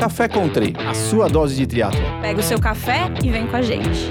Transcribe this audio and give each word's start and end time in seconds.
Café 0.00 0.26
Country, 0.28 0.72
a 0.78 0.94
sua 0.94 1.28
dose 1.28 1.54
de 1.54 1.66
triatlo. 1.66 2.00
Pega 2.22 2.40
o 2.40 2.42
seu 2.42 2.58
café 2.58 3.12
e 3.22 3.28
vem 3.28 3.46
com 3.46 3.54
a 3.54 3.60
gente. 3.60 4.10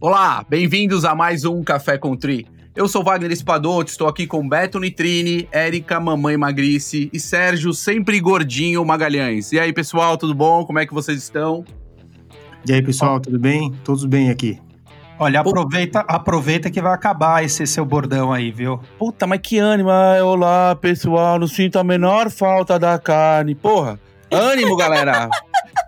Olá, 0.00 0.44
bem-vindos 0.48 1.04
a 1.04 1.14
mais 1.14 1.44
um 1.44 1.62
Café 1.62 1.96
Country. 1.96 2.44
Eu 2.74 2.88
sou 2.88 3.04
Wagner 3.04 3.30
Espadoto, 3.30 3.88
estou 3.88 4.08
aqui 4.08 4.26
com 4.26 4.48
Beto 4.48 4.80
Nitrini, 4.80 5.48
Érica 5.52 6.00
Mamãe 6.00 6.36
Magrice 6.36 7.08
e 7.12 7.20
Sérgio 7.20 7.72
Sempre 7.72 8.18
Gordinho 8.18 8.84
Magalhães. 8.84 9.52
E 9.52 9.60
aí, 9.60 9.72
pessoal, 9.72 10.16
tudo 10.16 10.34
bom? 10.34 10.64
Como 10.64 10.80
é 10.80 10.84
que 10.84 10.92
vocês 10.92 11.18
estão? 11.18 11.64
E 12.68 12.72
aí, 12.72 12.82
pessoal, 12.82 13.20
tudo 13.20 13.38
bem? 13.38 13.72
Todos 13.84 14.04
bem 14.04 14.28
aqui. 14.28 14.58
Olha, 15.20 15.38
aproveita, 15.38 16.00
aproveita 16.00 16.68
que 16.68 16.82
vai 16.82 16.92
acabar 16.92 17.44
esse 17.44 17.64
seu 17.64 17.84
bordão 17.84 18.32
aí, 18.32 18.50
viu? 18.50 18.80
Puta, 18.98 19.24
mas 19.24 19.38
que 19.40 19.56
ânimo. 19.56 19.90
Olá, 20.24 20.74
pessoal. 20.74 21.38
Não 21.38 21.46
sinto 21.46 21.78
a 21.78 21.84
menor 21.84 22.28
falta 22.28 22.76
da 22.76 22.98
carne. 22.98 23.54
Porra, 23.54 24.00
ânimo, 24.30 24.76
galera. 24.76 25.28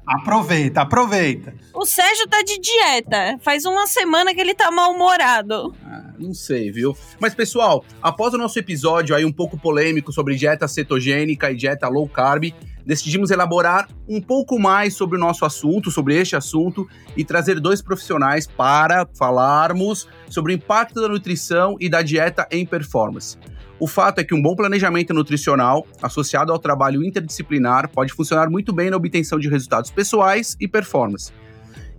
aproveita, 0.07 0.83
aproveita. 0.83 1.55
O 1.75 1.87
Sérgio 1.87 2.29
tá 2.29 2.43
de 2.43 2.59
dieta. 2.59 3.39
Faz 3.41 3.65
uma 3.65 3.87
semana 3.87 4.35
que 4.35 4.41
ele 4.41 4.55
tá 4.55 4.71
mal-humorado. 4.71 5.75
Ah, 5.85 6.13
não 6.19 6.35
sei, 6.35 6.71
viu? 6.71 6.97
Mas, 7.19 7.35
pessoal, 7.35 7.85
após 8.03 8.35
o 8.35 8.39
nosso 8.39 8.59
episódio 8.59 9.15
aí 9.15 9.25
um 9.25 9.33
pouco 9.33 9.59
polêmico 9.59 10.13
sobre 10.13 10.37
dieta 10.37 10.69
cetogênica 10.69 11.51
e 11.51 11.57
dieta 11.57 11.89
low 11.89 12.09
carb, 12.09 12.53
decidimos 12.85 13.31
elaborar 13.31 13.89
um 14.09 14.21
pouco 14.21 14.59
mais 14.59 14.95
sobre 14.95 15.17
o 15.17 15.21
nosso 15.21 15.45
assunto, 15.45 15.91
sobre 15.91 16.17
este 16.17 16.37
assunto, 16.37 16.87
e 17.17 17.25
trazer 17.25 17.61
dois 17.61 17.81
profissionais 17.81 18.47
para 18.47 19.07
falarmos 19.17 20.09
sobre 20.29 20.53
o 20.53 20.55
impacto 20.55 21.01
da 21.01 21.09
nutrição 21.09 21.77
e 21.81 21.89
da 21.89 22.03
dieta 22.03 22.47
em 22.51 22.67
performance. 22.67 23.39
O 23.83 23.89
fato 23.89 24.21
é 24.21 24.25
que 24.25 24.33
um 24.33 24.41
bom 24.41 24.55
planejamento 24.55 25.13
nutricional, 25.13 25.85
associado 26.01 26.53
ao 26.53 26.59
trabalho 26.61 27.05
interdisciplinar, 27.05 27.91
pode 27.91 28.13
funcionar 28.13 28.49
muito 28.49 28.73
bem 28.73 28.89
na 28.89 28.97
obtenção 28.97 29.41
de 29.41 29.49
resultados 29.49 29.91
pessoais 29.91 30.57
e 30.61 30.69
performance. 30.69 31.33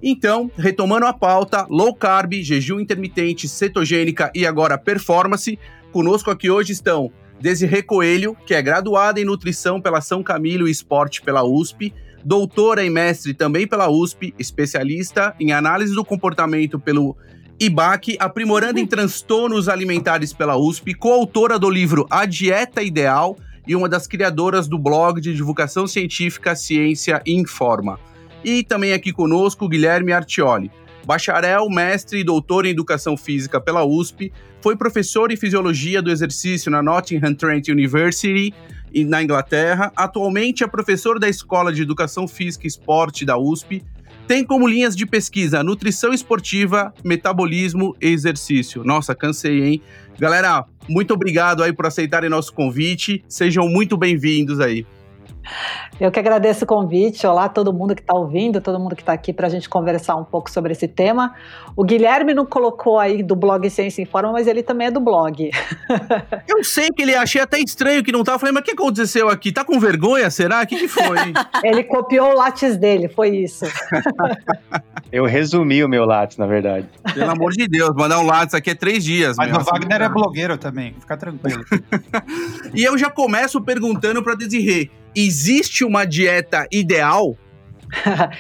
Então, 0.02 0.49
retomando 0.55 1.05
a 1.05 1.11
pauta, 1.11 1.67
low 1.69 1.94
carb, 1.94 2.35
jejum 2.41 2.80
intermitente, 2.80 3.49
cetogênica 3.49 4.31
e 4.33 4.47
agora 4.47 4.77
performance, 4.77 5.59
conosco 5.91 6.31
aqui 6.31 6.49
hoje 6.49 6.72
estão 6.72 7.11
Desirê 7.38 7.83
Coelho, 7.83 8.38
que 8.45 8.53
é 8.53 8.61
graduada 8.61 9.19
em 9.19 9.25
nutrição 9.25 9.81
pela 9.81 10.00
São 10.00 10.23
Camilo 10.23 10.69
e 10.69 10.72
Esporte 10.72 11.22
pela 11.22 11.44
USP, 11.44 11.94
doutora 12.23 12.85
e 12.85 12.89
mestre 12.89 13.33
também 13.33 13.67
pela 13.67 13.89
USP, 13.89 14.33
especialista 14.39 15.35
em 15.38 15.52
análise 15.52 15.94
do 15.94 16.05
comportamento 16.05 16.79
pelo 16.79 17.17
IBAC, 17.66 18.17
aprimorando 18.19 18.78
em 18.78 18.86
transtornos 18.86 19.69
alimentares 19.69 20.33
pela 20.33 20.58
USP, 20.58 20.94
coautora 20.94 21.58
do 21.58 21.69
livro 21.69 22.06
A 22.09 22.25
Dieta 22.25 22.83
Ideal 22.83 23.38
e 23.66 23.73
uma 23.73 23.88
das 23.88 24.06
criadoras 24.06 24.67
do 24.67 24.78
blog 24.78 25.22
de 25.22 25.33
divulgação 25.33 25.88
científica 25.88 26.58
Ciência 26.58 27.22
Informa. 27.25 27.97
E 28.44 28.64
também 28.64 28.91
aqui 28.91 29.14
conosco 29.14 29.69
Guilherme 29.69 30.11
Artioli, 30.11 30.69
bacharel, 31.06 31.69
mestre 31.69 32.19
e 32.19 32.23
doutor 32.25 32.66
em 32.66 32.72
Educação 32.72 33.16
Física 33.16 33.61
pela 33.61 33.86
USP, 33.86 34.34
foi 34.61 34.75
professor 34.75 35.31
em 35.31 35.38
Fisiologia 35.38 36.02
do 36.02 36.11
Exercício 36.11 36.69
na 36.69 36.84
Nottingham 36.84 37.34
Trent 37.34 37.69
University, 37.69 38.53
na 39.06 39.23
Inglaterra. 39.23 39.89
Atualmente 39.95 40.66
é 40.66 40.67
professor 40.67 41.17
da 41.17 41.30
Escola 41.30 41.72
de 41.72 41.81
Educação 41.81 42.28
Física 42.28 42.66
e 42.66 42.67
Esporte 42.67 43.23
da 43.23 43.38
USP. 43.38 43.81
Tem 44.27 44.43
como 44.43 44.67
linhas 44.67 44.95
de 44.95 45.05
pesquisa 45.05 45.63
nutrição 45.63 46.13
esportiva, 46.13 46.93
metabolismo 47.03 47.95
e 48.02 48.07
exercício. 48.07 48.83
Nossa, 48.83 49.13
cansei, 49.13 49.63
hein? 49.63 49.81
Galera, 50.17 50.66
muito 50.88 51.13
obrigado 51.13 51.61
aí 51.61 51.73
por 51.73 51.85
aceitarem 51.85 52.29
nosso 52.29 52.53
convite. 52.53 53.23
Sejam 53.27 53.67
muito 53.67 53.97
bem-vindos 53.97 54.59
aí. 54.59 54.85
Eu 55.99 56.11
que 56.11 56.19
agradeço 56.19 56.66
o 56.66 56.67
convite. 56.67 57.25
Olá, 57.25 57.47
todo 57.47 57.72
mundo 57.72 57.95
que 57.95 58.02
está 58.02 58.13
ouvindo, 58.13 58.59
todo 58.59 58.80
mundo 58.80 58.95
que 58.95 59.02
está 59.02 59.13
aqui 59.13 59.31
para 59.31 59.47
a 59.47 59.50
gente 59.50 59.69
conversar 59.69 60.16
um 60.16 60.23
pouco 60.23 60.50
sobre 60.50 60.72
esse 60.72 60.88
tema. 60.88 61.33
O 61.75 61.83
Guilherme 61.83 62.33
não 62.33 62.45
colocou 62.45 63.00
aí 63.00 63.22
do 63.23 63.35
blog 63.35 63.69
Ciência 63.69 64.01
Informa, 64.01 64.31
mas 64.31 64.47
ele 64.47 64.63
também 64.63 64.88
é 64.88 64.91
do 64.91 65.00
blog. 65.00 65.50
Eu 66.47 66.63
sei 66.63 66.90
que 66.90 67.01
ele 67.01 67.16
achei 67.16 67.41
até 67.41 67.59
estranho 67.59 68.03
que 68.03 68.12
não 68.12 68.22
estava. 68.22 68.40
Falei, 68.40 68.53
mas 68.53 68.62
o 68.62 68.66
que 68.66 68.72
aconteceu 68.72 69.29
aqui? 69.29 69.51
Tá 69.51 69.63
com 69.63 69.79
vergonha? 69.79 70.29
Será? 70.29 70.62
O 70.62 70.67
que, 70.67 70.78
que 70.78 70.88
foi? 70.88 71.17
ele 71.63 71.84
copiou 71.84 72.31
o 72.31 72.35
látis 72.35 72.78
dele, 72.78 73.07
foi 73.07 73.29
isso. 73.29 73.66
Eu 75.12 75.25
resumi 75.25 75.84
o 75.84 75.90
meu 75.90 76.06
látis, 76.06 76.38
na 76.38 76.47
verdade. 76.47 76.88
Pelo 77.14 77.30
amor 77.30 77.52
de 77.52 77.68
Deus, 77.68 77.91
mandar 77.96 78.19
um 78.19 78.25
látis 78.25 78.56
aqui 78.56 78.72
é 78.72 78.75
três 78.75 79.03
dias. 79.03 79.36
Mas 79.38 79.52
meu, 79.52 79.59
o 79.59 79.64
Wagner 79.64 80.02
é 80.02 80.09
blogueiro 80.09 80.58
também, 80.58 80.96
fica 81.00 81.16
tranquilo. 81.16 81.64
e 82.74 82.84
eu 82.84 82.97
já 82.97 83.09
começo 83.09 83.62
perguntando 83.62 84.24
para 84.24 84.36
Desirê 84.36 84.90
existe 85.16 85.84
uma 85.84 86.06
dieta 86.06 86.68
ideal? 86.72 87.36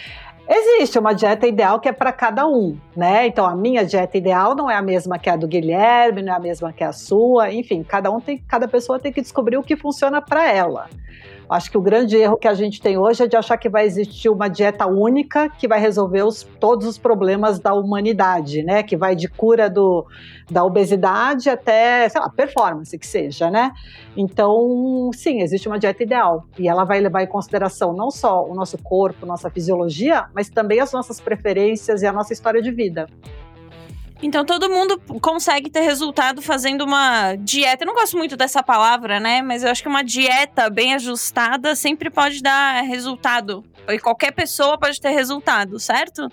Existe 0.45 0.99
uma 0.99 1.13
dieta 1.13 1.47
ideal 1.47 1.79
que 1.79 1.87
é 1.87 1.93
para 1.93 2.11
cada 2.11 2.45
um, 2.45 2.77
né? 2.95 3.25
Então 3.25 3.45
a 3.45 3.55
minha 3.55 3.85
dieta 3.85 4.17
ideal 4.17 4.53
não 4.53 4.69
é 4.69 4.75
a 4.75 4.81
mesma 4.81 5.17
que 5.17 5.29
a 5.29 5.37
do 5.37 5.47
Guilherme, 5.47 6.21
não 6.21 6.33
é 6.33 6.35
a 6.35 6.39
mesma 6.39 6.73
que 6.73 6.83
a 6.83 6.91
sua, 6.91 7.51
enfim, 7.53 7.81
cada 7.81 8.11
um 8.11 8.19
tem, 8.19 8.37
cada 8.45 8.67
pessoa 8.67 8.99
tem 8.99 9.13
que 9.13 9.21
descobrir 9.21 9.55
o 9.55 9.63
que 9.63 9.77
funciona 9.77 10.21
para 10.21 10.51
ela. 10.51 10.89
Acho 11.53 11.69
que 11.69 11.77
o 11.77 11.81
grande 11.81 12.17
erro 12.17 12.35
que 12.35 12.47
a 12.47 12.55
gente 12.55 12.81
tem 12.81 12.97
hoje 12.97 13.21
é 13.21 13.27
de 13.27 13.35
achar 13.35 13.57
que 13.57 13.69
vai 13.69 13.85
existir 13.85 14.27
uma 14.27 14.47
dieta 14.47 14.87
única 14.87 15.47
que 15.47 15.67
vai 15.67 15.79
resolver 15.79 16.23
os, 16.23 16.41
todos 16.59 16.87
os 16.87 16.97
problemas 16.97 17.59
da 17.59 17.75
humanidade, 17.75 18.63
né? 18.63 18.81
Que 18.81 18.97
vai 18.97 19.15
de 19.15 19.27
cura 19.27 19.69
do, 19.69 20.03
da 20.49 20.63
obesidade 20.63 21.51
até, 21.51 22.09
sei 22.09 22.19
lá, 22.19 22.27
performance 22.27 22.97
que 22.97 23.05
seja, 23.05 23.51
né? 23.51 23.71
Então, 24.17 25.11
sim, 25.13 25.41
existe 25.41 25.67
uma 25.67 25.77
dieta 25.77 26.01
ideal 26.01 26.43
e 26.57 26.67
ela 26.67 26.85
vai 26.85 26.99
levar 26.99 27.21
em 27.21 27.27
consideração 27.27 27.93
não 27.93 28.09
só 28.09 28.43
o 28.43 28.55
nosso 28.55 28.79
corpo, 28.79 29.23
nossa 29.23 29.47
fisiologia, 29.47 30.25
mas 30.33 30.49
também 30.49 30.79
as 30.79 30.91
nossas 30.91 31.21
preferências 31.21 32.01
e 32.01 32.07
a 32.07 32.11
nossa 32.11 32.33
história 32.33 32.63
de 32.63 32.71
vida. 32.71 33.05
Então 34.21 34.45
todo 34.45 34.69
mundo 34.69 35.01
consegue 35.21 35.69
ter 35.69 35.81
resultado 35.81 36.41
fazendo 36.41 36.83
uma 36.85 37.35
dieta. 37.35 37.83
Eu 37.83 37.87
não 37.87 37.93
gosto 37.93 38.17
muito 38.17 38.37
dessa 38.37 38.63
palavra, 38.63 39.19
né? 39.19 39.41
Mas 39.41 39.63
eu 39.63 39.69
acho 39.69 39.81
que 39.81 39.89
uma 39.89 40.03
dieta 40.03 40.69
bem 40.69 40.93
ajustada 40.93 41.75
sempre 41.75 42.09
pode 42.09 42.41
dar 42.41 42.81
resultado. 42.83 43.63
E 43.89 43.99
qualquer 43.99 44.31
pessoa 44.31 44.77
pode 44.77 44.99
ter 45.01 45.09
resultado, 45.09 45.77
certo? 45.79 46.29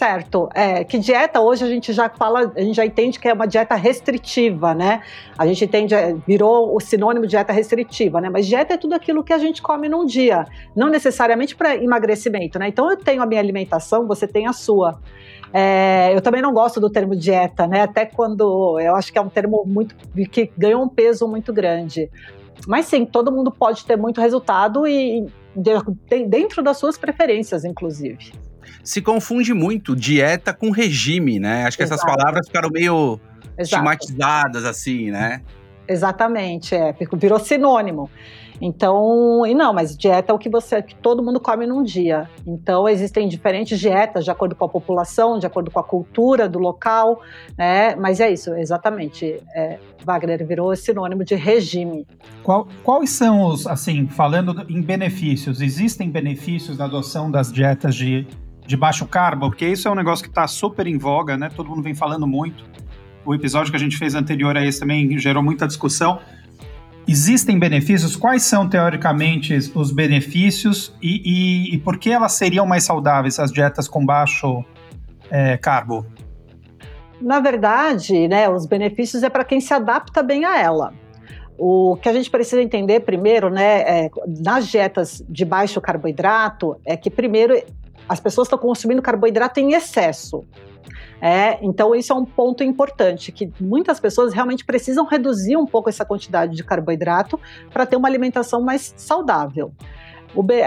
Certo. 0.00 0.48
É, 0.54 0.82
que 0.82 0.96
dieta 0.98 1.42
hoje 1.42 1.62
a 1.62 1.66
gente 1.66 1.92
já 1.92 2.08
fala, 2.08 2.50
a 2.56 2.60
gente 2.62 2.74
já 2.74 2.86
entende 2.86 3.20
que 3.20 3.28
é 3.28 3.34
uma 3.34 3.46
dieta 3.46 3.74
restritiva, 3.74 4.72
né? 4.72 5.02
A 5.36 5.46
gente 5.46 5.62
entende, 5.62 5.94
é, 5.94 6.16
virou 6.26 6.74
o 6.74 6.80
sinônimo 6.80 7.26
de 7.26 7.32
dieta 7.32 7.52
restritiva, 7.52 8.18
né? 8.18 8.30
Mas 8.30 8.46
dieta 8.46 8.72
é 8.72 8.76
tudo 8.78 8.94
aquilo 8.94 9.22
que 9.22 9.30
a 9.30 9.36
gente 9.36 9.60
come 9.60 9.90
num 9.90 10.06
dia, 10.06 10.46
não 10.74 10.88
necessariamente 10.88 11.54
para 11.54 11.76
emagrecimento, 11.76 12.58
né? 12.58 12.68
Então 12.68 12.90
eu 12.90 12.96
tenho 12.96 13.20
a 13.20 13.26
minha 13.26 13.40
alimentação, 13.40 14.06
você 14.06 14.26
tem 14.26 14.46
a 14.46 14.54
sua. 14.54 14.98
É, 15.52 16.14
eu 16.14 16.20
também 16.20 16.40
não 16.40 16.52
gosto 16.52 16.80
do 16.80 16.88
termo 16.88 17.16
dieta, 17.16 17.66
né? 17.66 17.82
Até 17.82 18.06
quando 18.06 18.78
eu 18.80 18.94
acho 18.94 19.12
que 19.12 19.18
é 19.18 19.22
um 19.22 19.28
termo 19.28 19.64
muito 19.66 19.94
que 20.30 20.50
ganhou 20.56 20.82
um 20.82 20.88
peso 20.88 21.26
muito 21.26 21.52
grande. 21.52 22.10
Mas 22.66 22.86
sim, 22.86 23.04
todo 23.04 23.32
mundo 23.32 23.50
pode 23.50 23.84
ter 23.84 23.96
muito 23.96 24.20
resultado 24.20 24.86
e 24.86 25.26
dentro 26.28 26.62
das 26.62 26.76
suas 26.76 26.96
preferências, 26.96 27.64
inclusive. 27.64 28.32
Se 28.84 29.02
confunde 29.02 29.52
muito 29.52 29.96
dieta 29.96 30.52
com 30.54 30.70
regime, 30.70 31.38
né? 31.38 31.64
Acho 31.64 31.76
que 31.76 31.82
Exato. 31.82 32.02
essas 32.02 32.16
palavras 32.16 32.46
ficaram 32.46 32.70
meio 32.70 33.18
Exato. 33.58 33.62
estigmatizadas, 33.62 34.64
assim, 34.64 35.10
né? 35.10 35.42
Exatamente, 35.88 36.74
é, 36.74 36.94
virou 37.14 37.40
sinônimo. 37.40 38.08
Então, 38.60 39.46
e 39.46 39.54
não, 39.54 39.72
mas 39.72 39.96
dieta 39.96 40.32
é 40.32 40.34
o 40.34 40.38
que 40.38 40.50
você, 40.50 40.82
que 40.82 40.94
todo 40.94 41.22
mundo 41.22 41.40
come 41.40 41.66
num 41.66 41.82
dia. 41.82 42.28
Então, 42.46 42.88
existem 42.88 43.26
diferentes 43.26 43.78
dietas 43.80 44.24
de 44.24 44.30
acordo 44.30 44.54
com 44.54 44.64
a 44.64 44.68
população, 44.68 45.38
de 45.38 45.46
acordo 45.46 45.70
com 45.70 45.80
a 45.80 45.84
cultura 45.84 46.48
do 46.48 46.58
local, 46.58 47.22
né? 47.56 47.96
Mas 47.96 48.20
é 48.20 48.30
isso, 48.30 48.54
exatamente. 48.54 49.40
É, 49.54 49.78
Wagner 50.04 50.46
virou 50.46 50.74
sinônimo 50.76 51.24
de 51.24 51.34
regime. 51.34 52.06
Qual, 52.42 52.68
quais 52.82 53.10
são 53.10 53.42
os, 53.44 53.66
assim, 53.66 54.06
falando 54.06 54.64
em 54.68 54.82
benefícios, 54.82 55.60
existem 55.60 56.10
benefícios 56.10 56.76
da 56.76 56.84
adoção 56.84 57.30
das 57.30 57.50
dietas 57.50 57.94
de, 57.94 58.26
de 58.66 58.76
baixo 58.76 59.06
carbo? 59.06 59.48
Porque 59.48 59.66
isso 59.66 59.88
é 59.88 59.90
um 59.90 59.94
negócio 59.94 60.22
que 60.22 60.30
está 60.30 60.46
super 60.46 60.86
em 60.86 60.98
voga, 60.98 61.36
né? 61.36 61.48
Todo 61.54 61.70
mundo 61.70 61.82
vem 61.82 61.94
falando 61.94 62.26
muito. 62.26 62.64
O 63.24 63.34
episódio 63.34 63.70
que 63.70 63.76
a 63.76 63.80
gente 63.80 63.96
fez 63.96 64.14
anterior 64.14 64.56
a 64.56 64.64
esse 64.64 64.80
também 64.80 65.18
gerou 65.18 65.42
muita 65.42 65.66
discussão. 65.66 66.18
Existem 67.10 67.58
benefícios? 67.58 68.14
Quais 68.14 68.44
são, 68.44 68.68
teoricamente, 68.68 69.52
os 69.74 69.90
benefícios 69.90 70.94
e, 71.02 71.20
e, 71.24 71.74
e 71.74 71.78
por 71.78 71.98
que 71.98 72.08
elas 72.08 72.34
seriam 72.34 72.64
mais 72.64 72.84
saudáveis, 72.84 73.40
as 73.40 73.50
dietas 73.50 73.88
com 73.88 74.06
baixo 74.06 74.64
é, 75.28 75.56
carbo? 75.56 76.06
Na 77.20 77.40
verdade, 77.40 78.28
né, 78.28 78.48
os 78.48 78.64
benefícios 78.64 79.24
é 79.24 79.28
para 79.28 79.42
quem 79.42 79.60
se 79.60 79.74
adapta 79.74 80.22
bem 80.22 80.44
a 80.44 80.56
ela. 80.56 80.94
O 81.58 81.96
que 82.00 82.08
a 82.08 82.12
gente 82.12 82.30
precisa 82.30 82.62
entender 82.62 83.00
primeiro, 83.00 83.50
né, 83.50 83.80
é, 83.80 84.10
nas 84.40 84.68
dietas 84.68 85.20
de 85.28 85.44
baixo 85.44 85.80
carboidrato, 85.80 86.80
é 86.86 86.96
que 86.96 87.10
primeiro 87.10 87.60
as 88.08 88.20
pessoas 88.20 88.46
estão 88.46 88.58
consumindo 88.58 89.02
carboidrato 89.02 89.58
em 89.58 89.72
excesso. 89.72 90.44
É, 91.20 91.58
então, 91.62 91.94
isso 91.94 92.12
é 92.12 92.16
um 92.16 92.24
ponto 92.24 92.64
importante, 92.64 93.30
que 93.30 93.52
muitas 93.60 94.00
pessoas 94.00 94.32
realmente 94.32 94.64
precisam 94.64 95.04
reduzir 95.04 95.56
um 95.56 95.66
pouco 95.66 95.88
essa 95.88 96.04
quantidade 96.04 96.56
de 96.56 96.64
carboidrato 96.64 97.38
para 97.72 97.84
ter 97.84 97.96
uma 97.96 98.08
alimentação 98.08 98.62
mais 98.62 98.94
saudável. 98.96 99.72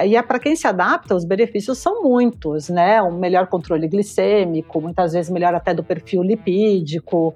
E 0.05 0.17
é 0.17 0.21
para 0.21 0.39
quem 0.39 0.57
se 0.57 0.67
adapta, 0.67 1.15
os 1.15 1.23
benefícios 1.23 1.77
são 1.77 2.03
muitos, 2.03 2.67
né? 2.67 3.01
Um 3.01 3.17
melhor 3.17 3.47
controle 3.47 3.87
glicêmico, 3.87 4.81
muitas 4.81 5.13
vezes 5.13 5.31
melhor 5.31 5.55
até 5.55 5.73
do 5.73 5.81
perfil 5.81 6.21
lipídico. 6.21 7.33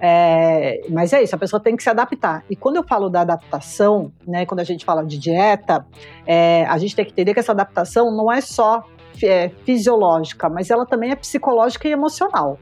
É, 0.00 0.80
mas 0.90 1.12
é 1.12 1.22
isso, 1.22 1.36
a 1.36 1.38
pessoa 1.38 1.60
tem 1.60 1.76
que 1.76 1.82
se 1.82 1.88
adaptar. 1.88 2.44
E 2.50 2.56
quando 2.56 2.76
eu 2.76 2.82
falo 2.82 3.08
da 3.08 3.20
adaptação, 3.20 4.10
né? 4.26 4.44
Quando 4.44 4.58
a 4.58 4.64
gente 4.64 4.84
fala 4.84 5.04
de 5.06 5.18
dieta, 5.18 5.86
é, 6.26 6.66
a 6.66 6.76
gente 6.78 6.96
tem 6.96 7.04
que 7.04 7.12
entender 7.12 7.32
que 7.32 7.40
essa 7.40 7.52
adaptação 7.52 8.10
não 8.10 8.30
é 8.30 8.40
só 8.40 8.84
é, 9.26 9.50
fisiológica, 9.64 10.48
mas 10.48 10.70
ela 10.70 10.86
também 10.86 11.10
é 11.10 11.16
psicológica 11.16 11.88
e 11.88 11.92
emocional. 11.92 12.58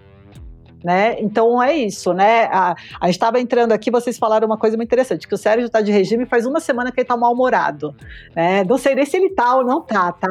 Né? 0.87 1.17
Então 1.19 1.61
é 1.61 1.77
isso, 1.77 2.13
né? 2.13 2.45
A, 2.45 2.77
a 3.01 3.07
gente 3.07 3.17
estava 3.17 3.41
entrando 3.41 3.73
aqui, 3.73 3.91
vocês 3.91 4.17
falaram 4.17 4.47
uma 4.47 4.57
coisa 4.57 4.77
muito 4.77 4.87
interessante, 4.87 5.27
que 5.27 5.35
o 5.35 5.37
Sérgio 5.37 5.67
está 5.67 5.81
de 5.81 5.91
regime 5.91 6.25
faz 6.27 6.47
uma 6.47 6.61
semana 6.61 6.93
que 6.93 7.01
ele 7.01 7.05
está 7.05 7.17
mal-humorado. 7.17 7.93
Né? 8.37 8.63
Não 8.63 8.79
sei 8.79 8.95
nem 8.95 9.05
se 9.05 9.17
ele 9.17 9.31
tá 9.31 9.57
ou 9.57 9.65
não 9.65 9.81
tá, 9.81 10.13
tá? 10.13 10.29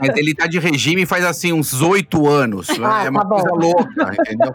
Mas 0.00 0.16
ele 0.16 0.36
tá 0.36 0.46
de 0.46 0.60
regime 0.60 1.04
faz 1.04 1.24
assim 1.24 1.52
uns 1.52 1.82
oito 1.82 2.28
anos. 2.28 2.68
Ah, 2.80 3.06
é 3.06 3.10
uma 3.10 3.22
tá 3.22 3.28
coisa 3.28 3.50
louca, 3.50 4.12
entendeu? 4.20 4.54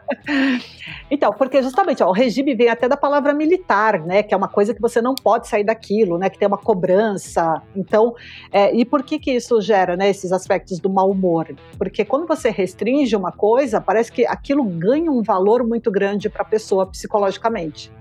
Então, 1.12 1.34
porque 1.34 1.62
justamente 1.62 2.02
ó, 2.02 2.08
o 2.08 2.14
regime 2.14 2.56
vem 2.56 2.70
até 2.70 2.88
da 2.88 2.96
palavra 2.96 3.34
militar, 3.34 4.00
né? 4.00 4.24
Que 4.24 4.34
é 4.34 4.38
uma 4.38 4.48
coisa 4.48 4.74
que 4.74 4.80
você 4.80 5.02
não 5.02 5.14
pode 5.14 5.50
sair 5.50 5.66
daquilo, 5.66 6.18
né? 6.18 6.30
Que 6.30 6.40
tem 6.40 6.48
uma 6.48 6.58
cobrança. 6.58 7.62
Então, 7.76 8.16
é, 8.50 8.74
e 8.74 8.86
por 8.86 9.04
que 9.04 9.20
que 9.20 9.32
isso 9.32 9.60
gera, 9.60 9.98
né? 9.98 10.10
Esses 10.10 10.32
aspectos 10.32 10.80
do 10.80 10.90
mau 10.90 11.12
humor? 11.12 11.54
Porque 11.78 12.06
quando 12.06 12.26
você 12.26 12.50
restringe 12.50 13.14
uma 13.14 13.34
coisa, 13.34 13.82
parece 13.82 14.10
que 14.10 14.26
aquilo 14.26 14.64
ganha 14.64 15.12
um 15.12 15.22
valor 15.22 15.33
muito 15.66 15.90
grande 15.92 16.30
para 16.30 16.42
a 16.42 16.46
pessoa 16.46 16.86
psicologicamente. 16.86 17.92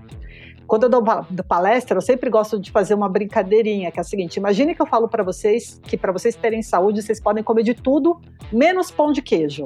Quando 0.65 0.83
eu 0.83 0.89
dou 0.89 1.03
pa- 1.03 1.27
dou 1.29 1.45
palestra, 1.45 1.97
eu 1.97 2.01
sempre 2.01 2.29
gosto 2.29 2.59
de 2.59 2.71
fazer 2.71 2.93
uma 2.93 3.09
brincadeirinha, 3.09 3.91
que 3.91 3.99
é 3.99 4.01
a 4.01 4.03
seguinte: 4.03 4.37
imagine 4.37 4.73
que 4.73 4.81
eu 4.81 4.85
falo 4.85 5.07
para 5.07 5.23
vocês 5.23 5.79
que 5.83 5.97
para 5.97 6.11
vocês 6.11 6.35
terem 6.35 6.61
saúde, 6.61 7.01
vocês 7.01 7.21
podem 7.21 7.43
comer 7.43 7.63
de 7.63 7.73
tudo, 7.73 8.19
menos 8.51 8.89
pão 8.89 9.11
de 9.11 9.21
queijo. 9.21 9.65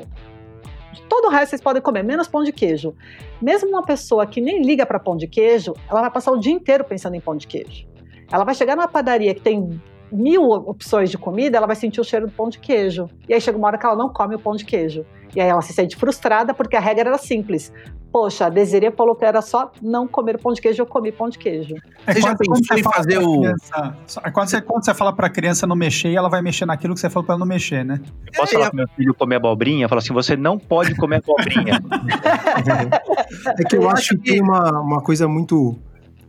Todo 1.08 1.26
o 1.26 1.30
resto 1.30 1.52
vocês 1.52 1.62
podem 1.62 1.82
comer, 1.82 2.04
menos 2.04 2.28
pão 2.28 2.44
de 2.44 2.52
queijo. 2.52 2.96
Mesmo 3.42 3.70
uma 3.70 3.84
pessoa 3.84 4.26
que 4.26 4.42
nem 4.42 4.64
liga 4.64 4.86
para 4.86 5.00
pão 5.00 5.16
de 5.16 5.28
queijo, 5.28 5.74
ela 5.90 6.02
vai 6.02 6.12
passar 6.12 6.32
o 6.32 6.40
dia 6.40 6.52
inteiro 6.52 6.84
pensando 6.84 7.16
em 7.16 7.22
pão 7.22 7.36
de 7.36 7.46
queijo. 7.48 7.88
Ela 8.32 8.44
vai 8.44 8.56
chegar 8.56 8.76
numa 8.76 8.88
padaria 8.88 9.34
que 9.34 9.42
tem 9.42 9.82
mil 10.12 10.44
opções 10.50 11.10
de 11.10 11.18
comida, 11.18 11.58
ela 11.58 11.68
vai 11.68 11.76
sentir 11.76 12.00
o 12.02 12.04
cheiro 12.04 12.28
do 12.28 12.32
pão 12.32 12.50
de 12.50 12.60
queijo. 12.60 13.10
E 13.28 13.34
aí 13.34 13.42
chega 13.42 13.58
uma 13.58 13.68
hora 13.68 13.78
que 13.78 13.86
ela 13.86 13.96
não 13.96 14.10
come 14.10 14.36
o 14.36 14.40
pão 14.40 14.56
de 14.56 14.66
queijo. 14.66 15.06
E 15.36 15.42
aí 15.42 15.48
ela 15.50 15.62
se 15.62 15.74
sente 15.74 15.96
frustrada 15.96 16.54
porque 16.54 16.76
a 16.76 16.80
regra 16.80 17.10
era 17.10 17.18
simples. 17.18 17.72
Poxa, 18.10 18.46
a 18.46 18.50
Desiree 18.50 18.90
falou 18.92 19.14
que 19.16 19.26
era 19.26 19.42
só 19.42 19.70
não 19.82 20.08
comer 20.08 20.40
pão 20.40 20.54
de 20.54 20.62
queijo, 20.62 20.82
eu 20.82 20.86
comi 20.86 21.12
pão 21.12 21.28
de 21.30 21.38
queijo. 21.38 21.76
É 22.08 22.14
Você 22.14 22.22
já 22.22 22.36
pensou 22.36 22.78
em 22.78 22.82
fala 22.82 22.96
fazer 22.96 23.18
o- 23.20 23.42
criança- 23.42 23.96
é 24.24 24.32
quando 24.32 24.48
você, 24.48 24.62
quando 24.62 24.86
você 24.86 24.94
fala 24.94 25.14
pra 25.14 25.30
criança 25.30 25.68
não 25.68 25.76
mexer, 25.76 26.14
ela 26.14 26.30
vai 26.30 26.42
mexer 26.42 26.66
naquilo 26.66 26.94
que 26.94 27.02
você 27.02 27.10
falou 27.10 27.26
pra 27.26 27.34
ela 27.34 27.40
não 27.40 27.46
mexer, 27.46 27.84
né? 27.84 28.00
Eu 28.26 28.32
posso 28.38 28.54
falar 28.54 28.68
pro 28.70 28.78
meu 28.78 28.88
filho 28.96 29.14
comer 29.14 29.36
abobrinha? 29.36 29.90
Falar 29.90 30.00
assim, 30.00 30.14
você 30.14 30.38
não 30.38 30.58
pode 30.58 30.96
comer 30.96 31.18
abobrinha. 31.18 31.80
É 33.60 33.64
que 33.64 33.76
eu 33.76 33.90
acho 33.90 34.18
que 34.18 34.32
tem 34.32 34.42
uma, 34.42 34.82
uma 34.82 35.02
coisa 35.02 35.28
muito 35.28 35.78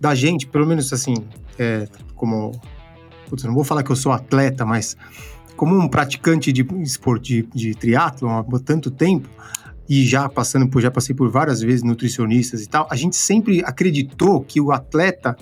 da 0.01 0.15
gente, 0.15 0.47
pelo 0.47 0.67
menos 0.67 0.93
assim, 0.93 1.15
é, 1.59 1.87
como. 2.15 2.53
Putz, 3.29 3.45
não 3.45 3.55
vou 3.55 3.65
falar 3.65 3.83
que 3.83 3.91
eu 3.91 3.97
sou 3.97 4.13
atleta, 4.13 4.65
mas 4.65 4.97
como 5.57 5.77
um 5.77 5.89
praticante 5.89 6.53
de 6.53 6.67
esporte 6.83 7.47
de, 7.55 7.75
de 7.75 7.97
há 7.97 8.13
tanto 8.65 8.91
tempo, 8.91 9.29
e 9.89 10.05
já 10.05 10.29
passando 10.29 10.69
por, 10.69 10.83
já 10.83 10.91
passei 10.91 11.15
por 11.15 11.31
várias 11.31 11.61
vezes 11.61 11.83
nutricionistas 11.83 12.63
e 12.63 12.69
tal, 12.69 12.87
a 12.91 12.97
gente 12.97 13.17
sempre 13.17 13.63
acreditou 13.65 14.41
que 14.43 14.61
o 14.61 14.71
atleta 14.71 15.37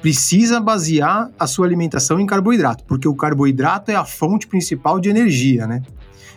precisa 0.00 0.60
basear 0.60 1.30
a 1.38 1.46
sua 1.46 1.66
alimentação 1.66 2.20
em 2.20 2.26
carboidrato, 2.26 2.84
porque 2.84 3.08
o 3.08 3.14
carboidrato 3.14 3.90
é 3.90 3.96
a 3.96 4.04
fonte 4.04 4.46
principal 4.46 5.00
de 5.00 5.08
energia, 5.08 5.66
né? 5.66 5.82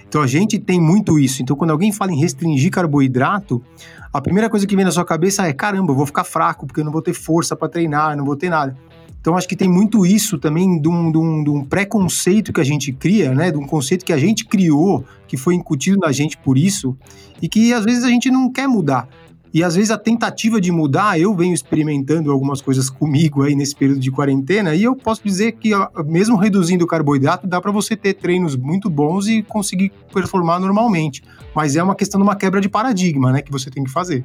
Então 0.08 0.22
a 0.22 0.28
gente 0.28 0.60
tem 0.60 0.82
muito 0.82 1.18
isso. 1.18 1.42
Então 1.42 1.56
quando 1.56 1.72
alguém 1.72 1.92
fala 1.92 2.12
em 2.12 2.20
restringir 2.20 2.72
carboidrato, 2.72 3.64
a 4.12 4.20
primeira 4.20 4.50
coisa 4.50 4.68
que 4.68 4.76
vem 4.76 4.84
na 4.84 4.92
sua 4.92 5.06
cabeça 5.06 5.48
é: 5.48 5.54
caramba, 5.54 5.92
eu 5.92 5.96
vou 5.96 6.06
ficar 6.06 6.24
fraco 6.24 6.66
porque 6.66 6.82
eu 6.82 6.86
não 6.86 6.92
vou 6.92 7.02
ter 7.02 7.14
força 7.14 7.56
para 7.56 7.70
treinar, 7.70 8.18
não 8.18 8.26
vou 8.26 8.36
ter 8.36 8.50
nada. 8.50 8.76
Então 9.22 9.38
acho 9.38 9.48
que 9.48 9.56
tem 9.56 9.70
muito 9.70 10.04
isso 10.04 10.40
também 10.40 10.82
de 10.82 10.90
um, 10.90 11.12
de 11.12 11.18
um- 11.20 11.44
de 11.44 11.50
um 11.52 11.64
preconceito 11.64 12.52
que 12.52 12.60
a 12.60 12.64
gente 12.64 12.92
cria, 12.92 13.34
né? 13.36 13.52
De 13.52 13.58
um 13.58 13.68
conceito 13.68 14.04
que 14.04 14.12
a 14.12 14.18
gente 14.18 14.44
criou, 14.46 15.06
que 15.28 15.38
foi 15.38 15.54
incutido 15.54 16.00
na 16.00 16.12
gente 16.12 16.36
por 16.38 16.58
isso, 16.58 16.98
e 17.40 17.48
que 17.48 17.72
às 17.72 17.86
vezes 17.86 18.04
a 18.04 18.10
gente 18.10 18.32
não 18.32 18.52
quer 18.52 18.68
mudar. 18.68 19.08
E 19.54 19.64
às 19.64 19.76
vezes 19.76 19.92
a 19.92 19.98
tentativa 19.98 20.60
de 20.62 20.72
mudar, 20.72 21.20
eu 21.20 21.36
venho 21.36 21.54
experimentando 21.54 22.32
algumas 22.32 22.62
coisas 22.62 22.90
comigo 22.90 23.44
aí 23.44 23.54
nesse 23.54 23.76
período 23.76 24.00
de 24.00 24.10
quarentena, 24.10 24.74
e 24.74 24.84
eu 24.84 24.96
posso 24.96 25.22
dizer 25.24 25.52
que 25.52 25.72
mesmo 26.06 26.38
reduzindo 26.38 26.86
o 26.86 26.88
carboidrato, 26.88 27.46
dá 27.46 27.60
para 27.62 27.72
você 27.72 27.96
ter 27.96 28.14
treinos 28.14 28.56
muito 28.56 28.90
bons 28.90 29.28
e 29.28 29.44
conseguir 29.44 29.92
performar 30.14 30.60
normalmente. 30.60 31.22
Mas 31.54 31.76
é 31.76 31.84
uma 31.84 31.96
questão 31.96 32.20
de 32.20 32.24
uma 32.24 32.36
quebra 32.36 32.62
de 32.62 32.70
paradigma, 32.70 33.32
né, 33.32 33.42
que 33.42 33.52
você 33.52 33.70
tem 33.70 33.84
que 33.84 33.92
fazer. 33.92 34.24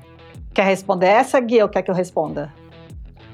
Quer 0.54 0.64
responder 0.66 1.06
essa, 1.06 1.38
Gui, 1.40 1.60
ou 1.60 1.69
quer 1.69 1.82
que 1.82 1.90
eu 1.90 1.94
responda? 1.94 2.50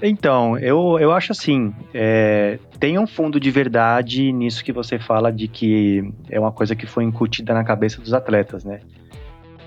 Então, 0.05 0.59
eu, 0.59 0.99
eu 0.99 1.13
acho 1.13 1.31
assim, 1.31 1.73
é, 1.95 2.59
tem 2.81 2.99
um 2.99 3.07
fundo 3.07 3.39
de 3.39 3.53
verdade 3.53 4.33
nisso 4.33 4.65
que 4.65 4.73
você 4.73 4.99
fala 4.99 5.33
de 5.33 5.47
que 5.47 6.13
é 6.29 6.41
uma 6.41 6.51
coisa 6.51 6.75
que 6.75 6.87
foi 6.87 7.05
incutida 7.05 7.55
na 7.55 7.63
cabeça 7.63 8.01
dos 8.01 8.13
atletas, 8.13 8.65
né? 8.65 8.81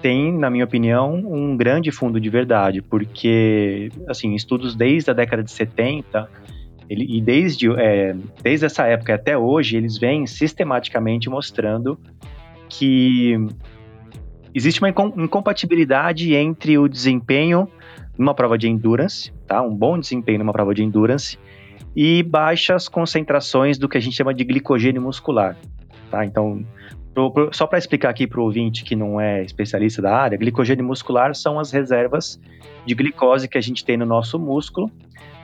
Tem, 0.02 0.38
na 0.38 0.50
minha 0.50 0.66
opinião, 0.66 1.14
um 1.16 1.56
grande 1.56 1.90
fundo 1.90 2.20
de 2.20 2.30
verdade, 2.30 2.82
porque, 2.82 3.90
assim, 4.10 4.36
estudos 4.36 4.76
desde 4.76 5.10
a 5.10 5.14
década 5.14 5.42
de 5.42 5.52
70, 5.52 6.30
ele, 6.90 7.18
e 7.18 7.22
desde, 7.22 7.72
é, 7.72 8.14
desde 8.44 8.66
essa 8.66 8.86
época 8.86 9.16
até 9.16 9.38
hoje, 9.38 9.78
eles 9.78 9.98
vêm 9.98 10.28
sistematicamente 10.28 11.30
mostrando 11.30 11.98
que 12.68 13.38
existe 14.54 14.82
uma 14.82 14.90
incom- 14.90 15.14
incompatibilidade 15.16 16.36
entre 16.36 16.78
o 16.78 16.90
desempenho 16.90 17.70
numa 18.17 18.33
prova 18.33 18.57
de 18.57 18.67
endurance, 18.69 19.31
tá? 19.47 19.62
Um 19.62 19.75
bom 19.75 20.00
desempenho 20.00 20.39
numa 20.39 20.53
prova 20.53 20.73
de 20.73 20.83
endurance 20.83 21.38
e 21.95 22.23
baixas 22.23 22.88
concentrações 22.88 23.77
do 23.77 23.88
que 23.88 23.97
a 23.97 24.01
gente 24.01 24.15
chama 24.15 24.33
de 24.33 24.44
glicogênio 24.44 25.01
muscular, 25.01 25.57
tá? 26.12 26.25
Então, 26.25 26.65
pro- 27.13 27.31
pro- 27.31 27.50
só 27.53 27.65
para 27.67 27.77
explicar 27.77 28.09
aqui 28.09 28.27
para 28.27 28.39
o 28.39 28.44
ouvinte 28.44 28.83
que 28.83 28.95
não 28.95 29.19
é 29.19 29.44
especialista 29.44 30.01
da 30.01 30.15
área, 30.15 30.38
glicogênio 30.38 30.85
muscular 30.85 31.33
são 31.35 31.59
as 31.59 31.71
reservas 31.71 32.39
de 32.85 32.94
glicose 32.95 33.47
que 33.47 33.57
a 33.57 33.62
gente 33.62 33.83
tem 33.83 33.97
no 33.97 34.06
nosso 34.06 34.39
músculo. 34.39 34.91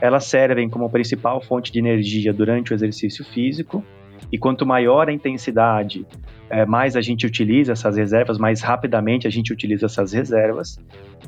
Elas 0.00 0.24
servem 0.24 0.68
como 0.68 0.90
principal 0.90 1.40
fonte 1.40 1.70
de 1.70 1.78
energia 1.78 2.32
durante 2.32 2.72
o 2.72 2.74
exercício 2.74 3.24
físico. 3.24 3.84
E 4.30 4.38
quanto 4.38 4.64
maior 4.64 5.08
a 5.08 5.12
intensidade, 5.12 6.06
eh, 6.52 6.66
mais 6.66 6.94
a 6.96 7.00
gente 7.00 7.26
utiliza 7.26 7.72
essas 7.72 7.96
reservas, 7.96 8.38
mais 8.38 8.60
rapidamente 8.60 9.26
a 9.26 9.30
gente 9.30 9.52
utiliza 9.52 9.86
essas 9.86 10.12
reservas. 10.12 10.78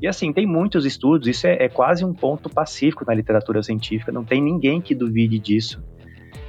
E 0.00 0.06
assim, 0.06 0.32
tem 0.32 0.46
muitos 0.46 0.84
estudos, 0.84 1.26
isso 1.26 1.46
é, 1.46 1.64
é 1.64 1.68
quase 1.68 2.04
um 2.04 2.12
ponto 2.12 2.48
pacífico 2.48 3.04
na 3.06 3.14
literatura 3.14 3.62
científica, 3.62 4.12
não 4.12 4.24
tem 4.24 4.40
ninguém 4.42 4.80
que 4.80 4.94
duvide 4.94 5.38
disso. 5.38 5.82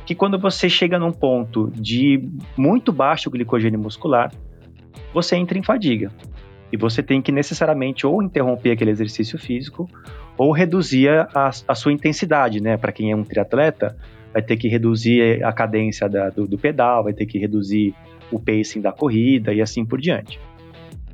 Que 0.06 0.14
quando 0.14 0.38
você 0.38 0.70
chega 0.70 1.00
num 1.00 1.12
ponto 1.12 1.72
de 1.74 2.22
muito 2.56 2.92
baixo 2.92 3.32
glicogênio 3.32 3.80
muscular, 3.80 4.32
você 5.14 5.36
entra 5.36 5.58
em 5.58 5.64
fadiga. 5.64 6.12
E 6.72 6.78
você 6.78 7.02
tem 7.02 7.22
que 7.22 7.32
necessariamente 7.32 8.06
ou 8.06 8.22
interromper 8.22 8.72
aquele 8.72 8.92
exercício 8.92 9.40
físico 9.40 9.90
ou 10.38 10.52
reduzir 10.52 11.10
a, 11.10 11.50
a 11.68 11.76
sua 11.76 11.94
intensidade, 11.94 12.62
né? 12.62 12.76
Para 12.76 12.92
quem 12.92 13.12
é 13.12 13.16
um 13.16 13.24
triatleta, 13.24 13.96
vai 14.34 14.42
ter 14.42 14.58
que 14.58 14.68
reduzir 14.68 15.42
a 15.44 15.54
cadência 15.54 16.10
da- 16.10 16.30
do, 16.30 16.46
do 16.46 16.58
pedal, 16.58 17.04
vai 17.06 17.14
ter 17.14 17.26
que 17.26 17.40
reduzir 17.40 17.96
o 18.32 18.40
pacing 18.40 18.82
da 18.82 18.92
corrida 18.92 19.54
e 19.54 19.62
assim 19.62 19.86
por 19.86 20.00
diante. 20.00 20.40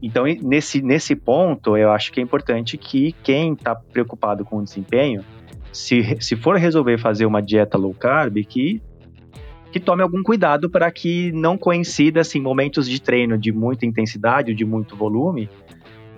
Então, 0.01 0.23
nesse, 0.41 0.81
nesse 0.81 1.15
ponto, 1.15 1.77
eu 1.77 1.91
acho 1.91 2.11
que 2.11 2.19
é 2.19 2.23
importante 2.23 2.75
que 2.77 3.13
quem 3.23 3.53
está 3.53 3.75
preocupado 3.75 4.43
com 4.43 4.57
o 4.57 4.63
desempenho, 4.63 5.23
se, 5.71 6.17
se 6.19 6.35
for 6.35 6.57
resolver 6.57 6.97
fazer 6.97 7.25
uma 7.25 7.41
dieta 7.41 7.77
low 7.77 7.93
carb, 7.93 8.37
que, 8.43 8.81
que 9.71 9.79
tome 9.79 10.01
algum 10.01 10.23
cuidado 10.23 10.69
para 10.69 10.91
que 10.91 11.31
não 11.33 11.55
coincida 11.55 12.21
assim, 12.21 12.41
momentos 12.41 12.89
de 12.89 12.99
treino 12.99 13.37
de 13.37 13.51
muita 13.51 13.85
intensidade 13.85 14.51
ou 14.51 14.57
de 14.57 14.65
muito 14.65 14.95
volume 14.95 15.47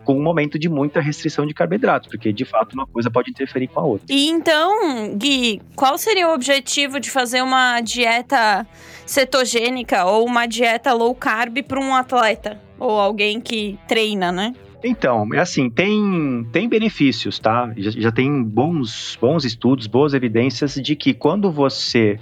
com 0.03 0.17
um 0.17 0.21
momento 0.21 0.59
de 0.59 0.69
muita 0.69 0.99
restrição 0.99 1.45
de 1.45 1.53
carboidrato, 1.53 2.09
porque 2.09 2.31
de 2.33 2.45
fato 2.45 2.73
uma 2.73 2.85
coisa 2.85 3.09
pode 3.09 3.31
interferir 3.31 3.67
com 3.67 3.79
a 3.79 3.83
outra. 3.83 4.05
E 4.09 4.29
então, 4.29 5.15
Gui, 5.17 5.61
qual 5.75 5.97
seria 5.97 6.29
o 6.29 6.33
objetivo 6.33 6.99
de 6.99 7.09
fazer 7.09 7.41
uma 7.41 7.79
dieta 7.81 8.67
cetogênica 9.05 10.05
ou 10.05 10.25
uma 10.25 10.45
dieta 10.45 10.93
low 10.93 11.13
carb 11.13 11.61
para 11.63 11.79
um 11.79 11.95
atleta 11.95 12.59
ou 12.79 12.99
alguém 12.99 13.39
que 13.39 13.77
treina, 13.87 14.31
né? 14.31 14.53
Então, 14.83 15.25
é 15.33 15.39
assim, 15.39 15.69
tem, 15.69 16.45
tem 16.51 16.67
benefícios, 16.67 17.39
tá? 17.39 17.71
Já, 17.77 17.91
já 17.91 18.11
tem 18.11 18.43
bons, 18.43 19.17
bons 19.19 19.45
estudos, 19.45 19.87
boas 19.87 20.13
evidências 20.13 20.75
de 20.75 20.95
que 20.95 21.13
quando 21.13 21.49
você 21.49 22.19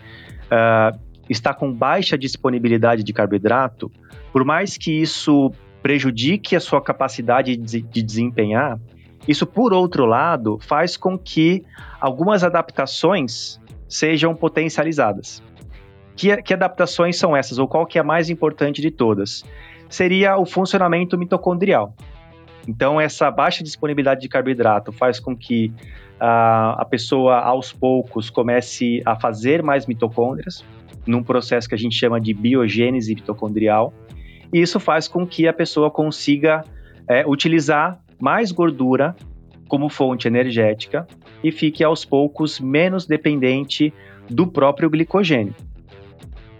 ah, 0.49 0.95
está 1.27 1.53
com 1.53 1.73
baixa 1.73 2.15
disponibilidade 2.15 3.03
de 3.03 3.11
carboidrato, 3.11 3.91
por 4.31 4.45
mais 4.45 4.77
que 4.77 4.91
isso 4.91 5.51
prejudique 5.81 6.55
a 6.55 6.59
sua 6.59 6.79
capacidade 6.79 7.57
de, 7.57 7.81
de 7.81 8.03
desempenhar, 8.03 8.79
isso, 9.27 9.45
por 9.45 9.73
outro 9.73 10.05
lado, 10.05 10.59
faz 10.61 10.97
com 10.97 11.17
que 11.17 11.63
algumas 11.99 12.43
adaptações 12.43 13.59
sejam 13.87 14.35
potencializadas. 14.35 15.43
Que, 16.21 16.39
que 16.43 16.53
adaptações 16.53 17.17
são 17.17 17.35
essas, 17.35 17.57
ou 17.57 17.67
qual 17.67 17.83
que 17.83 17.97
é 17.97 18.01
a 18.01 18.03
mais 18.03 18.29
importante 18.29 18.79
de 18.79 18.91
todas? 18.91 19.43
Seria 19.89 20.37
o 20.37 20.45
funcionamento 20.45 21.17
mitocondrial. 21.17 21.95
Então, 22.67 23.01
essa 23.01 23.31
baixa 23.31 23.63
disponibilidade 23.63 24.21
de 24.21 24.29
carboidrato 24.29 24.91
faz 24.91 25.19
com 25.19 25.35
que 25.35 25.73
uh, 26.21 26.77
a 26.77 26.85
pessoa, 26.87 27.39
aos 27.39 27.73
poucos, 27.73 28.29
comece 28.29 29.01
a 29.03 29.19
fazer 29.19 29.63
mais 29.63 29.87
mitocôndrias, 29.87 30.63
num 31.07 31.23
processo 31.23 31.67
que 31.67 31.73
a 31.73 31.77
gente 31.77 31.95
chama 31.95 32.21
de 32.21 32.35
biogênese 32.35 33.15
mitocondrial. 33.15 33.91
E 34.53 34.61
isso 34.61 34.79
faz 34.79 35.07
com 35.07 35.25
que 35.25 35.47
a 35.47 35.53
pessoa 35.53 35.89
consiga 35.89 36.63
é, 37.07 37.25
utilizar 37.25 37.99
mais 38.19 38.51
gordura 38.51 39.15
como 39.67 39.89
fonte 39.89 40.27
energética 40.27 41.07
e 41.43 41.51
fique 41.51 41.83
aos 41.83 42.05
poucos 42.05 42.59
menos 42.59 43.07
dependente 43.07 43.91
do 44.29 44.45
próprio 44.45 44.87
glicogênio. 44.87 45.55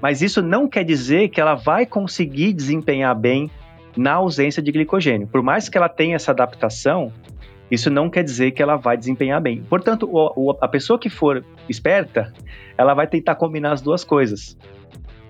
Mas 0.01 0.22
isso 0.22 0.41
não 0.41 0.67
quer 0.67 0.84
dizer 0.84 1.29
que 1.29 1.39
ela 1.39 1.55
vai 1.55 1.86
conseguir 1.86 2.53
desempenhar 2.53 3.15
bem 3.15 3.50
na 3.96 4.13
ausência 4.13 4.62
de 4.62 4.72
glicogênio. 4.72 5.27
Por 5.27 5.43
mais 5.43 5.70
que 5.70 5.77
ela 5.77 5.89
tenha 5.89 6.15
essa 6.15 6.31
adaptação, 6.31 7.12
isso 7.70 7.89
não 7.89 8.10
quer 8.10 8.24
dizer 8.24 8.51
que 8.51 8.62
ela 8.62 8.75
vai 8.75 8.98
desempenhar 8.98 9.39
bem. 9.41 9.62
Portanto, 9.63 10.10
o, 10.12 10.51
o, 10.51 10.58
a 10.60 10.67
pessoa 10.67 10.98
que 10.98 11.10
for 11.10 11.46
esperta, 11.70 12.34
ela 12.77 12.93
vai 12.93 13.08
tentar 13.08 13.36
combinar 13.36 13.74
as 13.74 13.81
duas 13.81 14.03
coisas. 14.03 14.58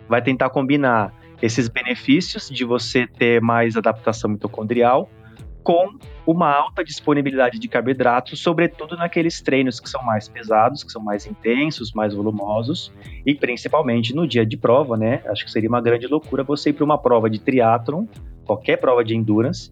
Vai 0.08 0.22
tentar 0.22 0.50
combinar 0.50 1.14
esses 1.42 1.68
benefícios 1.68 2.50
de 2.50 2.64
você 2.64 3.08
ter 3.08 3.42
mais 3.42 3.76
adaptação 3.76 4.30
mitocondrial 4.30 5.10
com 5.64 5.98
uma 6.26 6.52
alta 6.52 6.84
disponibilidade 6.84 7.60
de 7.60 7.68
carboidratos, 7.68 8.40
sobretudo 8.40 8.96
naqueles 8.96 9.42
treinos 9.42 9.80
que 9.80 9.90
são 9.90 10.04
mais 10.04 10.28
pesados, 10.28 10.84
que 10.84 10.92
são 10.92 11.02
mais 11.02 11.26
intensos, 11.26 11.92
mais 11.94 12.14
volumosos, 12.14 12.92
e 13.26 13.34
principalmente 13.34 14.16
no 14.16 14.28
dia 14.28 14.46
de 14.46 14.58
prova, 14.58 14.98
né? 14.98 15.22
Acho 15.28 15.46
que 15.46 15.52
seria 15.52 15.70
uma 15.70 15.82
grande 15.82 16.08
loucura 16.08 16.44
você 16.44 16.70
ir 16.70 16.74
para 16.74 16.86
uma 16.86 16.98
prova 16.98 17.30
de 17.30 17.40
triatlon, 17.40 18.06
qualquer 18.46 18.78
prova 18.78 19.04
de 19.04 19.16
endurance, 19.16 19.72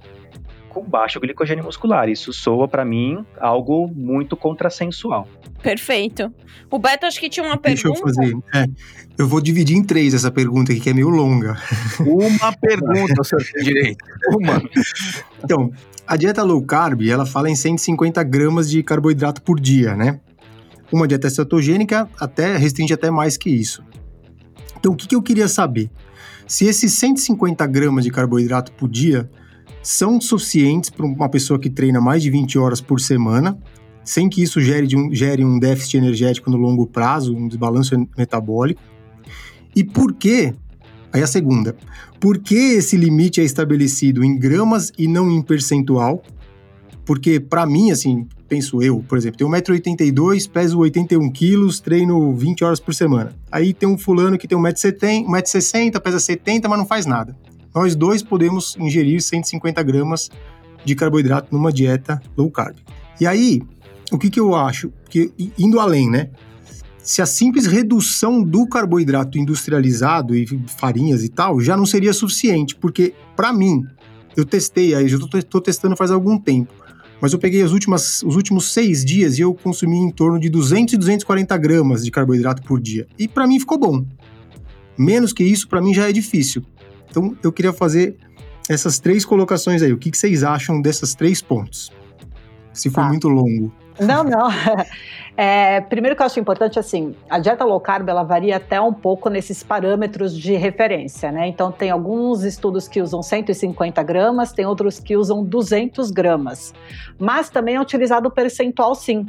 com 0.69 0.83
baixo 0.83 1.19
glicogênio 1.19 1.63
muscular. 1.63 2.07
Isso 2.07 2.31
soa 2.31 2.67
para 2.67 2.85
mim 2.85 3.25
algo 3.39 3.87
muito 3.93 4.37
contrassensual. 4.37 5.27
Perfeito. 5.61 6.31
O 6.69 6.79
Beto 6.79 7.05
acho 7.05 7.19
que 7.19 7.29
tinha 7.29 7.45
uma 7.45 7.57
Deixa 7.57 7.83
pergunta. 7.83 8.09
eu 8.09 8.15
fazer. 8.15 8.37
É, 8.53 8.65
eu 9.17 9.27
vou 9.27 9.41
dividir 9.41 9.75
em 9.75 9.83
três 9.83 10.13
essa 10.13 10.31
pergunta 10.31 10.71
aqui, 10.71 10.79
que 10.79 10.89
é 10.89 10.93
meio 10.93 11.09
longa. 11.09 11.57
Uma 11.99 12.53
pergunta, 12.53 13.23
senhor 13.23 13.43
tem 13.53 13.63
direito. 13.63 14.05
Uma. 14.29 14.61
Então, 15.43 15.71
a 16.07 16.15
dieta 16.15 16.43
low 16.43 16.61
carb, 16.63 17.01
ela 17.01 17.25
fala 17.25 17.49
em 17.49 17.55
150 17.55 18.23
gramas 18.23 18.69
de 18.69 18.81
carboidrato 18.81 19.41
por 19.41 19.59
dia, 19.59 19.95
né? 19.95 20.19
Uma 20.91 21.07
dieta 21.07 21.29
cetogênica 21.29 22.09
até 22.19 22.55
restringe 22.55 22.93
até 22.93 23.11
mais 23.11 23.37
que 23.37 23.49
isso. 23.49 23.83
Então, 24.77 24.93
o 24.93 24.95
que, 24.95 25.07
que 25.07 25.15
eu 25.15 25.21
queria 25.21 25.47
saber? 25.47 25.89
Se 26.47 26.65
esses 26.65 26.93
150 26.93 27.67
gramas 27.67 28.03
de 28.03 28.09
carboidrato 28.09 28.71
por 28.71 28.89
dia 28.89 29.29
são 29.89 30.21
suficientes 30.21 30.91
para 30.91 31.03
uma 31.03 31.27
pessoa 31.27 31.59
que 31.59 31.67
treina 31.67 31.99
mais 31.99 32.21
de 32.21 32.29
20 32.29 32.59
horas 32.59 32.79
por 32.79 33.01
semana, 33.01 33.57
sem 34.03 34.29
que 34.29 34.39
isso 34.43 34.61
gere, 34.61 34.95
um, 34.95 35.11
gere 35.11 35.43
um 35.43 35.57
déficit 35.57 35.97
energético 35.97 36.51
no 36.51 36.57
longo 36.57 36.85
prazo, 36.85 37.35
um 37.35 37.47
desbalanço 37.47 37.95
metabólico. 38.15 38.79
E 39.75 39.83
por 39.83 40.13
que? 40.13 40.53
Aí 41.11 41.23
a 41.23 41.27
segunda. 41.27 41.75
Por 42.19 42.37
que 42.37 42.53
esse 42.53 42.95
limite 42.95 43.41
é 43.41 43.43
estabelecido 43.43 44.23
em 44.23 44.37
gramas 44.37 44.91
e 44.95 45.07
não 45.07 45.31
em 45.31 45.41
percentual? 45.41 46.21
Porque, 47.03 47.39
para 47.39 47.65
mim, 47.65 47.89
assim, 47.89 48.27
penso 48.47 48.83
eu, 48.83 49.03
por 49.09 49.17
exemplo, 49.17 49.39
tenho 49.39 49.49
1,82m, 49.49 50.51
peso 50.51 50.77
81 50.77 51.31
quilos, 51.31 51.79
treino 51.79 52.31
20 52.35 52.63
horas 52.63 52.79
por 52.79 52.93
semana. 52.93 53.35
Aí 53.51 53.73
tem 53.73 53.89
um 53.89 53.97
fulano 53.97 54.37
que 54.37 54.47
tem 54.47 54.55
1,60m, 54.55 55.99
pesa 55.99 56.19
70, 56.19 56.69
mas 56.69 56.77
não 56.77 56.85
faz 56.85 57.07
nada 57.07 57.35
nós 57.73 57.95
dois 57.95 58.23
podemos 58.23 58.75
ingerir 58.79 59.21
150 59.21 59.81
gramas 59.83 60.29
de 60.83 60.95
carboidrato 60.95 61.53
numa 61.53 61.71
dieta 61.71 62.21
low 62.37 62.49
carb. 62.49 62.77
E 63.19 63.27
aí, 63.27 63.61
o 64.11 64.17
que, 64.17 64.29
que 64.29 64.39
eu 64.39 64.55
acho? 64.55 64.91
Que 65.09 65.31
indo 65.57 65.79
além, 65.79 66.09
né? 66.09 66.29
Se 66.97 67.21
a 67.21 67.25
simples 67.25 67.65
redução 67.65 68.43
do 68.43 68.67
carboidrato 68.67 69.37
industrializado 69.37 70.35
e 70.35 70.45
farinhas 70.67 71.23
e 71.23 71.29
tal 71.29 71.59
já 71.59 71.75
não 71.75 71.85
seria 71.85 72.13
suficiente, 72.13 72.75
porque 72.75 73.13
para 73.35 73.51
mim, 73.51 73.83
eu 74.35 74.45
testei, 74.45 74.93
aí 74.93 75.07
já 75.07 75.17
estou 75.17 75.61
testando 75.61 75.95
faz 75.95 76.11
algum 76.11 76.37
tempo, 76.37 76.71
mas 77.21 77.33
eu 77.33 77.39
peguei 77.39 77.61
as 77.61 77.71
últimas, 77.71 78.23
os 78.23 78.35
últimos 78.35 78.71
seis 78.71 79.03
dias 79.03 79.37
e 79.37 79.41
eu 79.41 79.53
consumi 79.53 79.97
em 79.97 80.11
torno 80.11 80.39
de 80.39 80.49
200 80.49 80.93
e 80.93 80.97
240 80.97 81.57
gramas 81.57 82.03
de 82.03 82.11
carboidrato 82.11 82.61
por 82.63 82.79
dia. 82.79 83.07
E 83.17 83.27
para 83.27 83.47
mim 83.47 83.59
ficou 83.59 83.77
bom. 83.77 84.05
Menos 84.97 85.33
que 85.33 85.43
isso, 85.43 85.67
para 85.67 85.81
mim 85.81 85.93
já 85.93 86.07
é 86.09 86.11
difícil. 86.11 86.63
Então, 87.09 87.35
eu 87.43 87.51
queria 87.51 87.73
fazer 87.73 88.17
essas 88.69 88.99
três 88.99 89.25
colocações 89.25 89.81
aí. 89.81 89.91
O 89.91 89.97
que, 89.97 90.11
que 90.11 90.17
vocês 90.17 90.43
acham 90.43 90.81
dessas 90.81 91.15
três 91.15 91.41
pontos? 91.41 91.91
Se 92.71 92.89
for 92.89 93.01
tá. 93.01 93.07
muito 93.09 93.27
longo. 93.27 93.73
Não, 93.99 94.23
não. 94.23 94.47
É, 95.41 95.79
primeiro 95.79 96.17
que 96.17 96.21
eu 96.21 96.25
acho 96.25 96.37
importante, 96.37 96.77
assim, 96.77 97.15
a 97.29 97.39
dieta 97.39 97.63
low 97.63 97.79
carb, 97.79 98.09
ela 98.09 98.23
varia 98.23 98.57
até 98.57 98.81
um 98.81 98.91
pouco 98.91 99.29
nesses 99.29 99.63
parâmetros 99.63 100.37
de 100.37 100.53
referência, 100.55 101.31
né? 101.31 101.47
Então, 101.47 101.71
tem 101.71 101.89
alguns 101.89 102.43
estudos 102.43 102.89
que 102.89 103.01
usam 103.01 103.23
150 103.23 104.03
gramas, 104.03 104.51
tem 104.51 104.65
outros 104.65 104.99
que 104.99 105.15
usam 105.15 105.41
200 105.41 106.11
gramas. 106.11 106.73
Mas 107.17 107.49
também 107.49 107.75
é 107.75 107.81
utilizado 107.81 108.27
o 108.27 108.31
percentual, 108.31 108.93
sim. 108.93 109.25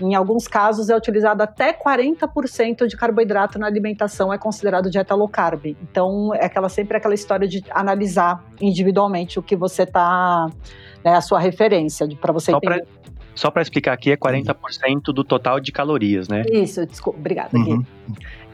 Em 0.00 0.14
alguns 0.14 0.48
casos 0.48 0.88
é 0.88 0.96
utilizado 0.96 1.42
até 1.42 1.72
40% 1.72 2.86
de 2.86 2.96
carboidrato 2.96 3.58
na 3.58 3.66
alimentação 3.66 4.32
é 4.32 4.38
considerado 4.38 4.90
dieta 4.90 5.14
low 5.14 5.28
carb. 5.28 5.76
Então 5.82 6.34
é 6.34 6.46
aquela 6.46 6.68
sempre 6.68 6.96
aquela 6.96 7.14
história 7.14 7.46
de 7.46 7.62
analisar 7.70 8.44
individualmente 8.60 9.38
o 9.38 9.42
que 9.42 9.56
você 9.56 9.82
está, 9.82 10.48
né, 11.04 11.14
a 11.14 11.20
sua 11.20 11.38
referência 11.38 12.08
para 12.20 12.32
você 12.32 12.50
Só 12.50 12.58
entender. 12.58 12.84
Pra... 12.84 13.00
Só 13.32 13.50
para 13.50 13.62
explicar 13.62 13.92
aqui, 13.92 14.10
é 14.10 14.16
40% 14.16 15.14
do 15.14 15.24
total 15.24 15.60
de 15.60 15.72
calorias, 15.72 16.28
né? 16.28 16.42
Isso, 16.52 16.84
desculpa, 16.84 17.18
obrigada. 17.18 17.56
Uhum 17.56 17.82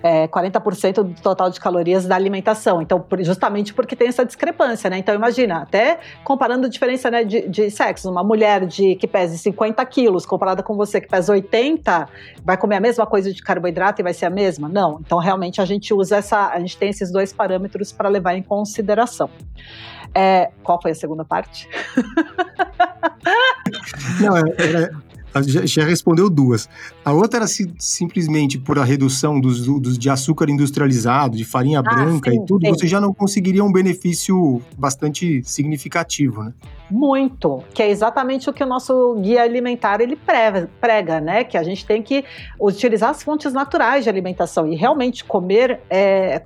é, 0.06 0.28
40% 0.28 1.02
do 1.02 1.20
total 1.20 1.50
de 1.50 1.58
calorias 1.58 2.06
da 2.06 2.14
alimentação. 2.14 2.80
Então, 2.80 3.04
justamente 3.20 3.75
porque 3.75 3.96
tem 3.96 4.06
essa 4.06 4.25
discrepância, 4.25 4.88
né? 4.88 4.98
Então, 4.98 5.12
imagina, 5.14 5.62
até 5.62 5.98
comparando 6.22 6.66
a 6.66 6.68
diferença 6.68 7.10
né, 7.10 7.25
de, 7.25 7.48
de 7.48 7.70
sexos, 7.70 8.08
uma 8.08 8.22
mulher 8.22 8.66
de 8.66 8.94
que 8.94 9.08
pese 9.08 9.36
50 9.36 9.84
quilos 9.86 10.25
comparada 10.25 10.62
com 10.62 10.76
você 10.76 11.00
que 11.00 11.08
pesa 11.08 11.32
80, 11.32 12.08
vai 12.44 12.56
comer 12.56 12.76
a 12.76 12.80
mesma 12.80 13.04
coisa 13.04 13.32
de 13.32 13.42
carboidrato 13.42 14.00
e 14.00 14.04
vai 14.04 14.14
ser 14.14 14.26
a 14.26 14.30
mesma? 14.30 14.68
Não. 14.68 15.00
Então, 15.04 15.18
realmente, 15.18 15.60
a 15.60 15.64
gente 15.64 15.92
usa 15.92 16.18
essa, 16.18 16.50
a 16.50 16.60
gente 16.60 16.76
tem 16.76 16.90
esses 16.90 17.10
dois 17.10 17.32
parâmetros 17.32 17.90
para 17.90 18.08
levar 18.08 18.36
em 18.36 18.42
consideração. 18.42 19.28
É, 20.14 20.50
qual 20.62 20.80
foi 20.80 20.92
a 20.92 20.94
segunda 20.94 21.25
parte? 21.25 21.68
Não, 24.20 24.36
é, 24.36 24.40
é, 24.40 24.90
já, 25.42 25.66
já, 25.66 25.84
respondeu 25.84 26.28
duas. 26.28 26.68
A 27.04 27.12
outra 27.12 27.38
era 27.38 27.46
se, 27.46 27.72
simplesmente 27.78 28.58
por 28.58 28.78
a 28.78 28.84
redução 28.84 29.40
dos, 29.40 29.66
dos, 29.66 29.98
de 29.98 30.10
açúcar 30.10 30.50
industrializado, 30.50 31.36
de 31.36 31.44
farinha 31.44 31.80
ah, 31.80 31.82
branca 31.82 32.30
sim, 32.30 32.42
e 32.42 32.46
tudo, 32.46 32.66
sim. 32.66 32.72
você 32.72 32.86
já 32.86 33.00
não 33.00 33.12
conseguiria 33.12 33.64
um 33.64 33.72
benefício 33.72 34.60
bastante 34.78 35.42
significativo, 35.44 36.42
né? 36.42 36.52
Muito, 36.90 37.64
que 37.74 37.82
é 37.82 37.90
exatamente 37.90 38.48
o 38.48 38.52
que 38.52 38.62
o 38.62 38.66
nosso 38.66 39.16
guia 39.20 39.42
alimentar 39.42 40.00
ele 40.00 40.14
prega, 40.14 40.70
prega, 40.80 41.20
né? 41.20 41.42
Que 41.42 41.58
a 41.58 41.62
gente 41.62 41.84
tem 41.84 42.02
que 42.02 42.24
utilizar 42.60 43.10
as 43.10 43.22
fontes 43.22 43.52
naturais 43.52 44.04
de 44.04 44.10
alimentação 44.10 44.72
e 44.72 44.76
realmente 44.76 45.24
comer 45.24 45.80
é, 45.90 46.42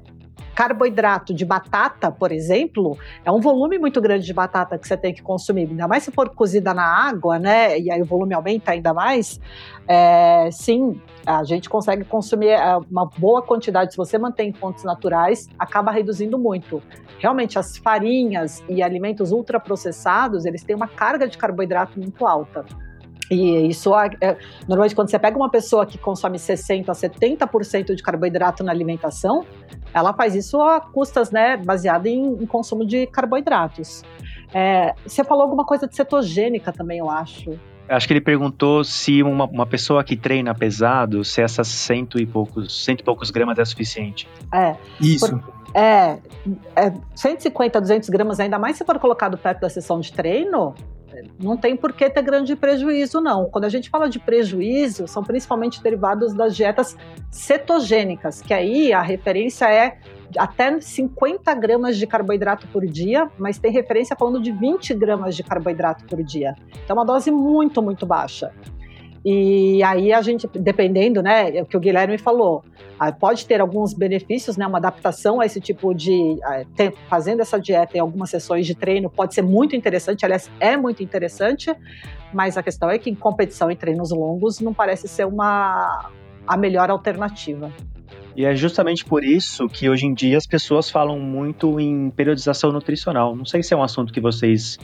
carboidrato 0.60 1.32
de 1.32 1.42
batata, 1.42 2.12
por 2.12 2.30
exemplo, 2.30 2.98
é 3.24 3.32
um 3.32 3.40
volume 3.40 3.78
muito 3.78 3.98
grande 3.98 4.26
de 4.26 4.34
batata 4.34 4.76
que 4.76 4.86
você 4.86 4.94
tem 4.94 5.14
que 5.14 5.22
consumir, 5.22 5.66
ainda 5.66 5.88
mais 5.88 6.02
se 6.02 6.10
for 6.10 6.28
cozida 6.28 6.74
na 6.74 6.84
água, 6.84 7.38
né? 7.38 7.78
E 7.78 7.90
aí 7.90 8.02
o 8.02 8.04
volume 8.04 8.34
aumenta 8.34 8.72
ainda 8.72 8.92
mais. 8.92 9.40
É, 9.88 10.50
sim, 10.52 11.00
a 11.24 11.44
gente 11.44 11.66
consegue 11.66 12.04
consumir 12.04 12.50
é, 12.50 12.76
uma 12.90 13.06
boa 13.06 13.40
quantidade. 13.40 13.92
Se 13.92 13.96
você 13.96 14.18
mantém 14.18 14.52
fontes 14.52 14.84
naturais, 14.84 15.48
acaba 15.58 15.90
reduzindo 15.90 16.38
muito. 16.38 16.82
Realmente, 17.18 17.58
as 17.58 17.78
farinhas 17.78 18.62
e 18.68 18.82
alimentos 18.82 19.32
ultraprocessados, 19.32 20.44
eles 20.44 20.62
têm 20.62 20.76
uma 20.76 20.88
carga 20.88 21.26
de 21.26 21.38
carboidrato 21.38 21.98
muito 21.98 22.26
alta. 22.26 22.66
E 23.30 23.68
isso, 23.68 23.94
é, 24.20 24.36
normalmente, 24.66 24.94
quando 24.94 25.08
você 25.08 25.18
pega 25.18 25.36
uma 25.36 25.48
pessoa 25.48 25.86
que 25.86 25.96
consome 25.96 26.36
60% 26.36 26.88
a 26.88 26.92
70% 26.92 27.94
de 27.94 28.02
carboidrato 28.02 28.64
na 28.64 28.72
alimentação, 28.72 29.46
ela 29.94 30.12
faz 30.12 30.34
isso 30.34 30.60
a 30.60 30.80
custas, 30.80 31.30
né, 31.30 31.56
baseada 31.56 32.08
em, 32.08 32.34
em 32.42 32.46
consumo 32.46 32.84
de 32.84 33.06
carboidratos. 33.06 34.02
É, 34.52 34.94
você 35.06 35.22
falou 35.22 35.44
alguma 35.44 35.64
coisa 35.64 35.86
de 35.86 35.94
cetogênica 35.94 36.72
também, 36.72 36.98
eu 36.98 37.08
acho. 37.08 37.56
Acho 37.88 38.06
que 38.06 38.12
ele 38.12 38.20
perguntou 38.20 38.82
se 38.84 39.22
uma, 39.22 39.44
uma 39.46 39.66
pessoa 39.66 40.02
que 40.02 40.16
treina 40.16 40.54
pesado, 40.54 41.24
se 41.24 41.40
essas 41.40 41.68
cento 41.68 42.20
e 42.20 42.26
poucos, 42.26 42.84
cento 42.84 43.00
e 43.00 43.04
poucos 43.04 43.30
gramas 43.30 43.58
é 43.58 43.64
suficiente. 43.64 44.28
É. 44.52 44.76
Isso. 45.00 45.38
Por, 45.38 45.60
é, 45.74 46.18
é 46.76 46.92
150, 47.14 47.80
200 47.80 48.08
gramas, 48.08 48.40
ainda 48.40 48.58
mais 48.58 48.76
se 48.76 48.84
for 48.84 48.98
colocado 48.98 49.38
perto 49.38 49.60
da 49.60 49.68
sessão 49.68 50.00
de 50.00 50.12
treino, 50.12 50.74
não 51.42 51.56
tem 51.56 51.76
por 51.76 51.92
que 51.92 52.08
ter 52.08 52.22
grande 52.22 52.54
prejuízo, 52.56 53.20
não. 53.20 53.46
Quando 53.50 53.64
a 53.64 53.68
gente 53.68 53.90
fala 53.90 54.08
de 54.08 54.18
prejuízo, 54.18 55.06
são 55.06 55.22
principalmente 55.22 55.82
derivados 55.82 56.34
das 56.34 56.54
dietas 56.56 56.96
cetogênicas, 57.30 58.42
que 58.42 58.54
aí 58.54 58.92
a 58.92 59.02
referência 59.02 59.66
é 59.72 59.98
até 60.38 60.80
50 60.80 61.52
gramas 61.54 61.96
de 61.96 62.06
carboidrato 62.06 62.66
por 62.68 62.86
dia, 62.86 63.30
mas 63.38 63.58
tem 63.58 63.72
referência 63.72 64.16
falando 64.16 64.40
de 64.40 64.52
20 64.52 64.94
gramas 64.94 65.34
de 65.34 65.42
carboidrato 65.42 66.04
por 66.04 66.22
dia. 66.22 66.54
Então, 66.84 66.90
é 66.90 66.92
uma 66.92 67.04
dose 67.04 67.30
muito, 67.30 67.82
muito 67.82 68.06
baixa. 68.06 68.52
E 69.24 69.82
aí 69.82 70.12
a 70.12 70.22
gente, 70.22 70.48
dependendo, 70.54 71.22
né, 71.22 71.56
é 71.56 71.62
o 71.62 71.66
que 71.66 71.76
o 71.76 71.80
Guilherme 71.80 72.16
falou, 72.16 72.64
ah, 72.98 73.12
pode 73.12 73.46
ter 73.46 73.60
alguns 73.60 73.92
benefícios, 73.92 74.56
né, 74.56 74.66
uma 74.66 74.78
adaptação 74.78 75.40
a 75.40 75.46
esse 75.46 75.60
tipo 75.60 75.94
de, 75.94 76.38
ah, 76.42 76.62
fazendo 77.08 77.40
essa 77.40 77.60
dieta 77.60 77.98
em 77.98 78.00
algumas 78.00 78.30
sessões 78.30 78.66
de 78.66 78.74
treino 78.74 79.10
pode 79.10 79.34
ser 79.34 79.42
muito 79.42 79.76
interessante, 79.76 80.24
aliás, 80.24 80.50
é 80.58 80.74
muito 80.74 81.02
interessante, 81.02 81.70
mas 82.32 82.56
a 82.56 82.62
questão 82.62 82.88
é 82.88 82.98
que 82.98 83.10
em 83.10 83.14
competição 83.14 83.70
e 83.70 83.76
treinos 83.76 84.10
longos 84.10 84.58
não 84.60 84.72
parece 84.72 85.06
ser 85.06 85.26
uma, 85.26 86.10
a 86.46 86.56
melhor 86.56 86.90
alternativa. 86.90 87.70
E 88.34 88.46
é 88.46 88.54
justamente 88.54 89.04
por 89.04 89.22
isso 89.22 89.68
que 89.68 89.90
hoje 89.90 90.06
em 90.06 90.14
dia 90.14 90.38
as 90.38 90.46
pessoas 90.46 90.88
falam 90.88 91.18
muito 91.18 91.78
em 91.78 92.08
periodização 92.10 92.72
nutricional. 92.72 93.36
Não 93.36 93.44
sei 93.44 93.62
se 93.62 93.74
é 93.74 93.76
um 93.76 93.82
assunto 93.82 94.12
que 94.12 94.20
vocês 94.20 94.78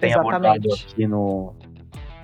têm 0.00 0.10
Exatamente. 0.10 0.36
abordado 0.36 0.68
aqui 0.74 1.06
no, 1.06 1.54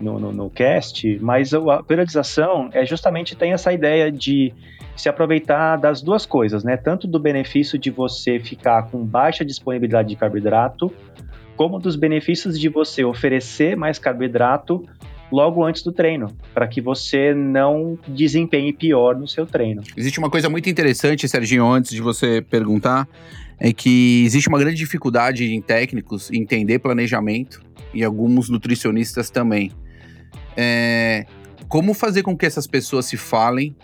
no, 0.00 0.18
no, 0.18 0.32
no 0.32 0.50
cast, 0.50 1.18
mas 1.20 1.54
a 1.54 1.82
periodização 1.82 2.68
é 2.72 2.84
justamente 2.84 3.36
tem 3.36 3.52
essa 3.52 3.72
ideia 3.72 4.10
de 4.10 4.52
se 4.96 5.08
aproveitar 5.08 5.76
das 5.76 6.00
duas 6.02 6.24
coisas, 6.24 6.62
né? 6.62 6.76
Tanto 6.76 7.06
do 7.06 7.18
benefício 7.18 7.78
de 7.78 7.90
você 7.90 8.38
ficar 8.38 8.84
com 8.90 9.04
baixa 9.04 9.44
disponibilidade 9.44 10.08
de 10.08 10.16
carboidrato, 10.16 10.92
como 11.56 11.78
dos 11.78 11.96
benefícios 11.96 12.58
de 12.58 12.68
você 12.68 13.04
oferecer 13.04 13.76
mais 13.76 13.98
carboidrato 13.98 14.84
logo 15.32 15.64
antes 15.64 15.82
do 15.82 15.90
treino, 15.90 16.28
para 16.52 16.68
que 16.68 16.80
você 16.80 17.34
não 17.34 17.98
desempenhe 18.06 18.72
pior 18.72 19.16
no 19.16 19.26
seu 19.26 19.46
treino. 19.46 19.82
Existe 19.96 20.18
uma 20.18 20.30
coisa 20.30 20.48
muito 20.48 20.68
interessante, 20.68 21.28
Serginho, 21.28 21.66
antes 21.66 21.90
de 21.90 22.00
você 22.00 22.40
perguntar, 22.40 23.08
é 23.58 23.72
que 23.72 24.24
existe 24.24 24.48
uma 24.48 24.58
grande 24.58 24.76
dificuldade 24.76 25.52
em 25.52 25.60
técnicos 25.60 26.30
entender 26.30 26.78
planejamento 26.78 27.60
e 27.92 28.04
alguns 28.04 28.48
nutricionistas 28.48 29.30
também 29.30 29.72
é, 30.56 31.26
como 31.68 31.94
fazer 31.94 32.22
com 32.22 32.36
que 32.36 32.46
essas 32.46 32.66
pessoas 32.66 33.06
se 33.06 33.16
falem 33.16 33.74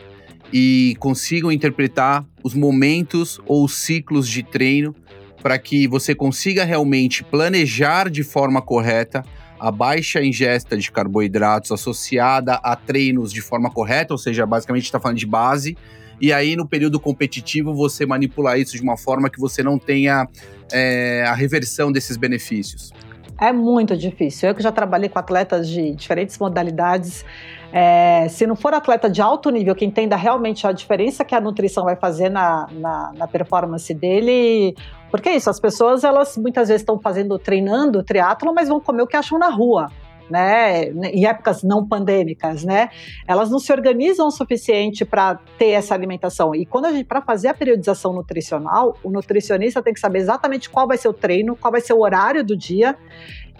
e 0.52 0.96
consigam 0.98 1.50
interpretar 1.50 2.24
os 2.42 2.54
momentos 2.54 3.40
ou 3.46 3.64
os 3.64 3.74
ciclos 3.74 4.28
de 4.28 4.42
treino 4.42 4.94
para 5.42 5.58
que 5.58 5.86
você 5.86 6.14
consiga 6.14 6.64
realmente 6.64 7.24
planejar 7.24 8.10
de 8.10 8.22
forma 8.22 8.60
correta 8.60 9.24
a 9.58 9.70
baixa 9.70 10.22
ingesta 10.24 10.76
de 10.76 10.90
carboidratos 10.90 11.70
associada 11.70 12.54
a 12.54 12.74
treinos 12.74 13.30
de 13.30 13.42
forma 13.42 13.70
correta, 13.70 14.14
ou 14.14 14.18
seja, 14.18 14.46
basicamente 14.46 14.84
está 14.84 14.98
falando 14.98 15.18
de 15.18 15.26
base, 15.26 15.76
e 16.18 16.32
aí 16.32 16.56
no 16.56 16.66
período 16.66 16.98
competitivo 16.98 17.74
você 17.74 18.06
manipular 18.06 18.58
isso 18.58 18.76
de 18.76 18.82
uma 18.82 18.96
forma 18.96 19.28
que 19.28 19.38
você 19.38 19.62
não 19.62 19.78
tenha 19.78 20.26
é, 20.72 21.24
a 21.26 21.34
reversão 21.34 21.92
desses 21.92 22.16
benefícios. 22.16 22.90
É 23.40 23.52
muito 23.52 23.96
difícil. 23.96 24.50
Eu 24.50 24.54
que 24.54 24.62
já 24.62 24.70
trabalhei 24.70 25.08
com 25.08 25.18
atletas 25.18 25.66
de 25.66 25.92
diferentes 25.92 26.38
modalidades, 26.38 27.24
é, 27.72 28.26
se 28.28 28.46
não 28.46 28.54
for 28.54 28.74
atleta 28.74 29.08
de 29.08 29.22
alto 29.22 29.48
nível 29.48 29.74
que 29.74 29.84
entenda 29.84 30.14
realmente 30.14 30.66
a 30.66 30.72
diferença 30.72 31.24
que 31.24 31.34
a 31.34 31.40
nutrição 31.40 31.84
vai 31.84 31.96
fazer 31.96 32.28
na, 32.28 32.68
na, 32.70 33.12
na 33.14 33.26
performance 33.26 33.94
dele, 33.94 34.76
porque 35.10 35.30
é 35.30 35.36
isso, 35.36 35.48
as 35.48 35.58
pessoas 35.58 36.04
elas 36.04 36.36
muitas 36.36 36.68
vezes 36.68 36.82
estão 36.82 36.98
fazendo, 36.98 37.38
treinando 37.38 38.02
triatlo, 38.02 38.52
mas 38.54 38.68
vão 38.68 38.78
comer 38.78 39.02
o 39.02 39.06
que 39.06 39.16
acham 39.16 39.38
na 39.38 39.48
rua 39.48 39.90
né, 40.30 40.84
em 40.84 41.26
épocas 41.26 41.62
não 41.62 41.86
pandêmicas, 41.86 42.64
né, 42.64 42.90
elas 43.26 43.50
não 43.50 43.58
se 43.58 43.72
organizam 43.72 44.28
o 44.28 44.30
suficiente 44.30 45.04
para 45.04 45.36
ter 45.58 45.70
essa 45.70 45.94
alimentação. 45.94 46.54
E 46.54 46.64
quando 46.64 46.86
a 46.86 46.92
gente, 46.92 47.04
para 47.04 47.20
fazer 47.20 47.48
a 47.48 47.54
periodização 47.54 48.12
nutricional, 48.12 48.96
o 49.02 49.10
nutricionista 49.10 49.82
tem 49.82 49.92
que 49.92 50.00
saber 50.00 50.20
exatamente 50.20 50.70
qual 50.70 50.86
vai 50.86 50.96
ser 50.96 51.08
o 51.08 51.12
treino, 51.12 51.56
qual 51.56 51.72
vai 51.72 51.80
ser 51.80 51.92
o 51.92 52.00
horário 52.00 52.44
do 52.44 52.56
dia. 52.56 52.96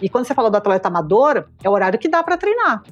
E 0.01 0.09
quando 0.09 0.25
você 0.25 0.33
fala 0.33 0.49
do 0.49 0.57
atleta 0.57 0.87
amador, 0.87 1.45
é 1.63 1.69
o 1.69 1.71
horário 1.71 1.99
que 1.99 2.09
dá 2.09 2.23
para 2.23 2.37
treinar. 2.37 2.83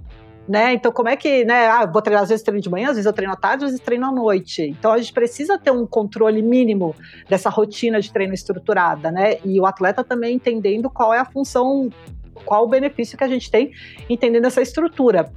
Né? 0.48 0.74
Então, 0.74 0.92
como 0.92 1.08
é 1.08 1.16
que, 1.16 1.46
né? 1.46 1.68
Ah, 1.68 1.86
vou 1.86 2.02
treinar, 2.02 2.24
às 2.24 2.30
vezes 2.30 2.44
treino 2.44 2.60
de 2.60 2.70
manhã, 2.72 2.88
às 2.88 2.96
vezes 2.96 3.06
eu 3.06 3.14
treino 3.14 3.32
à 3.32 3.36
tarde, 3.36 3.66
às 3.66 3.70
vezes 3.70 3.86
treino 3.86 4.08
à 4.08 4.12
noite. 4.12 4.64
Então, 4.64 4.92
a 4.92 4.98
gente 4.98 5.14
precisa 5.14 5.60
ter 5.60 5.70
um 5.70 5.86
controle 5.86 6.42
mínimo 6.42 6.96
dessa 7.30 7.52
rotina 7.52 8.02
de 8.02 8.12
treino 8.12 8.34
estruturada, 8.34 9.12
né? 9.12 9.38
E 9.46 9.62
o 9.62 9.68
atleta 9.68 10.04
também 10.04 10.34
entendendo 10.36 10.90
qual 10.90 11.14
é 11.14 11.20
a 11.20 11.26
função 11.26 11.92
qual 12.46 12.66
o 12.66 12.68
benefício 12.68 13.18
que 13.18 13.24
a 13.24 13.28
gente 13.28 13.50
tem 13.50 13.72
entendendo 14.10 14.46
essa 14.46 14.62
estrutura. 14.62 15.32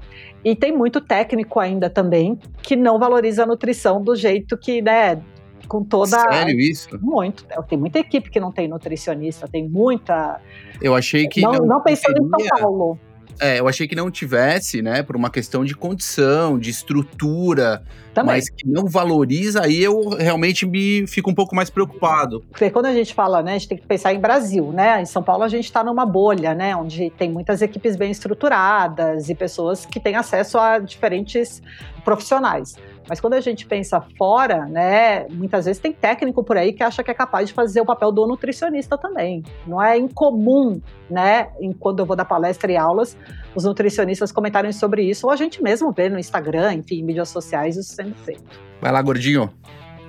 E 0.44 0.56
tem 0.56 0.76
muito 0.76 1.00
técnico 1.00 1.60
ainda 1.60 1.88
também 1.88 2.38
que 2.62 2.74
não 2.74 2.98
valoriza 2.98 3.44
a 3.44 3.46
nutrição 3.46 4.02
do 4.02 4.16
jeito 4.16 4.56
que, 4.56 4.82
né, 4.82 5.22
com 5.68 5.84
toda. 5.84 6.18
Sério 6.18 6.58
isso? 6.58 6.88
Muito. 7.00 7.46
Tem 7.68 7.78
muita 7.78 7.98
equipe 7.98 8.30
que 8.30 8.40
não 8.40 8.52
tem 8.52 8.68
nutricionista, 8.68 9.46
tem 9.46 9.68
muita. 9.68 10.40
Eu 10.80 10.94
achei 10.94 11.28
que. 11.28 11.40
Não, 11.40 11.52
não, 11.52 11.66
não 11.66 11.82
pensando 11.82 12.22
em 12.22 12.28
São 12.28 12.58
Paulo. 12.58 12.98
É, 13.42 13.59
eu 13.59 13.66
achei 13.66 13.88
que 13.88 13.96
não 13.96 14.09
tivesse, 14.09 14.81
né, 14.81 15.02
por 15.02 15.16
uma 15.16 15.28
questão 15.28 15.64
de 15.64 15.74
condição, 15.74 16.57
de 16.57 16.70
estrutura, 16.70 17.83
Também. 18.14 18.37
mas 18.37 18.48
que 18.48 18.64
não 18.64 18.87
valoriza, 18.87 19.64
aí 19.64 19.83
eu 19.83 20.11
realmente 20.11 20.64
me 20.64 21.09
fico 21.09 21.28
um 21.28 21.35
pouco 21.35 21.52
mais 21.52 21.68
preocupado. 21.68 22.44
Porque 22.48 22.70
quando 22.70 22.87
a 22.87 22.92
gente 22.92 23.12
fala, 23.12 23.42
né, 23.42 23.50
a 23.50 23.59
gente 23.59 23.66
tem 23.66 23.78
que 23.78 23.85
pensar 23.85 24.14
em 24.14 24.20
Brasil, 24.20 24.70
né? 24.72 25.02
Em 25.02 25.07
São 25.07 25.24
Paulo 25.24 25.42
a 25.42 25.48
gente 25.48 25.64
está 25.64 25.83
numa 25.83 26.07
bolha, 26.07 26.55
né, 26.55 26.76
onde 26.76 27.11
tem 27.18 27.33
muitas 27.33 27.62
equipes 27.62 27.96
bem 27.96 28.12
estruturadas 28.12 29.28
e 29.28 29.35
pessoas 29.35 29.85
que 29.85 29.98
têm 29.98 30.14
acesso 30.14 30.57
a 30.57 30.78
diferentes 30.78 31.61
profissionais. 32.05 32.76
Mas 33.08 33.20
quando 33.20 33.34
a 33.34 33.40
gente 33.40 33.66
pensa 33.66 34.00
fora, 34.16 34.66
né, 34.66 35.26
muitas 35.28 35.64
vezes 35.64 35.80
tem 35.80 35.92
técnico 35.92 36.42
por 36.44 36.56
aí 36.56 36.72
que 36.72 36.82
acha 36.82 37.02
que 37.02 37.10
é 37.10 37.14
capaz 37.14 37.48
de 37.48 37.54
fazer 37.54 37.80
o 37.80 37.84
papel 37.84 38.12
do 38.12 38.26
nutricionista 38.26 38.96
também. 38.96 39.42
Não 39.66 39.82
é 39.82 39.98
incomum, 39.98 40.80
né, 41.10 41.48
em, 41.60 41.72
quando 41.72 42.00
eu 42.00 42.06
vou 42.06 42.16
dar 42.16 42.24
palestra 42.24 42.70
e 42.70 42.76
aulas, 42.76 43.16
os 43.54 43.64
nutricionistas 43.64 44.32
comentarem 44.32 44.72
sobre 44.72 45.02
isso, 45.02 45.26
ou 45.26 45.32
a 45.32 45.36
gente 45.36 45.62
mesmo 45.62 45.92
vê 45.92 46.08
no 46.08 46.18
Instagram, 46.18 46.74
enfim, 46.74 47.00
em 47.00 47.02
mídias 47.02 47.28
sociais 47.28 47.76
isso 47.76 47.94
sendo 47.94 48.14
feito. 48.14 48.44
Vai 48.80 48.92
lá, 48.92 49.02
gordinho. 49.02 49.50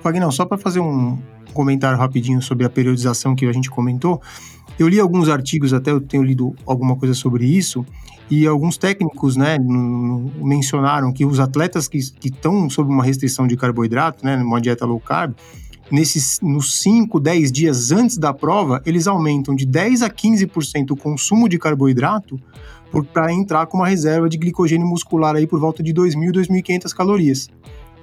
Wagner, 0.02 0.30
só 0.30 0.44
para 0.44 0.58
fazer 0.58 0.80
um 0.80 1.18
comentário 1.52 1.96
rapidinho 1.96 2.42
sobre 2.42 2.66
a 2.66 2.70
periodização 2.70 3.34
que 3.34 3.46
a 3.46 3.52
gente 3.52 3.70
comentou, 3.70 4.20
eu 4.78 4.88
li 4.88 4.98
alguns 4.98 5.28
artigos, 5.28 5.72
até 5.72 5.90
eu 5.90 6.00
tenho 6.00 6.22
lido 6.22 6.54
alguma 6.66 6.96
coisa 6.96 7.14
sobre 7.14 7.46
isso, 7.46 7.84
e 8.30 8.46
alguns 8.46 8.76
técnicos 8.76 9.36
né, 9.36 9.58
mencionaram 9.58 11.12
que 11.12 11.24
os 11.24 11.38
atletas 11.38 11.86
que 11.86 11.98
estão 11.98 12.68
sob 12.70 12.90
uma 12.90 13.04
restrição 13.04 13.46
de 13.46 13.56
carboidrato, 13.56 14.24
né, 14.24 14.36
numa 14.36 14.60
dieta 14.60 14.86
low 14.86 14.98
carb, 14.98 15.34
nesses, 15.90 16.40
nos 16.40 16.80
5, 16.80 17.20
10 17.20 17.52
dias 17.52 17.92
antes 17.92 18.16
da 18.16 18.32
prova, 18.32 18.82
eles 18.86 19.06
aumentam 19.06 19.54
de 19.54 19.66
10 19.66 20.02
a 20.02 20.10
15% 20.10 20.92
o 20.92 20.96
consumo 20.96 21.48
de 21.48 21.58
carboidrato 21.58 22.40
para 23.12 23.32
entrar 23.32 23.66
com 23.66 23.78
uma 23.78 23.88
reserva 23.88 24.28
de 24.28 24.38
glicogênio 24.38 24.86
muscular 24.86 25.34
aí 25.34 25.46
por 25.46 25.58
volta 25.58 25.82
de 25.82 25.92
2.000, 25.92 26.32
2.500 26.32 26.94
calorias. 26.94 27.48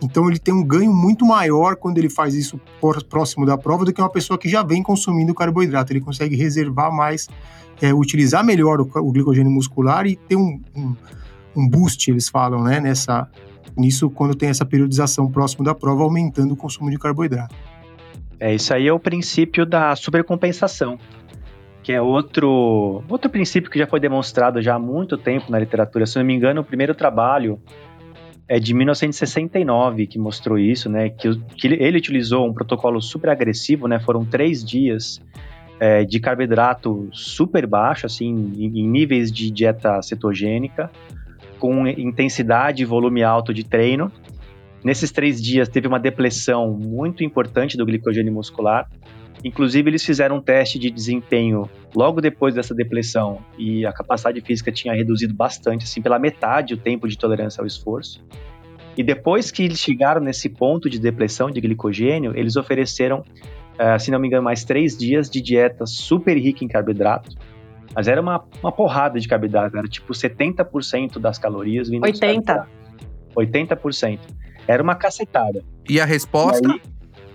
Então 0.02 0.28
ele 0.28 0.40
tem 0.40 0.54
um 0.54 0.64
ganho 0.64 0.92
muito 0.92 1.26
maior 1.26 1.76
quando 1.76 2.00
ele 2.00 2.10
faz 2.10 2.34
isso 2.34 2.60
próximo 3.08 3.46
da 3.46 3.58
prova 3.58 3.86
do 3.86 3.94
que 3.94 4.02
uma 4.02 4.10
pessoa 4.10 4.38
que 4.38 4.50
já 4.50 4.64
vem 4.64 4.82
consumindo 4.82 5.34
carboidrato. 5.34 5.94
Ele 5.94 6.02
consegue 6.02 6.36
reservar 6.36 6.92
mais, 6.92 7.30
é, 7.82 7.94
utilizar 7.94 8.44
melhor 8.44 8.82
o, 8.82 8.90
o, 8.96 9.12
glicogênio 9.12 9.52
muscular 9.52 10.08
e 10.08 10.16
ter 10.16 10.36
um, 10.36 10.60
um, 10.76 10.96
um, 11.56 11.70
boost, 11.70 12.10
eles 12.10 12.30
falam, 12.30 12.64
né, 12.64 12.80
nessa, 12.80 13.30
nisso 13.78 14.10
quando 14.10 14.34
tem 14.34 14.50
essa 14.50 14.66
periodização 14.66 15.32
próximo 15.32 15.64
da 15.64 15.76
prova, 15.76 16.02
aumentando 16.02 16.56
o 16.56 16.58
consumo 16.58 16.90
de 16.90 16.98
carboidrato. 16.98 17.54
É, 18.40 18.56
isso 18.56 18.74
aí 18.74 18.88
é 18.88 18.94
o 18.94 19.00
princípio 19.00 19.68
da 19.68 19.96
supercompensação, 19.96 20.98
que 21.84 21.94
é 21.94 22.02
outro, 22.02 23.04
outro 23.08 23.30
princípio 23.30 23.70
que 23.70 23.78
já 23.78 23.86
foi 23.86 24.00
demonstrado 24.00 24.60
já 24.64 24.76
há 24.76 24.80
muito 24.80 25.16
tempo 25.16 25.52
na 25.52 25.60
literatura. 25.60 26.08
Se 26.08 26.18
não 26.18 26.26
me 26.26 26.34
engano, 26.34 26.62
o 26.62 26.64
primeiro 26.64 26.96
trabalho 26.96 27.62
é 28.52 28.60
de 28.60 28.74
1969 28.74 30.06
que 30.08 30.20
mostrou 30.20 30.60
isso, 30.60 30.90
né? 30.90 31.08
Que, 31.08 31.40
que 31.56 31.68
ele 31.68 31.98
utilizou 31.98 32.46
um 32.46 32.54
protocolo 32.54 33.00
super 33.00 33.30
agressivo, 33.30 33.88
né? 33.88 33.98
Foram 33.98 34.26
três 34.26 34.62
dias 34.62 35.22
é, 35.80 36.04
de 36.04 36.20
carboidrato 36.20 37.08
super 37.14 37.66
baixo, 37.66 38.06
assim, 38.06 38.28
em, 38.28 38.82
em 38.82 38.90
níveis 38.90 39.32
de 39.32 39.50
dieta 39.50 40.02
cetogênica, 40.02 40.92
com 41.60 41.88
intensidade 41.88 42.84
e 42.84 42.86
volume 42.86 43.24
alto 43.24 43.54
de 43.54 43.64
treino. 43.64 44.12
Nesses 44.84 45.14
três 45.14 45.42
dias 45.42 45.70
teve 45.70 45.88
uma 45.88 46.00
depressão 46.00 46.74
muito 46.74 47.24
importante 47.24 47.78
do 47.78 47.86
glicogênio 47.86 48.34
muscular. 48.34 48.86
Inclusive, 49.44 49.90
eles 49.90 50.06
fizeram 50.06 50.38
um 50.38 50.42
teste 50.42 50.78
de 50.78 50.92
desempenho 50.92 51.70
logo 51.96 52.22
depois 52.22 52.54
dessa 52.54 52.76
depressão 52.76 53.40
e 53.58 53.86
a 53.86 53.92
capacidade 53.92 54.40
física 54.42 54.72
tinha 54.72 54.94
reduzido 54.94 55.34
bastante, 55.34 55.84
assim, 55.86 56.02
pela 56.02 56.20
metade 56.20 56.74
o 56.74 56.78
tempo 56.78 57.08
de 57.08 57.18
tolerância 57.18 57.60
ao 57.62 57.66
esforço. 57.66 58.24
E 58.96 59.02
depois 59.04 59.50
que 59.50 59.64
eles 59.64 59.80
chegaram 59.80 60.22
nesse 60.22 60.48
ponto 60.50 60.90
de 60.90 61.00
depressão 61.00 61.50
de 61.50 61.60
glicogênio, 61.62 62.38
eles 62.38 62.56
ofereceram, 62.56 63.20
uh, 63.22 64.00
se 64.00 64.12
não 64.12 64.20
me 64.20 64.28
engano, 64.28 64.44
mais 64.44 64.64
três 64.64 64.96
dias 64.98 65.30
de 65.30 65.42
dieta 65.42 65.86
super 65.86 66.38
rica 66.38 66.64
em 66.64 66.68
carboidrato, 66.68 67.36
Mas 67.96 68.08
era 68.08 68.22
uma, 68.22 68.44
uma 68.64 68.72
porrada 68.72 69.20
de 69.20 69.28
carboidrato, 69.28 69.76
era 69.78 69.88
tipo 69.88 70.14
70% 70.14 71.20
das 71.20 71.38
calorias 71.38 71.90
vindo 71.90 72.02
dos 72.04 72.22
80. 72.22 72.46
carboidratos. 72.46 72.82
80%. 73.36 74.20
Era 74.68 74.82
uma 74.82 74.96
cacetada. 74.96 75.64
E 75.90 76.00
a 76.00 76.06
resposta? 76.06 76.68
E 76.68 76.72
aí- 76.72 76.82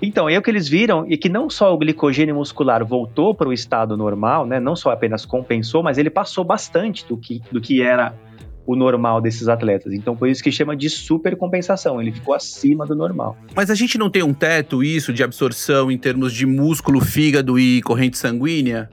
então, 0.00 0.26
aí 0.26 0.36
o 0.36 0.42
que 0.42 0.50
eles 0.50 0.68
viram 0.68 1.06
é 1.08 1.16
que 1.16 1.28
não 1.28 1.48
só 1.48 1.72
o 1.72 1.78
glicogênio 1.78 2.34
muscular 2.34 2.84
voltou 2.84 3.34
para 3.34 3.48
o 3.48 3.52
estado 3.52 3.96
normal, 3.96 4.46
né? 4.46 4.60
Não 4.60 4.76
só 4.76 4.90
apenas 4.90 5.24
compensou, 5.24 5.82
mas 5.82 5.98
ele 5.98 6.10
passou 6.10 6.44
bastante 6.44 7.06
do 7.06 7.16
que, 7.16 7.40
do 7.50 7.60
que 7.60 7.80
era 7.80 8.14
o 8.66 8.74
normal 8.74 9.20
desses 9.20 9.48
atletas. 9.48 9.92
Então, 9.92 10.16
por 10.16 10.28
isso 10.28 10.42
que 10.42 10.50
chama 10.50 10.76
de 10.76 10.90
supercompensação. 10.90 12.00
Ele 12.00 12.10
ficou 12.10 12.34
acima 12.34 12.84
do 12.84 12.96
normal. 12.96 13.36
Mas 13.54 13.70
a 13.70 13.74
gente 13.74 13.96
não 13.96 14.10
tem 14.10 14.22
um 14.22 14.34
teto, 14.34 14.82
isso, 14.82 15.12
de 15.12 15.22
absorção 15.22 15.90
em 15.90 15.96
termos 15.96 16.32
de 16.32 16.44
músculo, 16.44 17.00
fígado 17.00 17.58
e 17.58 17.80
corrente 17.82 18.18
sanguínea 18.18 18.90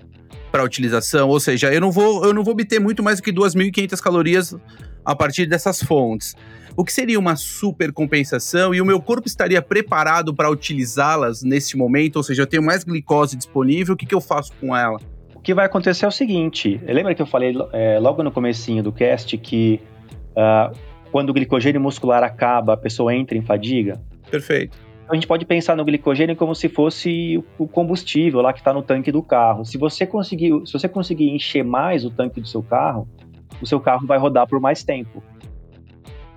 para 0.51 0.63
utilização? 0.63 1.27
Ou 1.27 1.39
seja, 1.39 1.73
eu 1.73 1.81
não 1.81 1.91
vou, 1.91 2.23
eu 2.23 2.33
não 2.33 2.43
vou 2.43 2.53
obter 2.53 2.79
muito 2.79 3.01
mais 3.01 3.17
do 3.19 3.23
que 3.23 3.33
2.500 3.33 3.99
calorias 3.99 4.55
a 5.03 5.15
partir 5.15 5.47
dessas 5.47 5.81
fontes. 5.81 6.35
O 6.75 6.83
que 6.83 6.91
seria 6.91 7.19
uma 7.19 7.35
supercompensação 7.35 8.73
e 8.73 8.81
o 8.81 8.85
meu 8.85 8.99
corpo 8.99 9.27
estaria 9.27 9.61
preparado 9.61 10.33
para 10.33 10.49
utilizá-las 10.49 11.43
nesse 11.43 11.77
momento? 11.77 12.15
Ou 12.15 12.23
seja, 12.23 12.41
eu 12.41 12.47
tenho 12.47 12.63
mais 12.63 12.83
glicose 12.83 13.37
disponível, 13.37 13.93
o 13.93 13.97
que, 13.97 14.07
que 14.07 14.15
eu 14.15 14.21
faço 14.21 14.51
com 14.59 14.75
ela? 14.75 14.99
O 15.35 15.39
que 15.39 15.53
vai 15.53 15.65
acontecer 15.65 16.05
é 16.05 16.07
o 16.07 16.11
seguinte: 16.11 16.81
lembra 16.83 17.13
que 17.13 17.21
eu 17.21 17.27
falei 17.27 17.55
é, 17.73 17.99
logo 17.99 18.23
no 18.23 18.31
comecinho 18.31 18.81
do 18.81 18.91
cast 18.91 19.37
que 19.37 19.79
ah, 20.35 20.71
quando 21.11 21.29
o 21.29 21.33
glicogênio 21.33 21.79
muscular 21.79 22.23
acaba, 22.23 22.73
a 22.73 22.77
pessoa 22.77 23.13
entra 23.13 23.37
em 23.37 23.41
fadiga? 23.43 24.01
Perfeito. 24.31 24.75
A 25.07 25.13
gente 25.13 25.27
pode 25.27 25.45
pensar 25.45 25.75
no 25.75 25.85
glicogênio 25.85 26.35
como 26.35 26.55
se 26.55 26.67
fosse 26.69 27.43
o 27.59 27.67
combustível 27.67 28.41
lá 28.41 28.51
que 28.51 28.59
está 28.59 28.73
no 28.73 28.81
tanque 28.81 29.11
do 29.11 29.21
carro. 29.21 29.63
Se 29.63 29.77
você 29.77 30.07
conseguir, 30.07 30.51
se 30.65 30.73
você 30.73 30.89
conseguir 30.89 31.29
encher 31.29 31.63
mais 31.63 32.03
o 32.03 32.09
tanque 32.09 32.41
do 32.41 32.47
seu 32.47 32.63
carro, 32.63 33.07
o 33.61 33.65
seu 33.67 33.79
carro 33.79 34.07
vai 34.07 34.17
rodar 34.17 34.47
por 34.47 34.59
mais 34.59 34.83
tempo. 34.83 35.21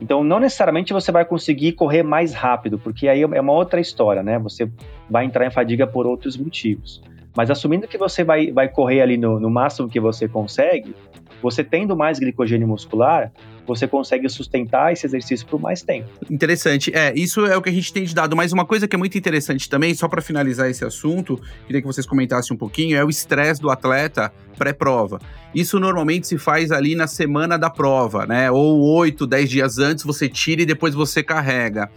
Então, 0.00 0.22
não 0.22 0.38
necessariamente 0.38 0.92
você 0.92 1.10
vai 1.10 1.24
conseguir 1.24 1.72
correr 1.72 2.02
mais 2.02 2.34
rápido, 2.34 2.78
porque 2.78 3.08
aí 3.08 3.22
é 3.22 3.40
uma 3.40 3.52
outra 3.52 3.80
história, 3.80 4.22
né? 4.22 4.38
Você 4.38 4.70
vai 5.08 5.24
entrar 5.24 5.46
em 5.46 5.50
fadiga 5.50 5.86
por 5.86 6.06
outros 6.06 6.36
motivos. 6.36 7.02
Mas 7.34 7.50
assumindo 7.50 7.86
que 7.88 7.98
você 7.98 8.22
vai, 8.24 8.50
vai 8.50 8.68
correr 8.68 9.00
ali 9.00 9.16
no, 9.16 9.40
no 9.40 9.50
máximo 9.50 9.88
que 9.88 10.00
você 10.00 10.28
consegue, 10.28 10.94
você 11.42 11.62
tendo 11.62 11.96
mais 11.96 12.18
glicogênio 12.18 12.66
muscular, 12.68 13.32
você 13.66 13.86
consegue 13.88 14.28
sustentar 14.28 14.92
esse 14.92 15.06
exercício 15.06 15.46
por 15.46 15.60
mais 15.60 15.82
tempo. 15.82 16.08
Interessante. 16.30 16.92
É, 16.94 17.12
isso 17.14 17.44
é 17.44 17.56
o 17.56 17.62
que 17.62 17.68
a 17.68 17.72
gente 17.72 17.92
tem 17.92 18.04
de 18.04 18.14
dado. 18.14 18.36
Mas 18.36 18.52
uma 18.52 18.64
coisa 18.64 18.86
que 18.86 18.94
é 18.94 18.98
muito 18.98 19.18
interessante 19.18 19.68
também, 19.68 19.94
só 19.94 20.08
para 20.08 20.22
finalizar 20.22 20.70
esse 20.70 20.84
assunto, 20.84 21.40
queria 21.66 21.80
que 21.80 21.86
vocês 21.86 22.06
comentassem 22.06 22.54
um 22.54 22.58
pouquinho, 22.58 22.96
é 22.96 23.04
o 23.04 23.10
estresse 23.10 23.60
do 23.60 23.70
atleta 23.70 24.32
pré-prova. 24.56 25.20
Isso 25.54 25.78
normalmente 25.78 26.26
se 26.26 26.38
faz 26.38 26.70
ali 26.70 26.94
na 26.94 27.06
semana 27.06 27.58
da 27.58 27.68
prova, 27.68 28.26
né? 28.26 28.50
Ou 28.50 28.80
oito, 28.96 29.26
dez 29.26 29.50
dias 29.50 29.78
antes 29.78 30.04
você 30.04 30.28
tira 30.28 30.62
e 30.62 30.66
depois 30.66 30.94
você 30.94 31.22
carrega. 31.22 31.90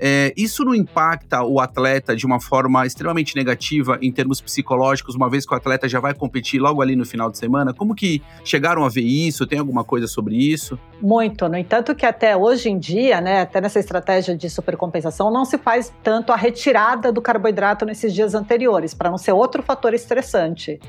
É, 0.00 0.32
isso 0.34 0.64
não 0.64 0.74
impacta 0.74 1.42
o 1.42 1.60
atleta 1.60 2.16
de 2.16 2.24
uma 2.24 2.40
forma 2.40 2.86
extremamente 2.86 3.36
negativa 3.36 3.98
em 4.00 4.10
termos 4.10 4.40
psicológicos, 4.40 5.14
uma 5.14 5.28
vez 5.28 5.44
que 5.44 5.52
o 5.52 5.56
atleta 5.56 5.86
já 5.86 6.00
vai 6.00 6.14
competir 6.14 6.58
logo 6.58 6.80
ali 6.80 6.96
no 6.96 7.04
final 7.04 7.30
de 7.30 7.36
semana? 7.36 7.74
Como 7.74 7.94
que 7.94 8.22
chegaram 8.42 8.82
a 8.84 8.88
ver 8.88 9.02
isso? 9.02 9.46
Tem 9.46 9.58
alguma 9.58 9.84
coisa 9.84 10.06
sobre 10.06 10.36
isso? 10.36 10.78
Muito. 11.02 11.46
No 11.48 11.56
entanto, 11.56 11.94
que 11.94 12.06
até 12.06 12.34
hoje 12.34 12.70
em 12.70 12.78
dia, 12.78 13.20
né, 13.20 13.42
até 13.42 13.60
nessa 13.60 13.78
estratégia 13.78 14.34
de 14.34 14.48
supercompensação, 14.48 15.30
não 15.30 15.44
se 15.44 15.58
faz 15.58 15.92
tanto 16.02 16.32
a 16.32 16.36
retirada 16.36 17.12
do 17.12 17.20
carboidrato 17.20 17.84
nesses 17.84 18.14
dias 18.14 18.34
anteriores, 18.34 18.94
para 18.94 19.10
não 19.10 19.18
ser 19.18 19.32
outro 19.32 19.62
fator 19.62 19.92
estressante. 19.92 20.80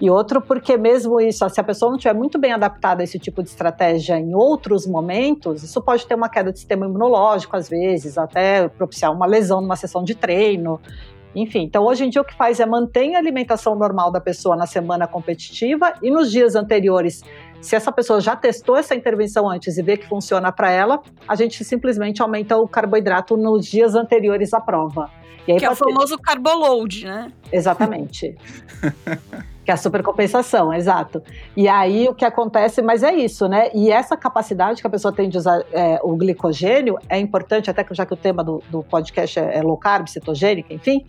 E 0.00 0.10
outro 0.10 0.42
porque 0.42 0.76
mesmo 0.76 1.20
isso, 1.20 1.48
se 1.48 1.60
a 1.60 1.64
pessoa 1.64 1.90
não 1.90 1.96
estiver 1.96 2.14
muito 2.14 2.38
bem 2.38 2.52
adaptada 2.52 3.02
a 3.02 3.04
esse 3.04 3.18
tipo 3.18 3.42
de 3.42 3.48
estratégia 3.48 4.18
em 4.18 4.34
outros 4.34 4.86
momentos, 4.86 5.62
isso 5.62 5.80
pode 5.80 6.06
ter 6.06 6.14
uma 6.14 6.28
queda 6.28 6.52
de 6.52 6.58
sistema 6.58 6.86
imunológico 6.86 7.56
às 7.56 7.68
vezes, 7.68 8.18
até 8.18 8.68
propiciar 8.68 9.12
uma 9.12 9.26
lesão 9.26 9.60
numa 9.60 9.76
sessão 9.76 10.04
de 10.04 10.14
treino. 10.14 10.78
Enfim, 11.34 11.62
então 11.64 11.84
hoje 11.84 12.04
em 12.04 12.10
dia 12.10 12.20
o 12.20 12.24
que 12.24 12.34
faz 12.34 12.60
é 12.60 12.66
manter 12.66 13.14
a 13.14 13.18
alimentação 13.18 13.74
normal 13.74 14.10
da 14.10 14.20
pessoa 14.20 14.54
na 14.56 14.66
semana 14.66 15.06
competitiva 15.06 15.94
e 16.02 16.10
nos 16.10 16.30
dias 16.30 16.54
anteriores, 16.54 17.22
se 17.60 17.74
essa 17.74 17.90
pessoa 17.90 18.20
já 18.20 18.36
testou 18.36 18.76
essa 18.76 18.94
intervenção 18.94 19.48
antes 19.48 19.76
e 19.78 19.82
vê 19.82 19.96
que 19.96 20.06
funciona 20.06 20.52
para 20.52 20.70
ela, 20.70 21.02
a 21.26 21.34
gente 21.34 21.64
simplesmente 21.64 22.20
aumenta 22.20 22.56
o 22.56 22.68
carboidrato 22.68 23.36
nos 23.36 23.66
dias 23.66 23.94
anteriores 23.94 24.52
à 24.52 24.60
prova. 24.60 25.10
E 25.48 25.52
aí 25.52 25.58
Que 25.58 25.64
é 25.64 25.70
o 25.70 25.76
famoso 25.76 26.18
carboload, 26.18 27.04
né? 27.04 27.32
Exatamente. 27.52 28.36
que 29.66 29.72
é 29.72 29.74
a 29.74 29.76
supercompensação, 29.76 30.72
exato. 30.72 31.20
E 31.56 31.66
aí 31.66 32.06
o 32.06 32.14
que 32.14 32.24
acontece, 32.24 32.80
mas 32.80 33.02
é 33.02 33.12
isso, 33.12 33.48
né? 33.48 33.68
E 33.74 33.90
essa 33.90 34.16
capacidade 34.16 34.80
que 34.80 34.86
a 34.86 34.90
pessoa 34.90 35.12
tem 35.12 35.28
de 35.28 35.36
usar 35.36 35.60
é, 35.72 35.98
o 36.04 36.14
glicogênio 36.14 36.96
é 37.08 37.18
importante, 37.18 37.68
até 37.68 37.82
que 37.82 37.92
já 37.92 38.06
que 38.06 38.14
o 38.14 38.16
tema 38.16 38.44
do, 38.44 38.62
do 38.70 38.84
podcast 38.84 39.40
é, 39.40 39.58
é 39.58 39.62
low 39.62 39.76
carb, 39.76 40.06
cetogênica, 40.06 40.72
enfim, 40.72 41.04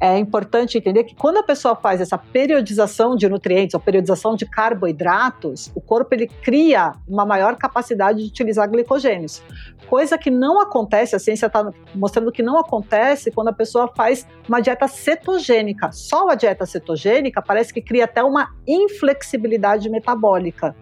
é 0.00 0.16
importante 0.16 0.78
entender 0.78 1.04
que 1.04 1.14
quando 1.14 1.36
a 1.36 1.42
pessoa 1.42 1.76
faz 1.76 2.00
essa 2.00 2.16
periodização 2.16 3.14
de 3.14 3.28
nutrientes 3.28 3.74
ou 3.74 3.80
periodização 3.80 4.34
de 4.34 4.46
carboidratos, 4.46 5.70
o 5.74 5.80
corpo 5.80 6.14
ele 6.14 6.28
cria 6.28 6.94
uma 7.06 7.26
maior 7.26 7.56
capacidade 7.56 8.22
de 8.22 8.28
utilizar 8.28 8.70
glicogênios. 8.70 9.42
Coisa 9.86 10.16
que 10.16 10.30
não 10.30 10.60
acontece, 10.62 11.14
a 11.14 11.18
ciência 11.18 11.46
está 11.46 11.70
mostrando 11.94 12.32
que 12.32 12.42
não 12.42 12.58
acontece 12.58 13.30
quando 13.30 13.48
a 13.48 13.52
pessoa 13.52 13.90
faz 13.94 14.26
uma 14.48 14.60
dieta 14.60 14.88
cetogênica. 14.88 15.92
Só 15.92 16.28
a 16.30 16.34
dieta 16.34 16.64
cetogênica 16.64 17.42
parece 17.42 17.72
que 17.72 17.82
cria 17.82 17.97
até 18.02 18.22
uma 18.22 18.50
inflexibilidade 18.66 19.88
metabólica. 19.88 20.74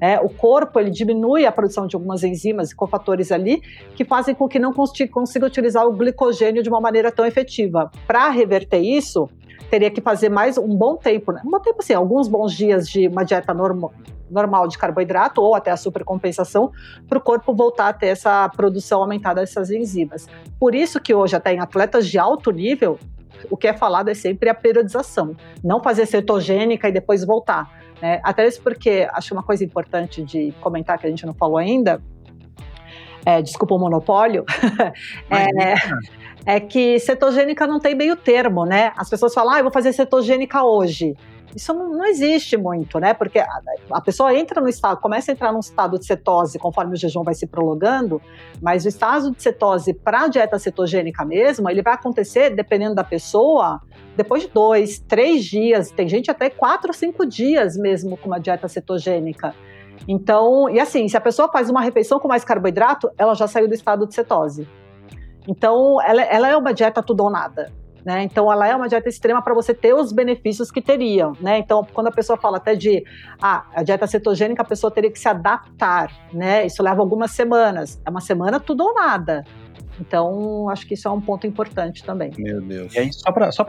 É, 0.00 0.20
o 0.20 0.28
corpo 0.28 0.78
ele 0.78 0.90
diminui 0.90 1.46
a 1.46 1.52
produção 1.52 1.86
de 1.86 1.96
algumas 1.96 2.22
enzimas 2.22 2.70
e 2.70 2.76
cofatores 2.76 3.30
ali 3.30 3.62
que 3.94 4.04
fazem 4.04 4.34
com 4.34 4.48
que 4.48 4.58
não 4.58 4.72
consi- 4.72 5.08
consiga 5.08 5.46
utilizar 5.46 5.86
o 5.86 5.92
glicogênio 5.92 6.62
de 6.62 6.68
uma 6.68 6.80
maneira 6.80 7.10
tão 7.12 7.24
efetiva. 7.24 7.90
Para 8.06 8.28
reverter 8.28 8.80
isso, 8.80 9.28
teria 9.70 9.90
que 9.90 10.00
fazer 10.00 10.28
mais 10.28 10.58
um 10.58 10.76
bom 10.76 10.96
tempo, 10.96 11.32
né? 11.32 11.40
um 11.44 11.50
bom 11.50 11.60
tempo 11.60 11.78
assim, 11.80 11.94
alguns 11.94 12.28
bons 12.28 12.52
dias 12.52 12.88
de 12.88 13.08
uma 13.08 13.24
dieta 13.24 13.54
normal 13.54 13.92
normal 14.30 14.66
de 14.66 14.76
carboidrato 14.78 15.40
ou 15.40 15.54
até 15.54 15.70
a 15.70 15.76
supercompensação 15.76 16.72
para 17.08 17.18
o 17.18 17.20
corpo 17.20 17.54
voltar 17.54 17.88
a 17.88 17.92
ter 17.92 18.08
essa 18.08 18.48
produção 18.48 19.00
aumentada 19.02 19.40
dessas 19.40 19.70
enzimas. 19.70 20.26
Por 20.58 20.74
isso 20.74 20.98
que 21.00 21.14
hoje 21.14 21.36
até 21.36 21.52
em 21.52 21.60
atletas 21.60 22.08
de 22.08 22.18
alto 22.18 22.50
nível 22.50 22.98
o 23.50 23.56
que 23.56 23.68
é 23.68 23.72
falado 23.72 24.08
é 24.08 24.14
sempre 24.14 24.48
a 24.48 24.54
periodização, 24.54 25.36
não 25.62 25.82
fazer 25.82 26.06
cetogênica 26.06 26.88
e 26.88 26.92
depois 26.92 27.24
voltar. 27.24 27.70
Né? 28.00 28.20
Até 28.22 28.46
isso 28.46 28.60
porque 28.62 29.08
acho 29.12 29.34
uma 29.34 29.42
coisa 29.42 29.64
importante 29.64 30.22
de 30.22 30.52
comentar 30.60 30.98
que 30.98 31.06
a 31.06 31.10
gente 31.10 31.24
não 31.26 31.34
falou 31.34 31.58
ainda. 31.58 32.02
É, 33.24 33.40
desculpa 33.40 33.74
o 33.74 33.78
monopólio. 33.78 34.44
é, 35.30 36.56
é 36.56 36.60
que 36.60 36.98
cetogênica 36.98 37.66
não 37.66 37.80
tem 37.80 37.94
meio 37.94 38.16
termo, 38.16 38.66
né? 38.66 38.92
As 38.96 39.08
pessoas 39.08 39.32
falam, 39.32 39.54
ah, 39.54 39.58
eu 39.58 39.62
vou 39.62 39.72
fazer 39.72 39.92
cetogênica 39.92 40.62
hoje. 40.62 41.14
Isso 41.54 41.72
não, 41.72 41.88
não 41.88 42.04
existe 42.04 42.56
muito, 42.56 42.98
né? 42.98 43.14
Porque 43.14 43.38
a, 43.38 43.60
a, 43.92 44.00
pessoa 44.00 44.34
entra 44.34 44.60
no 44.60 44.68
estado, 44.68 45.00
começa 45.00 45.30
a 45.30 45.32
entrar 45.32 45.52
num 45.52 45.60
estado 45.60 45.98
de 45.98 46.04
cetose 46.04 46.58
conforme 46.58 46.94
o 46.94 46.96
jejum 46.96 47.22
vai 47.22 47.34
se 47.34 47.46
prolongando, 47.46 48.20
mas 48.60 48.84
o 48.84 48.88
estado 48.88 49.30
de 49.30 49.42
cetose 49.42 49.94
para 49.94 50.22
a 50.22 50.28
dieta 50.28 50.58
cetogênica 50.58 51.24
mesmo, 51.24 51.70
ele 51.70 51.82
vai 51.82 51.94
acontecer, 51.94 52.50
dependendo 52.50 52.94
da 52.94 53.04
pessoa, 53.04 53.80
depois 54.16 54.42
de 54.42 54.48
dois, 54.48 54.98
três 54.98 55.44
dias, 55.44 55.90
tem 55.90 56.08
gente 56.08 56.30
até 56.30 56.50
quatro 56.50 56.88
ou 56.88 56.94
cinco 56.94 57.24
dias 57.24 57.76
mesmo 57.76 58.16
com 58.16 58.26
uma 58.26 58.40
dieta 58.40 58.66
cetogênica. 58.66 59.54
Então, 60.08 60.68
e 60.68 60.80
assim, 60.80 61.06
se 61.08 61.16
a 61.16 61.20
pessoa 61.20 61.48
faz 61.50 61.70
uma 61.70 61.80
refeição 61.80 62.18
com 62.18 62.26
mais 62.26 62.44
carboidrato, 62.44 63.10
ela 63.16 63.34
já 63.34 63.46
saiu 63.46 63.68
do 63.68 63.74
estado 63.74 64.06
de 64.06 64.14
cetose. 64.14 64.68
Então, 65.46 66.00
ela, 66.02 66.22
ela 66.22 66.48
é 66.48 66.56
uma 66.56 66.72
dieta 66.72 67.02
tudo 67.02 67.22
ou 67.22 67.30
nada. 67.30 67.70
Né? 68.04 68.22
Então, 68.22 68.52
ela 68.52 68.68
é 68.68 68.76
uma 68.76 68.88
dieta 68.88 69.08
extrema 69.08 69.40
para 69.42 69.54
você 69.54 69.72
ter 69.72 69.94
os 69.94 70.12
benefícios 70.12 70.70
que 70.70 70.82
teriam. 70.82 71.32
Né? 71.40 71.58
Então, 71.58 71.86
quando 71.92 72.08
a 72.08 72.12
pessoa 72.12 72.38
fala 72.38 72.58
até 72.58 72.74
de 72.74 73.02
ah, 73.40 73.66
a 73.74 73.82
dieta 73.82 74.06
cetogênica, 74.06 74.62
a 74.62 74.64
pessoa 74.64 74.90
teria 74.90 75.10
que 75.10 75.18
se 75.18 75.28
adaptar. 75.28 76.10
Né? 76.32 76.66
Isso 76.66 76.82
leva 76.82 77.00
algumas 77.00 77.30
semanas. 77.30 78.00
É 78.04 78.10
uma 78.10 78.20
semana 78.20 78.60
tudo 78.60 78.84
ou 78.84 78.94
nada. 78.94 79.44
Então, 80.00 80.68
acho 80.68 80.86
que 80.86 80.94
isso 80.94 81.06
é 81.06 81.10
um 81.10 81.20
ponto 81.20 81.46
importante 81.46 82.02
também. 82.04 82.32
Meu 82.36 82.60
Deus. 82.60 82.94
E 82.94 82.98
aí, 82.98 83.12
só 83.12 83.32
para 83.32 83.52
só 83.52 83.64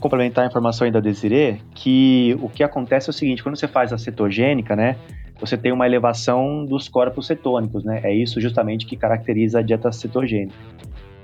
complementar 0.00 0.44
a 0.44 0.46
informação 0.46 0.84
aí 0.84 0.92
da 0.92 1.00
Desiree, 1.00 1.60
que 1.74 2.38
o 2.40 2.48
que 2.48 2.62
acontece 2.62 3.08
é 3.08 3.10
o 3.10 3.12
seguinte, 3.12 3.42
quando 3.42 3.56
você 3.56 3.66
faz 3.66 3.92
a 3.92 3.98
cetogênica, 3.98 4.76
né, 4.76 4.96
você 5.38 5.56
tem 5.56 5.72
uma 5.72 5.86
elevação 5.86 6.64
dos 6.64 6.88
corpos 6.88 7.26
cetônicos, 7.26 7.84
né? 7.84 8.00
É 8.04 8.14
isso 8.14 8.40
justamente 8.40 8.86
que 8.86 8.96
caracteriza 8.96 9.58
a 9.58 9.62
dieta 9.62 9.90
cetogênica. 9.92 10.54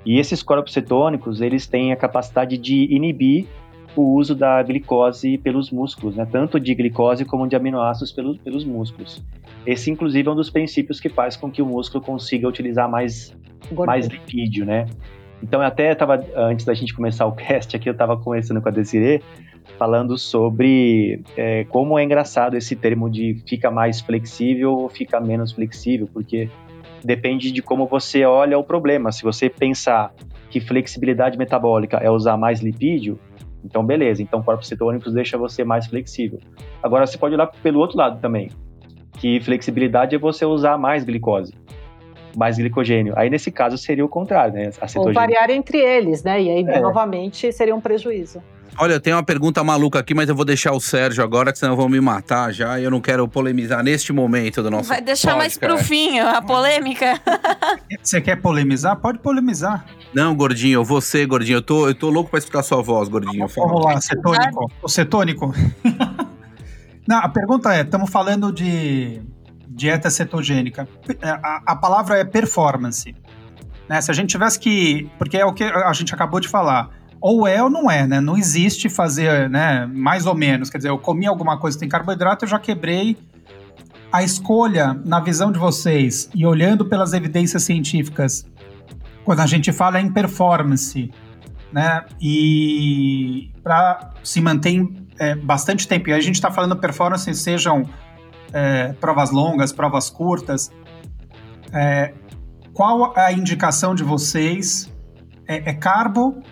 E 0.04 0.18
esses 0.18 0.42
corpos 0.42 0.72
cetônicos, 0.72 1.40
eles 1.40 1.66
têm 1.66 1.92
a 1.92 1.96
capacidade 1.96 2.58
de 2.58 2.92
inibir 2.94 3.46
o 3.94 4.14
uso 4.14 4.34
da 4.34 4.62
glicose 4.62 5.38
pelos 5.38 5.70
músculos, 5.70 6.16
né? 6.16 6.26
Tanto 6.30 6.58
de 6.58 6.74
glicose 6.74 7.24
como 7.24 7.46
de 7.46 7.54
aminoácidos 7.54 8.10
pelos, 8.10 8.38
pelos 8.38 8.64
músculos. 8.64 9.22
Esse, 9.66 9.90
inclusive, 9.90 10.28
é 10.28 10.32
um 10.32 10.34
dos 10.34 10.50
princípios 10.50 10.98
que 10.98 11.08
faz 11.08 11.36
com 11.36 11.50
que 11.50 11.60
o 11.60 11.66
músculo 11.66 12.02
consiga 12.02 12.48
utilizar 12.48 12.90
mais, 12.90 13.36
mais 13.86 14.06
lipídio, 14.06 14.64
né? 14.64 14.86
Então, 15.42 15.60
eu 15.60 15.66
até 15.66 15.92
estava, 15.92 16.24
antes 16.36 16.64
da 16.64 16.72
gente 16.72 16.94
começar 16.94 17.26
o 17.26 17.32
cast 17.32 17.76
aqui, 17.76 17.88
eu 17.88 17.92
estava 17.92 18.16
conversando 18.16 18.62
com 18.62 18.68
a 18.68 18.72
Desiree, 18.72 19.20
falando 19.76 20.16
sobre 20.16 21.20
é, 21.36 21.64
como 21.64 21.98
é 21.98 22.04
engraçado 22.04 22.56
esse 22.56 22.76
termo 22.76 23.10
de 23.10 23.42
fica 23.46 23.70
mais 23.70 24.00
flexível 24.00 24.72
ou 24.72 24.88
fica 24.88 25.20
menos 25.20 25.52
flexível, 25.52 26.08
porque 26.12 26.48
depende 27.04 27.50
de 27.50 27.62
como 27.62 27.86
você 27.86 28.24
olha 28.24 28.58
o 28.58 28.64
problema. 28.64 29.12
Se 29.12 29.22
você 29.22 29.48
pensar 29.48 30.12
que 30.50 30.60
flexibilidade 30.60 31.38
metabólica 31.38 31.96
é 31.98 32.10
usar 32.10 32.36
mais 32.36 32.60
lipídio, 32.60 33.18
então 33.64 33.84
beleza, 33.84 34.22
então 34.22 34.42
corpos 34.42 34.68
cetônicos 34.68 35.12
deixa 35.12 35.38
você 35.38 35.64
mais 35.64 35.86
flexível. 35.86 36.38
Agora 36.82 37.06
você 37.06 37.16
pode 37.16 37.34
olhar 37.34 37.46
pelo 37.46 37.78
outro 37.80 37.96
lado 37.96 38.20
também, 38.20 38.50
que 39.18 39.40
flexibilidade 39.40 40.14
é 40.14 40.18
você 40.18 40.44
usar 40.44 40.76
mais 40.76 41.04
glicose, 41.04 41.54
mais 42.36 42.58
glicogênio. 42.58 43.14
Aí 43.16 43.30
nesse 43.30 43.50
caso 43.50 43.78
seria 43.78 44.04
o 44.04 44.08
contrário, 44.08 44.54
né? 44.54 44.70
Ou 44.96 45.12
variar 45.12 45.50
entre 45.50 45.78
eles, 45.78 46.22
né? 46.22 46.42
E 46.42 46.50
aí, 46.50 46.64
É. 46.66 46.80
novamente, 46.80 47.52
seria 47.52 47.74
um 47.74 47.80
prejuízo. 47.80 48.42
Olha, 48.78 48.94
eu 48.94 49.00
tenho 49.00 49.16
uma 49.16 49.22
pergunta 49.22 49.62
maluca 49.62 49.98
aqui, 49.98 50.14
mas 50.14 50.28
eu 50.28 50.34
vou 50.34 50.44
deixar 50.44 50.72
o 50.72 50.80
Sérgio 50.80 51.22
agora, 51.22 51.52
que 51.52 51.58
senão 51.58 51.76
vão 51.76 51.88
me 51.88 52.00
matar 52.00 52.52
já. 52.52 52.80
E 52.80 52.84
eu 52.84 52.90
não 52.90 53.00
quero 53.00 53.28
polemizar 53.28 53.82
neste 53.82 54.12
momento 54.12 54.62
do 54.62 54.70
nosso 54.70 54.88
Vai 54.88 55.00
deixar 55.02 55.36
mais 55.36 55.58
pro 55.58 55.68
podcast. 55.68 55.88
fim 55.88 56.18
a 56.18 56.40
polêmica. 56.40 57.20
Você 58.02 58.20
quer 58.20 58.36
polemizar? 58.36 58.96
Pode 58.96 59.18
polemizar. 59.18 59.84
Não, 60.14 60.34
gordinho, 60.34 60.82
você, 60.84 61.24
gordinho. 61.24 61.58
Eu 61.58 61.62
tô, 61.62 61.88
eu 61.88 61.94
tô 61.94 62.10
louco 62.10 62.30
pra 62.30 62.38
escutar 62.38 62.62
sua 62.62 62.82
voz, 62.82 63.08
gordinho. 63.08 63.46
Fala. 63.48 63.68
Vamos 63.68 63.84
lá, 63.84 64.00
cetônico. 64.00 64.72
O 64.82 64.88
cetônico. 64.88 65.54
Não, 67.06 67.18
a 67.18 67.28
pergunta 67.28 67.74
é: 67.74 67.82
estamos 67.82 68.10
falando 68.10 68.52
de 68.52 69.20
dieta 69.68 70.10
cetogênica. 70.10 70.86
É, 71.20 71.30
A, 71.30 71.62
a 71.66 71.76
palavra 71.76 72.18
é 72.18 72.24
performance. 72.24 73.14
Né? 73.88 74.00
Se 74.00 74.10
a 74.10 74.14
gente 74.14 74.30
tivesse 74.30 74.58
que. 74.58 75.08
Porque 75.18 75.36
é 75.36 75.44
o 75.44 75.52
que 75.52 75.64
a 75.64 75.92
gente 75.92 76.14
acabou 76.14 76.40
de 76.40 76.48
falar. 76.48 76.90
Ou 77.22 77.46
é 77.46 77.62
ou 77.62 77.70
não 77.70 77.88
é, 77.88 78.04
né? 78.04 78.20
Não 78.20 78.36
existe 78.36 78.88
fazer, 78.88 79.48
né? 79.48 79.86
Mais 79.86 80.26
ou 80.26 80.34
menos. 80.34 80.68
Quer 80.68 80.78
dizer, 80.78 80.90
eu 80.90 80.98
comi 80.98 81.24
alguma 81.24 81.56
coisa 81.56 81.76
que 81.76 81.80
tem 81.80 81.88
carboidrato, 81.88 82.44
eu 82.44 82.48
já 82.48 82.58
quebrei. 82.58 83.16
A 84.10 84.24
escolha, 84.24 85.00
na 85.04 85.20
visão 85.20 85.52
de 85.52 85.58
vocês, 85.58 86.28
e 86.34 86.44
olhando 86.44 86.84
pelas 86.84 87.12
evidências 87.12 87.62
científicas, 87.62 88.44
quando 89.24 89.40
a 89.40 89.46
gente 89.46 89.72
fala 89.72 90.00
em 90.00 90.12
performance, 90.12 91.10
né? 91.72 92.04
E 92.20 93.52
para 93.62 94.10
se 94.24 94.40
manter 94.40 94.84
é, 95.18 95.36
bastante 95.36 95.86
tempo. 95.86 96.10
E 96.10 96.12
a 96.12 96.20
gente 96.20 96.34
está 96.34 96.50
falando 96.50 96.76
performance, 96.76 97.32
sejam 97.36 97.88
é, 98.52 98.92
provas 98.94 99.30
longas, 99.30 99.72
provas 99.72 100.10
curtas. 100.10 100.72
É, 101.72 102.12
qual 102.74 103.16
a 103.16 103.32
indicação 103.32 103.94
de 103.94 104.02
vocês? 104.02 104.92
É, 105.46 105.70
é 105.70 105.74
carbo 105.74 106.42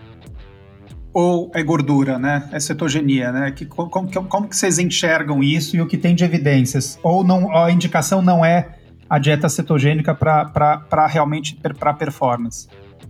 ou 1.12 1.51
é 1.55 1.62
gordura, 1.62 2.18
né? 2.18 2.49
É 2.53 2.61
cetogenia, 2.61 3.33
né? 3.33 3.51
Que, 3.51 3.66
como, 3.66 3.90
como, 3.90 4.29
como 4.29 4.49
que 4.49 4.57
vocês 4.57 4.79
enxergam 4.79 5.42
isso 5.42 5.77
e 5.77 5.81
o 5.81 5.87
que 5.87 5.99
tem 5.99 6.14
de 6.14 6.25
evidências? 6.25 6.99
Ou 7.03 7.25
não, 7.25 7.55
a 7.57 7.70
indicação 7.70 8.23
não 8.23 8.44
é 8.44 8.68
a 9.09 9.18
dieta 9.18 9.49
cetogênica 9.49 10.14
para 10.14 11.07
realmente 11.09 11.57
para 11.57 11.92
performance? 11.92 12.68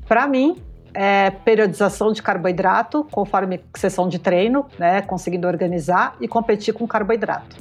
Para 0.09 0.27
mim, 0.27 0.57
é 0.95 1.31
periodização 1.31 2.13
de 2.13 2.23
carboidrato, 2.23 3.07
conforme 3.11 3.61
sessão 3.77 4.09
de 4.09 4.19
treino, 4.19 4.67
né? 4.79 5.03
Conseguindo 5.03 5.47
organizar 5.47 6.17
e 6.21 6.27
competir 6.27 6.73
com 6.73 6.87
carboidrato. 6.87 7.57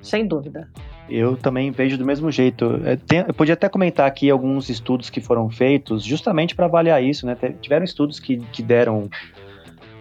Sem 0.00 0.26
dúvida. 0.26 0.68
Eu 1.08 1.36
também 1.36 1.72
vejo 1.72 1.98
do 1.98 2.06
mesmo 2.06 2.30
jeito. 2.30 2.80
É, 2.84 2.96
eu 3.26 3.34
podia 3.34 3.54
até 3.54 3.68
comentar 3.68 4.06
aqui 4.06 4.30
alguns 4.30 4.68
estudos 4.68 5.10
que 5.10 5.20
foram 5.20 5.50
feitos 5.50 6.04
justamente 6.04 6.54
para 6.54 6.66
avaliar 6.66 7.02
isso, 7.02 7.26
né? 7.26 7.36
Tiveram 7.60 7.84
estudos 7.84 8.20
que, 8.20 8.36
que 8.52 8.62
deram 8.62 9.10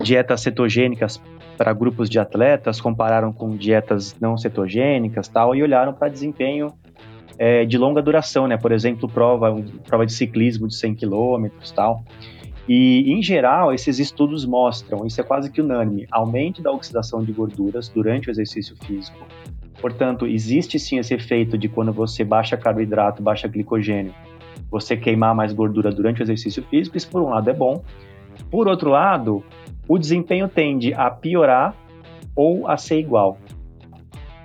dietas 0.01 0.41
cetogênicas 0.41 1.21
para 1.57 1.73
grupos 1.73 2.09
de 2.09 2.19
atletas, 2.19 2.79
compararam 2.79 3.33
com 3.33 3.55
dietas 3.55 4.15
não 4.19 4.37
cetogênicas 4.37 5.27
tal, 5.27 5.55
e 5.55 5.61
olharam 5.61 5.93
para 5.93 6.07
desempenho 6.07 6.73
é, 7.37 7.65
de 7.65 7.77
longa 7.77 8.01
duração, 8.01 8.47
né? 8.47 8.57
Por 8.57 8.71
exemplo, 8.71 9.09
prova, 9.09 9.55
prova 9.85 10.05
de 10.05 10.13
ciclismo 10.13 10.67
de 10.67 10.75
100 10.75 10.95
quilômetros 10.95 11.71
tal. 11.71 12.03
E, 12.67 13.11
em 13.11 13.21
geral, 13.21 13.73
esses 13.73 13.99
estudos 13.99 14.45
mostram, 14.45 15.05
isso 15.05 15.19
é 15.19 15.23
quase 15.23 15.51
que 15.51 15.59
unânime, 15.59 16.05
aumento 16.11 16.61
da 16.61 16.71
oxidação 16.71 17.23
de 17.23 17.31
gorduras 17.31 17.89
durante 17.89 18.29
o 18.29 18.31
exercício 18.31 18.75
físico, 18.85 19.25
Portanto, 19.81 20.27
existe 20.27 20.77
sim 20.77 20.97
esse 20.97 21.13
efeito 21.13 21.57
de 21.57 21.69
quando 21.69 21.91
você 21.91 22.23
baixa 22.23 22.57
carboidrato, 22.57 23.23
baixa 23.23 23.47
glicogênio, 23.47 24.13
você 24.69 24.95
queimar 24.95 25.33
mais 25.33 25.53
gordura 25.53 25.91
durante 25.91 26.21
o 26.21 26.23
exercício 26.23 26.63
físico. 26.63 26.97
Isso, 26.97 27.09
por 27.09 27.21
um 27.21 27.29
lado, 27.29 27.49
é 27.49 27.53
bom. 27.53 27.81
Por 28.51 28.67
outro 28.67 28.89
lado, 28.89 29.43
o 29.89 29.97
desempenho 29.97 30.47
tende 30.47 30.93
a 30.93 31.09
piorar 31.09 31.75
ou 32.35 32.67
a 32.67 32.77
ser 32.77 32.99
igual. 32.99 33.39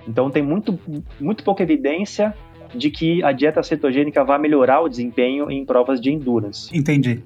Então, 0.08 0.30
tem 0.30 0.42
muito, 0.42 0.78
muito 1.20 1.44
pouca 1.44 1.62
evidência 1.62 2.34
de 2.74 2.90
que 2.90 3.22
a 3.22 3.30
dieta 3.30 3.62
cetogênica 3.62 4.24
vai 4.24 4.38
melhorar 4.38 4.80
o 4.80 4.88
desempenho 4.88 5.50
em 5.50 5.64
provas 5.64 6.00
de 6.00 6.10
endurance. 6.10 6.76
Entendi. 6.76 7.22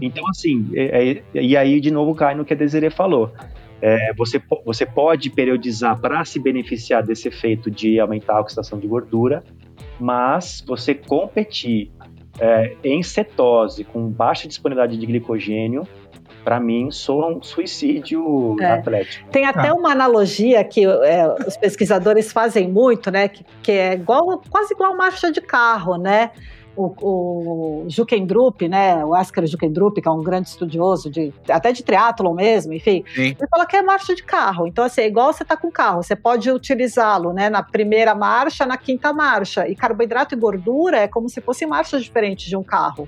Então, 0.00 0.24
assim, 0.28 0.70
é- 0.74 1.22
é- 1.34 1.42
e 1.42 1.56
aí 1.56 1.78
de 1.80 1.90
novo 1.90 2.14
cai 2.14 2.34
no 2.34 2.44
que 2.44 2.52
a 2.52 2.56
Desiree 2.56 2.90
falou. 2.90 3.30
É, 3.80 4.12
você, 4.14 4.42
você 4.64 4.84
pode 4.84 5.30
periodizar 5.30 6.00
para 6.00 6.24
se 6.24 6.40
beneficiar 6.40 7.04
desse 7.04 7.28
efeito 7.28 7.70
de 7.70 8.00
aumentar 8.00 8.38
a 8.38 8.40
oxidação 8.40 8.76
de 8.76 8.88
gordura, 8.88 9.44
mas 10.00 10.64
você 10.66 10.94
competir 10.94 11.92
é, 12.40 12.74
em 12.82 13.02
cetose 13.02 13.84
com 13.84 14.08
baixa 14.08 14.48
disponibilidade 14.48 14.98
de 14.98 15.06
glicogênio, 15.06 15.86
para 16.48 16.58
mim, 16.58 16.90
soa 16.90 17.26
um 17.28 17.42
suicídio 17.42 18.56
É. 18.58 18.72
atlético. 18.72 19.28
Tem 19.30 19.44
até 19.44 19.68
Ah. 19.68 19.74
uma 19.74 19.92
analogia 19.92 20.64
que 20.64 20.82
é, 20.82 21.26
os 21.46 21.58
pesquisadores 21.58 22.32
fazem 22.32 22.66
muito, 22.66 23.10
né? 23.10 23.28
Que, 23.28 23.44
que 23.62 23.70
é 23.72 23.92
igual, 23.92 24.40
quase 24.48 24.72
igual 24.72 24.96
marcha 24.96 25.30
de 25.30 25.42
carro, 25.42 25.96
né? 25.98 26.30
O, 26.74 26.86
o 27.82 27.84
Juckendrup, 27.88 28.66
né? 28.66 29.04
O 29.04 29.14
Asker 29.14 29.46
Juckendrup, 29.46 30.00
que 30.00 30.08
é 30.08 30.10
um 30.10 30.22
grande 30.22 30.48
estudioso 30.48 31.10
de 31.10 31.34
até 31.50 31.70
de 31.70 31.82
triatlon 31.82 32.32
mesmo, 32.32 32.72
enfim, 32.72 33.04
Sim. 33.14 33.36
ele 33.38 33.48
fala 33.50 33.66
que 33.66 33.76
é 33.76 33.82
marcha 33.82 34.14
de 34.14 34.22
carro. 34.22 34.66
Então, 34.66 34.84
assim, 34.84 35.02
é 35.02 35.06
igual 35.06 35.30
você 35.32 35.44
tá 35.44 35.54
com 35.56 35.70
carro, 35.70 36.02
você 36.02 36.16
pode 36.16 36.50
utilizá-lo, 36.50 37.34
né? 37.34 37.50
Na 37.50 37.62
primeira 37.62 38.14
marcha, 38.14 38.64
na 38.64 38.78
quinta 38.78 39.12
marcha. 39.12 39.68
E 39.68 39.74
carboidrato 39.74 40.34
e 40.34 40.38
gordura 40.38 40.96
é 40.98 41.08
como 41.08 41.28
se 41.28 41.42
fossem 41.42 41.68
marchas 41.68 42.02
diferentes 42.04 42.46
de 42.46 42.56
um 42.56 42.62
carro. 42.62 43.06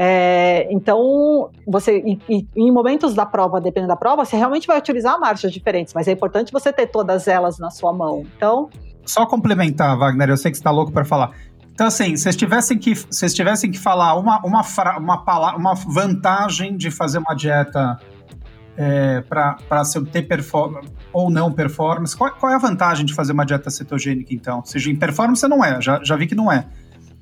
É, 0.00 0.68
então, 0.70 1.50
você 1.66 1.98
em, 1.98 2.46
em- 2.56 2.70
momentos 2.70 3.14
da 3.14 3.26
prova, 3.26 3.60
dependendo 3.60 3.88
da 3.88 3.96
prova, 3.96 4.24
você 4.24 4.36
realmente 4.36 4.64
vai 4.64 4.78
utilizar 4.78 5.18
marchas 5.18 5.52
diferentes, 5.52 5.92
mas 5.92 6.06
é 6.06 6.12
importante 6.12 6.52
você 6.52 6.72
ter 6.72 6.86
todas 6.86 7.26
elas 7.26 7.58
na 7.58 7.68
sua 7.68 7.92
mão. 7.92 8.22
Então, 8.36 8.70
Só 9.04 9.26
complementar, 9.26 9.98
Wagner, 9.98 10.28
eu 10.28 10.36
sei 10.36 10.52
que 10.52 10.56
você 10.56 10.60
está 10.60 10.70
louco 10.70 10.92
para 10.92 11.04
falar. 11.04 11.32
Então, 11.72 11.88
assim, 11.88 12.16
se 12.16 12.22
vocês 12.22 12.36
tivessem 12.36 12.78
que, 12.78 12.94
se 12.94 13.06
vocês 13.10 13.34
tivessem 13.34 13.72
que 13.72 13.78
falar 13.78 14.14
uma, 14.14 14.40
uma, 14.44 14.62
uma, 14.98 15.56
uma 15.56 15.74
vantagem 15.74 16.76
de 16.76 16.92
fazer 16.92 17.18
uma 17.18 17.34
dieta 17.34 17.98
é, 18.76 19.20
para 19.22 19.56
ter 20.12 20.22
performance 20.22 20.92
ou 21.12 21.28
não 21.28 21.52
performance, 21.52 22.16
qual, 22.16 22.30
qual 22.32 22.52
é 22.52 22.54
a 22.54 22.58
vantagem 22.58 23.04
de 23.04 23.12
fazer 23.12 23.32
uma 23.32 23.44
dieta 23.44 23.68
cetogênica, 23.68 24.32
então? 24.32 24.58
Ou 24.58 24.64
seja, 24.64 24.92
em 24.92 24.96
performance 24.96 25.46
não 25.48 25.64
é, 25.64 25.80
já, 25.82 26.00
já 26.04 26.14
vi 26.14 26.28
que 26.28 26.36
não 26.36 26.52
é. 26.52 26.66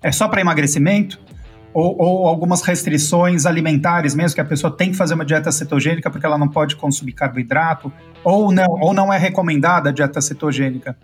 É 0.02 0.12
só 0.12 0.28
para 0.28 0.42
emagrecimento? 0.42 1.18
Ou, 1.74 1.96
ou 1.98 2.26
algumas 2.26 2.62
restrições 2.62 3.44
alimentares 3.44 4.14
mesmo, 4.14 4.34
que 4.34 4.40
a 4.40 4.44
pessoa 4.44 4.74
tem 4.74 4.90
que 4.90 4.96
fazer 4.96 5.14
uma 5.14 5.24
dieta 5.24 5.52
cetogênica 5.52 6.10
porque 6.10 6.24
ela 6.24 6.38
não 6.38 6.48
pode 6.48 6.74
consumir 6.76 7.12
carboidrato? 7.12 7.92
Ou 8.24 8.50
não, 8.50 8.66
ou 8.80 8.94
não 8.94 9.12
é 9.12 9.18
recomendada 9.18 9.90
a 9.90 9.92
dieta 9.92 10.20
cetogênica? 10.20 10.96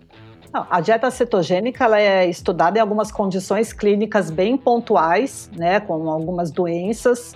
A 0.53 0.81
dieta 0.81 1.09
cetogênica 1.09 1.83
ela 1.83 1.99
é 1.99 2.27
estudada 2.27 2.77
em 2.77 2.81
algumas 2.81 3.11
condições 3.11 3.73
clínicas 3.73 4.29
bem 4.29 4.55
pontuais, 4.55 5.49
né, 5.55 5.79
com 5.79 6.09
algumas 6.09 6.51
doenças, 6.51 7.35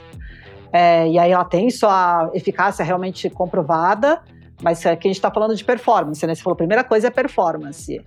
é, 0.71 1.07
e 1.07 1.17
aí 1.17 1.31
ela 1.31 1.45
tem 1.45 1.69
sua 1.69 2.29
eficácia 2.33 2.83
realmente 2.83 3.29
comprovada, 3.29 4.21
mas 4.61 4.85
aqui 4.85 5.07
a 5.07 5.09
gente 5.09 5.17
está 5.17 5.31
falando 5.31 5.55
de 5.55 5.63
performance, 5.63 6.25
né? 6.25 6.35
Você 6.35 6.41
falou, 6.41 6.53
a 6.53 6.57
primeira 6.57 6.83
coisa 6.83 7.07
é 7.07 7.09
performance. 7.09 8.01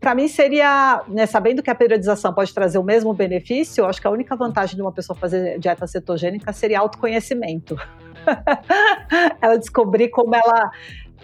Para 0.00 0.14
mim 0.14 0.28
seria, 0.28 1.02
né, 1.08 1.26
sabendo 1.26 1.62
que 1.62 1.70
a 1.70 1.74
periodização 1.74 2.32
pode 2.32 2.54
trazer 2.54 2.78
o 2.78 2.82
mesmo 2.82 3.12
benefício, 3.12 3.82
eu 3.82 3.86
acho 3.86 4.00
que 4.00 4.06
a 4.06 4.10
única 4.10 4.34
vantagem 4.34 4.76
de 4.76 4.82
uma 4.82 4.92
pessoa 4.92 5.16
fazer 5.16 5.58
dieta 5.58 5.86
cetogênica 5.86 6.52
seria 6.52 6.80
autoconhecimento. 6.80 7.76
ela 9.40 9.58
descobrir 9.58 10.08
como 10.08 10.34
ela 10.34 10.70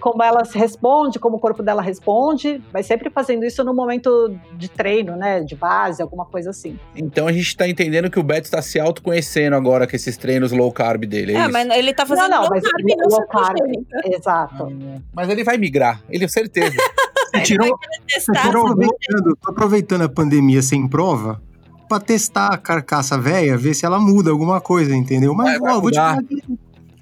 como 0.00 0.22
ela 0.22 0.44
se 0.44 0.58
responde, 0.58 1.18
como 1.18 1.36
o 1.36 1.40
corpo 1.40 1.62
dela 1.62 1.80
responde, 1.80 2.62
mas 2.72 2.86
sempre 2.86 3.10
fazendo 3.10 3.44
isso 3.44 3.64
no 3.64 3.74
momento 3.74 4.36
de 4.52 4.68
treino, 4.68 5.16
né, 5.16 5.40
de 5.40 5.54
base, 5.54 6.02
alguma 6.02 6.26
coisa 6.26 6.50
assim. 6.50 6.78
Então 6.94 7.26
a 7.26 7.32
gente 7.32 7.56
tá 7.56 7.66
entendendo 7.68 8.10
que 8.10 8.18
o 8.18 8.22
Beto 8.22 8.42
está 8.42 8.60
se 8.60 8.78
autoconhecendo 8.78 9.56
agora 9.56 9.86
com 9.86 9.96
esses 9.96 10.16
treinos 10.16 10.52
low 10.52 10.70
carb 10.70 11.04
dele, 11.04 11.34
é, 11.34 11.40
É, 11.40 11.48
mas 11.48 11.68
ele 11.70 11.94
tá 11.94 12.04
fazendo 12.04 12.28
não, 12.28 12.42
low 12.42 12.50
mas 12.50 12.62
carb, 12.62 12.86
não 12.86 13.08
low 13.08 13.26
carb, 13.26 13.56
exato. 14.04 14.68
Mas 15.14 15.28
ele 15.28 15.42
vai 15.42 15.56
migrar, 15.56 16.02
ele 16.10 16.24
é 16.24 16.28
certeza. 16.28 16.76
Você 17.38 17.42
tirou, 17.44 17.78
você 18.08 18.32
tirou 18.32 18.66
Aproveitando, 18.68 19.38
tô 19.40 19.50
aproveitando 19.50 20.02
a 20.02 20.08
pandemia 20.08 20.62
sem 20.62 20.86
prova, 20.88 21.40
pra 21.88 22.00
testar 22.00 22.48
a 22.48 22.58
carcaça 22.58 23.16
velha, 23.18 23.56
ver 23.56 23.74
se 23.74 23.84
ela 23.86 23.98
muda 24.00 24.30
alguma 24.30 24.60
coisa, 24.60 24.94
entendeu? 24.94 25.34
Mas, 25.34 25.52
Vai, 25.52 25.58
vai 25.60 25.72
ó, 25.72 25.76
eu 25.76 25.80
vou 25.82 25.90
te 25.90 25.96
falar 25.96 26.22
que 26.22 26.42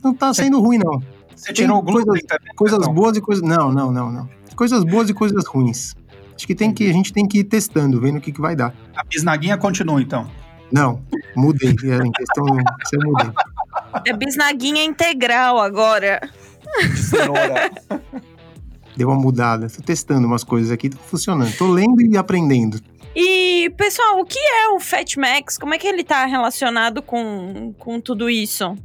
não 0.03 0.13
tá 0.15 0.33
sendo 0.35 0.61
ruim, 0.61 0.79
não. 0.79 1.01
Você 1.35 1.53
tirou 1.53 1.83
Tem 1.83 1.85
glúten 1.93 2.07
coisas- 2.07 2.27
também? 2.27 2.55
Coisas 2.57 2.79
Betão? 2.79 2.95
boas 2.95 3.17
e 3.17 3.21
coisas. 3.21 3.43
Não, 3.49 3.73
não, 3.73 3.91
não, 3.91 4.13
não. 4.13 4.29
Coisas 4.55 4.85
boas 4.85 5.09
e 5.11 5.15
coisas 5.15 5.45
ruins. 5.47 5.95
Acho 6.37 6.47
que, 6.47 6.55
tem 6.55 6.73
que 6.73 6.89
a 6.89 6.93
gente 6.93 7.13
tem 7.13 7.27
que 7.27 7.39
ir 7.39 7.45
testando, 7.45 8.01
vendo 8.01 8.19
o 8.19 8.21
que, 8.21 8.33
que 8.33 8.41
vai 8.41 8.55
dar. 8.57 8.75
A 8.97 9.05
bisnaguinha 9.05 9.57
continua, 9.57 10.01
então. 10.03 10.27
Não, 10.73 11.01
mudei. 11.37 11.71
Em 11.71 12.11
questão. 12.13 12.45
Eu 12.93 13.01
mudei. 13.11 13.31
É 14.07 14.13
bisnaguinha 14.13 14.85
integral 14.85 15.59
agora. 15.61 16.21
Cenoura. 16.97 17.71
Deu 18.97 19.09
uma 19.09 19.19
mudada. 19.19 19.69
Tô 19.69 19.83
testando 19.83 20.27
umas 20.27 20.45
coisas 20.45 20.71
aqui, 20.71 20.89
tô 20.89 20.99
funcionando. 20.99 21.57
Tô 21.57 21.67
lendo 21.67 22.01
e 22.01 22.17
aprendendo. 22.17 22.81
E, 23.15 23.71
pessoal, 23.77 24.19
o 24.21 24.25
que 24.25 24.39
é 24.39 24.69
o 24.71 24.81
Fat 24.81 25.17
Max? 25.17 25.57
Como 25.57 25.73
é 25.73 25.79
que 25.79 25.87
ele 25.87 26.03
tá 26.03 26.25
relacionado 26.27 27.01
com, 27.01 27.73
com 27.79 28.01
tudo 28.01 28.29
isso? 28.29 28.77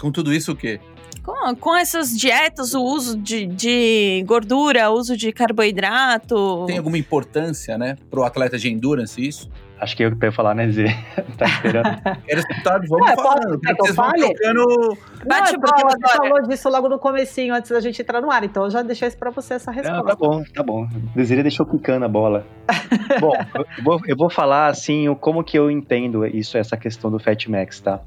Com 0.00 0.12
tudo 0.12 0.32
isso, 0.32 0.52
o 0.52 0.56
quê? 0.56 0.80
Com, 1.24 1.56
com 1.56 1.74
essas 1.74 2.16
dietas, 2.16 2.74
o 2.74 2.82
uso 2.82 3.16
de, 3.16 3.46
de 3.46 4.22
gordura, 4.26 4.90
o 4.90 4.94
uso 4.94 5.16
de 5.16 5.32
carboidrato. 5.32 6.64
Tem 6.66 6.78
alguma 6.78 6.98
importância, 6.98 7.78
né, 7.78 7.96
pro 8.10 8.22
atleta 8.22 8.58
de 8.58 8.70
endurance 8.70 9.26
isso? 9.26 9.50
Acho 9.84 9.96
que 9.96 10.02
eu 10.02 10.16
pra 10.16 10.28
eu 10.28 10.32
falar, 10.32 10.54
né, 10.54 10.68
Zê? 10.68 10.86
tá 11.38 11.46
esperando. 11.46 12.00
Quero 12.26 12.40
escutar, 12.40 12.80
vamos 12.88 13.08
É, 13.10 13.14
falando. 13.16 13.60
que 13.60 13.70
eu 13.70 13.76
Vocês 13.76 13.94
vão 13.94 14.04
fale? 14.06 14.34
tocando... 14.34 14.98
Bate 15.26 15.28
não, 15.28 15.36
é 15.36 15.52
porque 15.58 15.82
bola 15.82 15.90
você 15.90 15.96
agora. 16.14 16.28
falou 16.28 16.48
disso 16.48 16.68
logo 16.68 16.88
no 16.88 16.98
comecinho, 16.98 17.54
antes 17.54 17.70
da 17.70 17.80
gente 17.80 18.02
entrar 18.02 18.20
no 18.20 18.30
ar. 18.30 18.42
Então 18.44 18.64
eu 18.64 18.70
já 18.70 18.82
deixei 18.82 19.08
isso 19.08 19.16
pra 19.18 19.30
você, 19.30 19.54
essa 19.54 19.70
resposta. 19.70 19.96
Não, 19.98 20.04
tá 20.04 20.14
bom, 20.16 20.42
tá 20.54 20.62
bom. 20.62 20.88
Desirê 21.14 21.42
deixou 21.42 21.64
quicando 21.64 22.04
a 22.04 22.08
bola. 22.08 22.44
bom, 23.20 23.32
eu 23.54 23.84
vou, 23.84 24.00
eu 24.06 24.16
vou 24.16 24.28
falar 24.30 24.66
assim, 24.66 25.08
o- 25.08 25.14
como 25.16 25.44
que 25.44 25.58
eu 25.58 25.70
entendo 25.70 26.26
isso, 26.26 26.58
essa 26.58 26.76
questão 26.76 27.10
do 27.10 27.18
Fat 27.18 27.46
Max, 27.48 27.80
tá? 27.80 28.00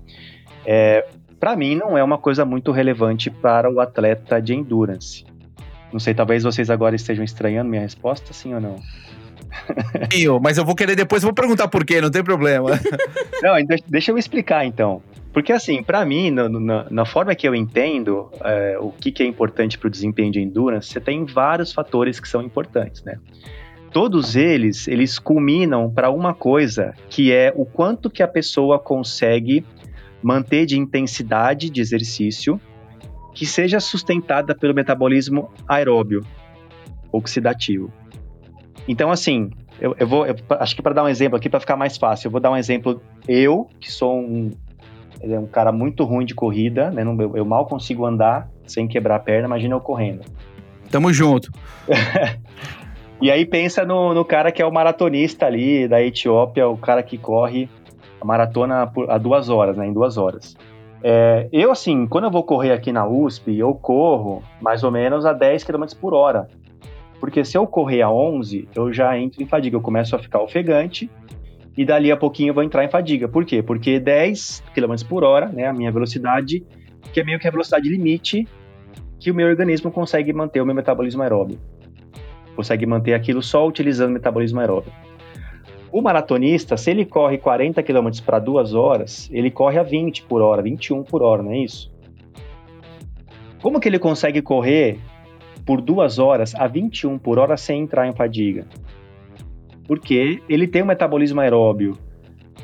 É, 0.66 1.06
para 1.40 1.56
mim 1.56 1.76
não 1.76 1.98
é 1.98 2.04
uma 2.04 2.18
coisa 2.18 2.44
muito 2.44 2.72
relevante 2.72 3.30
para 3.30 3.72
o 3.72 3.80
atleta 3.80 4.42
de 4.42 4.54
endurance. 4.54 5.26
Não 5.94 6.00
sei, 6.00 6.14
talvez 6.14 6.44
vocês 6.44 6.70
agora 6.70 6.96
estejam 6.96 7.24
estranhando 7.24 7.70
minha 7.70 7.82
resposta, 7.82 8.34
sim 8.34 8.54
ou 8.54 8.60
não? 8.60 8.76
Mas 10.42 10.58
eu 10.58 10.66
vou 10.66 10.76
querer 10.76 10.96
depois, 10.96 11.24
vou 11.24 11.34
perguntar 11.34 11.68
por 11.68 11.86
quê, 11.86 12.00
não 12.02 12.10
tem 12.12 12.24
problema. 12.24 12.72
Não, 13.42 13.56
deixa, 13.66 13.84
deixa 13.88 14.12
eu 14.12 14.18
explicar 14.18 14.66
então. 14.66 15.02
Porque 15.32 15.52
assim, 15.54 15.84
pra 15.84 16.04
mim, 16.04 16.32
no- 16.32 16.60
na, 16.60 16.88
na 16.90 17.06
forma 17.06 17.36
que 17.36 17.48
eu 17.48 17.54
entendo 17.54 18.30
é, 18.44 18.78
o 18.80 18.92
que, 18.92 19.12
que 19.12 19.22
é 19.22 19.26
importante 19.28 19.78
para 19.78 19.88
o 19.88 19.92
desempenho 19.92 20.32
de 20.32 20.40
endurance, 20.42 20.90
você 20.90 21.00
tem 21.00 21.24
vários 21.26 21.72
fatores 21.72 22.20
que 22.20 22.28
são 22.28 22.42
importantes, 22.42 23.04
né? 23.04 23.20
Todos 23.92 24.36
eles, 24.36 24.88
eles 24.88 25.20
culminam 25.20 25.90
para 25.90 26.10
uma 26.10 26.34
coisa, 26.34 26.94
que 27.10 27.32
é 27.32 27.54
o 27.56 27.66
quanto 27.66 28.10
que 28.10 28.24
a 28.24 28.28
pessoa 28.28 28.80
consegue 28.80 29.64
manter 30.22 30.66
de 30.66 30.78
intensidade 30.78 31.70
de 31.70 31.80
exercício 31.80 32.60
que 33.34 33.46
seja 33.46 33.80
sustentada 33.80 34.56
pelo 34.56 34.74
metabolismo 34.74 35.52
aeróbio, 35.68 36.26
oxidativo. 37.12 37.92
Então, 38.88 39.12
assim, 39.12 39.52
eu, 39.80 39.96
eu 40.00 40.08
vou, 40.08 40.26
eu- 40.26 40.36
acho 40.60 40.76
que 40.76 40.82
para 40.82 40.94
dar 40.94 41.04
um 41.04 41.08
exemplo 41.08 41.38
aqui, 41.38 41.50
para 41.50 41.60
ficar 41.60 41.76
mais 41.76 41.98
fácil, 41.98 42.28
eu 42.28 42.32
vou 42.32 42.40
dar 42.40 42.52
um 42.52 42.58
exemplo. 42.58 43.02
Eu, 43.28 43.68
que 43.80 43.92
sou 43.92 44.18
um, 44.18 44.52
é 45.22 45.40
um 45.40 45.48
cara 45.48 45.72
muito 45.72 46.04
ruim 46.04 46.26
de 46.26 46.34
corrida, 46.34 46.90
né? 46.92 47.04
eu, 47.04 47.38
eu 47.38 47.46
mal 47.46 47.66
consigo 47.66 48.06
andar 48.06 48.50
sem 48.66 48.88
quebrar 48.88 49.16
a 49.16 49.20
perna, 49.20 49.48
imagina 49.48 49.76
eu 49.76 49.82
correndo. 49.82 50.22
Tamo 50.90 51.12
junto. 51.12 51.52
E 53.20 53.32
aí 53.32 53.46
pensa 53.46 53.84
no, 53.84 54.14
no 54.14 54.24
cara 54.24 54.52
que 54.52 54.62
é 54.62 54.66
o 54.66 54.72
maratonista 54.72 55.48
ali 55.48 55.88
da 55.88 56.02
Etiópia, 56.02 56.68
o 56.68 56.78
cara 56.78 57.02
que 57.02 57.18
corre 57.18 57.68
a 58.22 58.26
maratona 58.26 58.86
por, 58.86 59.10
a 59.10 59.18
duas 59.18 59.50
horas, 59.50 59.76
né? 59.76 59.88
Em 59.88 59.94
duas 59.94 60.18
horas. 60.18 60.56
É, 61.04 61.48
eu, 61.52 61.72
assim, 61.72 62.06
quando 62.06 62.26
eu 62.26 62.32
vou 62.32 62.44
correr 62.44 62.72
aqui 62.72 62.92
na 62.92 63.08
USP, 63.08 63.58
eu 63.58 63.74
corro 63.74 64.44
mais 64.62 64.84
ou 64.84 64.92
menos 64.92 65.26
a 65.26 65.34
10 65.34 65.64
km 65.64 65.86
por 66.00 66.14
hora. 66.14 66.48
Porque 67.20 67.44
se 67.44 67.58
eu 67.58 67.66
correr 67.66 68.02
a 68.02 68.12
11, 68.12 68.68
eu 68.76 68.94
já 68.94 69.18
entro 69.18 69.42
em 69.42 69.46
fadiga, 69.46 69.76
eu 69.76 69.82
começo 69.82 70.16
a 70.16 70.20
ficar 70.20 70.42
ofegante 70.42 71.10
e 71.76 71.86
dali 71.86 72.12
a 72.12 72.18
pouquinho 72.18 72.50
eu 72.50 72.54
vou 72.54 72.64
entrar 72.64 72.84
em 72.84 72.90
fadiga. 72.90 73.28
Por 73.28 73.46
quê? 73.46 73.62
Porque 73.62 74.00
10 74.00 74.64
km 74.74 74.96
por 75.08 75.24
hora, 75.24 75.48
né, 75.48 75.68
a 75.68 75.74
minha 75.74 75.92
velocidade, 75.92 76.64
que 77.14 77.20
é 77.20 77.24
meio 77.24 77.40
que 77.40 77.48
a 77.48 77.52
velocidade 77.52 77.88
limite 77.90 78.48
que 79.20 79.32
o 79.32 79.36
meu 79.36 79.48
organismo 79.48 79.92
consegue 79.92 80.32
manter 80.32 80.62
o 80.62 80.66
meu 80.66 80.76
metabolismo 80.76 81.22
aeróbio. 81.24 81.60
Consegue 82.56 82.86
manter 82.86 83.14
aquilo 83.14 83.42
só 83.42 83.68
utilizando 83.68 84.10
o 84.10 84.14
metabolismo 84.14 84.60
aeróbio. 84.60 84.92
O 85.92 86.02
maratonista, 86.02 86.76
se 86.76 86.92
ele 86.92 87.06
corre 87.06 87.38
40 87.38 87.82
km 87.82 88.10
para 88.26 88.40
duas 88.40 88.74
horas, 88.74 89.30
ele 89.32 89.50
corre 89.50 89.80
a 89.80 89.84
20 89.84 90.24
por 90.24 90.42
hora, 90.42 90.62
21 90.62 91.04
por 91.04 91.24
hora, 91.24 91.42
não 91.42 91.52
é 91.52 91.60
isso? 91.60 91.92
Como 93.62 93.80
que 93.80 93.88
ele 93.88 93.98
consegue 93.98 94.42
correr 94.42 95.00
por 95.68 95.82
duas 95.82 96.18
horas 96.18 96.56
a 96.56 96.66
21 96.66 97.20
por 97.20 97.38
hora 97.38 97.58
sem 97.58 97.82
entrar 97.82 98.08
em 98.08 98.14
fadiga? 98.14 98.66
Porque 99.86 100.42
ele 100.48 100.66
tem 100.66 100.82
um 100.82 100.86
metabolismo 100.86 101.42
aeróbio 101.42 101.98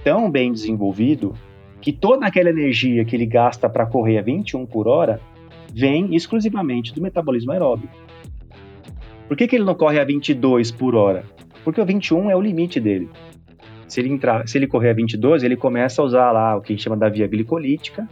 tão 0.05 0.31
bem 0.31 0.53
desenvolvido 0.53 1.33
que 1.81 1.91
toda 1.91 2.25
aquela 2.25 2.49
energia 2.49 3.03
que 3.03 3.13
ele 3.13 3.25
gasta 3.25 3.69
para 3.69 3.85
correr 3.85 4.19
a 4.19 4.21
21 4.21 4.65
por 4.65 4.87
hora 4.87 5.19
vem 5.73 6.15
exclusivamente 6.15 6.93
do 6.93 7.01
metabolismo 7.01 7.51
aeróbio. 7.51 7.89
Por 9.27 9.35
que, 9.35 9.47
que 9.47 9.57
ele 9.57 9.65
não 9.65 9.75
corre 9.75 9.99
a 9.99 10.05
22 10.05 10.71
por 10.71 10.95
hora? 10.95 11.25
Porque 11.63 11.81
o 11.81 11.85
21 11.85 12.31
é 12.31 12.35
o 12.35 12.41
limite 12.41 12.79
dele. 12.79 13.09
Se 13.85 13.99
ele, 13.99 14.09
entrar, 14.09 14.47
se 14.47 14.57
ele 14.57 14.67
correr 14.67 14.91
a 14.91 14.93
22, 14.93 15.43
ele 15.43 15.57
começa 15.57 16.01
a 16.01 16.05
usar 16.05 16.31
lá 16.31 16.55
o 16.55 16.61
que 16.61 16.71
a 16.71 16.75
gente 16.75 16.83
chama 16.83 16.95
da 16.97 17.09
via 17.09 17.27
glicolítica, 17.27 18.07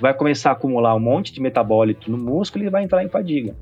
vai 0.00 0.14
começar 0.14 0.50
a 0.50 0.52
acumular 0.54 0.94
um 0.94 1.00
monte 1.00 1.32
de 1.32 1.40
metabólito 1.40 2.10
no 2.10 2.16
músculo 2.16 2.64
e 2.64 2.70
vai 2.70 2.84
entrar 2.84 3.04
em 3.04 3.08
fadiga. 3.08 3.54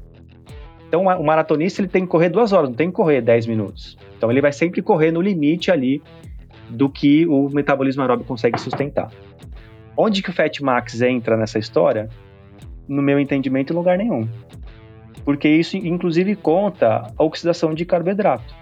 Então, 0.93 1.07
o 1.07 1.25
maratonista 1.25 1.81
ele 1.81 1.89
tem 1.89 2.03
que 2.03 2.09
correr 2.09 2.29
duas 2.29 2.53
horas, 2.53 2.69
não 2.69 2.77
tem 2.77 2.91
que 2.91 2.95
correr 2.95 3.23
10 3.23 3.47
minutos. 3.47 3.97
Então, 4.19 4.31
ele 4.31 4.43
vai 4.43 4.53
sempre 4.53 4.83
correr 4.83 5.11
no 5.11 5.23
limite 5.23 5.71
ali 5.71 6.03
do 6.69 6.87
que 6.87 7.27
o 7.27 7.49
metabolismo 7.49 8.03
aeróbico 8.03 8.29
consegue 8.29 8.61
sustentar. 8.61 9.11
Onde 9.97 10.23
que 10.23 10.29
o 10.29 10.35
Fat 10.35 10.61
Max 10.61 11.01
entra 11.01 11.35
nessa 11.35 11.59
história? 11.59 12.11
No 12.87 13.01
meu 13.01 13.19
entendimento, 13.19 13.73
em 13.73 13.77
lugar 13.77 13.97
nenhum. 13.97 14.29
Porque 15.25 15.49
isso, 15.49 15.79
inclusive, 15.79 16.37
conta 16.37 17.11
a 17.17 17.25
oxidação 17.25 17.73
de 17.73 17.87
carboidrato. 17.87 18.55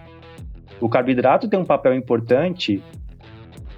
O 0.80 0.88
carboidrato 0.88 1.48
tem 1.48 1.58
um 1.58 1.64
papel 1.64 1.94
importante 1.94 2.80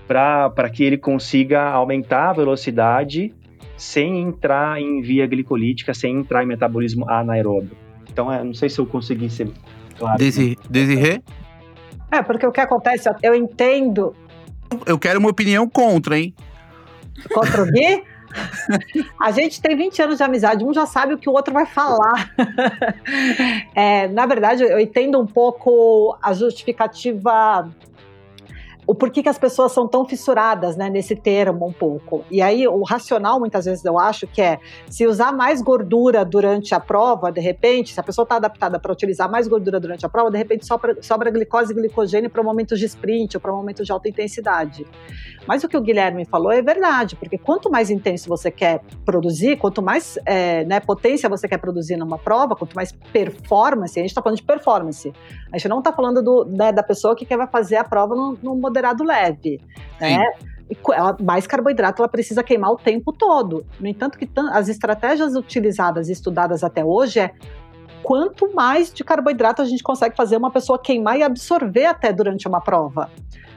para 0.07 0.69
que 0.71 0.85
ele 0.85 0.99
consiga 0.99 1.71
aumentar 1.71 2.29
a 2.29 2.33
velocidade 2.35 3.35
sem 3.79 4.21
entrar 4.21 4.79
em 4.79 5.01
via 5.01 5.27
glicolítica, 5.27 5.95
sem 5.95 6.19
entrar 6.19 6.45
em 6.45 6.47
metabolismo 6.47 7.09
anaeróbio. 7.09 7.81
Então, 8.13 8.33
é, 8.33 8.45
não 8.45 8.55
sei 8.55 8.69
se 8.69 8.79
eu 8.79 8.87
consegui 8.87 9.31
ser 9.31 9.51
claro. 9.99 10.19
Desi, 10.19 10.59
Desirê, 10.69 11.23
É, 12.11 12.23
porque 12.23 12.47
o 12.47 12.53
que 12.53 12.61
acontece, 12.61 13.09
eu 13.23 13.35
entendo 13.35 14.15
eu 14.87 14.99
quero 14.99 15.19
uma 15.19 15.29
opinião 15.29 15.69
contra, 15.69 16.19
hein? 16.19 16.35
contra 17.33 17.63
o 17.63 17.67
Gui. 17.67 18.03
A 19.21 19.31
gente 19.31 19.61
tem 19.61 19.77
20 19.77 20.03
anos 20.03 20.17
de 20.17 20.23
amizade, 20.23 20.65
um 20.65 20.73
já 20.73 20.87
sabe 20.87 21.13
o 21.13 21.19
que 21.19 21.29
o 21.29 21.33
outro 21.33 21.53
vai 21.53 21.67
falar. 21.67 22.31
É, 23.75 24.07
na 24.09 24.27
verdade, 24.27 24.63
eu 24.63 24.79
entendo 24.79 25.19
um 25.19 25.27
pouco 25.27 26.17
a 26.23 26.33
justificativa, 26.35 27.69
o 28.87 28.95
porquê 28.95 29.23
que 29.23 29.29
as 29.29 29.39
pessoas 29.39 29.73
são 29.73 29.87
tão 29.87 30.05
fissuradas 30.05 30.77
né, 30.77 30.91
nesse 30.91 31.15
termo 31.15 31.67
um 31.67 31.73
pouco. 31.73 32.25
E 32.31 32.43
aí, 32.43 32.67
o 32.67 32.83
racional, 32.83 33.39
muitas 33.39 33.65
vezes, 33.65 33.85
eu 33.85 33.99
acho 33.99 34.27
que 34.27 34.43
é 34.43 34.59
se 34.89 35.07
usar 35.07 35.33
mais 35.33 35.63
gordura 35.63 36.25
durante 36.25 36.75
a 36.75 36.81
prova, 36.81 37.31
de 37.31 37.41
repente, 37.41 37.95
se 37.95 38.01
a 38.01 38.03
pessoa 38.03 38.25
está 38.25 38.37
adaptada 38.37 38.81
para 38.81 38.93
utilizar 38.93 39.31
mais 39.31 39.47
gordura 39.47 39.79
durante 39.79 40.05
a 40.05 40.09
prova, 40.09 40.31
de 40.31 40.39
repente 40.39 40.67
sobra, 40.67 40.97
sobra 41.01 41.31
glicose 41.31 41.73
e 41.73 41.77
glicogênio 41.77 42.29
para 42.29 42.43
momentos 42.43 42.79
de 42.79 42.87
sprint 42.87 43.37
ou 43.37 43.41
para 43.41 43.53
momentos 43.53 43.87
de 43.87 43.93
alta 43.93 44.09
intensidade. 44.09 44.85
Mas 45.47 45.63
o 45.63 45.69
que 45.69 45.77
o 45.77 45.81
Guilherme 45.81 46.25
falou 46.25 46.53
é 46.53 46.63
verdade, 46.63 47.17
porque 47.17 47.39
quanto 47.39 47.71
mais 47.71 47.91
intenso 47.91 48.29
você 48.29 48.51
quer 48.51 48.81
produzir, 49.05 49.57
quanto 49.57 49.81
mais 49.81 50.19
é, 50.27 50.65
né, 50.65 50.81
potência 50.81 51.29
você 51.29 51.49
quer 51.49 51.59
produzir 51.59 51.97
numa 51.97 52.19
prova, 52.19 52.57
quanto 52.57 52.75
mais 52.75 52.93
performance, 52.93 53.99
a 53.99 54.03
gente 54.03 54.11
está 54.11 54.23
falando 54.23 54.39
de 54.39 54.45
performance. 54.45 55.13
A 55.53 55.59
gente 55.59 55.69
não 55.69 55.79
está 55.79 55.93
falando 55.93 56.23
do, 56.23 56.45
né, 56.45 56.73
da 56.73 56.83
pessoa 56.83 57.15
que 57.15 57.25
quer 57.25 57.51
fazer 57.51 57.77
a 57.77 57.85
prova 57.85 58.15
no, 58.15 58.39
no 58.43 58.55
moderado 58.83 59.05
leve. 59.05 59.61
Né? 60.01 60.25
E 60.69 60.77
ela, 60.93 61.17
mais 61.21 61.47
carboidrato 61.47 62.03
ela 62.03 62.09
precisa 62.09 62.43
queimar 62.43 62.73
o 62.73 62.77
tempo 62.77 63.13
todo. 63.13 63.65
No 63.79 63.87
entanto, 63.87 64.19
que 64.19 64.29
as 64.53 64.69
estratégias 64.69 65.37
utilizadas 65.37 66.09
e 66.09 66.13
estudadas 66.13 66.65
até 66.65 66.85
hoje 66.85 67.21
é 67.21 67.31
quanto 68.03 68.53
mais 68.53 68.93
de 68.93 69.05
carboidrato 69.05 69.63
a 69.63 69.65
gente 69.65 69.83
consegue 69.83 70.17
fazer 70.17 70.37
uma 70.37 70.51
pessoa 70.51 70.79
queimar 70.79 71.19
e 71.19 71.23
absorver 71.23 71.87
até 71.87 72.13
durante 72.13 72.49
uma 72.49 72.61
prova. 72.61 73.11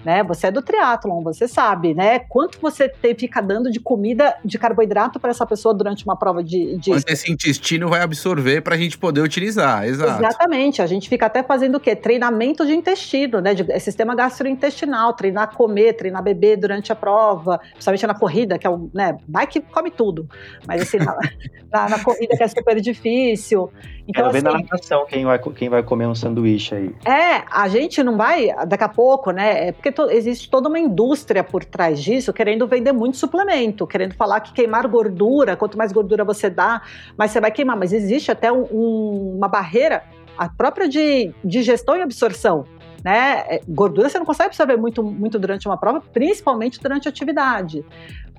Né? 0.05 0.23
Você 0.23 0.47
é 0.47 0.51
do 0.51 0.61
triatlon, 0.61 1.21
você 1.23 1.47
sabe, 1.47 1.95
né? 1.95 2.19
Quanto 2.19 2.61
você 2.61 2.87
te, 2.87 3.15
fica 3.15 3.41
dando 3.41 3.71
de 3.71 3.79
comida 3.79 4.35
de 4.45 4.59
carboidrato 4.59 5.19
para 5.19 5.31
essa 5.31 5.45
pessoa 5.45 5.73
durante 5.73 6.05
uma 6.05 6.15
prova 6.15 6.43
de, 6.43 6.77
de... 6.77 6.91
Quanto 6.91 7.09
esse 7.09 7.31
intestino 7.31 7.89
vai 7.89 8.01
absorver 8.01 8.61
para 8.61 8.75
a 8.75 8.77
gente 8.77 8.97
poder 8.97 9.21
utilizar, 9.21 9.85
exato. 9.85 10.23
Exatamente, 10.23 10.81
a 10.81 10.85
gente 10.85 11.09
fica 11.09 11.25
até 11.25 11.41
fazendo 11.41 11.75
o 11.75 11.79
quê? 11.79 11.95
Treinamento 11.95 12.65
de 12.65 12.73
intestino, 12.73 13.41
né? 13.41 13.55
De, 13.55 13.79
sistema 13.79 14.13
gastrointestinal, 14.13 15.13
treinar 15.13 15.55
comer, 15.55 15.93
treinar 15.93 16.21
beber 16.21 16.57
durante 16.57 16.91
a 16.91 16.95
prova, 16.95 17.59
principalmente 17.71 18.05
na 18.05 18.13
corrida, 18.13 18.59
que 18.59 18.67
é 18.67 18.69
o, 18.69 18.89
né? 18.93 19.17
Bike 19.27 19.61
come 19.71 19.89
tudo, 19.89 20.29
mas 20.67 20.83
assim, 20.83 20.97
na, 20.97 21.17
na, 21.73 21.89
na 21.89 21.99
corrida 22.03 22.37
que 22.37 22.43
é 22.43 22.47
super 22.47 22.79
difícil. 22.79 23.71
Então, 24.07 24.29
Quero 24.29 24.31
ver 24.31 24.47
assim, 24.47 24.57
na 24.57 24.63
natação 24.63 25.05
quem 25.07 25.25
vai, 25.25 25.39
quem 25.39 25.67
vai 25.69 25.81
comer 25.81 26.05
um 26.05 26.13
sanduíche 26.13 26.75
aí. 26.75 26.95
É, 27.05 27.43
a 27.49 27.67
gente 27.67 28.03
não 28.03 28.15
vai, 28.15 28.49
daqui 28.67 28.83
a 28.83 28.89
pouco, 28.89 29.31
né? 29.31 29.69
É 29.69 29.71
porque 29.71 29.91
to, 29.91 30.09
existe 30.11 30.49
toda 30.49 30.69
uma 30.69 30.77
indústria 30.77 31.43
por 31.43 31.65
trás 31.65 32.01
disso, 32.01 32.31
querendo 32.31 32.67
vender 32.67 32.91
muito 32.91 33.17
suplemento, 33.17 33.87
querendo 33.87 34.13
falar 34.13 34.41
que 34.41 34.53
queimar 34.53 34.87
gordura, 34.87 35.55
quanto 35.55 35.77
mais 35.77 35.91
gordura 35.91 36.23
você 36.23 36.49
dá, 36.49 36.83
mais 37.17 37.31
você 37.31 37.41
vai 37.41 37.51
queimar. 37.51 37.75
Mas 37.75 37.93
existe 37.93 38.31
até 38.31 38.51
um, 38.51 38.67
um, 38.71 39.35
uma 39.37 39.47
barreira, 39.47 40.03
a 40.37 40.47
própria 40.49 40.87
de 40.87 41.33
digestão 41.43 41.97
e 41.97 42.01
absorção. 42.01 42.65
Né? 43.03 43.43
É, 43.47 43.61
gordura 43.67 44.09
você 44.09 44.19
não 44.19 44.25
consegue 44.25 44.47
absorver 44.47 44.77
muito, 44.77 45.03
muito 45.03 45.39
durante 45.39 45.67
uma 45.67 45.77
prova, 45.77 46.01
principalmente 46.01 46.79
durante 46.79 47.07
a 47.07 47.09
atividade. 47.09 47.83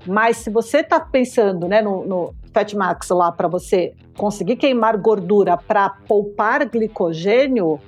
Mas 0.05 0.37
se 0.37 0.49
você 0.49 0.79
está 0.79 0.99
pensando 0.99 1.67
né, 1.67 1.81
no, 1.81 2.05
no 2.05 2.35
Fat 2.57 2.73
Max 2.73 3.09
lá 3.09 3.31
para 3.31 3.47
você 3.47 3.93
conseguir 4.17 4.55
queimar 4.55 4.97
gordura 4.97 5.55
para 5.55 5.91
poupar 6.07 6.67
glicogênio, 6.67 7.79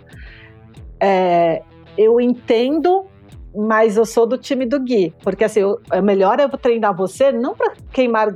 é, 1.00 1.64
eu 1.98 2.22
entendo, 2.22 3.08
mas 3.56 3.98
eu 3.98 4.06
sou 4.06 4.28
do 4.28 4.38
time 4.38 4.68
do 4.68 4.80
Gui, 4.80 5.12
porque 5.24 5.44
assim, 5.44 5.62
eu, 5.62 5.82
é 5.92 6.00
melhor 6.04 6.40
eu 6.40 6.50
treinar 6.50 6.96
você 6.96 7.32
não 7.32 7.56
para 7.56 7.74
queimar 7.92 8.36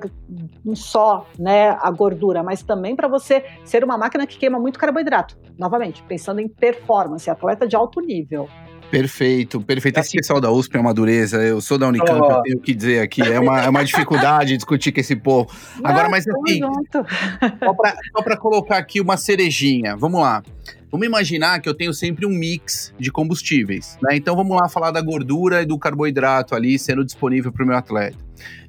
só 0.74 1.28
né, 1.38 1.78
a 1.80 1.92
gordura, 1.92 2.42
mas 2.42 2.64
também 2.64 2.96
para 2.96 3.08
você 3.08 3.46
ser 3.64 3.84
uma 3.84 3.96
máquina 3.96 4.26
que 4.26 4.40
queima 4.40 4.58
muito 4.58 4.80
carboidrato. 4.80 5.38
Novamente, 5.56 6.02
pensando 6.02 6.40
em 6.40 6.48
performance, 6.48 7.30
atleta 7.30 7.68
de 7.68 7.76
alto 7.76 8.02
nível. 8.02 8.50
Perfeito, 8.94 9.60
perfeito. 9.60 10.00
Esse 10.00 10.12
pessoal 10.12 10.40
da 10.40 10.52
USP 10.52 10.78
é 10.78 10.80
uma 10.80 10.94
dureza. 10.94 11.38
Eu 11.42 11.60
sou 11.60 11.80
da 11.80 11.88
Unicamp, 11.88 12.22
oh. 12.22 12.32
eu 12.32 12.42
tenho 12.44 12.60
que 12.60 12.76
dizer 12.76 13.00
aqui. 13.00 13.24
É 13.24 13.40
uma, 13.40 13.62
é 13.64 13.68
uma 13.68 13.84
dificuldade 13.84 14.56
discutir 14.56 14.92
com 14.92 15.00
esse 15.00 15.16
povo. 15.16 15.50
Agora, 15.84 16.08
mas 16.08 16.28
assim, 16.28 16.60
só 16.60 18.22
para 18.22 18.38
colocar 18.38 18.78
aqui 18.78 19.02
uma 19.02 19.18
cerejinha. 19.18 19.98
Vamos 19.98 20.22
lá. 20.22 20.44
Vamos 20.92 21.08
imaginar 21.08 21.60
que 21.60 21.68
eu 21.68 21.74
tenho 21.74 21.92
sempre 21.92 22.24
um 22.24 22.30
mix 22.30 22.94
de 23.00 23.12
combustíveis. 23.12 23.98
Né? 24.00 24.16
Então 24.16 24.36
vamos 24.36 24.56
lá 24.56 24.70
falar 24.70 24.92
da 24.92 25.02
gordura 25.02 25.64
e 25.64 25.66
do 25.66 25.80
carboidrato 25.80 26.54
ali 26.54 26.78
sendo 26.78 27.04
disponível 27.04 27.52
para 27.52 27.64
o 27.64 27.68
meu 27.68 27.76
atleta. 27.76 28.18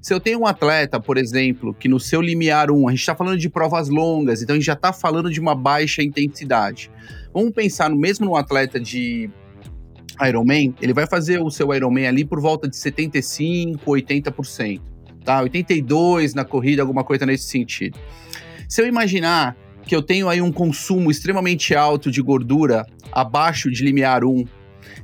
Se 0.01 0.14
eu 0.14 0.18
tenho 0.18 0.41
um 0.41 0.47
atleta, 0.47 0.99
por 0.99 1.18
exemplo, 1.18 1.75
que 1.75 1.87
no 1.87 2.01
seu 2.01 2.22
limiar 2.22 2.70
1, 2.70 2.89
a 2.89 2.91
gente 2.93 3.01
está 3.01 3.14
falando 3.14 3.37
de 3.37 3.51
provas 3.51 3.91
longas, 3.91 4.41
então 4.41 4.55
a 4.55 4.59
gente 4.59 4.64
já 4.64 4.72
está 4.72 4.91
falando 4.91 5.31
de 5.31 5.39
uma 5.39 5.55
baixa 5.55 6.03
intensidade. 6.03 6.91
Vamos 7.35 7.53
pensar 7.53 7.91
no 7.91 7.97
mesmo 7.97 8.25
no 8.25 8.37
atleta 8.37 8.81
de 8.81 9.29
Ironman, 10.23 10.75
ele 10.81 10.93
vai 10.93 11.07
fazer 11.07 11.41
o 11.41 11.51
seu 11.51 11.75
Ironman 11.75 12.07
ali 12.07 12.25
por 12.25 12.41
volta 12.41 12.69
de 12.69 12.77
75, 12.77 13.91
80%, 13.91 14.81
tá? 15.25 15.41
82 15.41 16.35
na 16.35 16.45
corrida, 16.45 16.83
alguma 16.83 17.05
coisa 17.05 17.27
nesse 17.27 17.45
sentido. 17.45 17.99
Se 18.69 18.81
eu 18.81 18.87
imaginar 18.87 19.57
que 19.83 19.95
eu 19.95 20.03
tenho 20.03 20.29
aí 20.29 20.41
um 20.41 20.53
consumo 20.53 21.11
extremamente 21.11 21.75
alto 21.75 22.11
de 22.11 22.23
gordura 22.23 22.87
abaixo 23.12 23.71
de 23.71 23.85
limiar 23.85 24.25
1, 24.25 24.45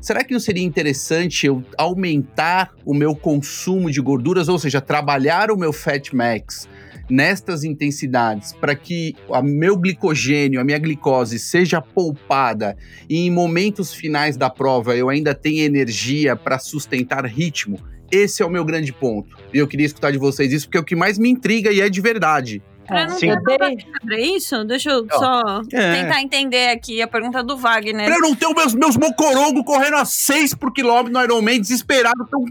será 0.01 0.25
que 0.25 0.33
não 0.33 0.41
seria 0.41 0.65
interessante 0.65 1.47
eu 1.47 1.63
aumentar 1.77 2.73
o 2.85 2.95
meu 2.95 3.15
consumo 3.15 3.91
de 3.91 4.01
gorduras, 4.01 4.49
ou 4.49 4.59
seja, 4.59 4.81
trabalhar 4.81 5.51
o 5.51 5.57
meu 5.57 5.73
fat 5.73 6.13
max 6.13 6.69
nestas 7.11 7.65
intensidades 7.65 8.53
para 8.53 8.75
que 8.75 9.15
o 9.29 9.43
meu 9.43 9.77
glicogênio, 9.77 10.61
a 10.61 10.65
minha 10.65 10.79
glicose 10.79 11.39
seja 11.39 11.81
poupada 11.81 12.77
e 13.09 13.27
em 13.27 13.31
momentos 13.31 13.93
finais 13.93 14.37
da 14.37 14.49
prova 14.49 14.97
eu 14.97 15.09
ainda 15.09 15.35
tenha 15.35 15.65
energia 15.65 16.37
para 16.37 16.59
sustentar 16.59 17.25
ritmo, 17.27 17.79
esse 18.11 18.43
é 18.43 18.47
o 18.47 18.51
meu 18.51 18.65
grande 18.65 18.93
ponto. 18.93 19.37
E 19.53 19.59
eu 19.59 19.69
queria 19.69 19.87
escutar 19.87 20.11
de 20.11 20.19
vocês 20.19 20.53
isso, 20.53 20.67
porque 20.67 20.79
é 20.79 20.81
o 20.81 20.85
que 20.85 20.97
mais 20.97 21.19
me 21.19 21.31
intriga 21.31 21.71
e 21.71 21.81
é 21.81 21.89
de 21.89 22.01
verdade. 22.01 22.63
Pra 22.87 23.07
não 23.07 23.17
ter 23.17 23.87
sobre 24.01 24.21
isso, 24.35 24.65
deixa 24.65 24.91
eu 24.91 25.07
só 25.13 25.63
é. 25.73 26.03
tentar 26.03 26.21
entender 26.21 26.71
aqui 26.71 27.01
a 27.01 27.07
pergunta 27.07 27.41
do 27.41 27.57
Wagner. 27.57 28.07
Pra 28.07 28.17
eu 28.17 28.21
não 28.21 28.35
ter 28.35 28.47
os 28.47 28.55
meus, 28.55 28.75
meus 28.75 28.97
mocorongo 28.97 29.63
correndo 29.63 29.95
a 29.95 30.05
6 30.05 30.55
por 30.55 30.73
quilômetro 30.73 31.13
no 31.13 31.23
Ironman, 31.23 31.61
desesperado, 31.61 32.27
tão 32.29 32.45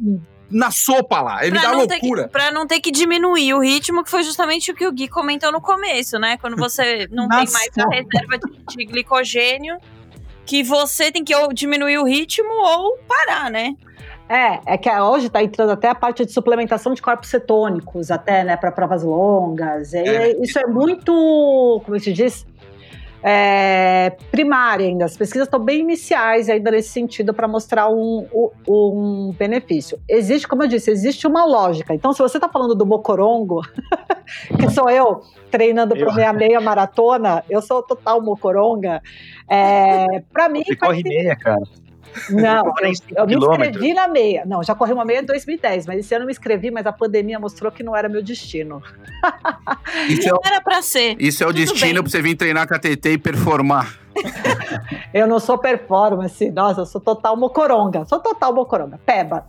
na 0.50 0.72
sopa 0.72 1.22
lá. 1.22 1.46
Ele 1.46 1.58
me 1.58 1.62
dá 1.62 1.72
loucura. 1.72 2.24
Que, 2.24 2.30
pra 2.30 2.52
não 2.52 2.66
ter 2.66 2.80
que 2.80 2.92
diminuir 2.92 3.54
o 3.54 3.60
ritmo, 3.60 4.04
que 4.04 4.10
foi 4.10 4.24
justamente 4.24 4.72
o 4.72 4.76
que 4.76 4.88
o 4.88 4.92
Gui 4.92 5.08
comentou 5.08 5.52
no 5.52 5.62
começo, 5.62 6.18
né? 6.18 6.38
Quando 6.38 6.56
você 6.56 7.08
não 7.12 7.28
tem 7.28 7.38
mais 7.38 7.70
a 7.78 7.90
reserva 7.90 8.38
de, 8.38 8.78
de 8.78 8.86
glicogênio, 8.86 9.78
que 10.46 10.64
você 10.64 11.12
tem 11.12 11.24
que 11.24 11.36
ou 11.36 11.54
diminuir 11.54 11.98
o 12.00 12.06
ritmo 12.06 12.50
ou 12.50 12.98
parar, 13.08 13.52
né? 13.52 13.76
É, 14.28 14.74
é 14.74 14.78
que 14.78 14.90
hoje 14.90 15.26
está 15.26 15.42
entrando 15.42 15.72
até 15.72 15.90
a 15.90 15.96
parte 15.96 16.24
de 16.24 16.32
suplementação 16.32 16.94
de 16.94 17.02
corpos 17.02 17.30
cetônicos, 17.30 18.12
até, 18.12 18.44
né, 18.44 18.56
para 18.56 18.72
provas 18.72 19.02
longas. 19.02 19.94
E 19.94 19.98
é. 19.98 20.38
Isso 20.44 20.60
é 20.60 20.68
muito, 20.68 21.82
como 21.84 22.00
se 22.00 22.14
diz, 22.14 22.46
é, 23.22 24.12
primária 24.32 24.86
ainda. 24.86 25.06
As 25.06 25.18
pesquisas 25.18 25.48
estão 25.48 25.60
bem 25.60 25.82
iniciais 25.82 26.50
ainda 26.50 26.72
nesse 26.72 26.90
sentido 26.90 27.34
para 27.34 27.48
mostrar 27.48 27.90
um, 27.90 28.26
um, 28.34 28.50
um, 28.68 29.36
benefício. 29.38 30.00
Existe, 30.08 30.48
como 30.48 30.64
eu 30.64 30.68
disse, 30.68 30.90
existe 30.92 31.28
uma 31.28 31.46
lógica. 31.46 31.94
Então, 31.94 32.14
se 32.14 32.20
você 32.20 32.38
está 32.38 32.48
falando 32.48 32.76
do 32.76 32.86
mocorongo, 32.86 33.62
que 34.60 34.70
sou 34.72 34.90
eu 34.90 35.22
treinando 35.52 35.96
para 35.96 36.14
minha 36.14 36.34
meia 36.34 36.62
maratona, 36.62 37.44
eu 37.50 37.62
sou 37.62 37.82
total 37.84 38.22
mocoronga. 38.22 39.02
É, 39.50 40.22
para 40.32 40.48
mim, 40.48 40.64
você 40.64 40.76
corre 40.76 41.04
meia, 41.04 41.36
cara. 41.36 41.62
Não, 42.30 42.66
eu, 42.66 42.94
eu 43.16 43.28
me 43.28 43.36
inscrevi 43.36 43.94
na 43.94 44.08
meia. 44.08 44.44
Não, 44.46 44.64
já 44.64 44.76
corri 44.76 44.94
uma 44.94 45.06
meia 45.06 45.20
em 45.20 45.26
2010, 45.26 45.88
mas 45.88 46.00
esse 46.00 46.14
ano 46.14 46.24
eu 46.24 46.28
me 46.28 46.32
inscrevi, 46.32 46.72
mas 46.72 46.86
a 46.86 46.92
pandemia 46.92 47.40
mostrou 47.40 47.72
que 47.72 47.84
não 47.84 47.96
era 47.96 48.10
meu 48.10 48.22
destino. 48.22 48.82
Isso 50.10 50.28
não 50.30 50.40
é, 50.44 50.48
era 50.48 50.62
pra 50.62 50.82
ser. 50.82 51.16
Isso 51.20 51.44
é 51.44 51.48
o 51.48 51.50
Tudo 51.50 51.60
destino 51.60 52.02
para 52.02 52.12
você 52.12 52.22
vir 52.22 52.36
treinar 52.36 52.68
com 52.68 52.76
a 52.76 52.80
TT 52.80 53.14
e 53.14 53.18
performar. 53.18 54.00
eu 55.14 55.28
não 55.28 55.40
sou 55.40 55.58
performance, 55.58 56.50
nossa, 56.52 56.82
eu 56.82 56.86
sou 56.86 57.00
total 57.00 57.38
mocoronga, 57.38 58.06
sou 58.06 58.20
total 58.20 58.54
mocoronga, 58.54 59.00
peba. 59.06 59.46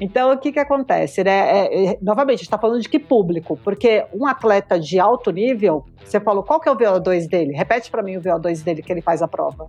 Então, 0.00 0.32
o 0.32 0.38
que 0.38 0.52
que 0.52 0.58
acontece, 0.58 1.24
né? 1.24 1.30
É, 1.30 1.84
é, 1.92 1.98
novamente, 2.02 2.36
a 2.36 2.38
gente 2.38 2.46
está 2.46 2.58
falando 2.58 2.80
de 2.80 2.88
que 2.88 2.98
público? 2.98 3.58
Porque 3.62 4.04
um 4.12 4.26
atleta 4.26 4.78
de 4.78 4.98
alto 4.98 5.30
nível, 5.30 5.84
você 6.04 6.20
falou, 6.20 6.42
qual 6.42 6.60
que 6.60 6.68
é 6.68 6.72
o 6.72 6.76
VO2 6.76 7.28
dele? 7.28 7.52
Repete 7.52 7.90
para 7.90 8.02
mim 8.02 8.16
o 8.16 8.20
VO2 8.20 8.62
dele 8.62 8.82
que 8.82 8.92
ele 8.92 9.02
faz 9.02 9.22
a 9.22 9.28
prova. 9.28 9.68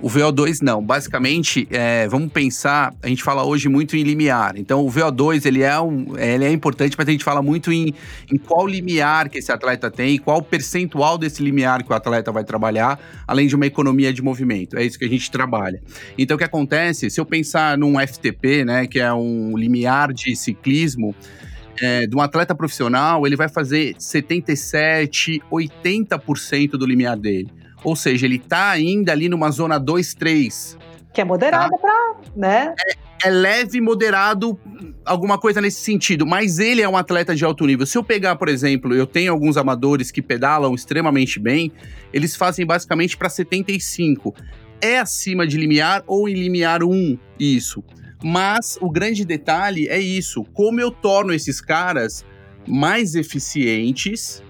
O 0.00 0.08
VO2 0.08 0.60
não. 0.62 0.80
Basicamente, 0.80 1.66
é, 1.70 2.06
vamos 2.06 2.32
pensar, 2.32 2.94
a 3.02 3.08
gente 3.08 3.22
fala 3.22 3.44
hoje 3.44 3.68
muito 3.68 3.96
em 3.96 4.02
limiar. 4.04 4.56
Então, 4.56 4.86
o 4.86 4.90
VO2 4.90 5.44
ele 5.44 5.62
é, 5.62 5.78
um, 5.80 6.16
ele 6.16 6.44
é 6.44 6.52
importante, 6.52 6.94
mas 6.96 7.08
a 7.08 7.10
gente 7.10 7.24
fala 7.24 7.42
muito 7.42 7.72
em, 7.72 7.92
em 8.32 8.38
qual 8.38 8.66
limiar 8.66 9.28
que 9.28 9.38
esse 9.38 9.50
atleta 9.50 9.90
tem 9.90 10.14
e 10.14 10.18
qual 10.18 10.40
percentual 10.40 11.18
desse 11.18 11.42
limiar 11.42 11.82
que 11.82 11.90
o 11.90 11.94
atleta 11.94 12.30
vai 12.30 12.44
trabalhar, 12.44 12.98
além 13.26 13.48
de 13.48 13.56
uma 13.56 13.66
economia 13.66 14.12
de 14.12 14.22
movimento. 14.22 14.78
É 14.78 14.84
isso 14.84 14.96
que 14.96 15.04
a 15.04 15.08
gente 15.08 15.30
trabalha. 15.30 15.82
então, 16.16 16.36
o 16.36 16.38
que 16.38 16.44
acontece? 16.44 17.10
Se 17.10 17.20
eu 17.20 17.26
pensar 17.26 17.76
num 17.76 17.98
FTP, 17.98 18.64
né, 18.64 18.86
que 18.86 19.00
é 19.00 19.12
um 19.12 19.56
limiar 19.58 20.12
de 20.12 20.36
ciclismo, 20.36 21.12
é, 21.80 22.06
de 22.06 22.16
um 22.16 22.20
atleta 22.20 22.54
profissional, 22.54 23.26
ele 23.26 23.36
vai 23.36 23.48
fazer 23.48 23.94
77, 23.98 25.42
80% 25.50 26.70
do 26.70 26.86
limiar 26.86 27.16
dele. 27.16 27.57
Ou 27.84 27.94
seja, 27.94 28.26
ele 28.26 28.38
tá 28.38 28.70
ainda 28.70 29.12
ali 29.12 29.28
numa 29.28 29.50
zona 29.50 29.78
2, 29.78 30.14
3. 30.14 30.78
Que 31.12 31.20
é 31.20 31.24
moderada 31.24 31.70
tá? 31.70 31.78
pra, 31.78 32.16
né? 32.36 32.74
É, 32.86 33.28
é 33.28 33.30
leve, 33.30 33.80
moderado, 33.80 34.58
alguma 35.04 35.38
coisa 35.38 35.60
nesse 35.60 35.80
sentido. 35.80 36.26
Mas 36.26 36.58
ele 36.58 36.82
é 36.82 36.88
um 36.88 36.96
atleta 36.96 37.34
de 37.34 37.44
alto 37.44 37.66
nível. 37.66 37.86
Se 37.86 37.96
eu 37.96 38.04
pegar, 38.04 38.36
por 38.36 38.48
exemplo, 38.48 38.94
eu 38.94 39.06
tenho 39.06 39.32
alguns 39.32 39.56
amadores 39.56 40.10
que 40.10 40.22
pedalam 40.22 40.74
extremamente 40.74 41.38
bem, 41.40 41.72
eles 42.12 42.36
fazem 42.36 42.66
basicamente 42.66 43.16
para 43.16 43.28
75. 43.28 44.34
É 44.80 44.98
acima 44.98 45.46
de 45.46 45.56
limiar 45.56 46.04
ou 46.06 46.28
em 46.28 46.34
limiar 46.34 46.82
1, 46.82 47.18
isso. 47.38 47.82
Mas 48.22 48.78
o 48.80 48.90
grande 48.90 49.24
detalhe 49.24 49.88
é 49.88 49.98
isso: 49.98 50.44
como 50.52 50.80
eu 50.80 50.90
torno 50.90 51.32
esses 51.32 51.60
caras 51.60 52.24
mais 52.66 53.14
eficientes 53.14 54.42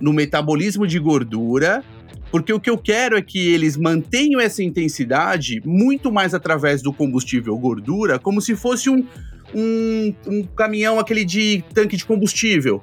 no 0.00 0.12
metabolismo 0.12 0.86
de 0.86 0.98
gordura 0.98 1.82
porque 2.30 2.52
o 2.52 2.60
que 2.60 2.70
eu 2.70 2.76
quero 2.76 3.16
é 3.16 3.22
que 3.22 3.52
eles 3.52 3.76
mantenham 3.76 4.40
essa 4.40 4.62
intensidade 4.62 5.60
muito 5.64 6.10
mais 6.12 6.34
através 6.34 6.82
do 6.82 6.92
combustível 6.92 7.56
gordura, 7.56 8.18
como 8.18 8.40
se 8.40 8.54
fosse 8.56 8.90
um, 8.90 9.06
um, 9.54 10.14
um 10.26 10.42
caminhão, 10.44 10.98
aquele 10.98 11.24
de 11.24 11.64
tanque 11.72 11.96
de 11.96 12.04
combustível, 12.04 12.82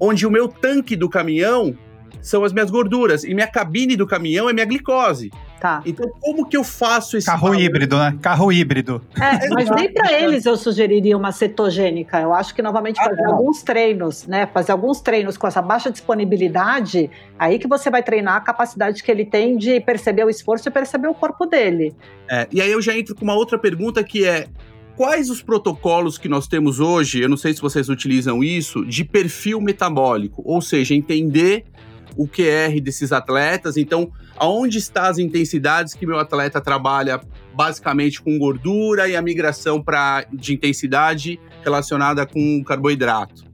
onde 0.00 0.26
o 0.26 0.30
meu 0.30 0.48
tanque 0.48 0.94
do 0.96 1.08
caminhão 1.08 1.76
são 2.20 2.44
as 2.44 2.52
minhas 2.52 2.70
gorduras 2.70 3.24
e 3.24 3.34
minha 3.34 3.46
cabine 3.46 3.96
do 3.96 4.06
caminhão 4.06 4.48
é 4.48 4.52
minha 4.52 4.66
glicose. 4.66 5.30
Tá. 5.60 5.82
Então, 5.86 6.06
como 6.20 6.46
que 6.46 6.56
eu 6.56 6.62
faço 6.62 7.16
esse 7.16 7.26
Carro 7.26 7.48
valor? 7.48 7.60
híbrido, 7.60 7.96
né? 7.96 8.16
Carro 8.20 8.52
híbrido. 8.52 9.00
É, 9.16 9.48
mas 9.48 9.70
nem 9.70 9.90
para 9.92 10.12
eles 10.12 10.44
eu 10.44 10.54
sugeriria 10.56 11.16
uma 11.16 11.32
cetogênica. 11.32 12.20
Eu 12.20 12.34
acho 12.34 12.54
que 12.54 12.60
novamente 12.60 13.00
Ah, 13.00 13.04
fazer 13.04 13.22
não. 13.22 13.36
alguns 13.36 13.62
treinos, 13.62 14.26
né? 14.26 14.46
Fazer 14.52 14.72
alguns 14.72 15.00
treinos 15.00 15.36
com 15.38 15.46
essa 15.46 15.62
baixa 15.62 15.90
disponibilidade, 15.90 17.10
aí 17.38 17.58
que 17.58 17.66
você 17.66 17.90
vai 17.90 18.02
treinar 18.02 18.36
a 18.36 18.40
capacidade 18.40 19.02
que 19.02 19.10
ele 19.10 19.24
tem 19.24 19.56
de 19.56 19.80
perceber 19.80 20.24
o 20.24 20.30
esforço 20.30 20.68
e 20.68 20.70
perceber 20.70 21.08
o 21.08 21.14
corpo 21.14 21.46
dele. 21.46 21.94
É, 22.30 22.46
e 22.52 22.60
aí 22.60 22.70
eu 22.70 22.82
já 22.82 22.96
entro 22.96 23.14
com 23.14 23.24
uma 23.24 23.34
outra 23.34 23.58
pergunta 23.58 24.04
que 24.04 24.26
é: 24.26 24.48
quais 24.96 25.30
os 25.30 25.42
protocolos 25.42 26.18
que 26.18 26.28
nós 26.28 26.46
temos 26.46 26.80
hoje? 26.80 27.20
Eu 27.20 27.28
não 27.28 27.36
sei 27.36 27.54
se 27.54 27.60
vocês 27.62 27.88
utilizam 27.88 28.44
isso, 28.44 28.84
de 28.84 29.04
perfil 29.04 29.60
metabólico, 29.60 30.42
ou 30.44 30.60
seja, 30.60 30.94
entender 30.94 31.64
o 32.16 32.26
QR 32.26 32.78
desses 32.82 33.12
atletas. 33.12 33.76
Então, 33.76 34.10
aonde 34.36 34.78
estão 34.78 35.04
as 35.04 35.18
intensidades 35.18 35.94
que 35.94 36.06
meu 36.06 36.18
atleta 36.18 36.60
trabalha 36.60 37.20
basicamente 37.54 38.20
com 38.20 38.38
gordura 38.38 39.08
e 39.08 39.16
a 39.16 39.22
migração 39.22 39.82
pra, 39.82 40.26
de 40.32 40.54
intensidade 40.54 41.40
relacionada 41.64 42.26
com 42.26 42.62
carboidrato? 42.64 43.44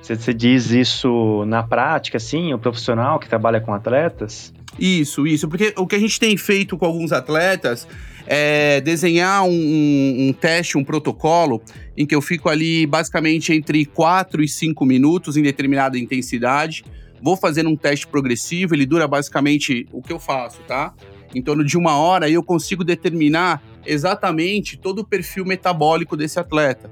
Você, 0.00 0.14
você 0.14 0.32
diz 0.32 0.70
isso 0.70 1.44
na 1.46 1.62
prática, 1.62 2.16
assim, 2.16 2.54
o 2.54 2.58
profissional 2.58 3.18
que 3.18 3.28
trabalha 3.28 3.60
com 3.60 3.74
atletas? 3.74 4.52
Isso, 4.78 5.26
isso. 5.26 5.48
Porque 5.48 5.74
o 5.76 5.86
que 5.86 5.96
a 5.96 5.98
gente 5.98 6.20
tem 6.20 6.36
feito 6.36 6.78
com 6.78 6.86
alguns 6.86 7.10
atletas 7.10 7.86
é 8.26 8.80
desenhar 8.80 9.42
um, 9.42 9.48
um- 9.50 10.28
um 10.28 10.32
teste, 10.32 10.78
um 10.78 10.84
protocolo, 10.84 11.60
em 11.96 12.06
que 12.06 12.14
eu 12.14 12.22
fico 12.22 12.48
ali 12.48 12.86
basicamente 12.86 13.52
entre 13.52 13.84
4 13.84 14.42
e 14.42 14.48
5 14.48 14.86
minutos 14.86 15.36
em 15.36 15.42
determinada 15.42 15.98
intensidade. 15.98 16.84
Vou 17.22 17.36
fazendo 17.36 17.68
um 17.68 17.76
teste 17.76 18.06
progressivo, 18.06 18.74
ele 18.74 18.86
dura 18.86 19.06
basicamente 19.08 19.86
o 19.92 20.02
que 20.02 20.12
eu 20.12 20.18
faço, 20.18 20.60
tá? 20.66 20.94
Em 21.34 21.42
torno 21.42 21.64
de 21.64 21.76
uma 21.76 21.96
hora, 21.96 22.28
e 22.28 22.34
eu 22.34 22.42
consigo 22.42 22.84
determinar 22.84 23.62
exatamente 23.84 24.76
todo 24.76 25.00
o 25.00 25.04
perfil 25.04 25.44
metabólico 25.44 26.16
desse 26.16 26.38
atleta, 26.38 26.90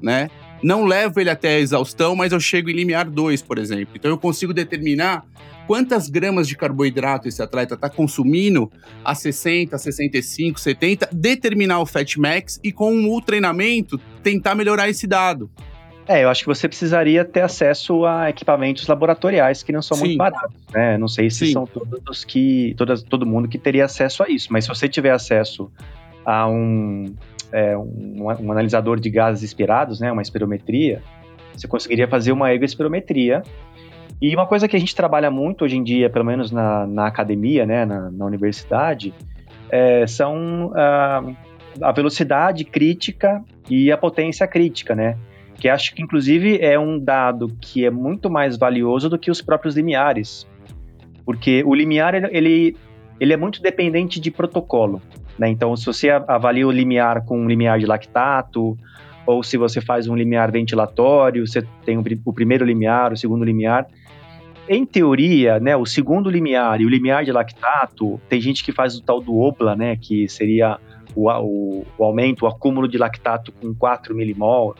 né? 0.00 0.28
Não 0.62 0.84
levo 0.84 1.20
ele 1.20 1.30
até 1.30 1.56
a 1.56 1.60
exaustão, 1.60 2.16
mas 2.16 2.32
eu 2.32 2.40
chego 2.40 2.70
em 2.70 2.72
limiar 2.72 3.08
2, 3.08 3.42
por 3.42 3.58
exemplo. 3.58 3.94
Então 3.94 4.10
eu 4.10 4.18
consigo 4.18 4.54
determinar 4.54 5.24
quantas 5.66 6.08
gramas 6.08 6.48
de 6.48 6.56
carboidrato 6.56 7.28
esse 7.28 7.42
atleta 7.42 7.74
está 7.74 7.90
consumindo 7.90 8.70
a 9.04 9.14
60, 9.14 9.76
65, 9.76 10.58
70, 10.58 11.10
determinar 11.12 11.80
o 11.80 11.86
fat 11.86 12.16
max 12.16 12.58
e 12.64 12.72
com 12.72 13.14
o 13.14 13.20
treinamento 13.20 14.00
tentar 14.22 14.54
melhorar 14.54 14.88
esse 14.88 15.06
dado. 15.06 15.50
É, 16.08 16.22
eu 16.22 16.28
acho 16.28 16.42
que 16.42 16.46
você 16.46 16.68
precisaria 16.68 17.24
ter 17.24 17.40
acesso 17.40 18.04
a 18.04 18.30
equipamentos 18.30 18.86
laboratoriais 18.86 19.62
que 19.62 19.72
não 19.72 19.82
são 19.82 19.98
muito 19.98 20.12
Sim. 20.12 20.18
baratos, 20.18 20.60
né? 20.72 20.96
Não 20.96 21.08
sei 21.08 21.28
se 21.30 21.46
Sim. 21.46 21.52
são 21.52 21.66
todos 21.66 22.24
que 22.24 22.74
todas, 22.76 23.02
todo 23.02 23.26
mundo 23.26 23.48
que 23.48 23.58
teria 23.58 23.84
acesso 23.84 24.22
a 24.22 24.28
isso, 24.28 24.52
mas 24.52 24.64
se 24.64 24.68
você 24.68 24.88
tiver 24.88 25.10
acesso 25.10 25.70
a 26.24 26.48
um, 26.48 27.12
é, 27.52 27.76
um, 27.76 28.24
um 28.40 28.52
analisador 28.52 29.00
de 29.00 29.10
gases 29.10 29.42
expirados, 29.42 30.00
né, 30.00 30.10
uma 30.12 30.22
espirometria, 30.22 31.02
você 31.52 31.66
conseguiria 31.66 32.06
fazer 32.06 32.32
uma 32.32 32.52
ergoespirometria. 32.52 33.42
E 34.20 34.34
uma 34.34 34.46
coisa 34.46 34.66
que 34.66 34.76
a 34.76 34.78
gente 34.78 34.94
trabalha 34.94 35.30
muito 35.30 35.64
hoje 35.64 35.76
em 35.76 35.82
dia, 35.82 36.08
pelo 36.08 36.24
menos 36.24 36.50
na, 36.50 36.86
na 36.86 37.06
academia, 37.06 37.66
né, 37.66 37.84
na, 37.84 38.10
na 38.10 38.24
universidade, 38.24 39.12
é, 39.70 40.06
são 40.06 40.72
ah, 40.74 41.22
a 41.82 41.92
velocidade 41.92 42.64
crítica 42.64 43.42
e 43.68 43.92
a 43.92 43.96
potência 43.96 44.46
crítica, 44.46 44.94
né? 44.94 45.16
Que 45.58 45.68
acho 45.68 45.94
que 45.94 46.02
inclusive 46.02 46.58
é 46.60 46.78
um 46.78 46.98
dado 46.98 47.48
que 47.60 47.84
é 47.84 47.90
muito 47.90 48.30
mais 48.30 48.56
valioso 48.56 49.08
do 49.08 49.18
que 49.18 49.30
os 49.30 49.40
próprios 49.40 49.76
limiares, 49.76 50.46
porque 51.24 51.62
o 51.64 51.74
limiar 51.74 52.14
ele, 52.14 52.76
ele, 53.20 53.32
é 53.32 53.36
muito 53.36 53.60
dependente 53.60 54.20
de 54.20 54.30
protocolo, 54.30 55.00
né? 55.38 55.48
Então, 55.48 55.74
se 55.76 55.84
você 55.86 56.10
avalia 56.10 56.66
o 56.66 56.70
limiar 56.70 57.24
com 57.24 57.40
um 57.40 57.48
limiar 57.48 57.78
de 57.78 57.86
lactato, 57.86 58.76
ou 59.26 59.42
se 59.42 59.56
você 59.56 59.80
faz 59.80 60.06
um 60.06 60.14
limiar 60.14 60.52
ventilatório, 60.52 61.46
você 61.46 61.62
tem 61.84 61.98
o, 61.98 62.02
pri- 62.02 62.20
o 62.24 62.32
primeiro 62.32 62.64
limiar, 62.64 63.12
o 63.12 63.16
segundo 63.16 63.44
limiar. 63.44 63.86
Em 64.68 64.84
teoria, 64.84 65.58
né, 65.60 65.76
o 65.76 65.84
segundo 65.84 66.30
limiar 66.30 66.80
e 66.80 66.86
o 66.86 66.88
limiar 66.88 67.24
de 67.24 67.32
lactato, 67.32 68.20
tem 68.28 68.40
gente 68.40 68.64
que 68.64 68.72
faz 68.72 68.96
o 68.96 69.02
tal 69.02 69.20
do 69.20 69.36
OBLA, 69.38 69.76
né, 69.76 69.96
que 69.96 70.28
seria 70.28 70.78
o, 71.14 71.30
o, 71.30 71.86
o 71.98 72.04
aumento, 72.04 72.44
o 72.44 72.48
acúmulo 72.48 72.86
de 72.88 72.98
lactato 72.98 73.52
com 73.52 73.74
4 73.74 74.14
milimol. 74.14 74.74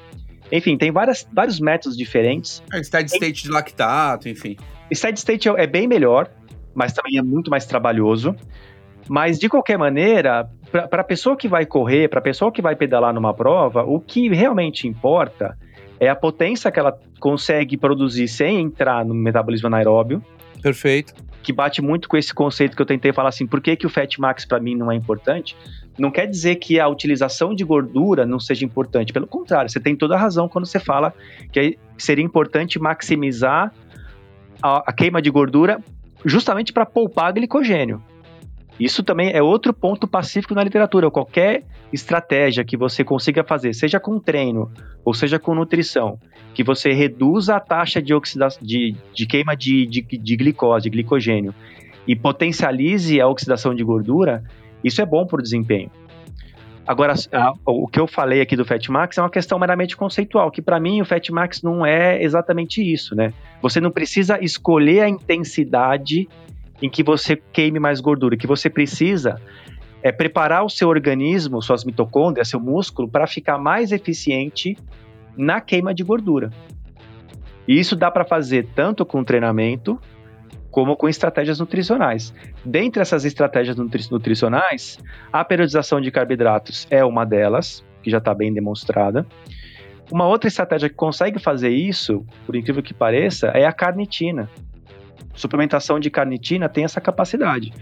Enfim, 0.50 0.76
tem 0.76 0.90
várias, 0.90 1.26
vários 1.32 1.58
métodos 1.58 1.96
diferentes. 1.96 2.62
É, 2.72 2.82
steady 2.82 3.10
state 3.10 3.42
de 3.42 3.50
lactato, 3.50 4.28
enfim. 4.28 4.56
Steady 4.94 5.18
state 5.18 5.48
é 5.48 5.66
bem 5.66 5.88
melhor, 5.88 6.30
mas 6.74 6.92
também 6.92 7.18
é 7.18 7.22
muito 7.22 7.50
mais 7.50 7.66
trabalhoso. 7.66 8.34
Mas, 9.08 9.38
de 9.38 9.48
qualquer 9.48 9.78
maneira, 9.78 10.48
para 10.70 11.00
a 11.00 11.04
pessoa 11.04 11.36
que 11.36 11.48
vai 11.48 11.64
correr, 11.64 12.08
para 12.08 12.18
a 12.18 12.22
pessoa 12.22 12.50
que 12.50 12.60
vai 12.60 12.74
pedalar 12.74 13.14
numa 13.14 13.32
prova, 13.32 13.82
o 13.82 14.00
que 14.00 14.28
realmente 14.28 14.86
importa 14.86 15.56
é 15.98 16.08
a 16.08 16.16
potência 16.16 16.70
que 16.70 16.78
ela 16.78 16.98
consegue 17.18 17.76
produzir 17.76 18.28
sem 18.28 18.60
entrar 18.60 19.04
no 19.04 19.14
metabolismo 19.14 19.68
anaeróbio, 19.68 20.22
Perfeito. 20.60 21.14
que 21.42 21.52
bate 21.52 21.80
muito 21.80 22.08
com 22.08 22.16
esse 22.16 22.34
conceito 22.34 22.76
que 22.76 22.82
eu 22.82 22.86
tentei 22.86 23.12
falar 23.12 23.30
assim, 23.30 23.46
por 23.46 23.60
que, 23.60 23.76
que 23.76 23.86
o 23.86 23.90
Fat 23.90 24.18
Max 24.18 24.44
para 24.44 24.60
mim 24.60 24.74
não 24.74 24.90
é 24.90 24.94
importante? 24.94 25.56
Não 25.98 26.10
quer 26.10 26.26
dizer 26.26 26.56
que 26.56 26.78
a 26.78 26.88
utilização 26.88 27.54
de 27.54 27.64
gordura 27.64 28.26
não 28.26 28.38
seja 28.38 28.64
importante, 28.64 29.12
pelo 29.12 29.26
contrário, 29.26 29.70
você 29.70 29.80
tem 29.80 29.96
toda 29.96 30.14
a 30.14 30.18
razão 30.18 30.48
quando 30.48 30.66
você 30.66 30.78
fala 30.78 31.12
que 31.50 31.78
seria 31.96 32.24
importante 32.24 32.78
maximizar 32.78 33.72
a, 34.62 34.90
a 34.90 34.92
queima 34.92 35.22
de 35.22 35.30
gordura 35.30 35.80
justamente 36.24 36.72
para 36.72 36.84
poupar 36.84 37.32
glicogênio. 37.32 38.02
Isso 38.78 39.02
também 39.02 39.32
é 39.32 39.42
outro 39.42 39.72
ponto 39.72 40.06
pacífico 40.06 40.54
na 40.54 40.62
literatura. 40.62 41.10
Qualquer 41.10 41.64
estratégia 41.90 42.64
que 42.64 42.76
você 42.76 43.02
consiga 43.02 43.42
fazer, 43.42 43.72
seja 43.72 43.98
com 43.98 44.18
treino 44.18 44.70
ou 45.02 45.14
seja 45.14 45.38
com 45.38 45.54
nutrição, 45.54 46.18
que 46.52 46.62
você 46.62 46.92
reduza 46.92 47.56
a 47.56 47.60
taxa 47.60 48.02
de, 48.02 48.12
oxida 48.12 48.48
de, 48.60 48.94
de 49.14 49.26
queima 49.26 49.56
de, 49.56 49.86
de, 49.86 50.02
de 50.02 50.36
glicose, 50.36 50.90
glicogênio, 50.90 51.54
e 52.06 52.14
potencialize 52.14 53.18
a 53.20 53.26
oxidação 53.26 53.74
de 53.74 53.82
gordura, 53.82 54.44
isso 54.82 55.00
é 55.00 55.06
bom 55.06 55.26
para 55.26 55.40
o 55.40 55.42
desempenho. 55.42 55.90
Agora, 56.86 57.14
a, 57.32 57.52
o 57.64 57.88
que 57.88 57.98
eu 57.98 58.06
falei 58.06 58.40
aqui 58.40 58.54
do 58.54 58.64
Fat 58.64 58.88
Max 58.88 59.18
é 59.18 59.22
uma 59.22 59.30
questão 59.30 59.58
meramente 59.58 59.96
conceitual, 59.96 60.50
que 60.52 60.62
para 60.62 60.78
mim 60.78 61.00
o 61.00 61.04
Fat 61.04 61.28
Max 61.30 61.60
não 61.60 61.84
é 61.84 62.22
exatamente 62.22 62.80
isso, 62.80 63.14
né? 63.16 63.32
Você 63.60 63.80
não 63.80 63.90
precisa 63.90 64.38
escolher 64.42 65.00
a 65.00 65.08
intensidade 65.08 66.28
em 66.80 66.88
que 66.88 67.02
você 67.02 67.36
queime 67.52 67.80
mais 67.80 68.00
gordura. 68.00 68.36
Que 68.36 68.46
você 68.46 68.70
precisa 68.70 69.40
é 70.02 70.12
preparar 70.12 70.64
o 70.64 70.70
seu 70.70 70.88
organismo, 70.88 71.60
suas 71.60 71.84
mitocôndrias, 71.84 72.48
seu 72.48 72.60
músculo, 72.60 73.08
para 73.08 73.26
ficar 73.26 73.58
mais 73.58 73.90
eficiente 73.90 74.76
na 75.36 75.60
queima 75.60 75.92
de 75.92 76.04
gordura. 76.04 76.50
E 77.66 77.76
isso 77.76 77.96
dá 77.96 78.10
para 78.10 78.24
fazer 78.24 78.68
tanto 78.76 79.04
com 79.04 79.24
treinamento 79.24 80.00
como 80.76 80.94
com 80.94 81.08
estratégias 81.08 81.58
nutricionais. 81.58 82.34
Dentre 82.62 83.00
essas 83.00 83.24
estratégias 83.24 83.78
nutri 83.78 84.06
nutricionais, 84.10 84.98
a 85.32 85.42
periodização 85.42 86.02
de 86.02 86.10
carboidratos 86.10 86.86
é 86.90 87.02
uma 87.02 87.24
delas, 87.24 87.82
que 88.02 88.10
já 88.10 88.18
está 88.18 88.34
bem 88.34 88.52
demonstrada. 88.52 89.26
Uma 90.12 90.26
outra 90.26 90.48
estratégia 90.48 90.90
que 90.90 90.94
consegue 90.94 91.38
fazer 91.38 91.70
isso, 91.70 92.26
por 92.44 92.54
incrível 92.54 92.82
que 92.82 92.92
pareça, 92.92 93.46
é 93.54 93.64
a 93.64 93.72
carnitina. 93.72 94.50
Suplementação 95.32 95.98
de 95.98 96.10
carnitina 96.10 96.68
tem 96.68 96.84
essa 96.84 97.00
capacidade. 97.00 97.72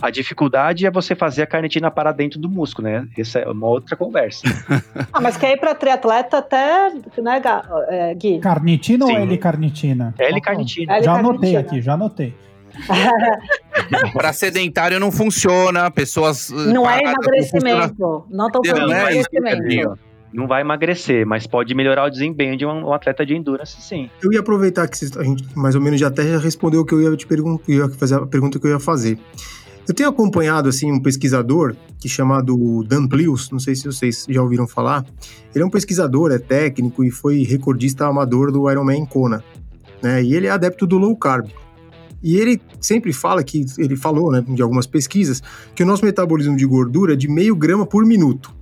A 0.00 0.10
dificuldade 0.10 0.86
é 0.86 0.90
você 0.90 1.14
fazer 1.14 1.42
a 1.42 1.46
carnitina 1.46 1.90
parar 1.90 2.12
dentro 2.12 2.38
do 2.38 2.48
músculo, 2.48 2.88
né? 2.88 3.06
Essa 3.18 3.40
é 3.40 3.48
uma 3.48 3.66
outra 3.66 3.96
conversa. 3.96 4.42
Ah, 5.12 5.20
mas 5.20 5.36
que 5.36 5.46
aí 5.46 5.56
para 5.56 5.74
triatleta 5.74 6.38
até, 6.38 6.90
né, 6.90 7.40
é, 7.88 8.14
Gui? 8.14 8.38
Carnitina 8.38 9.06
Sim. 9.06 9.12
ou 9.12 9.18
L-carnitina? 9.20 10.14
L-carnitina. 10.18 11.02
Já 11.02 11.14
anotei 11.14 11.56
aqui, 11.56 11.80
já 11.80 11.94
anotei. 11.94 12.34
Para 14.12 14.32
sedentário 14.32 15.00
não 15.00 15.10
funciona, 15.10 15.90
pessoas. 15.90 16.50
uh, 16.50 16.72
Não 16.72 16.88
é 16.88 17.00
emagrecimento. 17.00 18.24
Não 18.30 18.46
estou 18.48 18.64
falando 18.64 18.92
é 18.92 19.12
emagrecimento. 19.12 19.98
Não 20.32 20.46
vai 20.46 20.60
emagrecer, 20.60 21.26
mas 21.26 21.46
pode 21.46 21.74
melhorar 21.74 22.04
o 22.04 22.10
desempenho 22.10 22.56
de 22.56 22.66
um, 22.66 22.88
um 22.88 22.92
atleta 22.92 23.24
de 23.24 23.34
endurance, 23.34 23.80
sim. 23.80 24.10
Eu 24.22 24.32
ia 24.32 24.40
aproveitar 24.40 24.86
que 24.88 24.98
a 25.18 25.22
gente 25.22 25.46
mais 25.56 25.74
ou 25.74 25.80
menos 25.80 25.98
já 25.98 26.08
até 26.08 26.24
já 26.24 26.38
respondeu 26.38 26.82
o 26.82 26.84
que 26.84 26.92
eu 26.92 27.00
ia 27.00 27.16
te 27.16 27.26
perguntar, 27.26 27.64
ia 27.68 27.88
fazer 27.88 28.16
a 28.16 28.26
pergunta 28.26 28.58
que 28.58 28.66
eu 28.66 28.72
ia 28.72 28.80
fazer. 28.80 29.18
Eu 29.88 29.94
tenho 29.94 30.08
acompanhado 30.08 30.68
assim 30.68 30.90
um 30.90 31.00
pesquisador 31.00 31.76
que 31.98 32.08
chamado 32.08 32.82
Dan 32.88 33.06
Plius, 33.06 33.50
não 33.50 33.58
sei 33.60 33.74
se 33.76 33.84
vocês 33.86 34.26
já 34.28 34.42
ouviram 34.42 34.66
falar. 34.66 35.04
Ele 35.54 35.62
é 35.62 35.66
um 35.66 35.70
pesquisador, 35.70 36.32
é 36.32 36.38
técnico 36.38 37.04
e 37.04 37.10
foi 37.10 37.42
recordista 37.44 38.06
amador 38.06 38.50
do 38.50 38.68
Ironman 38.70 39.06
Kona, 39.06 39.44
né? 40.02 40.22
E 40.24 40.34
ele 40.34 40.46
é 40.48 40.50
adepto 40.50 40.86
do 40.86 40.98
low 40.98 41.16
carb. 41.16 41.46
E 42.22 42.36
ele 42.36 42.60
sempre 42.80 43.12
fala 43.12 43.44
que 43.44 43.64
ele 43.78 43.94
falou, 43.94 44.32
né, 44.32 44.44
de 44.48 44.60
algumas 44.60 44.86
pesquisas, 44.86 45.40
que 45.74 45.82
o 45.84 45.86
nosso 45.86 46.04
metabolismo 46.04 46.56
de 46.56 46.66
gordura 46.66 47.12
é 47.12 47.16
de 47.16 47.28
meio 47.28 47.54
grama 47.54 47.86
por 47.86 48.04
minuto. 48.04 48.52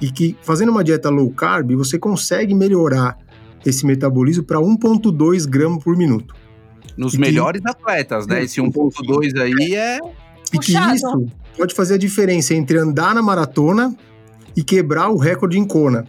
E 0.00 0.10
que 0.10 0.36
fazendo 0.42 0.70
uma 0.70 0.82
dieta 0.82 1.10
low 1.10 1.28
carb, 1.30 1.72
você 1.74 1.98
consegue 1.98 2.54
melhorar 2.54 3.18
esse 3.64 3.84
metabolismo 3.84 4.44
para 4.44 4.58
1,2 4.60 5.44
gramas 5.46 5.82
por 5.84 5.96
minuto. 5.96 6.34
Nos 6.96 7.12
E 7.12 7.16
que- 7.16 7.20
melhores 7.20 7.60
atletas, 7.66 8.26
né? 8.26 8.44
Esse 8.44 8.60
1.2 8.60 9.34
aí 9.38 9.74
é. 9.74 9.98
E 10.52 10.58
que 10.58 10.72
isso 10.72 11.26
pode 11.56 11.74
fazer 11.74 11.94
a 11.94 11.98
diferença 11.98 12.54
entre 12.54 12.78
andar 12.78 13.14
na 13.14 13.22
maratona 13.22 13.94
e 14.56 14.62
quebrar 14.62 15.10
o 15.10 15.16
recorde 15.16 15.58
em 15.58 15.64
Kona. 15.66 16.06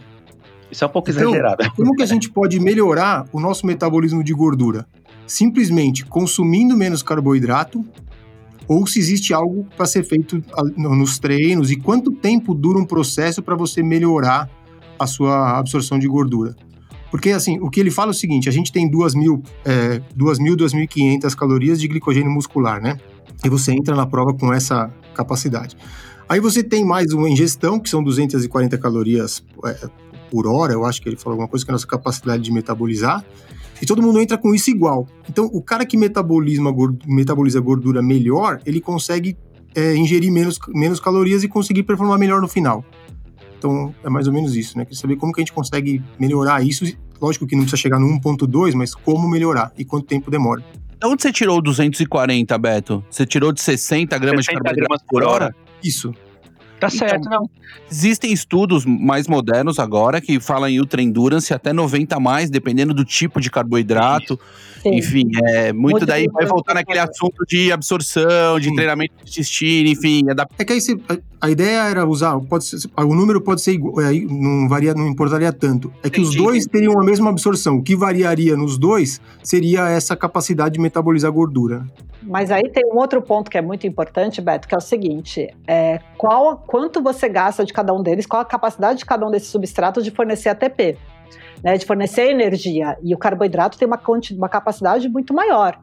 Isso 0.70 0.84
é 0.84 0.86
um 0.86 0.90
pouco 0.90 1.10
Então, 1.10 1.22
exagerado. 1.22 1.70
Como 1.74 1.94
que 1.94 2.02
a 2.02 2.06
gente 2.06 2.30
pode 2.30 2.60
melhorar 2.60 3.26
o 3.32 3.40
nosso 3.40 3.66
metabolismo 3.66 4.22
de 4.22 4.32
gordura? 4.32 4.86
Simplesmente 5.26 6.04
consumindo 6.04 6.76
menos 6.76 7.02
carboidrato 7.02 7.84
ou 8.66 8.86
se 8.86 8.98
existe 8.98 9.32
algo 9.32 9.66
para 9.76 9.86
ser 9.86 10.04
feito 10.04 10.42
nos 10.76 11.18
treinos 11.18 11.70
e 11.70 11.76
quanto 11.76 12.12
tempo 12.12 12.54
dura 12.54 12.78
um 12.78 12.84
processo 12.84 13.42
para 13.42 13.56
você 13.56 13.82
melhorar 13.82 14.48
a 14.98 15.06
sua 15.06 15.58
absorção 15.58 15.98
de 15.98 16.06
gordura? 16.06 16.54
Porque, 17.10 17.30
assim, 17.30 17.58
o 17.60 17.70
que 17.70 17.80
ele 17.80 17.90
fala 17.90 18.10
é 18.10 18.12
o 18.12 18.14
seguinte, 18.14 18.50
a 18.50 18.52
gente 18.52 18.70
tem 18.70 18.90
2.000, 18.90 19.42
é, 19.64 20.02
2.000, 20.14 20.56
2.500 20.56 21.34
calorias 21.34 21.80
de 21.80 21.88
glicogênio 21.88 22.30
muscular, 22.30 22.82
né? 22.82 22.98
E 23.44 23.48
você 23.48 23.72
entra 23.72 23.94
na 23.94 24.06
prova 24.06 24.34
com 24.34 24.52
essa 24.52 24.90
capacidade. 25.14 25.76
Aí 26.28 26.40
você 26.40 26.62
tem 26.62 26.84
mais 26.84 27.12
uma 27.12 27.28
ingestão, 27.28 27.80
que 27.80 27.88
são 27.88 28.02
240 28.02 28.76
calorias 28.78 29.42
é, 29.64 29.88
por 30.30 30.46
hora, 30.46 30.72
eu 30.72 30.84
acho 30.84 31.00
que 31.00 31.08
ele 31.08 31.16
falou 31.16 31.34
alguma 31.34 31.48
coisa 31.48 31.64
que 31.64 31.70
é 31.70 31.72
a 31.72 31.76
nossa 31.76 31.86
capacidade 31.86 32.42
de 32.42 32.52
metabolizar, 32.52 33.24
e 33.80 33.86
todo 33.86 34.02
mundo 34.02 34.20
entra 34.20 34.36
com 34.36 34.54
isso 34.54 34.70
igual. 34.70 35.06
Então, 35.28 35.46
o 35.46 35.62
cara 35.62 35.86
que 35.86 35.96
metaboliza, 35.96 36.62
gordura, 36.70 37.06
metaboliza 37.06 37.60
gordura 37.60 38.02
melhor, 38.02 38.60
ele 38.66 38.80
consegue 38.80 39.36
é, 39.74 39.94
ingerir 39.94 40.32
menos, 40.32 40.58
menos 40.68 41.00
calorias 41.00 41.42
e 41.44 41.48
conseguir 41.48 41.84
performar 41.84 42.18
melhor 42.18 42.40
no 42.40 42.48
final. 42.48 42.84
Então, 43.56 43.94
é 44.04 44.10
mais 44.10 44.26
ou 44.26 44.32
menos 44.32 44.54
isso, 44.54 44.76
né? 44.76 44.84
Queria 44.84 45.00
saber 45.00 45.16
como 45.16 45.32
que 45.32 45.40
a 45.40 45.42
gente 45.42 45.52
consegue 45.52 46.02
melhorar 46.18 46.64
isso. 46.64 46.84
Lógico 47.20 47.46
que 47.46 47.56
não 47.56 47.62
precisa 47.62 47.80
chegar 47.80 47.98
no 47.98 48.06
1.2, 48.06 48.74
mas 48.74 48.94
como 48.94 49.28
melhorar 49.28 49.72
e 49.76 49.84
quanto 49.84 50.06
tempo 50.06 50.30
demora. 50.30 50.62
De 51.00 51.06
onde 51.06 51.22
você 51.22 51.32
tirou 51.32 51.58
o 51.58 51.62
240, 51.62 52.58
Beto? 52.58 53.04
Você 53.08 53.24
tirou 53.24 53.52
de 53.52 53.60
60 53.60 54.18
gramas 54.18 54.44
60 54.46 54.58
de 54.58 54.64
carboidrato 54.64 54.88
gramas 54.88 55.02
por 55.08 55.22
hora? 55.22 55.54
Isso. 55.82 56.12
Tá 56.80 56.88
certo, 56.88 57.28
não. 57.28 57.48
Existem 57.90 58.32
estudos 58.32 58.84
mais 58.84 59.26
modernos 59.26 59.78
agora 59.78 60.20
que 60.20 60.38
falam 60.38 60.68
em 60.68 60.78
ultra 60.78 61.02
endurance 61.02 61.52
até 61.52 61.72
90 61.72 62.16
a 62.16 62.20
mais, 62.20 62.50
dependendo 62.50 62.94
do 62.94 63.04
tipo 63.04 63.40
de 63.40 63.50
carboidrato. 63.50 64.38
Sim. 64.82 64.94
Enfim, 64.94 65.24
é 65.44 65.72
muito, 65.72 65.94
Muito 65.94 66.06
daí 66.06 66.28
vai 66.32 66.46
voltar 66.46 66.74
naquele 66.74 67.00
assunto 67.00 67.44
de 67.48 67.72
absorção, 67.72 68.60
de 68.60 68.68
Sim. 68.68 68.76
treinamento 68.76 69.12
de 69.24 69.30
intestino, 69.32 69.88
enfim, 69.88 70.30
adap- 70.30 70.52
É 70.56 70.64
que 70.64 70.72
aí 70.72 70.80
você, 70.80 70.96
a, 71.08 71.46
a 71.46 71.50
ideia 71.50 71.80
era 71.88 72.06
usar, 72.06 72.38
pode 72.40 72.64
ser, 72.64 72.76
o 72.96 73.14
número 73.14 73.40
pode 73.40 73.60
ser 73.60 73.72
igual, 73.72 73.98
aí 73.98 74.24
não 74.24 74.68
varia, 74.68 74.94
não 74.94 75.08
importaria 75.08 75.52
tanto. 75.52 75.92
É 76.02 76.08
que 76.08 76.20
os 76.20 76.32
dois 76.34 76.64
teriam 76.66 76.98
a 77.00 77.04
mesma 77.04 77.28
absorção. 77.30 77.78
O 77.78 77.82
que 77.82 77.96
variaria 77.96 78.56
nos 78.56 78.78
dois 78.78 79.20
seria 79.42 79.88
essa 79.88 80.14
capacidade 80.14 80.74
de 80.74 80.80
metabolizar 80.80 81.32
gordura. 81.32 81.84
Mas 82.22 82.50
aí 82.50 82.68
tem 82.70 82.84
um 82.86 82.96
outro 82.98 83.20
ponto 83.22 83.50
que 83.50 83.56
é 83.58 83.62
muito 83.62 83.86
importante, 83.86 84.40
Beto, 84.40 84.68
que 84.68 84.74
é 84.74 84.78
o 84.78 84.80
seguinte: 84.82 85.48
é, 85.66 85.98
qual, 86.16 86.56
quanto 86.68 87.02
você 87.02 87.30
gasta 87.30 87.64
de 87.64 87.72
cada 87.72 87.94
um 87.94 88.02
deles, 88.02 88.26
qual 88.26 88.42
a 88.42 88.44
capacidade 88.44 88.98
de 88.98 89.06
cada 89.06 89.26
um 89.26 89.30
desses 89.30 89.48
substratos 89.48 90.04
de 90.04 90.10
fornecer 90.10 90.50
ATP, 90.50 90.98
né, 91.64 91.78
de 91.78 91.86
fornecer 91.86 92.30
energia. 92.30 92.98
E 93.02 93.14
o 93.14 93.18
carboidrato 93.18 93.78
tem 93.78 93.88
uma, 93.88 93.98
uma 94.36 94.48
capacidade 94.50 95.08
muito 95.08 95.32
maior. 95.32 95.80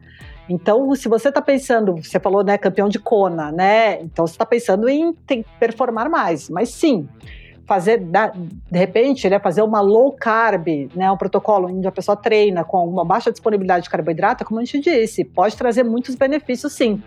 Então, 0.48 0.94
se 0.94 1.10
você 1.10 1.30
está 1.30 1.42
pensando, 1.42 1.96
você 1.96 2.20
falou, 2.20 2.44
né, 2.44 2.56
campeão 2.56 2.88
de 2.88 3.00
Kona, 3.00 3.52
né? 3.52 4.00
Então 4.02 4.28
você 4.28 4.36
está 4.36 4.46
pensando 4.46 4.88
em 4.88 5.12
tem- 5.26 5.44
performar 5.60 6.08
mais. 6.08 6.52
Mas 6.52 6.70
sim, 6.70 7.10
fazer, 7.66 8.00
de 8.00 8.78
repente, 8.78 9.28
né, 9.30 9.40
fazer 9.40 9.62
uma 9.62 9.82
low 9.82 10.12
carb, 10.12 10.68
né, 10.96 11.12
um 11.12 11.18
protocolo 11.18 11.68
onde 11.68 11.88
a 11.88 11.92
pessoa 11.92 12.16
treina 12.16 12.64
com 12.64 12.88
uma 12.88 13.04
baixa 13.04 13.32
disponibilidade 13.32 13.84
de 13.86 13.90
carboidrato, 13.90 14.46
como 14.46 14.60
a 14.60 14.64
gente 14.64 14.82
disse, 14.82 15.24
pode 15.26 15.58
trazer 15.58 15.84
muitos 15.84 16.16
benefícios, 16.16 16.74
sim, 16.74 17.02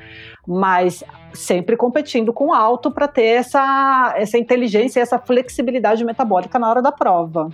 mas 0.46 1.04
sempre 1.32 1.76
competindo 1.76 2.32
com 2.32 2.52
alto 2.52 2.90
para 2.90 3.06
ter 3.06 3.22
essa, 3.24 4.14
essa 4.16 4.36
inteligência 4.36 4.98
e 4.98 5.02
essa 5.02 5.18
flexibilidade 5.18 6.04
metabólica 6.04 6.58
na 6.58 6.68
hora 6.68 6.82
da 6.82 6.90
prova. 6.92 7.48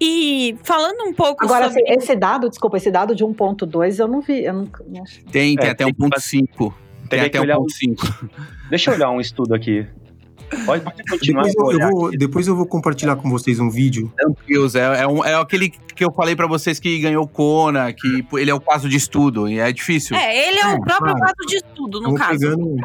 E 0.00 0.56
falando 0.64 1.04
um 1.04 1.12
pouco 1.14 1.44
Agora, 1.44 1.68
sobre. 1.68 1.82
assim, 1.84 1.92
esse 1.96 2.16
dado, 2.16 2.48
desculpa, 2.50 2.76
esse 2.76 2.90
dado 2.90 3.14
de 3.14 3.24
1.2 3.24 4.00
eu 4.00 4.08
não 4.08 4.20
vi, 4.20 4.44
eu 4.44 4.52
não, 4.52 4.62
não 4.88 5.04
tem, 5.30 5.56
tem 5.56 5.66
É, 5.66 5.70
até 5.70 5.84
tem 5.84 5.94
que 5.94 6.02
1.5. 6.02 6.48
Tem 6.58 7.08
Teria 7.08 7.26
até 7.26 7.30
que 7.30 7.38
olhar 7.40 7.58
o- 7.58 7.64
1.5. 7.66 8.28
Deixa 8.68 8.90
eu 8.90 8.94
olhar 8.96 9.10
um 9.10 9.20
estudo 9.20 9.54
aqui. 9.54 9.86
Pode, 10.66 10.84
pode 10.84 11.02
continuar. 11.10 11.44
Depois 11.44 11.54
eu, 11.54 11.62
vou 11.62 11.72
eu 11.72 11.90
vou, 11.90 12.10
depois 12.10 12.46
eu 12.48 12.56
vou 12.56 12.66
compartilhar 12.66 13.16
com 13.16 13.30
vocês 13.30 13.58
um 13.58 13.70
vídeo. 13.70 14.12
Deus, 14.46 14.74
é, 14.74 15.02
é, 15.02 15.06
um- 15.06 15.24
é 15.24 15.34
aquele 15.34 15.70
que 15.70 16.04
eu 16.04 16.12
falei 16.12 16.34
pra 16.36 16.46
vocês 16.46 16.78
que 16.78 16.98
ganhou 17.00 17.26
Kona, 17.26 17.92
que 17.92 18.26
ele 18.34 18.50
é 18.50 18.54
o 18.54 18.60
caso 18.60 18.88
de 18.88 18.96
estudo, 18.96 19.48
e 19.48 19.58
é 19.58 19.72
difícil. 19.72 20.16
É, 20.16 20.48
ele 20.48 20.58
é 20.58 20.66
o 20.66 20.70
É, 20.70 20.80
próprio 20.80 21.14
claro. 21.14 21.20
caso 21.20 21.48
de 21.48 21.62
tudo, 21.74 22.00
no 22.00 22.14
caso. 22.14 22.38
pegando. 22.38 22.76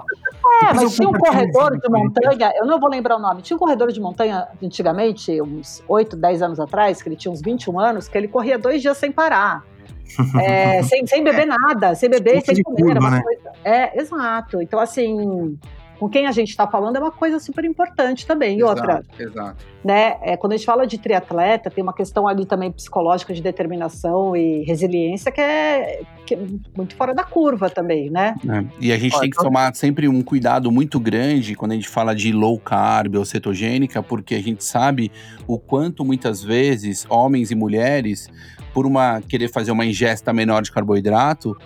É, 0.70 0.74
mas 0.74 0.96
tinha 0.96 1.10
um 1.10 1.14
corredor 1.14 1.78
de 1.80 1.90
montanha, 1.90 2.54
eu 2.58 2.66
não 2.66 2.80
vou 2.80 2.90
lembrar 2.90 3.18
o 3.18 3.20
nome, 3.20 3.42
tinha 3.42 3.56
um 3.56 3.60
corredor 3.60 3.92
de 3.92 4.00
montanha 4.00 4.48
antigamente, 4.64 5.42
uns 5.42 5.84
8, 5.88 6.16
10 6.16 6.42
anos 6.42 6.60
atrás, 6.60 7.02
que 7.02 7.10
ele 7.10 7.16
tinha 7.16 7.32
uns 7.32 7.42
21 7.42 7.80
anos, 7.80 8.08
que 8.08 8.18
ele 8.18 8.28
corria 8.28 8.58
dois 8.58 8.82
dias 8.82 8.98
sem 8.98 9.12
parar. 9.12 9.64
É, 10.42 10.82
sem, 10.84 11.06
sem 11.06 11.22
beber 11.22 11.46
nada, 11.46 11.94
sem 11.94 12.10
beber 12.10 12.42
sem 12.42 12.64
comer. 12.64 12.82
curva, 12.94 13.10
né? 13.12 13.22
coisa- 13.22 13.52
é, 13.64 14.00
exato. 14.02 14.62
Então, 14.62 14.80
assim, 14.80 15.58
com 16.00 16.08
quem 16.08 16.28
a 16.28 16.32
gente 16.32 16.50
está 16.50 16.68
falando 16.68 16.96
é 16.96 17.00
uma 17.00 17.12
coisa 17.12 17.40
super 17.40 17.66
importante 17.66 18.26
também. 18.26 18.60
E 18.60 18.64
outra, 18.64 19.04
Exato, 19.18 19.22
exato. 19.24 19.66
né? 19.84 20.18
É, 20.22 20.38
quando 20.38 20.54
a 20.54 20.58
gente 20.58 20.66
fala 20.66 20.86
de 20.86 20.98
triatleta, 20.98 21.70
tem 21.70 21.84
uma 21.84 21.94
questão 21.94 22.28
ali 22.28 22.46
também 22.46 22.72
psicológica 22.72 23.34
de 23.34 23.42
determinação 23.42 24.36
e 24.36 24.64
resiliência 24.64 25.32
que 25.32 25.42
é, 25.42 26.02
que 26.26 26.36
é 26.36 26.40
muito 26.76 26.96
fora 26.96 27.14
da 27.14 27.24
curva 27.24 27.70
também, 27.70 28.10
né? 28.10 28.36
É, 28.48 28.64
E 28.80 28.92
a 28.92 28.98
gente 28.98 29.16
Ó, 29.16 29.20
tem 29.20 29.30
que 29.30 29.36
então- 29.36 29.46
tomar 29.46 29.74
sempre 29.76 30.08
um 30.08 30.22
cuidado 30.22 30.72
muito 30.72 31.00
grande 31.00 31.56
quando 31.56 31.72
a 31.72 31.76
gente 31.76 31.90
fala 31.90 32.14
de 32.16 32.32
low 32.32 32.60
carb 32.60 33.16
ou 33.16 33.26
cetogênica, 33.26 34.04
porque 34.04 34.36
a 34.36 34.42
gente 34.42 34.64
sabe 34.64 35.12
o 35.48 35.58
quanto 35.58 36.06
muitas 36.06 36.44
vezes 36.44 37.06
homens 37.10 37.50
e 37.52 37.56
mulheres, 37.56 38.30
por 38.74 38.86
uma 38.86 39.22
querer 39.22 39.48
fazer 39.48 39.72
uma 39.72 39.86
ingesta 39.86 40.32
menor 40.32 40.62
de 40.62 40.72
carboidrato, 40.72 41.58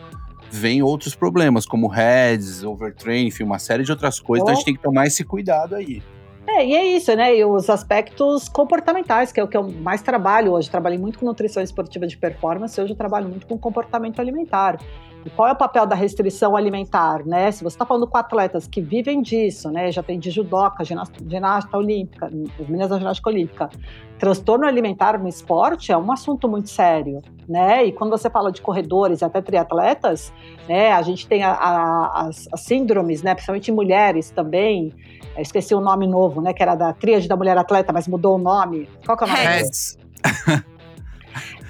vem 0.52 0.82
outros 0.82 1.16
problemas, 1.16 1.66
como 1.66 1.88
heads, 1.88 2.64
overtraining, 2.64 3.28
enfim, 3.28 3.43
uma 3.43 3.60
série 3.60 3.84
de 3.84 3.91
outras 3.91 4.20
coisas. 4.20 4.43
Então 4.43 4.54
a 4.54 4.56
gente 4.56 4.66
tem 4.66 4.76
que 4.76 4.82
tomar 4.82 5.08
esse 5.08 5.24
cuidado 5.24 5.76
aí. 5.76 6.04
É, 6.47 6.66
e 6.66 6.76
é 6.76 6.86
isso, 6.97 7.16
né? 7.16 7.36
E 7.36 7.45
os 7.45 7.70
aspectos 7.70 8.49
comportamentais, 8.49 9.32
que 9.32 9.39
é 9.39 9.43
o 9.43 9.47
que 9.47 9.56
eu 9.56 9.64
mais 9.72 10.02
trabalho 10.02 10.52
hoje. 10.52 10.70
Trabalhei 10.70 10.97
muito 10.97 11.20
com 11.20 11.26
nutrição 11.26 11.64
esportiva 11.64 12.06
de 12.06 12.18
performance, 12.18 12.80
hoje 12.80 12.91
eu 12.91 12.97
trabalho 12.97 13.30
muito 13.30 13.47
com 13.47 13.58
comportamento 13.58 14.20
alimentar. 14.20 14.78
E 15.24 15.30
qual 15.30 15.47
é 15.47 15.51
o 15.51 15.55
papel 15.55 15.86
da 15.86 15.95
restrição 15.95 16.55
alimentar, 16.55 17.24
né? 17.26 17.51
Se 17.51 17.63
você 17.63 17.76
está 17.76 17.86
falando 17.86 18.07
com 18.07 18.17
atletas 18.17 18.67
que 18.67 18.82
vivem 18.82 19.22
disso, 19.22 19.69
né? 19.69 19.91
Já 19.91 20.01
tem 20.01 20.17
de 20.17 20.32
judoca, 20.32 20.84
ginasta, 20.84 21.24
ginasta 21.28 21.78
olímpica, 21.78 22.26
as 22.26 22.67
meninas 22.67 22.89
da 22.89 22.97
ginástica 22.97 23.30
olímpica. 23.30 23.69
Transtorno 24.17 24.65
alimentar 24.65 25.19
no 25.19 25.28
esporte 25.28 25.91
é 25.91 25.97
um 25.97 26.11
assunto 26.11 26.47
muito 26.49 26.69
sério, 26.69 27.22
né? 27.47 27.86
E 27.86 27.91
quando 27.91 28.09
você 28.11 28.30
fala 28.32 28.51
de 28.51 28.61
corredores 28.61 29.22
e 29.22 29.26
até 29.26 29.41
triatletas, 29.41 30.34
né? 30.67 30.91
A 30.91 31.01
gente 31.03 31.28
tem 31.28 31.43
a- 31.43 31.53
a- 31.53 32.22
as, 32.28 32.47
as 32.51 32.61
síndromes, 32.61 33.22
né? 33.22 33.34
Principalmente 33.36 33.69
em 33.69 33.74
mulheres 33.76 34.32
também. 34.32 34.91
Eu 35.36 35.41
esqueci 35.43 35.76
o 35.76 35.80
nome 35.82 36.07
novo, 36.07 36.41
né? 36.41 36.51
Que 36.51 36.63
era 36.63 36.74
da 36.76 36.93
tríade 36.93 37.28
da 37.28 37.36
mulher 37.36 37.57
atleta, 37.57 37.93
mas 37.93 38.07
mudou 38.07 38.36
o 38.36 38.39
nome. 38.39 38.89
Qual 39.05 39.15
que 39.15 39.24
é 39.24 39.28
o 39.28 39.30
nome? 39.30 39.39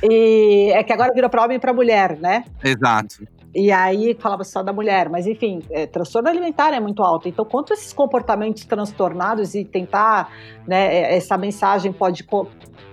E 0.03 0.71
é 0.73 0.83
que 0.83 0.91
agora 0.91 1.13
virou 1.13 1.29
para 1.29 1.43
homem 1.43 1.57
e 1.57 1.59
para 1.59 1.73
mulher, 1.73 2.17
né? 2.17 2.43
Exato. 2.63 3.27
E 3.53 3.71
aí 3.71 4.15
falava 4.17 4.43
só 4.43 4.63
da 4.63 4.71
mulher, 4.71 5.09
mas 5.09 5.27
enfim, 5.27 5.59
é, 5.71 5.85
transtorno 5.85 6.29
alimentar 6.29 6.73
é 6.73 6.79
muito 6.79 7.03
alto. 7.03 7.27
Então, 7.27 7.43
quanto 7.43 7.73
esses 7.73 7.91
comportamentos 7.91 8.63
transtornados 8.63 9.53
e 9.55 9.65
tentar, 9.65 10.31
né, 10.65 10.95
é, 10.95 11.17
essa 11.17 11.37
mensagem 11.37 11.91
pode 11.91 12.23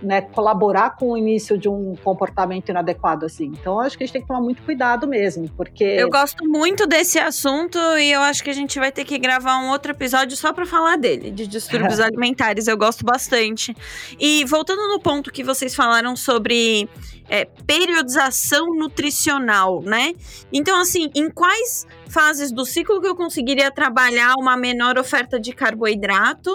né, 0.03 0.20
colaborar 0.20 0.96
com 0.96 1.12
o 1.12 1.16
início 1.16 1.59
de 1.59 1.68
um 1.68 1.94
comportamento 2.03 2.68
inadequado 2.68 3.26
assim. 3.26 3.46
Então, 3.46 3.80
acho 3.80 3.96
que 3.96 4.05
a 4.05 4.07
gente 4.07 4.12
tem 4.12 4.22
que 4.22 4.28
tomar 4.28 4.40
muito 4.40 4.62
cuidado 4.62 5.07
mesmo, 5.07 5.49
porque 5.57 5.84
Eu 5.84 6.09
gosto 6.09 6.49
muito 6.49 6.86
desse 6.86 7.18
assunto 7.18 7.78
e 7.99 8.12
eu 8.12 8.20
acho 8.20 8.42
que 8.42 8.51
a 8.51 8.55
gente 8.55 8.78
vai 8.78 8.92
ter 8.92 9.05
que 9.05 9.18
gravar 9.18 9.59
um 9.59 9.70
outro 9.70 9.92
episódio 9.92 10.36
só 10.36 10.53
pra 10.53 10.64
falar 10.64 10.96
dele, 10.96 11.30
de 11.30 11.46
distúrbios 11.46 11.99
alimentares. 12.01 12.68
Eu 12.68 12.76
gosto 12.76 13.05
bastante. 13.05 13.76
E 14.18 14.44
voltando 14.44 14.88
no 14.88 15.01
ponto 15.01 15.32
que 15.32 15.42
vocês 15.42 15.74
falaram 15.74 16.14
sobre 16.14 16.88
é, 17.28 17.44
periodização 17.44 18.66
nutricional, 18.74 19.82
né? 19.82 20.14
Então, 20.53 20.80
assim, 20.80 21.11
em 21.14 21.30
quais 21.30 21.86
fases 22.09 22.50
do 22.52 22.64
ciclo 22.64 23.00
que 23.00 23.09
eu 23.09 23.14
conseguiria 23.14 23.70
trabalhar 23.70 24.34
uma 24.38 24.56
menor 24.56 24.98
oferta 24.98 25.38
de 25.38 25.52
carboidrato? 25.52 26.50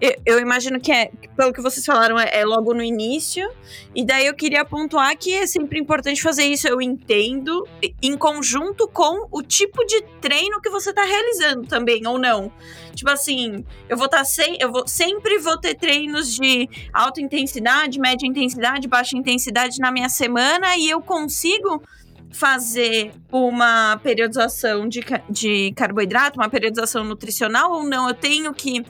Eu, 0.00 0.14
eu 0.24 0.40
imagino 0.40 0.80
que 0.80 0.92
é, 0.92 1.10
pelo 1.36 1.52
que 1.52 1.60
vocês 1.60 1.84
falaram, 1.84 2.18
é, 2.18 2.28
é 2.32 2.44
logo 2.44 2.72
no 2.72 2.82
início. 2.82 3.50
E 3.94 4.04
daí 4.04 4.26
eu 4.26 4.34
queria 4.34 4.64
pontuar 4.64 5.16
que 5.16 5.34
é 5.34 5.46
sempre 5.46 5.78
importante 5.78 6.22
fazer 6.22 6.44
isso, 6.44 6.68
eu 6.68 6.80
entendo, 6.80 7.66
em 8.02 8.16
conjunto 8.16 8.88
com 8.88 9.26
o 9.30 9.42
tipo 9.42 9.84
de 9.84 10.00
treino 10.20 10.60
que 10.60 10.70
você 10.70 10.92
tá 10.92 11.02
realizando 11.02 11.66
também, 11.66 12.06
ou 12.06 12.18
não. 12.18 12.52
Tipo 12.94 13.10
assim, 13.10 13.64
eu 13.88 13.96
vou 13.96 14.06
estar 14.06 14.24
sem, 14.24 14.56
eu 14.60 14.72
vou 14.72 14.86
sempre 14.86 15.38
vou 15.38 15.56
ter 15.58 15.74
treinos 15.74 16.34
de 16.34 16.68
alta 16.92 17.20
intensidade, 17.20 17.98
média 17.98 18.26
intensidade, 18.26 18.88
baixa 18.88 19.16
intensidade 19.16 19.78
na 19.78 19.92
minha 19.92 20.08
semana 20.08 20.76
e 20.76 20.88
eu 20.90 21.00
consigo 21.00 21.82
fazer 22.30 23.12
uma 23.32 23.98
periodização 24.02 24.88
de, 24.88 25.00
de 25.28 25.72
carboidrato, 25.74 26.38
uma 26.38 26.48
periodização 26.48 27.04
nutricional 27.04 27.72
ou 27.72 27.84
não? 27.84 28.08
Eu 28.08 28.14
tenho 28.14 28.52
que 28.52 28.84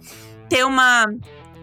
ter 0.48 0.64
uma 0.64 1.06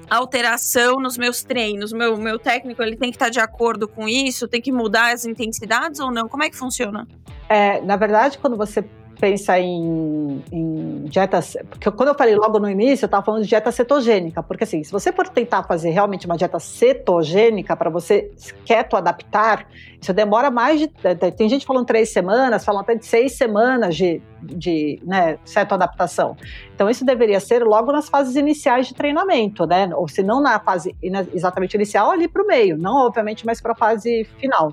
alteração 0.10 0.96
nos 0.96 1.18
meus 1.18 1.44
treinos? 1.44 1.92
Meu, 1.92 2.18
meu 2.18 2.40
técnico 2.40 2.82
ele 2.82 2.96
tem 2.96 3.10
que 3.10 3.16
estar 3.16 3.30
de 3.30 3.40
acordo 3.40 3.88
com 3.88 4.08
isso? 4.08 4.48
Tem 4.48 4.62
que 4.62 4.72
mudar 4.72 5.14
as 5.14 5.26
intensidades 5.26 6.00
ou 6.00 6.12
não? 6.12 6.28
Como 6.28 6.44
é 6.44 6.50
que 6.50 6.56
funciona? 6.56 7.08
É, 7.50 7.82
na 7.82 7.96
verdade, 7.96 8.38
quando 8.38 8.58
você 8.58 8.84
pensa 9.20 9.60
em, 9.60 10.44
em 10.52 11.04
dietas. 11.06 11.58
Porque 11.70 11.90
quando 11.92 12.10
eu 12.10 12.16
falei 12.16 12.36
logo 12.36 12.60
no 12.60 12.70
início, 12.70 13.06
eu 13.06 13.08
estava 13.08 13.24
falando 13.24 13.44
de 13.44 13.50
dieta 13.50 13.72
cetogênica. 13.72 14.44
Porque 14.44 14.64
assim, 14.64 14.84
se 14.84 14.92
você 14.92 15.12
for 15.12 15.28
tentar 15.28 15.64
fazer 15.64 15.90
realmente 15.90 16.26
uma 16.26 16.38
dieta 16.38 16.60
cetogênica 16.60 17.76
para 17.76 17.90
você 17.90 18.32
keto 18.66 18.96
adaptar, 18.96 19.68
isso 20.02 20.14
demora 20.14 20.52
mais 20.52 20.80
de. 20.80 20.88
Tem 21.36 21.50
gente 21.50 21.66
falando 21.66 21.86
três 21.86 22.12
semanas, 22.12 22.64
falam 22.64 22.82
até 22.82 22.96
de 22.96 23.06
seis 23.06 23.34
semanas 23.34 23.96
de, 23.96 24.22
de 24.42 25.00
né, 25.04 25.38
cetoadaptação. 25.44 26.38
Então, 26.74 26.90
isso 26.90 27.06
deveria 27.06 27.40
ser 27.40 27.64
logo 27.64 27.92
nas 27.92 28.10
fases 28.10 28.36
iniciais 28.36 28.88
de 28.88 28.94
treinamento, 28.94 29.66
né? 29.66 29.90
Ou 29.96 30.08
se 30.08 30.22
não 30.22 30.42
na 30.42 30.60
fase 30.60 30.96
exatamente 31.34 31.74
inicial, 31.74 32.12
ali 32.12 32.28
para 32.28 32.44
o 32.44 32.48
meio, 32.48 32.78
não 32.78 33.08
obviamente 33.08 33.46
mais 33.46 33.62
para 33.62 33.72
a 33.72 33.76
fase 33.76 34.26
final. 34.38 34.72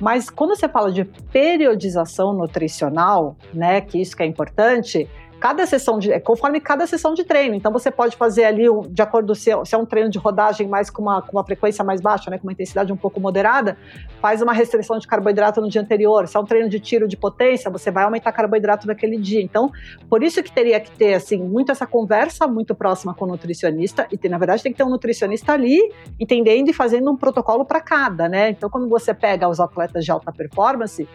Mas 0.00 0.30
quando 0.30 0.56
você 0.56 0.68
fala 0.68 0.90
de 0.90 1.04
periodização 1.04 2.32
nutricional, 2.32 3.36
né, 3.52 3.80
que 3.80 4.00
isso 4.00 4.16
que 4.16 4.22
é 4.22 4.26
importante, 4.26 5.08
cada 5.40 5.66
sessão 5.66 5.98
de, 5.98 6.12
é 6.12 6.20
conforme 6.20 6.60
cada 6.60 6.86
sessão 6.86 7.14
de 7.14 7.24
treino. 7.24 7.54
Então 7.54 7.72
você 7.72 7.90
pode 7.90 8.16
fazer 8.16 8.44
ali 8.44 8.66
de 8.90 9.00
acordo 9.00 9.34
se 9.34 9.50
é, 9.50 9.64
se 9.64 9.74
é 9.74 9.78
um 9.78 9.86
treino 9.86 10.10
de 10.10 10.18
rodagem 10.18 10.68
mais 10.68 10.90
com 10.90 11.00
uma, 11.02 11.22
com 11.22 11.32
uma 11.32 11.44
frequência 11.44 11.82
mais 11.82 12.00
baixa, 12.00 12.30
né, 12.30 12.36
com 12.36 12.46
uma 12.46 12.52
intensidade 12.52 12.92
um 12.92 12.96
pouco 12.96 13.18
moderada, 13.18 13.78
faz 14.20 14.42
uma 14.42 14.52
restrição 14.52 14.98
de 14.98 15.06
carboidrato 15.06 15.60
no 15.60 15.68
dia 15.68 15.80
anterior. 15.80 16.28
Se 16.28 16.36
é 16.36 16.40
um 16.40 16.44
treino 16.44 16.68
de 16.68 16.78
tiro 16.78 17.08
de 17.08 17.16
potência, 17.16 17.70
você 17.70 17.90
vai 17.90 18.04
aumentar 18.04 18.30
carboidrato 18.32 18.86
naquele 18.86 19.16
dia. 19.16 19.40
Então, 19.40 19.72
por 20.10 20.22
isso 20.22 20.42
que 20.42 20.52
teria 20.52 20.78
que 20.78 20.90
ter 20.90 21.14
assim 21.14 21.38
muito 21.38 21.72
essa 21.72 21.86
conversa 21.86 22.46
muito 22.46 22.74
próxima 22.74 23.14
com 23.14 23.24
o 23.24 23.28
nutricionista 23.28 24.06
e 24.12 24.18
tem- 24.18 24.30
na 24.30 24.36
verdade 24.38 24.62
tem 24.62 24.72
que 24.72 24.78
ter 24.78 24.84
um 24.84 24.90
nutricionista 24.90 25.52
ali 25.54 25.80
entendendo 26.18 26.68
e 26.68 26.72
fazendo 26.74 27.10
um 27.10 27.16
protocolo 27.16 27.64
para 27.64 27.80
cada, 27.80 28.28
né? 28.28 28.50
Então, 28.50 28.68
quando 28.68 28.88
você 28.88 29.14
pega 29.14 29.48
os 29.48 29.58
atletas 29.58 30.04
de 30.04 30.10
alta 30.10 30.30
performance, 30.30 31.08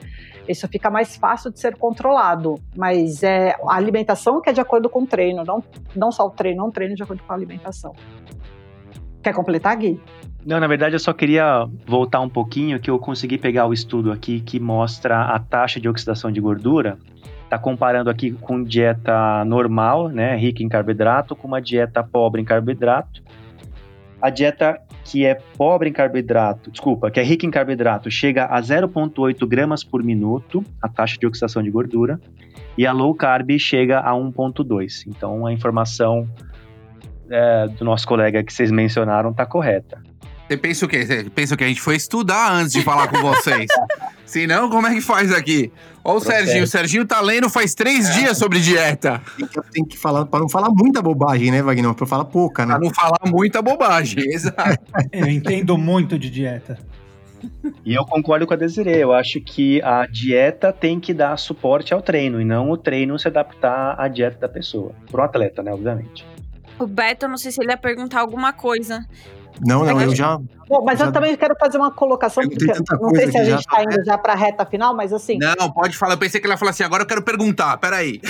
isso 0.48 0.68
fica 0.68 0.90
mais 0.90 1.16
fácil 1.16 1.52
de 1.52 1.60
ser 1.60 1.76
controlado. 1.76 2.56
Mas 2.76 3.22
é 3.22 3.56
a 3.68 3.76
alimentação 3.76 4.15
que 4.42 4.50
é 4.50 4.54
de 4.54 4.62
acordo 4.62 4.90
com 4.90 5.04
o 5.04 5.08
treino, 5.08 5.44
não, 5.44 5.64
não 5.96 6.12
só 6.12 6.26
o 6.26 6.30
treino, 6.30 6.60
não 6.60 6.68
o 6.70 6.72
treino 6.72 6.96
de 6.96 7.04
acordo 7.04 7.24
com 7.24 7.32
a 7.32 7.36
alimentação. 7.36 7.94
Quer 9.22 9.34
completar, 9.34 9.76
Gui? 9.78 10.00
Não, 10.46 10.60
na 10.60 10.68
verdade 10.68 10.94
eu 10.96 11.00
só 11.00 11.12
queria 11.12 11.68
voltar 11.88 12.20
um 12.20 12.30
pouquinho 12.30 12.80
que 12.80 12.90
eu 12.90 13.00
consegui 13.00 13.38
pegar 13.38 13.66
o 13.66 13.74
estudo 13.74 14.12
aqui 14.12 14.40
que 14.40 14.60
mostra 14.60 15.22
a 15.22 15.40
taxa 15.40 15.80
de 15.80 15.90
oxidação 15.90 16.32
de 16.32 16.40
gordura. 16.40 17.00
Tá 17.50 17.58
comparando 17.58 18.10
aqui 18.10 18.32
com 18.32 18.64
dieta 18.64 19.44
normal, 19.46 20.10
né, 20.10 20.36
rica 20.36 20.62
em 20.62 20.70
carboidrato, 20.70 21.36
com 21.36 21.48
uma 21.48 21.60
dieta 21.60 22.04
pobre 22.04 22.42
em 22.42 22.46
carboidrato. 22.46 23.24
A 24.22 24.30
dieta 24.30 24.80
que 25.04 25.26
é 25.26 25.36
pobre 25.58 25.90
em 25.90 25.94
carboidrato, 25.94 26.72
desculpa, 26.72 27.12
que 27.12 27.20
é 27.20 27.24
rica 27.24 27.46
em 27.46 27.52
carboidrato, 27.52 28.10
chega 28.10 28.46
a 28.46 28.60
0,8 28.60 29.48
gramas 29.48 29.84
por 29.84 30.04
minuto, 30.04 30.64
a 30.82 30.90
taxa 30.90 31.18
de 31.18 31.28
oxidação 31.28 31.62
de 31.62 31.70
gordura, 31.70 32.20
e 32.78 32.86
a 32.86 32.92
low 32.92 33.14
carb 33.16 33.58
chega 33.58 34.00
a 34.00 34.12
1,2. 34.12 35.04
Então 35.08 35.46
a 35.46 35.54
informação 35.54 36.30
é, 37.30 37.68
do 37.68 37.86
nosso 37.86 38.08
colega 38.08 38.44
que 38.44 38.54
vocês 38.54 38.72
mencionaram 38.72 39.34
tá 39.34 39.46
correta. 39.46 40.02
Você 40.48 40.58
pensa 40.58 40.86
o 40.86 40.90
quê? 40.90 41.06
Você 41.06 41.24
pensa 41.24 41.58
que 41.58 41.64
a 41.64 41.68
gente 41.68 41.82
foi 41.82 41.96
estudar 41.96 42.52
antes 42.52 42.74
de 42.74 42.82
falar 42.84 43.08
com 43.08 43.20
vocês? 43.20 43.66
Se 44.26 44.46
não, 44.46 44.70
como 44.70 44.86
é 44.86 44.94
que 44.94 45.02
faz 45.02 45.32
aqui? 45.32 45.72
Ó 46.04 46.18
o. 46.18 46.20
Serginho. 46.20 46.64
O 46.64 46.68
Serginho 46.68 47.06
tá 47.06 47.20
lendo 47.20 47.50
faz 47.50 47.74
três 47.74 48.14
dias 48.14 48.38
sobre 48.38 48.60
dieta. 48.60 49.22
Tem 49.72 49.84
que, 49.84 49.98
falar, 49.98 50.26
para 50.26 50.40
não 50.40 50.50
falar 50.50 50.70
muita 50.70 51.02
bobagem, 51.02 51.52
né, 51.52 51.62
Wagner? 51.62 51.94
Para 51.94 52.06
falar 52.06 52.26
pouca, 52.26 52.66
né? 52.66 52.76
Pra 52.76 52.84
não 52.84 52.94
falar 52.94 53.20
muita 53.26 53.62
bobagem. 53.62 54.24
Exato. 54.32 54.78
Eu 55.12 55.28
entendo 55.28 55.78
muito 55.78 56.18
de 56.18 56.30
dieta. 56.30 56.78
E 57.86 57.94
eu 57.94 58.06
concordo 58.06 58.48
com 58.48 58.54
a 58.54 58.58
Desiree. 58.58 59.00
Eu 59.00 59.14
acho 59.14 59.40
que 59.42 59.82
a 59.82 60.06
dieta 60.06 60.72
tem 60.72 61.00
que 61.00 61.14
dar 61.14 61.38
suporte 61.38 61.94
ao 61.94 62.02
treino 62.02 62.42
e 62.42 62.46
não 62.46 62.70
o 62.70 62.78
treino 62.78 63.18
se 63.18 63.28
adaptar 63.28 63.96
à 64.00 64.08
dieta 64.08 64.40
da 64.40 64.50
pessoa. 64.50 64.92
Para 65.12 65.22
um 65.22 65.26
atleta, 65.26 65.64
né? 65.64 65.72
Obviamente. 65.72 66.26
O 66.80 66.86
Beto, 66.86 67.28
não 67.28 67.38
sei 67.38 67.52
se 67.52 67.62
ele 67.62 67.72
ia 67.72 67.78
perguntar 67.78 68.20
alguma 68.20 68.52
coisa. 68.52 69.06
Não, 69.66 69.86
não, 69.86 70.02
eu 70.02 70.14
já. 70.14 70.38
Bom, 70.68 70.84
mas 70.84 71.00
eu 71.00 71.12
também 71.12 71.36
quero 71.36 71.56
fazer 71.60 71.78
uma 71.78 71.92
colocação, 71.92 72.44
porque 72.44 72.66
não 72.66 73.10
sei 73.12 73.32
se 73.32 73.38
a 73.38 73.44
gente 73.44 73.60
está 73.60 73.78
tá 73.78 73.84
indo 73.84 74.04
já 74.04 74.18
para 74.18 74.34
a 74.34 74.36
reta 74.36 74.66
final, 74.66 74.96
mas 74.96 75.14
assim. 75.14 75.38
Não, 75.38 75.72
pode 75.72 75.98
falar. 75.98 76.14
Eu 76.14 76.18
pensei 76.18 76.42
que 76.42 76.48
ela 76.48 76.56
ia 76.56 76.58
falar 76.58 76.72
assim, 76.72 76.84
agora 76.84 77.04
eu 77.04 77.08
quero 77.08 77.22
perguntar. 77.22 77.78
Peraí. 77.78 78.20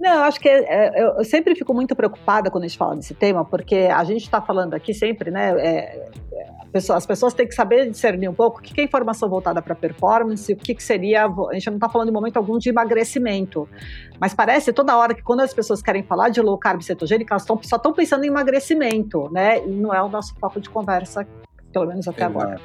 Não, 0.00 0.14
eu 0.14 0.22
acho 0.22 0.38
que 0.38 0.48
é, 0.48 0.92
eu, 0.94 1.08
eu 1.18 1.24
sempre 1.24 1.56
fico 1.56 1.74
muito 1.74 1.96
preocupada 1.96 2.52
quando 2.52 2.62
a 2.62 2.68
gente 2.68 2.78
fala 2.78 2.94
desse 2.94 3.14
tema, 3.14 3.44
porque 3.44 3.88
a 3.92 4.04
gente 4.04 4.22
está 4.22 4.40
falando 4.40 4.74
aqui 4.74 4.94
sempre, 4.94 5.28
né? 5.28 5.50
é, 5.60 6.08
é, 6.32 6.48
as 6.92 7.06
pessoas 7.06 7.32
têm 7.32 7.46
que 7.46 7.54
saber 7.54 7.90
discernir 7.90 8.28
um 8.28 8.34
pouco 8.34 8.58
o 8.58 8.62
que 8.62 8.74
que 8.74 8.80
é 8.80 8.84
informação 8.84 9.28
voltada 9.28 9.62
para 9.62 9.74
performance, 9.74 10.52
o 10.52 10.56
que, 10.56 10.74
que 10.74 10.82
seria. 10.82 11.24
A 11.24 11.54
gente 11.54 11.66
não 11.68 11.76
está 11.76 11.88
falando 11.88 12.10
em 12.10 12.12
momento 12.12 12.36
algum 12.36 12.58
de 12.58 12.68
emagrecimento. 12.68 13.68
Mas 14.20 14.34
parece 14.34 14.72
toda 14.72 14.96
hora 14.96 15.14
que 15.14 15.22
quando 15.22 15.40
as 15.40 15.54
pessoas 15.54 15.80
querem 15.80 16.02
falar 16.02 16.28
de 16.28 16.40
low 16.40 16.58
carb 16.58 16.82
cetogênica, 16.82 17.32
elas 17.32 17.44
tão, 17.44 17.58
só 17.62 17.76
estão 17.76 17.92
pensando 17.92 18.24
em 18.24 18.28
emagrecimento, 18.28 19.30
né? 19.30 19.64
E 19.64 19.70
não 19.70 19.94
é 19.94 20.02
o 20.02 20.08
nosso 20.08 20.34
foco 20.38 20.60
de 20.60 20.68
conversa, 20.68 21.17
pelo 21.72 21.86
menos 21.86 22.06
até 22.08 22.24
agora. 22.24 22.60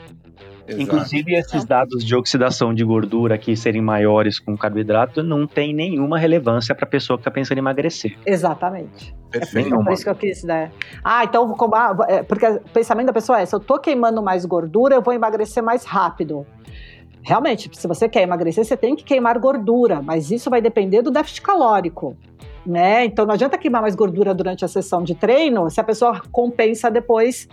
Exato. 0.65 0.81
Inclusive, 0.81 1.33
esses 1.35 1.65
dados 1.65 2.05
de 2.05 2.15
oxidação 2.15 2.73
de 2.73 2.85
gordura 2.85 3.35
aqui 3.35 3.55
serem 3.55 3.81
maiores 3.81 4.39
com 4.39 4.55
carboidrato 4.55 5.21
não 5.21 5.45
tem 5.45 5.73
nenhuma 5.73 6.17
relevância 6.17 6.73
para 6.73 6.85
a 6.85 6.87
pessoa 6.89 7.17
que 7.17 7.21
está 7.21 7.31
pensando 7.31 7.57
em 7.57 7.59
emagrecer. 7.59 8.17
Exatamente. 8.25 9.13
Perfeito. 9.29 9.75
É 9.75 9.83
por 9.83 9.91
isso 9.91 10.03
que 10.03 10.09
eu 10.09 10.15
quis, 10.15 10.43
né? 10.43 10.71
Ah, 11.03 11.25
então 11.25 11.47
vou 11.47 11.57
com- 11.57 11.75
ah, 11.75 11.97
é, 12.07 12.23
porque 12.23 12.47
o 12.47 12.59
pensamento 12.73 13.07
da 13.07 13.13
pessoa 13.13 13.41
é: 13.41 13.45
se 13.45 13.53
eu 13.53 13.59
tô 13.59 13.77
queimando 13.77 14.23
mais 14.23 14.45
gordura, 14.45 14.95
eu 14.95 15.01
vou 15.01 15.13
emagrecer 15.13 15.61
mais 15.61 15.83
rápido. 15.83 16.45
Realmente, 17.21 17.69
se 17.73 17.87
você 17.87 18.07
quer 18.07 18.21
emagrecer, 18.21 18.63
você 18.63 18.77
tem 18.77 18.95
que 18.95 19.03
queimar 19.03 19.37
gordura, 19.39 20.01
mas 20.01 20.31
isso 20.31 20.49
vai 20.49 20.61
depender 20.61 21.01
do 21.01 21.11
déficit 21.11 21.41
calórico. 21.41 22.15
Né? 22.65 23.03
Então 23.03 23.25
não 23.25 23.33
adianta 23.33 23.57
queimar 23.57 23.81
mais 23.81 23.93
gordura 23.93 24.33
durante 24.33 24.63
a 24.63 24.69
sessão 24.69 25.03
de 25.03 25.13
treino 25.13 25.69
se 25.69 25.81
a 25.81 25.83
pessoa 25.83 26.21
compensa 26.31 26.89
depois 26.89 27.49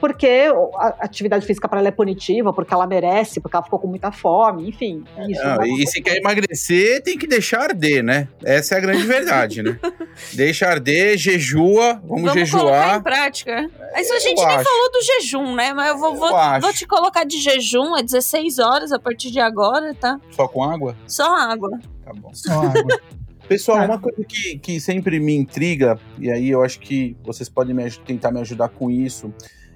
porque 0.00 0.46
a 0.76 0.88
atividade 1.00 1.44
física 1.46 1.68
para 1.68 1.78
ela 1.80 1.88
é 1.88 1.92
punitiva, 1.92 2.52
porque 2.52 2.72
ela 2.72 2.86
merece, 2.86 3.40
porque 3.40 3.54
ela 3.54 3.62
ficou 3.64 3.78
com 3.78 3.86
muita 3.86 4.10
fome, 4.10 4.68
enfim. 4.68 5.04
Isso 5.28 5.42
Não, 5.44 5.56
não 5.56 5.64
e 5.66 5.86
se 5.86 6.00
quer 6.00 6.16
emagrecer, 6.16 7.02
tem 7.02 7.18
que 7.18 7.26
deixar 7.26 7.60
arder, 7.62 8.02
né? 8.02 8.28
Essa 8.42 8.74
é 8.74 8.78
a 8.78 8.80
grande 8.80 9.04
verdade, 9.06 9.62
né? 9.62 9.78
Deixa 10.32 10.66
arder, 10.66 11.16
jejua, 11.18 11.94
vamos, 12.04 12.22
colocar 12.22 12.40
em 12.40 12.44
jejuar. 12.46 13.02
prática. 13.02 13.70
Mas 13.92 14.10
a 14.10 14.18
gente 14.18 14.40
eu 14.40 14.46
nem 14.46 14.56
acho. 14.56 14.64
falou 14.68 14.90
do 14.92 15.02
jejum, 15.02 15.54
né? 15.54 15.72
Mas 15.74 15.88
eu 15.90 15.98
vou, 15.98 16.12
Eu 16.14 16.16
vou, 16.18 16.60
vou 16.62 16.72
te 16.72 16.86
colocar 16.86 17.24
de 17.24 17.38
jejum, 17.38 17.96
é 17.96 18.02
16 18.02 18.58
horas 18.58 18.92
a 18.92 18.98
partir 18.98 19.30
de 19.30 19.38
agora, 19.40 19.94
tá? 19.94 20.18
Só 20.30 20.48
com 20.48 20.62
água? 20.64 20.96
Só 21.06 21.34
água. 21.36 21.70
Tá 22.04 22.12
bom. 22.14 22.30
Só 22.32 22.52
água. 22.52 23.00
Pessoal, 23.48 23.78
Ah. 23.78 23.84
uma 23.84 23.98
coisa 23.98 24.22
que, 24.22 24.58
que 24.58 24.80
sempre 24.80 25.18
me 25.18 25.34
intriga, 25.34 25.98
e 26.20 26.30
aí 26.30 26.48
eu 26.50 26.62
acho 26.62 26.78
que 26.78 27.16
vocês 27.24 27.48
podem 27.48 27.74
me 27.74 27.90
tentar 27.90 28.30
me 28.30 28.38
ajudar 28.40 28.68
com 28.68 28.88
isso, 28.88 29.34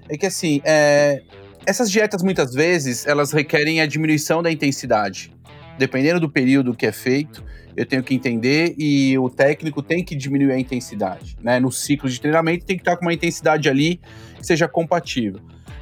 é 0.09 0.17
que 0.17 0.25
assim, 0.25 0.61
é, 0.63 1.21
essas 1.65 1.89
dietas 1.89 2.21
muitas 2.21 2.53
vezes 2.53 3.05
elas 3.05 3.31
requerem 3.31 3.81
a 3.81 3.85
diminuição 3.85 4.41
da 4.41 4.51
intensidade. 4.51 5.33
Dependendo 5.77 6.19
do 6.19 6.29
período 6.29 6.73
que 6.73 6.85
é 6.85 6.91
feito, 6.91 7.43
eu 7.75 7.85
tenho 7.85 8.01
que 8.03 8.13
entender 8.13 8.75
e 8.77 9.17
o 9.17 9.29
técnico 9.29 9.81
tem 9.81 10.03
que 10.03 10.15
diminuir 10.15 10.53
a 10.53 10.59
intensidade. 10.59 11.37
Né? 11.41 11.59
No 11.59 11.71
ciclo 11.71 12.09
de 12.09 12.19
treinamento 12.21 12.65
tem 12.65 12.77
que 12.77 12.81
estar 12.81 12.95
com 12.95 13.05
uma 13.05 13.13
intensidade 13.13 13.67
ali 13.67 13.99
que 14.37 14.45
seja 14.45 14.67
compatível. 14.67 15.41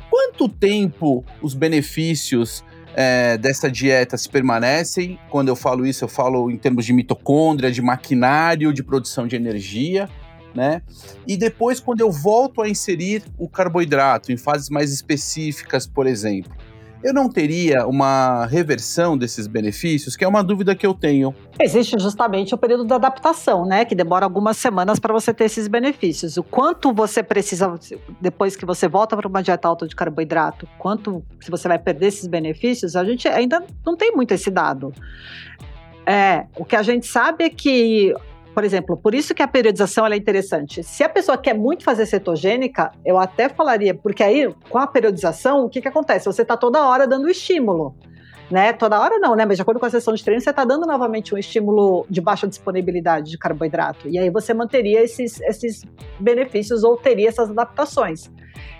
Quanto 0.09 0.49
tempo 0.49 1.23
os 1.41 1.53
benefícios 1.53 2.63
é, 2.95 3.37
dessa 3.37 3.69
dieta 3.69 4.17
se 4.17 4.29
permanecem. 4.29 5.19
Quando 5.29 5.47
eu 5.47 5.55
falo 5.55 5.85
isso, 5.85 6.03
eu 6.03 6.07
falo 6.07 6.49
em 6.49 6.57
termos 6.57 6.85
de 6.85 6.93
mitocôndria, 6.93 7.71
de 7.71 7.81
maquinário, 7.81 8.73
de 8.73 8.83
produção 8.83 9.27
de 9.27 9.35
energia, 9.35 10.09
né? 10.53 10.81
E 11.27 11.35
depois, 11.35 11.79
quando 11.79 12.01
eu 12.01 12.11
volto 12.11 12.61
a 12.61 12.69
inserir 12.69 13.23
o 13.37 13.47
carboidrato 13.47 14.31
em 14.31 14.37
fases 14.37 14.69
mais 14.69 14.91
específicas, 14.93 15.87
por 15.87 16.07
exemplo, 16.07 16.51
eu 17.03 17.13
não 17.13 17.27
teria 17.27 17.85
uma 17.85 18.45
reversão 18.45 19.17
desses 19.17 19.45
benefícios, 19.45 20.15
que 20.15 20.23
é 20.23 20.27
uma 20.27 20.41
dúvida 20.41 20.73
que 20.73 20.87
eu 20.87 20.93
tenho. 20.93 21.35
Existe 21.59 21.99
justamente 21.99 22.55
o 22.55 22.57
período 22.57 22.85
da 22.85 22.95
adaptação, 22.95 23.65
né? 23.65 23.83
Que 23.83 23.93
demora 23.93 24.25
algumas 24.25 24.55
semanas 24.55 24.99
para 24.99 25.13
você 25.13 25.33
ter 25.33 25.43
esses 25.45 25.67
benefícios. 25.67 26.37
O 26.37 26.43
quanto 26.43 26.93
você 26.93 27.21
precisa, 27.21 27.77
depois 28.21 28.55
que 28.55 28.65
você 28.65 28.87
volta 28.87 29.17
para 29.17 29.27
uma 29.27 29.43
dieta 29.43 29.67
alta 29.67 29.85
de 29.85 29.95
carboidrato, 29.95 30.65
quanto 30.79 31.21
se 31.41 31.51
você 31.51 31.67
vai 31.67 31.77
perder 31.77 32.07
esses 32.07 32.25
benefícios, 32.25 32.95
a 32.95 33.03
gente 33.03 33.27
ainda 33.27 33.61
não 33.85 33.97
tem 33.97 34.13
muito 34.15 34.33
esse 34.33 34.49
dado. 34.49 34.93
É, 36.05 36.45
o 36.55 36.63
que 36.63 36.75
a 36.75 36.83
gente 36.83 37.05
sabe 37.05 37.43
é 37.43 37.49
que, 37.49 38.13
por 38.53 38.63
exemplo, 38.63 38.95
por 38.95 39.15
isso 39.15 39.33
que 39.33 39.41
a 39.41 39.47
periodização 39.47 40.05
é 40.05 40.15
interessante. 40.15 40.83
Se 40.83 41.03
a 41.03 41.09
pessoa 41.09 41.37
quer 41.37 41.53
muito 41.53 41.83
fazer 41.83 42.05
cetogênica, 42.05 42.91
eu 43.05 43.17
até 43.17 43.49
falaria, 43.49 43.93
porque 43.95 44.23
aí, 44.23 44.53
com 44.69 44.77
a 44.77 44.87
periodização, 44.87 45.65
o 45.65 45.69
que, 45.69 45.81
que 45.81 45.87
acontece? 45.87 46.25
Você 46.25 46.43
está 46.43 46.55
toda 46.55 46.85
hora 46.85 47.07
dando 47.07 47.29
estímulo. 47.29 47.95
né? 48.51 48.71
Toda 48.73 48.99
hora 48.99 49.17
não, 49.17 49.35
né? 49.35 49.45
Mas 49.45 49.57
de 49.57 49.61
acordo 49.63 49.79
com 49.79 49.85
a 49.85 49.89
sessão 49.89 50.13
de 50.13 50.23
treino, 50.23 50.39
você 50.41 50.51
está 50.51 50.63
dando 50.63 50.85
novamente 50.85 51.33
um 51.33 51.37
estímulo 51.37 52.05
de 52.09 52.21
baixa 52.21 52.47
disponibilidade 52.47 53.31
de 53.31 53.37
carboidrato. 53.37 54.07
E 54.07 54.19
aí 54.19 54.29
você 54.29 54.53
manteria 54.53 55.01
esses, 55.01 55.41
esses 55.41 55.83
benefícios 56.19 56.83
ou 56.83 56.95
teria 56.95 57.29
essas 57.29 57.49
adaptações. 57.49 58.31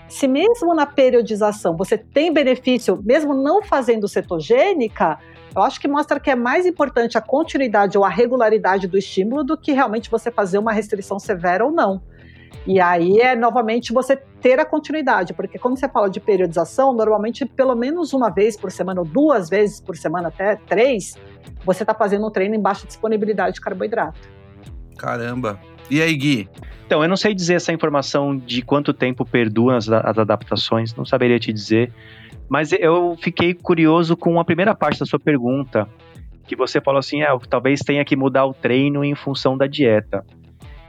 Se 0.08 0.28
mesmo 0.28 0.74
na 0.74 0.86
periodização 0.86 1.76
você 1.76 1.98
tem 1.98 2.32
benefício, 2.32 3.00
mesmo 3.02 3.34
não 3.34 3.62
fazendo 3.62 4.06
cetogênica, 4.06 5.18
eu 5.54 5.62
acho 5.62 5.80
que 5.80 5.86
mostra 5.86 6.18
que 6.18 6.30
é 6.30 6.34
mais 6.34 6.66
importante 6.66 7.16
a 7.16 7.20
continuidade 7.20 7.96
ou 7.96 8.04
a 8.04 8.08
regularidade 8.08 8.88
do 8.88 8.98
estímulo 8.98 9.44
do 9.44 9.56
que 9.56 9.72
realmente 9.72 10.10
você 10.10 10.30
fazer 10.30 10.58
uma 10.58 10.72
restrição 10.72 11.18
severa 11.18 11.64
ou 11.64 11.70
não. 11.70 12.02
E 12.66 12.80
aí 12.80 13.20
é 13.20 13.36
novamente 13.36 13.92
você 13.92 14.16
ter 14.16 14.58
a 14.58 14.64
continuidade, 14.64 15.34
porque 15.34 15.58
quando 15.58 15.78
você 15.78 15.88
fala 15.88 16.08
de 16.08 16.18
periodização, 16.18 16.94
normalmente 16.94 17.44
pelo 17.44 17.74
menos 17.74 18.12
uma 18.12 18.30
vez 18.30 18.56
por 18.56 18.72
semana, 18.72 19.00
ou 19.00 19.06
duas 19.06 19.50
vezes 19.50 19.80
por 19.80 19.96
semana, 19.96 20.28
até 20.28 20.56
três, 20.56 21.14
você 21.64 21.82
está 21.82 21.94
fazendo 21.94 22.26
um 22.26 22.30
treino 22.30 22.54
em 22.54 22.60
baixa 22.60 22.86
disponibilidade 22.86 23.56
de 23.56 23.60
carboidrato. 23.60 24.18
Caramba. 24.96 25.60
E 25.90 26.00
aí, 26.00 26.16
Gui? 26.16 26.48
Então, 26.86 27.02
eu 27.02 27.08
não 27.08 27.16
sei 27.16 27.34
dizer 27.34 27.54
essa 27.54 27.72
informação 27.72 28.36
de 28.36 28.62
quanto 28.62 28.92
tempo 28.92 29.24
perduram 29.24 29.76
as, 29.76 29.88
as 29.88 30.18
adaptações, 30.18 30.94
não 30.94 31.04
saberia 31.04 31.38
te 31.38 31.52
dizer. 31.52 31.92
Mas 32.48 32.72
eu 32.72 33.16
fiquei 33.20 33.54
curioso 33.54 34.16
com 34.16 34.38
a 34.38 34.44
primeira 34.44 34.74
parte 34.74 35.00
da 35.00 35.06
sua 35.06 35.18
pergunta, 35.18 35.88
que 36.46 36.54
você 36.54 36.80
falou 36.80 36.98
assim, 36.98 37.22
ah, 37.22 37.36
talvez 37.48 37.80
tenha 37.80 38.04
que 38.04 38.14
mudar 38.16 38.44
o 38.46 38.52
treino 38.54 39.02
em 39.04 39.14
função 39.14 39.56
da 39.56 39.66
dieta. 39.66 40.24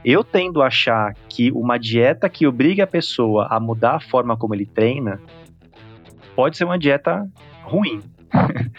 Eu 0.04 0.22
tendo 0.22 0.62
a 0.62 0.66
achar 0.66 1.14
que 1.28 1.50
uma 1.52 1.78
dieta 1.78 2.28
que 2.28 2.46
obriga 2.46 2.84
a 2.84 2.86
pessoa 2.86 3.48
a 3.50 3.58
mudar 3.58 3.96
a 3.96 4.00
forma 4.00 4.36
como 4.36 4.54
ele 4.54 4.66
treina 4.66 5.20
pode 6.36 6.56
ser 6.56 6.64
uma 6.64 6.78
dieta 6.78 7.26
ruim. 7.64 8.00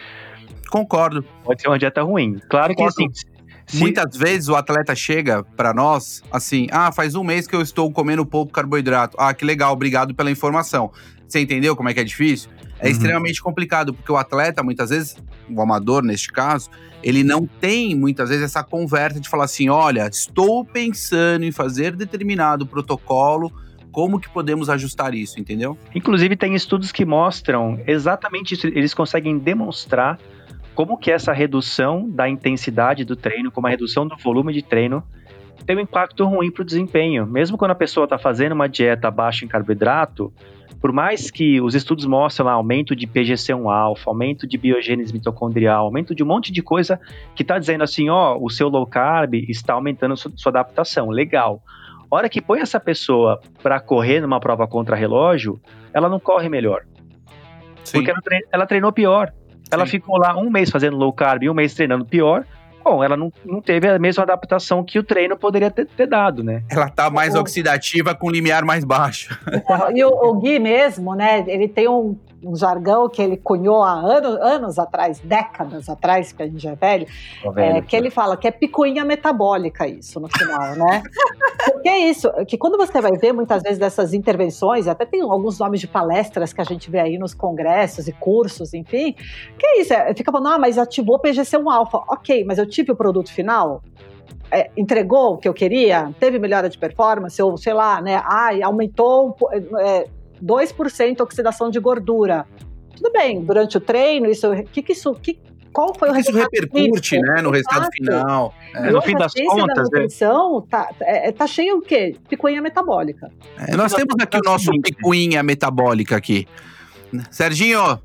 Concordo. 0.70 1.24
Pode 1.44 1.62
ser 1.62 1.68
uma 1.68 1.80
dieta 1.80 2.02
ruim. 2.04 2.38
Claro 2.50 2.74
Concordo. 2.76 2.96
que 2.96 3.04
assim. 3.06 3.14
se- 3.14 3.38
Muitas 3.80 4.16
vezes 4.16 4.48
o 4.48 4.56
atleta 4.56 4.96
chega 4.96 5.44
pra 5.44 5.74
nós 5.74 6.22
assim: 6.32 6.68
ah, 6.72 6.90
faz 6.92 7.16
um 7.16 7.24
mês 7.24 7.46
que 7.48 7.54
eu 7.56 7.62
estou 7.62 7.92
comendo 7.92 8.26
pouco 8.26 8.50
carboidrato. 8.52 9.18
Ah, 9.20 9.34
que 9.34 9.44
legal, 9.44 9.74
obrigado 9.74 10.16
pela 10.16 10.32
informação. 10.32 10.90
Você 11.28 11.42
entendeu 11.42 11.76
como 11.76 11.90
é 11.90 11.94
que 11.94 12.00
é 12.00 12.04
difícil? 12.06 12.50
É 12.80 12.86
Uhum. 12.86 12.92
extremamente 12.92 13.42
complicado, 13.42 13.94
porque 13.94 14.12
o 14.12 14.18
atleta, 14.18 14.62
muitas 14.62 14.90
vezes, 14.90 15.18
o 15.50 15.62
amador 15.62 16.04
neste 16.04 16.32
caso, 16.32 16.70
ele 17.04 17.24
não 17.24 17.46
tem 17.46 17.96
muitas 17.96 18.30
vezes 18.30 18.44
essa 18.44 18.64
conversa 18.64 19.20
de 19.20 19.28
falar 19.28 19.46
assim: 19.46 19.70
olha, 19.70 20.08
estou 20.08 20.64
pensando 20.64 21.44
em 21.44 21.52
fazer 21.52 21.96
determinado 21.96 22.66
protocolo, 22.66 23.52
como 23.92 24.20
que 24.20 24.30
podemos 24.30 24.70
ajustar 24.70 25.16
isso, 25.16 25.40
entendeu? 25.40 25.78
Inclusive, 25.96 26.36
tem 26.36 26.54
estudos 26.54 26.92
que 26.92 27.04
mostram 27.04 27.80
exatamente 27.88 28.54
isso. 28.54 28.68
Eles 28.68 28.94
conseguem 28.94 29.38
demonstrar 29.40 30.20
como 30.76 30.98
que 30.98 31.10
essa 31.10 31.34
redução 31.34 32.08
da 32.08 32.30
intensidade 32.30 33.04
do 33.04 33.16
treino, 33.16 33.52
como 33.52 33.66
a 33.66 33.70
redução 33.72 34.08
do 34.08 34.16
volume 34.18 34.54
de 34.54 34.62
treino, 34.62 35.04
tem 35.68 35.76
um 35.76 35.82
impacto 35.82 36.26
ruim 36.26 36.50
para 36.50 36.62
o 36.62 36.66
desempenho. 36.66 37.28
Mesmo 37.28 37.58
quando 37.58 37.72
a 37.72 37.76
pessoa 37.76 38.06
está 38.06 38.18
fazendo 38.18 38.54
uma 38.54 38.68
dieta 38.70 39.12
baixa 39.12 39.44
em 39.44 39.48
carboidrato, 39.50 40.34
por 40.80 40.94
mais 40.94 41.30
que 41.30 41.60
os 41.60 41.76
estudos 41.76 42.06
mostrem 42.06 42.46
lá 42.46 42.54
aumento 42.54 42.96
de 42.96 43.06
PGC1-alfa, 43.06 44.04
aumento 44.08 44.48
de 44.48 44.58
biogênese 44.58 45.12
mitocondrial, 45.12 45.86
aumento 45.86 46.16
de 46.16 46.24
um 46.24 46.26
monte 46.26 46.54
de 46.54 46.62
coisa 46.62 47.00
que 47.36 47.44
está 47.44 47.60
dizendo 47.60 47.84
assim, 47.84 48.10
ó, 48.10 48.38
o 48.40 48.50
seu 48.50 48.70
low 48.70 48.88
carb 48.88 49.34
está 49.36 49.74
aumentando 49.74 50.16
sua, 50.16 50.32
sua 50.36 50.52
adaptação, 50.52 51.10
legal. 51.10 51.62
Hora 52.10 52.30
que 52.30 52.42
põe 52.42 52.62
essa 52.62 52.80
pessoa 52.80 53.42
para 53.62 53.82
correr 53.82 54.22
numa 54.22 54.40
prova 54.40 54.66
contra 54.68 54.96
relógio, 54.96 55.60
ela 55.94 56.08
não 56.08 56.20
corre 56.20 56.48
melhor. 56.48 56.84
Sim. 57.84 57.98
Porque 57.98 58.12
ela, 58.12 58.22
trein- 58.22 58.44
ela 58.54 58.66
treinou 58.66 58.94
pior. 58.94 59.34
Ela 59.70 59.86
Sim. 59.86 59.92
ficou 59.92 60.18
lá 60.18 60.38
um 60.38 60.50
mês 60.50 60.70
fazendo 60.70 60.96
low 60.96 61.12
carb 61.12 61.44
e 61.44 61.50
um 61.50 61.54
mês 61.54 61.74
treinando 61.74 62.06
pior. 62.06 62.46
Bom, 62.90 63.04
ela 63.04 63.18
não, 63.18 63.32
não 63.46 63.62
teve 63.62 63.88
a 63.90 64.00
mesma 64.00 64.24
adaptação 64.24 64.82
que 64.84 64.98
o 64.98 65.04
treino 65.04 65.36
poderia 65.38 65.70
ter, 65.70 65.86
ter 65.88 66.08
dado, 66.08 66.42
né? 66.44 66.64
Ela 66.70 66.90
tá 66.90 67.10
mais 67.10 67.36
O- 67.36 67.40
oxidativa 67.42 68.16
com 68.16 68.30
limiar 68.30 68.64
mais 68.64 68.86
baixo. 68.86 69.38
E 69.94 70.04
o, 70.04 70.10
o 70.10 70.34
Gui 70.40 70.58
mesmo, 70.60 71.14
né? 71.16 71.44
Ele 71.48 71.68
tem 71.68 71.88
um, 71.90 72.18
um 72.48 72.56
jargão 72.56 73.10
que 73.10 73.22
ele 73.22 73.38
cunhou 73.38 73.84
há 73.84 73.94
anos, 73.94 74.36
anos 74.42 74.80
atrás, 74.80 75.20
décadas 75.20 75.90
atrás, 75.90 76.32
que 76.32 76.42
a 76.42 76.48
gente 76.48 76.68
é 76.68 76.76
velho, 76.76 77.06
Ó, 77.44 77.52
é, 77.52 77.54
velho. 77.54 77.84
que 77.84 77.96
ele 77.96 78.10
fala 78.10 78.38
que 78.38 78.48
é 78.48 78.52
picuinha 78.52 79.04
metabólica 79.04 79.88
isso 79.88 80.20
no 80.20 80.30
final, 80.30 80.76
né? 80.76 81.04
Porque 81.72 81.90
é 81.90 82.00
isso, 82.00 82.32
que 82.48 82.58
quando 82.58 82.78
você 82.78 83.02
vai 83.02 83.12
ver 83.18 83.34
muitas 83.34 83.62
vezes 83.62 83.78
dessas 83.78 84.14
intervenções, 84.14 84.88
até 84.88 85.06
tem 85.06 85.22
alguns 85.22 85.60
nomes 85.60 85.82
de 85.82 85.88
palestras 85.88 86.54
que 86.54 86.62
a 86.62 86.64
gente 86.64 86.90
vê 86.90 87.00
aí 87.00 87.18
nos 87.18 87.34
congressos 87.34 88.08
e 88.08 88.14
cursos, 88.14 88.74
enfim, 88.74 89.14
que 89.58 89.66
é 89.66 89.82
isso, 89.82 89.94
é, 89.94 90.14
fica 90.16 90.32
falando, 90.32 90.48
ah, 90.48 90.60
mas 90.60 90.78
ativou 90.78 91.20
PGC1-alfa, 91.20 92.04
ok, 92.08 92.44
mas 92.46 92.58
eu 92.58 92.66
tive 92.66 92.92
o 92.92 92.96
produto 92.96 93.32
final? 93.32 93.82
É, 94.50 94.72
entregou 94.78 95.34
o 95.34 95.38
que 95.38 95.48
eu 95.48 95.54
queria? 95.54 96.10
Teve 96.22 96.40
melhora 96.40 96.70
de 96.70 96.78
performance? 96.78 97.42
Ou, 97.42 97.58
sei 97.58 97.74
lá, 97.74 98.02
né? 98.02 98.22
Ai, 98.24 98.64
aumentou 98.64 99.36
um 99.42 99.78
é, 99.78 100.08
2% 100.44 101.22
oxidação 101.22 101.70
de 101.70 101.80
gordura. 101.80 102.46
Tudo 102.96 103.12
bem, 103.12 103.44
durante 103.44 103.78
o 103.78 103.80
treino, 103.80 104.30
isso, 104.30 104.48
que 104.72 104.82
que 104.82 104.94
isso, 104.94 105.14
que, 105.14 105.40
qual 105.78 105.94
foi 105.94 106.10
o 106.10 106.18
Isso 106.18 106.32
resultado 106.32 106.50
repercute, 106.52 107.20
disso? 107.20 107.22
né, 107.22 107.42
no 107.42 107.52
resultado 107.52 107.82
Exato. 107.82 107.96
final. 107.96 108.54
É. 108.74 108.90
No 108.90 109.02
fim 109.02 109.10
hoje 109.10 109.16
a 109.16 109.20
das 109.20 109.32
ciência 109.32 109.56
da 109.56 109.62
contas, 109.62 109.90
né? 109.92 110.00
nutrição 110.00 110.62
tá, 110.68 110.90
é, 111.02 111.32
tá 111.32 111.46
cheio 111.46 111.78
o 111.78 111.82
quê? 111.82 112.16
Picuinha 112.28 112.62
metabólica. 112.64 113.30
É, 113.60 113.76
nós 113.76 113.94
temos 113.94 114.16
aqui 114.20 114.38
o 114.38 114.42
nosso 114.44 114.72
picuinha 114.82 115.44
metabólica 115.44 116.16
aqui. 116.16 116.48
Serginho, 117.30 118.02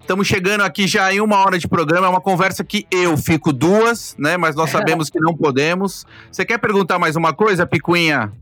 estamos 0.00 0.28
chegando 0.28 0.60
aqui 0.60 0.86
já 0.86 1.12
em 1.12 1.20
uma 1.20 1.38
hora 1.38 1.58
de 1.58 1.66
programa. 1.66 2.06
É 2.06 2.10
uma 2.10 2.20
conversa 2.20 2.62
que 2.62 2.86
eu 2.92 3.16
fico 3.16 3.52
duas, 3.52 4.14
né? 4.16 4.36
Mas 4.36 4.54
nós 4.54 4.70
sabemos 4.70 5.10
que 5.10 5.18
não 5.18 5.34
podemos. 5.34 6.06
Você 6.30 6.44
quer 6.44 6.58
perguntar 6.58 6.96
mais 6.98 7.16
uma 7.16 7.32
coisa, 7.32 7.66
picuinha? 7.66 8.32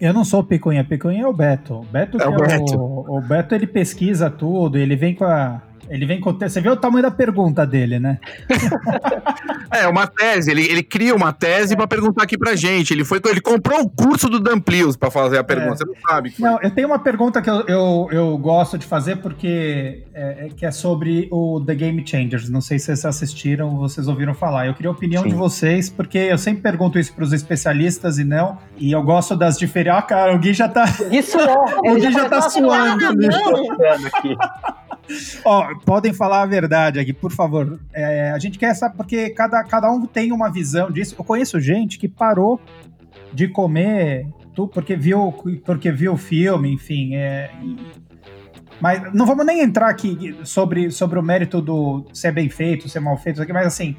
Eu 0.00 0.12
não 0.12 0.24
sou 0.24 0.40
o 0.40 0.44
Picuinha, 0.44 0.84
Picuinha 0.84 1.24
é 1.24 1.26
o 1.26 1.32
Beto. 1.32 1.74
O 1.74 1.84
Beto, 1.84 2.20
É 2.20 2.28
o 2.28 2.34
é 2.34 2.46
Beto. 2.46 2.76
O, 2.76 3.18
o 3.18 3.20
Beto 3.20 3.54
ele 3.54 3.66
pesquisa 3.66 4.30
tudo, 4.30 4.78
ele 4.78 4.96
vem 4.96 5.14
com 5.14 5.24
a. 5.24 5.62
Ele 5.90 6.06
vem 6.06 6.20
com. 6.20 6.32
Você 6.32 6.60
vê 6.60 6.68
o 6.68 6.76
tamanho 6.76 7.02
da 7.02 7.10
pergunta 7.10 7.66
dele, 7.66 7.98
né? 7.98 8.18
É, 9.70 9.86
uma 9.86 10.06
tese. 10.06 10.50
Ele, 10.50 10.62
ele 10.66 10.82
cria 10.82 11.14
uma 11.14 11.30
tese 11.30 11.76
pra 11.76 11.86
perguntar 11.86 12.22
aqui 12.22 12.38
pra 12.38 12.56
gente. 12.56 12.92
Ele 12.94 13.04
foi, 13.04 13.20
ele 13.28 13.40
comprou 13.40 13.82
o 13.82 13.88
curso 13.88 14.28
do 14.28 14.40
Damplios 14.40 14.96
pra 14.96 15.10
fazer 15.10 15.36
a 15.36 15.44
pergunta. 15.44 15.74
É. 15.74 15.76
Você 15.76 15.84
não 15.84 15.94
sabe. 16.08 16.34
Não, 16.38 16.58
eu 16.62 16.70
tenho 16.70 16.88
uma 16.88 16.98
pergunta 16.98 17.42
que 17.42 17.50
eu, 17.50 17.60
eu, 17.66 18.08
eu 18.10 18.38
gosto 18.38 18.78
de 18.78 18.86
fazer 18.86 19.16
porque 19.16 20.04
é, 20.14 20.46
é 20.46 20.48
que 20.48 20.64
é 20.64 20.70
sobre 20.70 21.28
o 21.30 21.62
The 21.64 21.74
Game 21.74 22.02
Changers. 22.06 22.48
Não 22.48 22.62
sei 22.62 22.78
se 22.78 22.86
vocês 22.86 23.04
assistiram 23.04 23.68
ou 23.74 23.76
vocês 23.78 24.08
ouviram 24.08 24.34
falar. 24.34 24.66
Eu 24.66 24.74
queria 24.74 24.88
a 24.90 24.92
opinião 24.92 25.22
Sim. 25.22 25.28
de 25.28 25.34
vocês, 25.34 25.90
porque 25.90 26.16
eu 26.18 26.38
sempre 26.38 26.62
pergunto 26.62 26.98
isso 26.98 27.12
para 27.12 27.24
os 27.24 27.34
especialistas 27.34 28.18
e 28.18 28.24
não. 28.24 28.58
E 28.78 28.90
eu 28.90 29.02
gosto 29.02 29.36
das 29.36 29.58
diferenças. 29.58 29.98
Ah, 29.98 30.02
cara, 30.02 30.34
o 30.34 30.38
Gui 30.38 30.54
já 30.54 30.68
tá. 30.68 30.86
Isso 31.10 31.36
O 31.84 31.94
Gui 31.94 32.10
já 32.10 32.28
tá 32.28 32.40
começou 32.40 32.46
a 32.46 32.50
suar. 32.50 32.98
suando. 32.98 33.16
né? 33.18 33.28
Ó, 35.44 35.74
podem 35.84 36.12
falar 36.12 36.42
a 36.42 36.46
verdade 36.46 36.98
aqui, 36.98 37.12
por 37.12 37.32
favor. 37.32 37.80
É, 37.92 38.30
a 38.30 38.38
gente 38.38 38.58
quer 38.58 38.74
saber, 38.74 38.96
porque 38.96 39.30
cada, 39.30 39.62
cada 39.64 39.90
um 39.90 40.06
tem 40.06 40.32
uma 40.32 40.50
visão 40.50 40.90
disso. 40.90 41.14
Eu 41.18 41.24
conheço 41.24 41.60
gente 41.60 41.98
que 41.98 42.08
parou 42.08 42.60
de 43.32 43.48
comer 43.48 44.26
porque 44.72 44.96
viu 44.96 45.32
porque 45.64 45.92
viu 45.92 46.14
o 46.14 46.16
filme, 46.16 46.72
enfim. 46.72 47.14
é, 47.14 47.50
mas 48.80 49.12
não 49.12 49.26
vamos 49.26 49.44
nem 49.44 49.60
entrar 49.60 49.88
aqui 49.88 50.36
sobre, 50.44 50.90
sobre 50.90 51.18
o 51.18 51.22
mérito 51.22 51.60
do 51.60 52.04
ser 52.12 52.32
bem 52.32 52.48
feito, 52.48 52.88
ser 52.88 53.00
mal 53.00 53.16
feito, 53.16 53.40
mas 53.52 53.66
assim, 53.66 53.96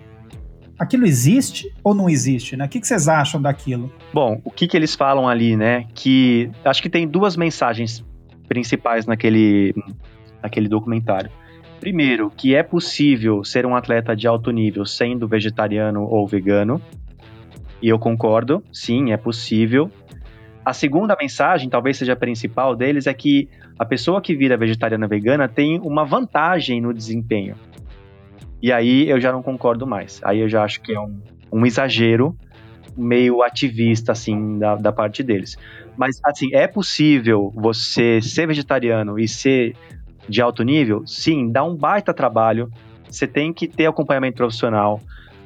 aquilo 0.77 1.05
existe 1.05 1.73
ou 1.83 1.93
não 1.93 2.09
existe, 2.09 2.55
né? 2.55 2.65
O 2.65 2.69
que, 2.69 2.79
que 2.79 2.87
vocês 2.87 3.07
acham 3.07 3.41
daquilo? 3.41 3.91
Bom, 4.13 4.39
o 4.43 4.49
que, 4.49 4.67
que 4.67 4.77
eles 4.77 4.95
falam 4.95 5.27
ali, 5.27 5.57
né? 5.57 5.85
Que 5.93 6.49
acho 6.63 6.81
que 6.81 6.89
tem 6.89 7.07
duas 7.07 7.35
mensagens 7.35 8.05
principais 8.47 9.05
naquele, 9.05 9.75
naquele 10.41 10.67
documentário. 10.67 11.29
Primeiro, 11.79 12.29
que 12.29 12.55
é 12.55 12.61
possível 12.61 13.43
ser 13.43 13.65
um 13.65 13.75
atleta 13.75 14.15
de 14.15 14.27
alto 14.27 14.51
nível 14.51 14.85
sendo 14.85 15.27
vegetariano 15.27 16.03
ou 16.03 16.27
vegano. 16.27 16.81
E 17.81 17.87
eu 17.87 17.97
concordo, 17.97 18.61
sim, 18.73 19.13
é 19.13 19.17
possível. 19.17 19.89
A 20.65 20.73
segunda 20.73 21.15
mensagem, 21.19 21.69
talvez 21.69 21.97
seja 21.97 22.13
a 22.13 22.17
principal 22.17 22.75
deles, 22.75 23.07
é 23.07 23.13
que 23.13 23.47
a 23.77 23.85
pessoa 23.85 24.21
que 24.21 24.35
vira 24.35 24.57
vegetariana 24.57 25.05
ou 25.05 25.09
vegana 25.09 25.47
tem 25.47 25.79
uma 25.79 26.03
vantagem 26.03 26.81
no 26.81 26.93
desempenho. 26.93 27.55
E 28.61 28.73
aí 28.73 29.09
eu 29.09 29.21
já 29.21 29.31
não 29.31 29.41
concordo 29.41 29.87
mais. 29.87 30.19
Aí 30.23 30.39
eu 30.39 30.49
já 30.49 30.63
acho 30.63 30.81
que 30.81 30.93
é 30.93 30.99
um, 30.99 31.17
um 31.51 31.65
exagero 31.65 32.37
meio 32.97 33.41
ativista, 33.41 34.11
assim, 34.11 34.59
da, 34.59 34.75
da 34.75 34.91
parte 34.91 35.23
deles. 35.23 35.57
Mas, 35.97 36.19
assim, 36.23 36.53
é 36.53 36.67
possível 36.67 37.51
você 37.55 38.21
ser 38.21 38.47
vegetariano 38.47 39.17
e 39.17 39.27
ser 39.27 39.75
de 40.29 40.41
alto 40.41 40.63
nível? 40.63 41.05
Sim, 41.05 41.51
dá 41.51 41.63
um 41.63 41.75
baita 41.75 42.13
trabalho. 42.13 42.69
Você 43.09 43.25
tem 43.27 43.51
que 43.51 43.67
ter 43.67 43.87
acompanhamento 43.87 44.37
profissional. 44.37 45.01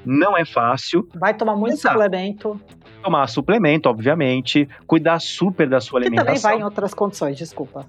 Não 0.06 0.38
é 0.38 0.44
fácil. 0.44 1.08
Vai 1.16 1.34
tomar 1.34 1.56
muito 1.56 1.74
Exato. 1.76 1.94
suplemento. 1.96 2.60
Tomar 3.02 3.28
suplemento, 3.28 3.90
obviamente. 3.90 4.68
Cuidar 4.86 5.20
super 5.20 5.68
da 5.68 5.80
sua 5.80 6.00
Que 6.02 6.06
também 6.08 6.20
alimentação. 6.20 6.52
vai 6.52 6.60
em 6.60 6.64
outras 6.64 6.94
condições, 6.94 7.38
desculpa. 7.38 7.86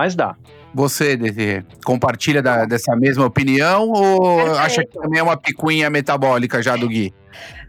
Mas 0.00 0.14
dá. 0.14 0.34
Você, 0.72 1.14
Desirê, 1.14 1.62
compartilha 1.84 2.40
da- 2.40 2.64
dessa 2.64 2.96
mesma 2.96 3.26
opinião 3.26 3.90
ou 3.90 4.36
Perfeito. 4.36 4.58
acha 4.58 4.82
que 4.86 4.98
também 4.98 5.20
é 5.20 5.22
uma 5.22 5.36
picuinha 5.36 5.90
metabólica 5.90 6.62
já 6.62 6.74
do 6.74 6.88
Gui? 6.88 7.12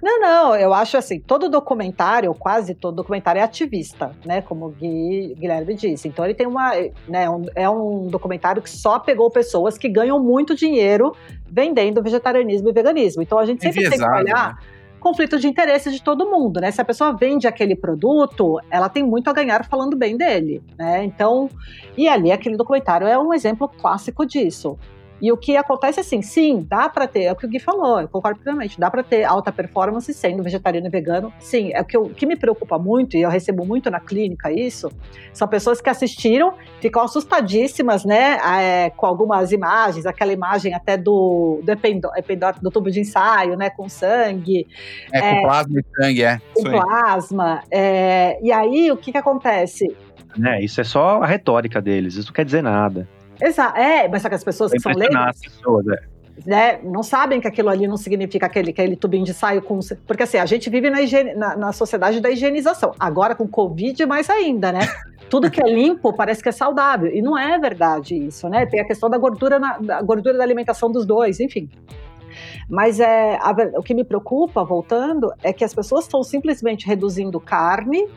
Não, 0.01 0.17
não, 0.21 0.55
eu 0.55 0.73
acho 0.73 0.95
assim, 0.95 1.19
todo 1.19 1.49
documentário, 1.49 2.33
quase 2.33 2.73
todo 2.73 2.95
documentário 2.95 3.39
é 3.39 3.43
ativista, 3.43 4.11
né? 4.25 4.41
Como 4.41 4.67
o 4.67 4.69
Gui, 4.69 5.35
Guilherme 5.37 5.73
disse. 5.75 6.07
Então 6.07 6.23
ele 6.23 6.33
tem 6.33 6.47
uma. 6.47 6.71
Né, 7.05 7.29
um- 7.29 7.45
é 7.53 7.69
um 7.69 8.07
documentário 8.07 8.61
que 8.61 8.69
só 8.69 8.97
pegou 8.97 9.29
pessoas 9.29 9.77
que 9.77 9.89
ganham 9.89 10.17
muito 10.23 10.55
dinheiro 10.55 11.13
vendendo 11.51 12.01
vegetarianismo 12.01 12.69
e 12.69 12.71
veganismo. 12.71 13.21
Então 13.21 13.37
a 13.39 13.45
gente 13.45 13.61
sempre 13.61 13.89
tem 13.89 13.99
que 13.99 14.05
olhar 14.05 14.57
conflito 15.01 15.39
de 15.39 15.47
interesse 15.47 15.91
de 15.91 16.01
todo 16.01 16.29
mundo, 16.29 16.61
né? 16.61 16.71
Se 16.71 16.79
a 16.79 16.85
pessoa 16.85 17.11
vende 17.11 17.47
aquele 17.47 17.75
produto, 17.75 18.61
ela 18.69 18.87
tem 18.87 19.03
muito 19.03 19.29
a 19.29 19.33
ganhar 19.33 19.65
falando 19.65 19.97
bem 19.97 20.15
dele, 20.15 20.63
né? 20.77 21.03
Então, 21.03 21.49
e 21.97 22.07
ali 22.07 22.31
aquele 22.31 22.55
documentário 22.55 23.07
é 23.07 23.17
um 23.17 23.33
exemplo 23.33 23.67
clássico 23.67 24.25
disso. 24.25 24.77
E 25.21 25.31
o 25.31 25.37
que 25.37 25.55
acontece 25.55 25.99
é 25.99 26.01
assim, 26.01 26.21
sim, 26.21 26.65
dá 26.67 26.89
para 26.89 27.07
ter, 27.07 27.23
é 27.23 27.31
o 27.31 27.35
que 27.35 27.45
o 27.45 27.49
Gui 27.49 27.59
falou, 27.59 28.01
eu 28.01 28.07
concordo 28.07 28.39
plenamente, 28.39 28.79
dá 28.79 28.89
para 28.89 29.03
ter 29.03 29.23
alta 29.23 29.51
performance 29.51 30.11
sendo 30.13 30.41
vegetariano 30.41 30.87
e 30.87 30.89
vegano. 30.89 31.31
Sim, 31.39 31.71
é 31.73 31.81
o 31.81 31.85
que, 31.85 31.95
eu- 31.95 32.09
que 32.09 32.25
me 32.25 32.35
preocupa 32.35 32.79
muito, 32.79 33.15
e 33.15 33.21
eu 33.21 33.29
recebo 33.29 33.63
muito 33.65 33.91
na 33.91 33.99
clínica 33.99 34.51
isso, 34.51 34.91
são 35.31 35.47
pessoas 35.47 35.79
que 35.79 35.89
assistiram, 35.89 36.53
ficam 36.79 37.03
assustadíssimas, 37.03 38.03
né, 38.03 38.37
é, 38.85 38.89
com 38.89 39.05
algumas 39.05 39.51
imagens, 39.51 40.05
aquela 40.05 40.33
imagem 40.33 40.73
até 40.73 40.97
do, 40.97 41.61
do, 41.63 41.71
ependo- 41.71 42.09
ependó- 42.15 42.51
do 42.61 42.71
tubo 42.71 42.89
de 42.89 43.01
ensaio, 43.01 43.55
né, 43.55 43.69
com 43.69 43.87
sangue, 43.87 44.67
É, 45.13 45.35
com 45.35 45.41
plasma 45.43 45.79
e 45.79 45.85
sangue, 46.03 46.23
é. 46.23 46.41
com 46.53 46.63
plasma. 46.63 47.61
é, 47.69 48.39
e 48.41 48.51
aí, 48.51 48.91
o 48.91 48.97
que 48.97 49.11
que 49.11 49.17
acontece? 49.17 49.85
Né? 50.35 50.61
Isso 50.63 50.79
é 50.81 50.83
só 50.83 51.21
a 51.21 51.25
retórica 51.27 51.81
deles, 51.81 52.15
isso 52.15 52.27
não 52.29 52.33
quer 52.33 52.45
dizer 52.45 52.63
nada. 52.63 53.07
Exa 53.41 53.73
é, 53.75 54.07
mas 54.07 54.21
só 54.21 54.29
que 54.29 54.35
as 54.35 54.43
pessoas 54.43 54.71
que 54.71 54.79
são 54.79 54.91
leigas, 54.93 55.39
pessoas, 55.39 55.85
é. 55.87 55.99
né, 56.45 56.79
não 56.83 57.01
sabem 57.01 57.41
que 57.41 57.47
aquilo 57.47 57.69
ali 57.69 57.87
não 57.87 57.97
significa 57.97 58.45
aquele, 58.45 58.71
aquele 58.71 58.95
tubinho 58.95 59.25
de 59.25 59.33
saio 59.33 59.61
com. 59.61 59.79
Porque 60.05 60.23
assim, 60.23 60.37
a 60.37 60.45
gente 60.45 60.69
vive 60.69 60.89
na, 60.89 61.01
higiene- 61.01 61.33
na, 61.33 61.55
na 61.55 61.71
sociedade 61.71 62.19
da 62.19 62.29
higienização. 62.29 62.93
Agora 62.99 63.35
com 63.35 63.47
Covid, 63.47 64.05
mais 64.05 64.29
ainda, 64.29 64.71
né? 64.71 64.81
Tudo 65.29 65.49
que 65.49 65.63
é 65.63 65.67
limpo 65.67 66.13
parece 66.13 66.43
que 66.43 66.49
é 66.49 66.51
saudável. 66.51 67.09
E 67.09 67.21
não 67.21 67.37
é 67.37 67.57
verdade 67.57 68.15
isso, 68.15 68.49
né? 68.49 68.65
Tem 68.65 68.79
a 68.79 68.85
questão 68.85 69.09
da 69.09 69.17
gordura, 69.17 69.57
na, 69.57 69.77
da 69.77 70.01
gordura 70.01 70.37
da 70.37 70.43
alimentação 70.43 70.91
dos 70.91 71.05
dois, 71.05 71.39
enfim. 71.39 71.69
Mas 72.69 72.99
é, 72.99 73.37
a 73.41 73.53
o 73.77 73.83
que 73.83 73.93
me 73.93 74.03
preocupa, 74.03 74.63
voltando, 74.63 75.33
é 75.43 75.51
que 75.51 75.63
as 75.63 75.73
pessoas 75.73 76.05
estão 76.05 76.23
simplesmente 76.23 76.85
reduzindo 76.85 77.39
carne, 77.39 78.07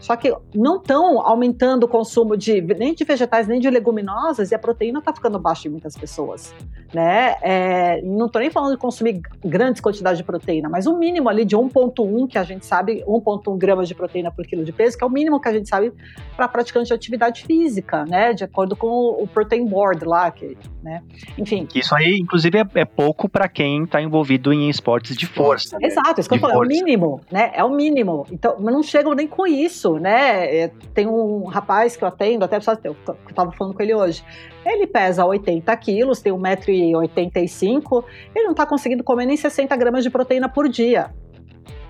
só 0.00 0.16
que 0.16 0.34
não 0.54 0.76
estão 0.76 1.20
aumentando 1.20 1.84
o 1.84 1.88
consumo 1.88 2.36
de 2.36 2.60
nem 2.60 2.94
de 2.94 3.04
vegetais 3.04 3.46
nem 3.46 3.60
de 3.60 3.70
leguminosas 3.70 4.50
e 4.50 4.54
a 4.54 4.58
proteína 4.58 4.98
está 4.98 5.12
ficando 5.12 5.38
baixa 5.38 5.68
em 5.68 5.70
muitas 5.70 5.96
pessoas, 5.96 6.54
né? 6.92 7.36
É, 7.42 8.02
não 8.02 8.26
estou 8.26 8.40
nem 8.40 8.50
falando 8.50 8.72
de 8.72 8.78
consumir 8.78 9.20
grandes 9.44 9.80
quantidades 9.80 10.18
de 10.18 10.24
proteína, 10.24 10.68
mas 10.68 10.86
o 10.86 10.96
mínimo 10.96 11.28
ali 11.28 11.44
de 11.44 11.56
1,1 11.56 12.28
que 12.28 12.38
a 12.38 12.42
gente 12.42 12.66
sabe, 12.66 13.04
1,1 13.06 13.56
gramas 13.58 13.86
de 13.86 13.94
proteína 13.94 14.30
por 14.30 14.46
quilo 14.46 14.64
de 14.64 14.72
peso, 14.72 14.96
que 14.96 15.04
é 15.04 15.06
o 15.06 15.10
mínimo 15.10 15.40
que 15.40 15.48
a 15.48 15.52
gente 15.52 15.68
sabe 15.68 15.92
para 16.36 16.48
praticante 16.48 16.88
de 16.88 16.94
atividade 16.94 17.44
física, 17.44 18.04
né? 18.06 18.32
De 18.32 18.44
acordo 18.44 18.74
com 18.74 18.86
o 19.22 19.26
protein 19.26 19.66
board 19.66 20.04
lá, 20.04 20.30
que, 20.30 20.56
né? 20.82 21.02
Enfim. 21.36 21.68
Isso 21.74 21.94
aí, 21.94 22.16
inclusive, 22.20 22.58
é, 22.58 22.64
é 22.80 22.84
pouco 22.84 23.28
pra 23.28 23.48
quem 23.48 23.86
tá 23.86 24.00
envolvido 24.00 24.52
em 24.52 24.68
esportes 24.68 25.16
de 25.16 25.26
força. 25.26 25.78
né? 25.78 25.88
Exato, 25.88 26.20
isso 26.20 26.28
que 26.28 26.36
eu 26.36 26.40
falo, 26.40 26.54
é 26.54 26.56
o 26.58 26.68
mínimo, 26.68 27.20
né? 27.30 27.50
É 27.54 27.62
o 27.62 27.70
mínimo. 27.70 28.26
Então, 28.30 28.56
mas 28.58 28.74
não 28.74 28.82
chegam 28.82 29.14
nem 29.14 29.26
com 29.26 29.46
isso, 29.46 29.89
né? 29.98 30.56
É, 30.56 30.70
Tem 30.94 31.06
um 31.06 31.44
rapaz 31.44 31.96
que 31.96 32.04
eu 32.04 32.08
atendo, 32.08 32.44
até 32.44 32.60
só 32.60 32.76
eu 32.84 32.96
estava 33.28 33.50
falando 33.52 33.74
com 33.74 33.82
ele 33.82 33.94
hoje. 33.94 34.24
Ele 34.64 34.86
pesa 34.86 35.24
80 35.24 35.74
quilos, 35.78 36.20
tem 36.20 36.32
1,85m, 36.32 38.04
ele 38.34 38.44
não 38.44 38.52
está 38.52 38.66
conseguindo 38.66 39.02
comer 39.02 39.26
nem 39.26 39.36
60 39.36 39.74
gramas 39.76 40.04
de 40.04 40.10
proteína 40.10 40.48
por 40.48 40.68
dia. 40.68 41.12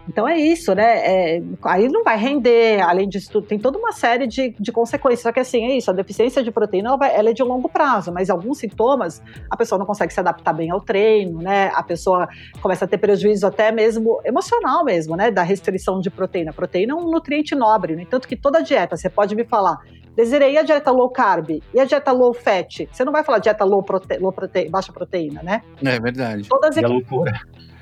Então 0.09 0.27
é 0.27 0.37
isso, 0.39 0.75
né? 0.75 1.37
É, 1.37 1.43
aí 1.65 1.89
não 1.89 2.03
vai 2.03 2.17
render, 2.19 2.81
além 2.81 3.09
disso 3.09 3.31
tudo, 3.31 3.47
tem 3.47 3.59
toda 3.59 3.79
uma 3.79 3.93
série 3.93 4.27
de, 4.27 4.51
de 4.59 4.73
consequências. 4.73 5.23
Só 5.23 5.31
que 5.33 5.39
assim, 5.41 5.65
é 5.67 5.77
isso, 5.77 5.91
a 5.91 5.95
deficiência 5.95 6.43
de 6.43 6.51
proteína 6.51 6.89
ela, 6.89 6.97
vai- 6.97 7.15
ela 7.15 7.31
é 7.31 7.33
de 7.33 7.43
longo 7.43 7.69
prazo, 7.69 8.13
mas 8.13 8.29
alguns 8.31 8.59
sintomas 8.59 9.23
a 9.49 9.57
pessoa 9.57 9.79
não 9.79 9.87
consegue 9.87 10.13
se 10.13 10.19
adaptar 10.21 10.53
bem 10.53 10.71
ao 10.71 10.81
treino, 10.81 11.41
né? 11.41 11.71
A 11.75 11.83
pessoa 11.83 12.29
começa 12.61 12.85
a 12.85 12.89
ter 12.89 12.99
prejuízo 12.99 13.47
até 13.47 13.71
mesmo 13.71 14.21
emocional 14.25 14.85
mesmo, 14.85 15.15
né? 15.17 15.31
Da 15.31 15.43
restrição 15.43 16.01
de 16.01 16.11
proteína. 16.11 16.53
Proteína 16.53 16.93
é 16.93 16.97
um 16.97 17.11
nutriente 17.11 17.55
nobre, 17.55 17.95
no 17.95 18.01
entanto 18.03 18.27
que 18.27 18.37
toda 18.37 18.63
dieta, 18.63 18.97
você 18.97 19.09
pode 19.09 19.35
me 19.37 19.45
falar, 19.45 19.79
desirei 20.17 20.57
a 20.59 20.63
dieta 20.63 20.91
low 20.91 21.09
carb 21.11 21.51
e 21.73 21.81
a 21.81 21.85
dieta 21.85 22.11
low 22.11 22.33
fat. 22.35 22.89
Você 22.91 23.05
não 23.05 23.13
vai 23.13 23.23
falar 23.23 23.39
dieta 23.39 23.65
low, 23.65 23.83
prote 23.83 24.19
low 24.19 24.33
prote 24.33 24.69
baixa 24.69 24.93
proteína, 24.93 25.43
né? 25.43 25.63
É 25.85 26.01
verdade. 26.01 26.49
Todas 26.49 26.77
E 26.77 26.85
a 26.85 26.89
loucura. 26.89 27.33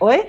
Oi? 0.00 0.26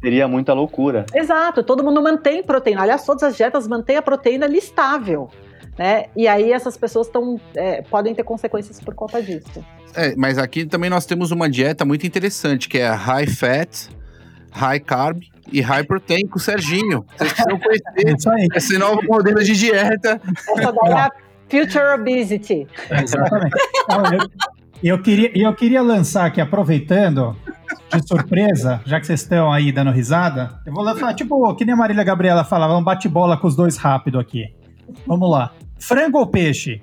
Seria 0.00 0.28
muita 0.28 0.52
loucura. 0.52 1.04
Exato, 1.14 1.62
todo 1.62 1.82
mundo 1.82 2.00
mantém 2.02 2.42
proteína. 2.42 2.82
Aliás, 2.82 3.04
todas 3.04 3.22
as 3.24 3.36
dietas 3.36 3.66
mantêm 3.66 3.96
a 3.96 4.02
proteína 4.02 4.46
listável. 4.46 5.28
Né? 5.76 6.06
E 6.16 6.26
aí 6.26 6.52
essas 6.52 6.76
pessoas 6.76 7.08
tão, 7.08 7.40
é, 7.54 7.82
podem 7.82 8.14
ter 8.14 8.24
consequências 8.24 8.80
por 8.80 8.94
conta 8.94 9.22
disso. 9.22 9.64
É, 9.94 10.14
mas 10.16 10.36
aqui 10.38 10.66
também 10.66 10.90
nós 10.90 11.06
temos 11.06 11.30
uma 11.30 11.48
dieta 11.48 11.84
muito 11.84 12.06
interessante, 12.06 12.68
que 12.68 12.78
é 12.78 12.86
a 12.88 12.94
high 12.94 13.26
fat, 13.26 13.88
high 14.50 14.80
carb 14.80 15.22
e 15.52 15.60
high 15.60 15.84
protein 15.84 16.26
com 16.26 16.36
o 16.36 16.40
Serginho. 16.40 17.04
Vocês 17.16 17.32
precisam 17.32 17.56
É 17.56 18.02
conhecer 18.02 18.30
aí. 18.30 18.48
esse 18.54 18.78
novo 18.78 19.00
modelo 19.04 19.42
de 19.42 19.54
dieta. 19.54 20.20
Essa 20.26 20.72
daí 20.72 20.90
é 20.90 20.94
a 20.94 21.10
Future 21.48 21.84
Obesity. 21.94 22.66
Exatamente. 22.90 23.56
Eu, 24.82 24.96
eu 24.96 25.02
queria, 25.02 25.30
eu 25.34 25.54
queria 25.54 25.80
lançar 25.82 26.26
aqui, 26.26 26.40
aproveitando, 26.40 27.36
de 27.96 28.06
surpresa, 28.06 28.80
já 28.84 29.00
que 29.00 29.06
vocês 29.06 29.22
estão 29.22 29.50
aí 29.52 29.72
dando 29.72 29.90
risada, 29.90 30.60
eu 30.66 30.72
vou 30.72 30.82
lançar, 30.84 31.14
tipo, 31.14 31.54
que 31.54 31.64
nem 31.64 31.72
a 31.74 31.76
Marília 31.76 32.04
Gabriela 32.04 32.44
falava, 32.44 32.76
um 32.76 32.82
bate-bola 32.84 33.36
com 33.36 33.46
os 33.46 33.56
dois 33.56 33.76
rápido 33.76 34.18
aqui. 34.18 34.54
Vamos 35.06 35.30
lá. 35.30 35.52
Frango 35.78 36.18
ou 36.18 36.26
peixe? 36.26 36.82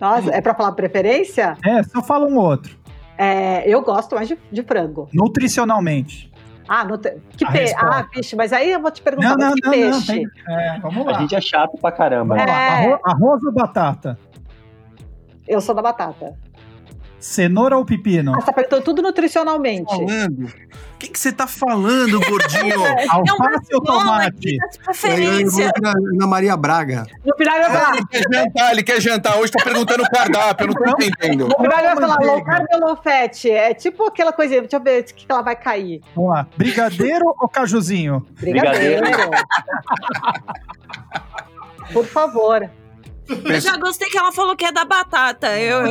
Nossa, 0.00 0.30
é 0.30 0.40
pra 0.40 0.54
falar 0.54 0.72
preferência? 0.72 1.56
É, 1.64 1.82
só 1.84 2.02
fala 2.02 2.26
um 2.26 2.36
outro. 2.36 2.76
É, 3.16 3.68
eu 3.68 3.80
gosto 3.82 4.14
mais 4.16 4.26
de, 4.28 4.36
de 4.50 4.62
frango. 4.62 5.08
Nutricionalmente. 5.12 6.30
Ah, 6.68 6.84
não 6.84 6.96
te- 6.98 7.14
que 7.36 7.44
A 7.44 7.50
peixe? 7.52 7.74
Ah, 7.76 8.04
peixe, 8.10 8.34
mas 8.36 8.52
aí 8.52 8.72
eu 8.72 8.80
vou 8.80 8.90
te 8.90 9.02
perguntar, 9.02 9.36
Não, 9.36 9.48
não, 9.50 9.54
que 9.54 9.62
não, 9.62 9.70
não. 9.70 9.72
peixe? 10.02 10.06
tem- 10.06 10.26
é, 10.48 10.80
vamos 10.80 11.06
A 11.06 11.10
lá. 11.12 11.18
gente 11.20 11.34
é 11.34 11.40
chato 11.40 11.78
pra 11.80 11.92
caramba. 11.92 12.34
Lá. 12.36 12.42
É. 12.42 12.92
Arro- 12.92 13.00
arroz 13.04 13.42
ou 13.44 13.52
batata? 13.52 14.18
Eu 15.46 15.60
sou 15.60 15.74
da 15.74 15.82
batata. 15.82 16.34
Cenoura 17.22 17.78
ou 17.78 17.84
pepino? 17.84 18.32
Ah, 18.34 18.40
você 18.40 18.46
tá 18.46 18.52
perguntando 18.52 18.82
tudo 18.82 19.00
nutricionalmente. 19.00 19.94
Falando? 19.94 20.46
O 20.46 20.98
que 20.98 21.08
que 21.08 21.18
você 21.18 21.30
tá 21.30 21.46
falando, 21.46 22.18
gordinho? 22.18 22.82
Alface 23.08 23.74
ou 23.74 23.80
tomate? 23.80 24.58
preferências. 24.84 25.70
na, 26.14 26.26
Maria 26.26 26.56
Braga. 26.56 27.06
No 27.24 27.36
final 27.36 27.54
ele 27.54 27.68
vai 27.68 27.80
falar, 27.80 27.96
ele 27.96 28.06
quer 28.06 28.22
jantar, 28.22 28.72
ele 28.72 28.82
quer 28.82 29.00
jantar. 29.00 29.38
Hoje 29.38 29.52
tá 29.52 29.62
perguntando 29.62 30.02
o 30.02 30.10
cardápio, 30.10 30.64
eu 30.64 30.66
não 30.66 30.74
tô 30.74 31.04
entendendo. 31.04 31.48
no 31.48 31.56
final 31.56 31.78
ele 31.78 31.94
vai 31.94 31.96
falar 31.96 32.16
low 32.22 32.44
carb 32.44 32.66
ou 32.72 32.80
low 32.80 32.96
fat. 32.96 33.50
É 33.50 33.72
tipo 33.72 34.04
aquela 34.08 34.32
coisinha, 34.32 34.60
deixa 34.60 34.76
eu 34.76 34.82
ver 34.82 35.02
o 35.02 35.04
que, 35.04 35.24
que 35.24 35.30
ela 35.30 35.42
vai 35.42 35.54
cair. 35.54 36.00
Vamos 36.16 36.30
lá. 36.30 36.48
Brigadeiro 36.56 37.24
ou 37.40 37.48
cajuzinho? 37.48 38.26
Brigadeiro. 38.40 39.06
Por 41.92 42.04
favor. 42.04 42.68
Eu 43.28 43.60
já 43.60 43.76
gostei 43.76 44.08
que 44.08 44.18
ela 44.18 44.32
falou 44.32 44.56
que 44.56 44.64
é 44.64 44.72
da 44.72 44.84
batata. 44.84 45.56
Eu, 45.56 45.82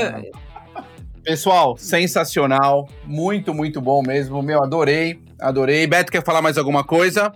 Pessoal, 1.23 1.75
sensacional. 1.77 2.89
Muito, 3.05 3.53
muito 3.53 3.79
bom 3.79 4.01
mesmo. 4.01 4.41
Meu, 4.41 4.63
adorei. 4.63 5.19
Adorei. 5.39 5.85
Beto, 5.87 6.11
quer 6.11 6.23
falar 6.23 6.41
mais 6.41 6.57
alguma 6.57 6.83
coisa? 6.83 7.31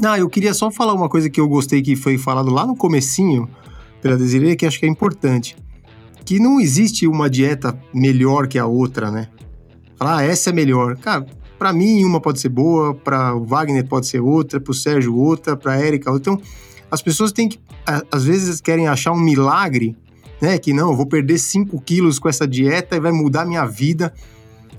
Não, 0.00 0.16
eu 0.16 0.28
queria 0.28 0.54
só 0.54 0.70
falar 0.70 0.94
uma 0.94 1.08
coisa 1.08 1.28
que 1.30 1.40
eu 1.40 1.48
gostei 1.48 1.80
que 1.82 1.94
foi 1.96 2.18
falado 2.18 2.50
lá 2.50 2.66
no 2.66 2.74
comecinho 2.76 3.48
pela 4.00 4.16
Desiree, 4.16 4.56
que 4.56 4.66
acho 4.66 4.78
que 4.80 4.86
é 4.86 4.88
importante. 4.88 5.56
Que 6.24 6.38
não 6.40 6.58
existe 6.60 7.06
uma 7.06 7.28
dieta 7.28 7.78
melhor 7.92 8.48
que 8.48 8.58
a 8.58 8.66
outra, 8.66 9.10
né? 9.10 9.28
Falar, 9.96 10.18
ah, 10.18 10.22
essa 10.24 10.50
é 10.50 10.52
melhor. 10.52 10.96
Cara, 10.96 11.24
pra 11.58 11.72
mim 11.72 12.04
uma 12.04 12.20
pode 12.20 12.40
ser 12.40 12.48
boa, 12.48 12.94
pra 12.94 13.34
o 13.34 13.44
Wagner 13.44 13.86
pode 13.86 14.06
ser 14.06 14.20
outra, 14.20 14.58
pro 14.58 14.74
Sérgio 14.74 15.14
outra, 15.16 15.56
pra 15.56 15.76
Érica 15.76 16.10
outra. 16.10 16.32
Então, 16.32 16.46
as 16.90 17.00
pessoas 17.02 17.30
têm 17.32 17.48
que, 17.48 17.60
a- 17.86 18.02
às 18.10 18.24
vezes, 18.24 18.60
querem 18.60 18.88
achar 18.88 19.12
um 19.12 19.20
milagre, 19.20 19.96
né? 20.44 20.58
Que 20.58 20.72
não, 20.72 20.90
eu 20.90 20.96
vou 20.96 21.06
perder 21.06 21.38
5 21.38 21.80
quilos 21.80 22.18
com 22.18 22.28
essa 22.28 22.46
dieta 22.46 22.96
e 22.96 23.00
vai 23.00 23.12
mudar 23.12 23.46
minha 23.46 23.64
vida. 23.64 24.12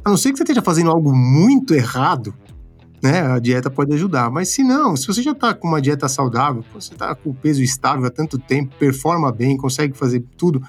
A 0.03 0.09
não 0.09 0.17
ser 0.17 0.31
que 0.31 0.37
você 0.37 0.43
esteja 0.43 0.61
fazendo 0.61 0.91
algo 0.91 1.11
muito 1.11 1.73
errado, 1.73 2.35
né? 3.01 3.21
A 3.21 3.39
dieta 3.39 3.71
pode 3.71 3.91
ajudar. 3.93 4.29
Mas 4.29 4.49
se 4.49 4.63
não, 4.63 4.95
se 4.95 5.07
você 5.07 5.23
já 5.23 5.33
tá 5.33 5.53
com 5.53 5.67
uma 5.67 5.81
dieta 5.81 6.07
saudável, 6.07 6.63
você 6.71 6.93
tá 6.93 7.15
com 7.15 7.31
o 7.31 7.33
peso 7.33 7.63
estável 7.63 8.05
há 8.05 8.11
tanto 8.11 8.37
tempo, 8.37 8.75
performa 8.77 9.31
bem, 9.31 9.57
consegue 9.57 9.97
fazer 9.97 10.23
tudo, 10.37 10.61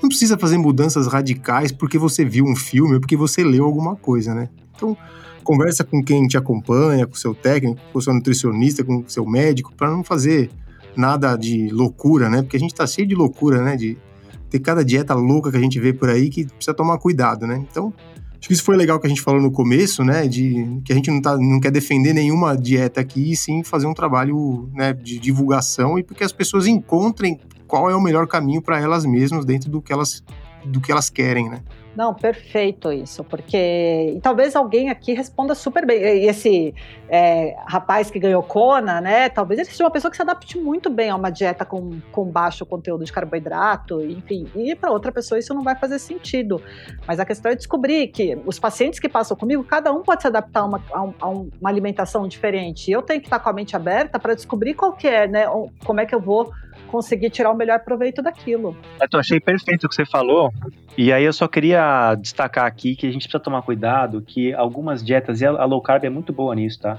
não 0.00 0.08
precisa 0.08 0.38
fazer 0.38 0.56
mudanças 0.56 1.08
radicais 1.08 1.72
porque 1.72 1.98
você 1.98 2.24
viu 2.24 2.44
um 2.44 2.54
filme 2.54 2.94
ou 2.94 3.00
porque 3.00 3.16
você 3.16 3.42
leu 3.42 3.64
alguma 3.64 3.96
coisa, 3.96 4.34
né? 4.34 4.48
Então, 4.76 4.96
conversa 5.42 5.82
com 5.82 6.02
quem 6.02 6.26
te 6.28 6.36
acompanha, 6.36 7.06
com 7.06 7.14
seu 7.14 7.34
técnico, 7.34 7.80
com 7.92 8.00
seu 8.00 8.14
nutricionista, 8.14 8.84
com 8.84 9.04
seu 9.08 9.26
médico, 9.26 9.74
para 9.74 9.90
não 9.90 10.04
fazer 10.04 10.50
nada 10.96 11.36
de 11.36 11.68
loucura, 11.70 12.30
né? 12.30 12.42
Porque 12.42 12.56
a 12.56 12.60
gente 12.60 12.74
tá 12.74 12.86
cheio 12.86 13.08
de 13.08 13.16
loucura, 13.16 13.60
né? 13.60 13.76
De 13.76 13.98
ter 14.54 14.60
cada 14.60 14.84
dieta 14.84 15.14
louca 15.14 15.50
que 15.50 15.56
a 15.56 15.60
gente 15.60 15.80
vê 15.80 15.92
por 15.92 16.08
aí 16.08 16.30
que 16.30 16.44
precisa 16.44 16.72
tomar 16.72 16.96
cuidado, 16.98 17.44
né? 17.44 17.56
Então, 17.68 17.92
acho 18.38 18.46
que 18.46 18.54
isso 18.54 18.62
foi 18.62 18.76
legal 18.76 19.00
que 19.00 19.06
a 19.06 19.08
gente 19.08 19.20
falou 19.20 19.42
no 19.42 19.50
começo, 19.50 20.04
né? 20.04 20.28
De 20.28 20.80
que 20.84 20.92
a 20.92 20.94
gente 20.94 21.10
não, 21.10 21.20
tá, 21.20 21.36
não 21.36 21.58
quer 21.58 21.72
defender 21.72 22.12
nenhuma 22.12 22.56
dieta 22.56 23.00
aqui, 23.00 23.32
e 23.32 23.36
sim 23.36 23.64
fazer 23.64 23.88
um 23.88 23.94
trabalho 23.94 24.70
né, 24.72 24.92
de 24.92 25.18
divulgação 25.18 25.98
e 25.98 26.04
porque 26.04 26.22
as 26.22 26.30
pessoas 26.30 26.68
encontrem 26.68 27.40
qual 27.66 27.90
é 27.90 27.96
o 27.96 28.00
melhor 28.00 28.28
caminho 28.28 28.62
para 28.62 28.80
elas 28.80 29.04
mesmas 29.04 29.44
dentro 29.44 29.68
do 29.68 29.82
que 29.82 29.92
elas, 29.92 30.22
do 30.64 30.80
que 30.80 30.90
elas 30.90 31.10
querem, 31.10 31.48
né? 31.48 31.62
Não, 31.96 32.12
perfeito 32.12 32.92
isso, 32.92 33.22
porque 33.22 34.14
e 34.16 34.20
talvez 34.20 34.56
alguém 34.56 34.90
aqui 34.90 35.12
responda 35.12 35.54
super 35.54 35.86
bem. 35.86 36.00
E 36.02 36.26
esse 36.26 36.74
é, 37.08 37.56
rapaz 37.66 38.10
que 38.10 38.18
ganhou 38.18 38.42
Kona, 38.42 39.00
né? 39.00 39.28
Talvez 39.28 39.60
ele 39.60 39.70
seja 39.70 39.84
uma 39.84 39.90
pessoa 39.90 40.10
que 40.10 40.16
se 40.16 40.22
adapte 40.22 40.58
muito 40.58 40.90
bem 40.90 41.10
a 41.10 41.16
uma 41.16 41.30
dieta 41.30 41.64
com, 41.64 42.00
com 42.10 42.24
baixo 42.24 42.66
conteúdo 42.66 43.04
de 43.04 43.12
carboidrato, 43.12 44.02
enfim. 44.02 44.46
E 44.56 44.74
para 44.74 44.90
outra 44.90 45.12
pessoa 45.12 45.38
isso 45.38 45.54
não 45.54 45.62
vai 45.62 45.76
fazer 45.76 46.00
sentido. 46.00 46.60
Mas 47.06 47.20
a 47.20 47.24
questão 47.24 47.52
é 47.52 47.54
descobrir 47.54 48.08
que 48.08 48.36
os 48.44 48.58
pacientes 48.58 48.98
que 48.98 49.08
passam 49.08 49.36
comigo, 49.36 49.62
cada 49.62 49.92
um 49.92 50.02
pode 50.02 50.22
se 50.22 50.26
adaptar 50.26 50.60
a 50.60 50.64
uma, 50.64 50.84
a 50.92 51.02
um, 51.02 51.14
a 51.20 51.28
uma 51.28 51.70
alimentação 51.70 52.26
diferente. 52.26 52.90
Eu 52.90 53.02
tenho 53.02 53.20
que 53.20 53.28
estar 53.28 53.38
com 53.38 53.48
a 53.48 53.52
mente 53.52 53.76
aberta 53.76 54.18
para 54.18 54.34
descobrir 54.34 54.74
qual 54.74 54.94
que 54.94 55.06
é, 55.06 55.28
né? 55.28 55.46
Como 55.84 56.00
é 56.00 56.06
que 56.06 56.14
eu 56.14 56.20
vou 56.20 56.50
conseguir 56.88 57.30
tirar 57.30 57.50
o 57.50 57.56
melhor 57.56 57.80
proveito 57.80 58.22
daquilo. 58.22 58.76
Eu 59.12 59.20
achei 59.20 59.40
perfeito 59.40 59.84
o 59.84 59.88
que 59.88 59.94
você 59.94 60.06
falou. 60.06 60.52
E 60.96 61.12
aí 61.12 61.24
eu 61.24 61.32
só 61.32 61.48
queria 61.48 62.14
destacar 62.14 62.66
aqui 62.66 62.94
que 62.94 63.06
a 63.06 63.10
gente 63.10 63.22
precisa 63.22 63.40
tomar 63.40 63.62
cuidado 63.62 64.22
que 64.22 64.54
algumas 64.54 65.04
dietas, 65.04 65.40
e 65.40 65.46
a 65.46 65.64
low 65.64 65.80
carb 65.80 66.04
é 66.04 66.10
muito 66.10 66.32
boa 66.32 66.54
nisso, 66.54 66.80
tá? 66.80 66.98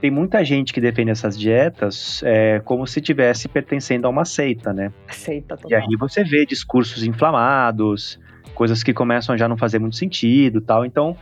Tem 0.00 0.10
muita 0.10 0.44
gente 0.44 0.72
que 0.72 0.80
defende 0.80 1.10
essas 1.10 1.36
dietas 1.36 2.22
é, 2.24 2.60
como 2.60 2.86
se 2.86 3.00
estivesse 3.00 3.48
pertencendo 3.48 4.06
a 4.06 4.10
uma 4.10 4.24
seita, 4.24 4.72
né? 4.72 4.92
Seita 5.10 5.56
total. 5.56 5.70
E 5.70 5.74
aí 5.74 5.96
você 5.98 6.22
vê 6.22 6.46
discursos 6.46 7.02
inflamados, 7.02 8.20
coisas 8.54 8.84
que 8.84 8.92
começam 8.92 9.34
a 9.34 9.38
já 9.38 9.48
não 9.48 9.56
fazer 9.56 9.80
muito 9.80 9.96
sentido 9.96 10.60
tal. 10.60 10.84
Então, 10.84 11.16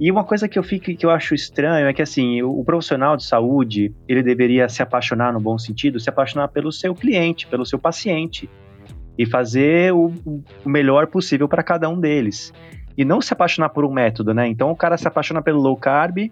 e 0.00 0.10
uma 0.12 0.22
coisa 0.22 0.48
que 0.48 0.58
eu 0.58 0.62
fico 0.62 0.94
que 0.94 1.04
eu 1.04 1.10
acho 1.10 1.34
estranho 1.34 1.88
é 1.88 1.92
que 1.92 2.00
assim, 2.00 2.40
o, 2.42 2.60
o, 2.60 2.64
profissional 2.64 3.16
de 3.16 3.24
saúde, 3.24 3.92
ele 4.06 4.22
deveria 4.22 4.68
se 4.68 4.80
apaixonar 4.80 5.32
no 5.32 5.40
bom 5.40 5.58
sentido, 5.58 5.98
se 5.98 6.08
apaixonar 6.08 6.48
pelo 6.48 6.70
seu 6.70 6.94
cliente, 6.94 7.46
pelo 7.48 7.66
seu 7.66 7.78
paciente 7.78 8.48
e 9.18 9.26
fazer 9.26 9.92
o, 9.92 10.12
o 10.64 10.68
melhor 10.68 11.08
possível 11.08 11.48
para 11.48 11.64
cada 11.64 11.88
um 11.88 11.98
deles. 11.98 12.52
E 12.96 13.04
não 13.04 13.20
se 13.20 13.32
apaixonar 13.32 13.70
por 13.70 13.84
um 13.84 13.92
método, 13.92 14.32
né? 14.32 14.46
Então 14.46 14.70
o 14.70 14.76
cara 14.76 14.96
se 14.96 15.06
apaixona 15.08 15.42
pelo 15.42 15.60
low 15.60 15.76
carb 15.76 16.30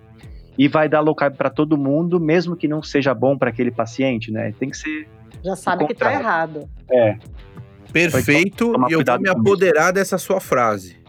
e 0.57 0.69
vai 0.69 0.89
dar 0.89 1.01
low 1.01 1.14
carb 1.14 1.35
para 1.35 1.51
todo 1.51 1.77
mundo, 1.77 2.21
mesmo 2.21 2.57
que 2.57 2.69
não 2.69 2.83
seja 2.83 3.12
bom 3.12 3.37
para 3.37 3.51
aquele 3.51 3.73
paciente, 3.73 4.31
né? 4.31 4.53
Tem 4.59 4.71
que 4.71 4.77
ser 4.77 5.09
Já 5.45 5.57
sabe 5.57 5.87
que 5.87 5.95
tá 5.95 6.12
errado. 6.12 6.69
É. 6.89 7.17
Perfeito, 7.93 8.75
e 8.89 8.93
eu 8.93 9.03
vou 9.05 9.21
me 9.21 9.29
apoderar 9.29 9.93
dessa 9.93 10.19
sua 10.19 10.41
frase 10.41 11.06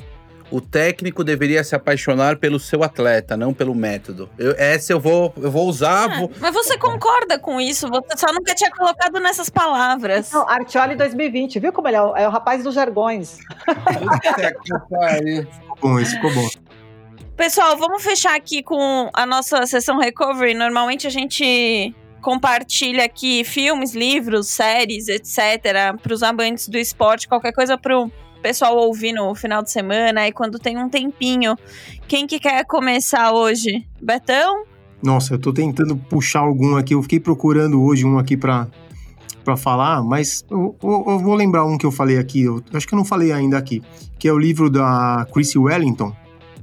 o 0.50 0.62
técnico 0.62 1.24
deveria 1.24 1.64
se 1.64 1.76
apaixonar 1.76 2.38
pelo 2.38 2.60
seu 2.60 2.84
atleta, 2.84 3.36
não 3.36 3.54
pelo 3.54 3.76
método. 3.76 4.30
Eu, 4.38 4.56
essa 4.58 4.93
eu 4.93 5.00
vou, 5.00 5.34
eu 5.38 5.52
vou 5.52 5.68
usar. 5.68 6.06
Ah, 6.06 6.20
vou... 6.20 6.32
Mas 6.39 6.54
você 6.54 6.78
concorda 6.78 7.38
com 7.38 7.60
isso? 7.60 7.88
Você 7.89 8.18
só 8.18 8.34
nunca 8.34 8.56
tinha 8.56 8.72
colocado 8.72 9.20
nessas 9.20 9.50
palavras. 9.50 10.32
Não, 10.32 10.48
Artioli 10.48 10.95
2020, 10.95 11.60
viu 11.60 11.74
como 11.74 11.88
ele 11.88 11.98
é 11.98 12.02
o, 12.02 12.16
é 12.16 12.28
o 12.28 12.32
rapaz 12.32 12.64
dos 12.64 12.76
jargões. 12.76 13.39
ficou 14.64 15.78
bom, 15.82 16.00
isso 16.00 16.12
ficou 16.12 16.34
bom. 16.34 16.48
Pessoal, 17.36 17.78
vamos 17.78 18.04
fechar 18.04 18.36
aqui 18.36 18.64
com 18.64 19.10
a 19.14 19.26
nossa 19.26 19.66
sessão 19.68 20.00
recovery. 20.00 20.54
Normalmente 20.54 21.06
a 21.06 21.10
gente 21.10 21.93
compartilha 22.22 23.06
aqui 23.06 23.43
filmes, 23.43 23.93
livros, 23.93 24.48
séries, 24.48 25.08
etc. 25.08 25.98
para 26.02 26.14
os 26.14 26.24
amantes 26.24 26.68
do 26.68 26.78
esporte, 26.78 27.28
qualquer 27.28 27.54
coisa 27.54 27.78
para 27.78 27.98
o 27.98 28.12
pessoal 28.41 28.77
ouvir 28.77 29.13
no 29.13 29.33
final 29.35 29.61
de 29.61 29.71
semana 29.71 30.27
e 30.27 30.31
quando 30.31 30.59
tem 30.59 30.77
um 30.77 30.89
tempinho. 30.89 31.55
Quem 32.07 32.25
que 32.27 32.39
quer 32.39 32.65
começar 32.65 33.31
hoje? 33.31 33.85
Betão? 34.01 34.63
Nossa, 35.01 35.35
eu 35.35 35.39
tô 35.39 35.53
tentando 35.53 35.95
puxar 35.95 36.39
algum 36.39 36.75
aqui. 36.75 36.93
Eu 36.93 37.01
fiquei 37.01 37.19
procurando 37.19 37.81
hoje 37.81 38.05
um 38.05 38.17
aqui 38.17 38.35
para 38.35 38.67
para 39.43 39.55
falar, 39.55 40.03
mas 40.03 40.45
eu, 40.51 40.75
eu, 40.83 41.05
eu, 41.07 41.19
vou 41.19 41.33
lembrar 41.33 41.63
um 41.63 41.77
que 41.77 41.85
eu 41.85 41.91
falei 41.91 42.17
aqui. 42.17 42.43
Eu 42.43 42.61
acho 42.73 42.85
que 42.85 42.93
eu 42.93 42.97
não 42.97 43.05
falei 43.05 43.31
ainda 43.31 43.57
aqui, 43.57 43.81
que 44.19 44.27
é 44.27 44.33
o 44.33 44.38
livro 44.38 44.69
da 44.69 45.25
Chrissy 45.31 45.57
Wellington, 45.57 46.13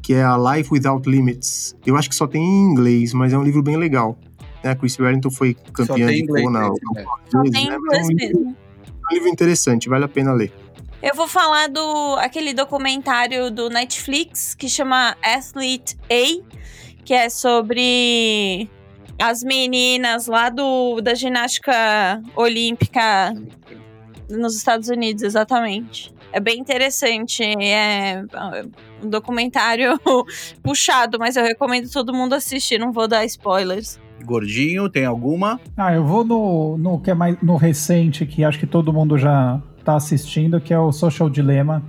que 0.02 0.12
é 0.12 0.22
a 0.22 0.36
Life 0.36 0.68
Without 0.70 1.08
Limits. 1.08 1.74
Eu 1.86 1.96
acho 1.96 2.10
que 2.10 2.14
só 2.14 2.26
tem 2.26 2.42
em 2.42 2.70
inglês, 2.70 3.14
mas 3.14 3.32
é 3.32 3.38
um 3.38 3.42
livro 3.42 3.62
bem 3.62 3.78
legal. 3.78 4.18
Né? 4.62 4.72
A 4.72 4.74
Chrissy 4.74 5.00
Wellington 5.00 5.30
foi 5.30 5.54
campeã 5.72 6.08
de 6.08 6.26
Kona. 6.26 6.68
Né? 6.68 7.04
Só 7.30 7.42
tem 7.44 7.70
né? 7.70 7.76
inglês 7.76 8.02
é 8.02 8.04
um 8.04 8.08
livro, 8.08 8.40
mesmo. 8.40 8.56
É 8.86 9.14
um 9.14 9.14
livro 9.14 9.28
interessante, 9.30 9.88
vale 9.88 10.04
a 10.04 10.08
pena 10.08 10.34
ler. 10.34 10.52
Eu 11.04 11.14
vou 11.14 11.28
falar 11.28 11.68
do 11.68 12.16
aquele 12.16 12.54
documentário 12.54 13.50
do 13.50 13.68
Netflix 13.68 14.54
que 14.54 14.70
chama 14.70 15.14
Athlete 15.22 15.98
A, 16.10 16.56
que 17.04 17.12
é 17.12 17.28
sobre 17.28 18.70
as 19.20 19.42
meninas 19.42 20.26
lá 20.26 20.48
do 20.48 21.02
da 21.02 21.14
ginástica 21.14 22.22
olímpica 22.34 23.34
nos 24.30 24.56
Estados 24.56 24.88
Unidos, 24.88 25.22
exatamente. 25.22 26.10
É 26.32 26.40
bem 26.40 26.58
interessante, 26.58 27.42
é 27.42 28.22
um 29.02 29.10
documentário 29.10 30.00
puxado, 30.64 31.18
mas 31.18 31.36
eu 31.36 31.44
recomendo 31.44 31.92
todo 31.92 32.14
mundo 32.14 32.32
assistir, 32.32 32.78
não 32.78 32.92
vou 32.92 33.06
dar 33.06 33.26
spoilers. 33.26 34.00
Gordinho, 34.24 34.88
tem 34.88 35.04
alguma? 35.04 35.60
Ah, 35.76 35.92
eu 35.92 36.02
vou 36.02 36.24
no, 36.24 36.78
no 36.78 36.98
que 36.98 37.10
é 37.10 37.14
mais 37.14 37.36
no 37.42 37.56
recente, 37.56 38.24
que 38.24 38.42
acho 38.42 38.58
que 38.58 38.66
todo 38.66 38.90
mundo 38.90 39.18
já 39.18 39.62
tá 39.84 39.96
assistindo, 39.96 40.60
que 40.60 40.72
é 40.72 40.78
o 40.78 40.90
Social 40.90 41.28
Dilemma, 41.28 41.82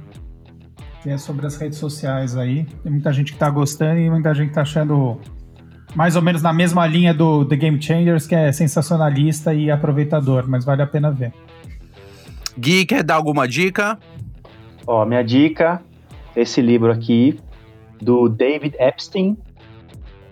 que 1.02 1.10
é 1.10 1.18
sobre 1.18 1.46
as 1.46 1.56
redes 1.58 1.78
sociais 1.78 2.36
aí. 2.36 2.66
Tem 2.84 2.92
muita 2.92 3.14
gente 3.14 3.34
que 3.34 3.40
tá 3.40 3.50
gostando 3.50 4.00
e 4.00 4.10
muita 4.10 4.34
gente 4.34 4.50
que 4.50 4.56
tá 4.56 4.62
achando 4.62 5.20
mais 5.96 6.16
ou 6.16 6.22
menos 6.22 6.42
na 6.42 6.52
mesma 6.52 6.86
linha 6.86 7.14
do 7.14 7.46
The 7.46 7.56
Game 7.56 7.82
Changers, 7.82 8.28
que 8.28 8.36
é 8.36 8.52
sensacionalista 8.52 9.54
e 9.54 9.72
aproveitador, 9.72 10.46
mas 10.48 10.66
vale 10.66 10.82
a 10.82 10.88
pena 10.88 11.10
ver. 11.12 11.34
Gui, 12.58 12.86
quer 12.86 13.04
dar 13.04 13.16
alguma 13.16 13.48
dica? 13.48 13.98
Ó, 14.86 15.06
minha 15.06 15.24
dica, 15.24 15.82
esse 16.36 16.62
livro 16.62 16.92
aqui, 16.92 17.40
do 18.02 18.28
David 18.28 18.76
Epstein. 18.78 19.38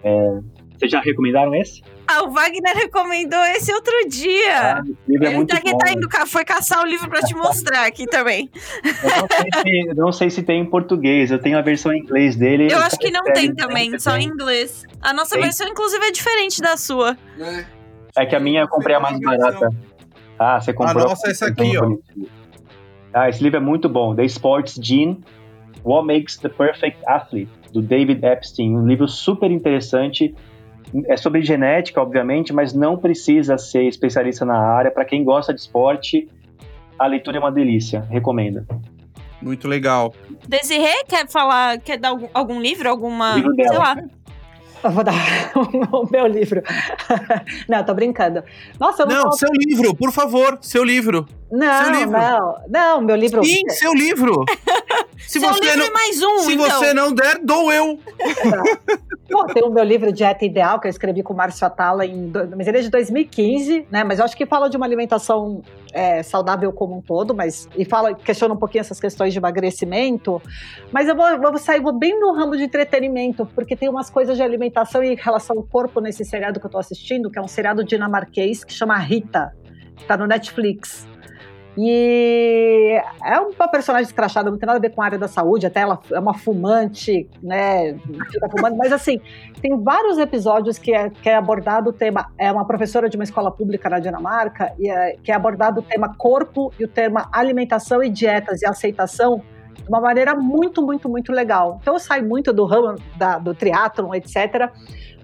É, 0.03 0.39
vocês 0.77 0.91
já 0.91 0.99
recomendaram 0.99 1.55
esse? 1.55 1.81
Ah, 2.07 2.23
o 2.23 2.31
Wagner 2.31 2.75
recomendou 2.75 3.39
esse 3.55 3.73
outro 3.73 3.93
dia. 4.07 4.77
Ah, 4.77 4.81
livro 5.07 5.25
é 5.25 5.29
Ele 5.29 5.35
muito 5.35 5.55
tá, 5.55 5.61
bom, 5.63 5.77
tá 5.77 5.85
né? 5.85 5.93
indo, 5.93 6.27
foi 6.27 6.43
caçar 6.43 6.83
o 6.83 6.85
livro 6.85 7.09
pra 7.09 7.21
te 7.21 7.33
mostrar 7.33 7.85
aqui 7.85 8.05
também. 8.05 8.49
Eu 8.83 9.21
não, 9.21 9.27
sei 9.27 9.51
se, 9.61 9.93
não 9.95 10.11
sei 10.11 10.29
se 10.29 10.43
tem 10.43 10.61
em 10.61 10.65
português, 10.65 11.31
eu 11.31 11.39
tenho 11.39 11.57
a 11.57 11.61
versão 11.61 11.93
em 11.93 11.99
inglês 11.99 12.35
dele. 12.35 12.71
Eu 12.71 12.79
acho 12.79 12.97
que 12.97 13.09
não 13.09 13.23
tem 13.23 13.53
também, 13.55 13.97
só 13.99 14.17
em 14.17 14.25
inglês. 14.25 14.85
A 15.01 15.13
nossa 15.13 15.35
Tem? 15.35 15.43
versão, 15.43 15.67
inclusive, 15.67 16.05
é 16.05 16.11
diferente 16.11 16.61
da 16.61 16.77
sua. 16.77 17.17
É 18.15 18.25
que 18.25 18.35
a 18.35 18.39
minha 18.39 18.61
eu 18.61 18.67
comprei 18.67 18.95
a 18.95 18.99
mais 18.99 19.19
barata. 19.19 19.69
Ah, 20.37 20.59
você 20.59 20.73
comprou. 20.73 21.05
A 21.05 21.09
nossa 21.09 21.27
é 21.27 21.31
essa 21.31 21.47
aqui, 21.47 21.77
ó. 21.77 21.97
Ah, 23.13 23.29
esse 23.29 23.43
livro 23.43 23.57
é 23.57 23.61
muito 23.61 23.87
bom. 23.87 24.15
The 24.15 24.25
Sports 24.25 24.79
Gene, 24.81 25.23
What 25.83 26.07
Makes 26.07 26.37
the 26.37 26.49
Perfect 26.49 26.99
Athlete, 27.05 27.49
do 27.71 27.81
David 27.81 28.25
Epstein. 28.25 28.75
Um 28.75 28.87
livro 28.87 29.07
super 29.07 29.51
interessante. 29.51 30.33
É 31.07 31.17
sobre 31.17 31.41
genética, 31.41 32.01
obviamente, 32.01 32.53
mas 32.53 32.73
não 32.73 32.97
precisa 32.97 33.57
ser 33.57 33.83
especialista 33.83 34.45
na 34.45 34.57
área. 34.57 34.91
Para 34.91 35.05
quem 35.05 35.23
gosta 35.23 35.53
de 35.53 35.59
esporte, 35.61 36.29
a 36.99 37.07
leitura 37.07 37.37
é 37.37 37.39
uma 37.39 37.51
delícia. 37.51 38.01
Recomendo. 38.09 38.65
Muito 39.41 39.67
legal. 39.67 40.13
Desirê, 40.47 41.03
quer 41.07 41.27
falar, 41.27 41.79
quer 41.79 41.97
dar 41.97 42.09
algum, 42.09 42.27
algum 42.33 42.61
livro, 42.61 42.89
alguma. 42.89 43.35
Livro 43.35 43.53
dela. 43.55 43.69
sei 43.69 43.77
lá. 43.77 43.95
Eu 44.83 44.91
vou 44.91 45.03
dar 45.03 45.13
o 45.93 46.09
meu 46.11 46.27
livro. 46.27 46.61
Não, 47.69 47.83
tô 47.83 47.93
brincando. 47.93 48.43
Nossa, 48.79 49.03
eu 49.03 49.07
não. 49.07 49.23
Não, 49.23 49.31
seu 49.31 49.49
livro, 49.53 49.95
por 49.95 50.11
favor, 50.11 50.57
seu 50.61 50.83
livro. 50.83 51.25
Não, 51.51 51.83
seu 51.83 51.93
livro. 51.93 52.11
não, 52.11 52.55
não, 52.69 53.01
meu 53.01 53.15
livro. 53.15 53.43
Sim, 53.43 53.69
seu 53.69 53.93
livro. 53.93 54.43
Se 55.27 55.39
Seu 55.39 55.49
você 55.49 55.61
livro 55.61 55.79
não, 55.79 55.85
é 55.85 55.89
mais 55.89 56.21
um, 56.21 56.39
se 56.39 56.53
então. 56.53 56.69
você 56.69 56.93
não 56.93 57.13
der, 57.13 57.39
dou 57.39 57.71
eu. 57.71 57.97
Pô, 59.31 59.45
tem 59.45 59.63
o 59.63 59.69
meu 59.69 59.83
livro 59.83 60.11
Dieta 60.11 60.43
Ideal, 60.43 60.79
que 60.79 60.87
eu 60.87 60.89
escrevi 60.89 61.23
com 61.23 61.33
o 61.33 61.35
Márcio 61.35 61.65
Atala, 61.65 62.05
em, 62.05 62.31
mas 62.55 62.67
ele 62.67 62.79
é 62.79 62.81
de 62.81 62.89
2015, 62.89 63.87
né? 63.89 64.03
Mas 64.03 64.19
eu 64.19 64.25
acho 64.25 64.35
que 64.35 64.45
fala 64.45 64.69
de 64.69 64.75
uma 64.75 64.85
alimentação 64.85 65.63
é, 65.93 66.21
saudável 66.21 66.71
como 66.73 66.97
um 66.97 67.01
todo, 67.01 67.33
mas 67.33 67.67
e 67.77 67.85
fala, 67.85 68.13
questiona 68.13 68.53
um 68.53 68.57
pouquinho 68.57 68.81
essas 68.81 68.99
questões 68.99 69.31
de 69.31 69.39
emagrecimento. 69.39 70.41
Mas 70.91 71.07
eu 71.07 71.15
vou, 71.15 71.27
eu 71.27 71.41
vou 71.41 71.57
sair 71.57 71.81
vou 71.81 71.93
bem 71.93 72.19
no 72.19 72.33
ramo 72.33 72.57
de 72.57 72.63
entretenimento, 72.63 73.45
porque 73.55 73.75
tem 73.75 73.89
umas 73.89 74.09
coisas 74.09 74.35
de 74.35 74.43
alimentação 74.43 75.03
e 75.03 75.15
relação 75.15 75.57
ao 75.57 75.63
corpo 75.63 76.01
nesse 76.01 76.25
seriado 76.25 76.59
que 76.59 76.65
eu 76.65 76.69
tô 76.69 76.77
assistindo, 76.77 77.31
que 77.31 77.39
é 77.39 77.41
um 77.41 77.47
seriado 77.47 77.83
dinamarquês 77.83 78.63
que 78.63 78.73
chama 78.73 78.97
Rita, 78.97 79.55
que 79.95 80.05
tá 80.05 80.17
no 80.17 80.27
Netflix. 80.27 81.07
E 81.77 83.01
é 83.25 83.39
uma 83.39 83.67
personagem 83.67 84.05
escrachada, 84.05 84.49
não 84.51 84.57
tem 84.57 84.67
nada 84.67 84.77
a 84.77 84.81
ver 84.81 84.91
com 84.91 85.01
a 85.01 85.05
área 85.05 85.17
da 85.17 85.27
saúde, 85.27 85.65
até 85.65 85.81
ela 85.81 85.99
é 86.11 86.19
uma 86.19 86.33
fumante, 86.33 87.27
né? 87.41 87.93
Fica 88.31 88.49
fumando, 88.49 88.77
mas 88.77 88.91
assim, 88.91 89.19
tem 89.61 89.81
vários 89.81 90.17
episódios 90.17 90.77
que 90.77 90.93
é, 90.93 91.09
que 91.09 91.29
é 91.29 91.35
abordado 91.35 91.89
o 91.89 91.93
tema. 91.93 92.31
É 92.37 92.51
uma 92.51 92.65
professora 92.65 93.09
de 93.09 93.17
uma 93.17 93.23
escola 93.23 93.51
pública 93.51 93.89
na 93.89 93.99
Dinamarca, 93.99 94.73
e 94.79 94.89
é, 94.89 95.17
que 95.23 95.31
é 95.31 95.35
abordado 95.35 95.79
o 95.79 95.83
tema 95.83 96.13
corpo 96.15 96.71
e 96.79 96.83
o 96.83 96.87
tema 96.87 97.29
alimentação 97.31 98.03
e 98.03 98.09
dietas 98.09 98.61
e 98.61 98.67
aceitação 98.67 99.41
de 99.83 99.89
uma 99.89 100.01
maneira 100.01 100.35
muito, 100.35 100.81
muito, 100.81 101.07
muito 101.07 101.31
legal. 101.31 101.79
Então 101.81 101.93
eu 101.93 101.99
saio 101.99 102.27
muito 102.27 102.51
do 102.51 102.65
ramo 102.65 102.95
da, 103.17 103.37
do 103.37 103.53
triatlon, 103.53 104.13
etc 104.13 104.71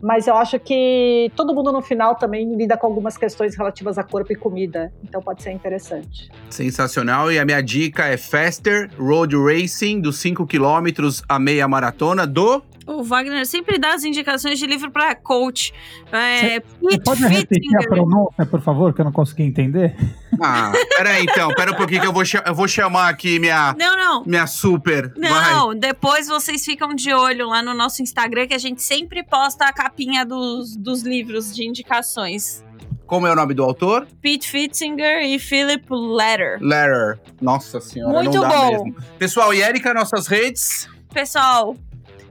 mas 0.02 0.28
eu 0.28 0.36
acho 0.36 0.60
que 0.60 1.32
todo 1.36 1.54
mundo 1.54 1.72
no 1.72 1.82
final 1.82 2.16
também 2.16 2.56
lida 2.56 2.78
com 2.78 2.88
algumas 2.88 3.18
questões 3.18 3.56
relativas 3.56 3.98
a 3.98 4.04
corpo 4.04 4.32
e 4.32 4.36
comida, 4.36 4.92
então 5.04 5.22
pode 5.22 5.44
ser 5.44 5.52
interessante. 5.52 6.30
Sensacional, 6.50 7.32
e 7.32 7.40
a 7.40 7.46
minha 7.46 7.62
dica 7.62 8.06
é 8.06 8.18
Faster 8.18 8.90
Road 8.98 9.36
Racing, 9.36 10.02
dos 10.02 10.18
5 10.20 10.46
quilômetros 10.48 11.22
a 11.28 11.38
meia 11.38 11.68
maratona 11.68 12.26
do... 12.26 12.64
O 12.90 13.04
Wagner 13.04 13.46
sempre 13.46 13.78
dá 13.78 13.94
as 13.94 14.04
indicações 14.04 14.58
de 14.58 14.66
livro 14.66 14.90
para 14.90 15.14
coach. 15.14 15.72
É, 16.12 16.60
Você 16.82 17.00
pode 17.00 17.22
repetir 17.28 17.78
a 17.78 17.88
pronúncia, 17.88 18.46
por 18.48 18.60
favor, 18.62 18.94
que 18.94 19.02
eu 19.02 19.06
não 19.06 19.12
consegui 19.12 19.44
entender? 19.44 19.96
Ah, 20.42 20.72
peraí 20.96 21.24
então, 21.24 21.50
pera 21.50 21.72
um 21.72 21.76
pouquinho 21.76 22.00
que 22.00 22.08
eu 22.08 22.14
vou, 22.14 22.24
eu 22.46 22.56
vou 22.56 22.66
chamar 22.66 23.10
aqui 23.10 23.40
minha, 23.40 23.76
não, 23.78 23.98
não. 23.98 24.24
minha 24.24 24.48
super. 24.48 25.12
Não, 25.18 25.68
Vai. 25.68 25.76
depois 25.76 26.30
vocês 26.30 26.64
ficam 26.64 26.96
de 26.96 27.12
olho 27.14 27.50
lá 27.50 27.62
no 27.62 27.74
nosso 27.74 28.02
Instagram, 28.02 28.48
que 28.48 28.54
a 28.54 28.58
gente 28.58 28.82
sempre 28.82 29.22
posta 29.22 29.66
a 29.66 29.74
capinha 29.74 30.26
dos, 30.26 30.78
dos 30.78 31.02
livros 31.02 31.54
de 31.54 31.68
indicações. 31.68 32.64
Como 33.06 33.28
é 33.28 33.32
o 33.34 33.36
nome 33.36 33.54
do 33.54 33.64
autor? 33.64 34.08
Pete 34.22 34.50
Fitzinger 34.50 35.24
e 35.26 35.38
Philip 35.40 35.86
Letter. 35.90 36.58
Letter. 36.62 37.20
Nossa 37.42 37.82
senhora, 37.82 38.14
Muito 38.24 38.36
não 38.36 38.42
dá 38.42 38.50
bom. 38.50 38.72
mesmo. 38.86 38.96
Pessoal, 39.18 39.54
e 39.54 39.62
Erika, 39.62 39.94
nossas 39.94 40.26
redes? 40.28 40.88
Pessoal, 41.14 41.76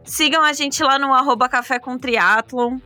sigam 0.09 0.43
a 0.43 0.53
gente 0.53 0.83
lá 0.83 0.99
no 0.99 1.13
arroba 1.15 1.49
Café 1.49 1.79
com 1.79 1.97
Triatlon. 1.99 2.79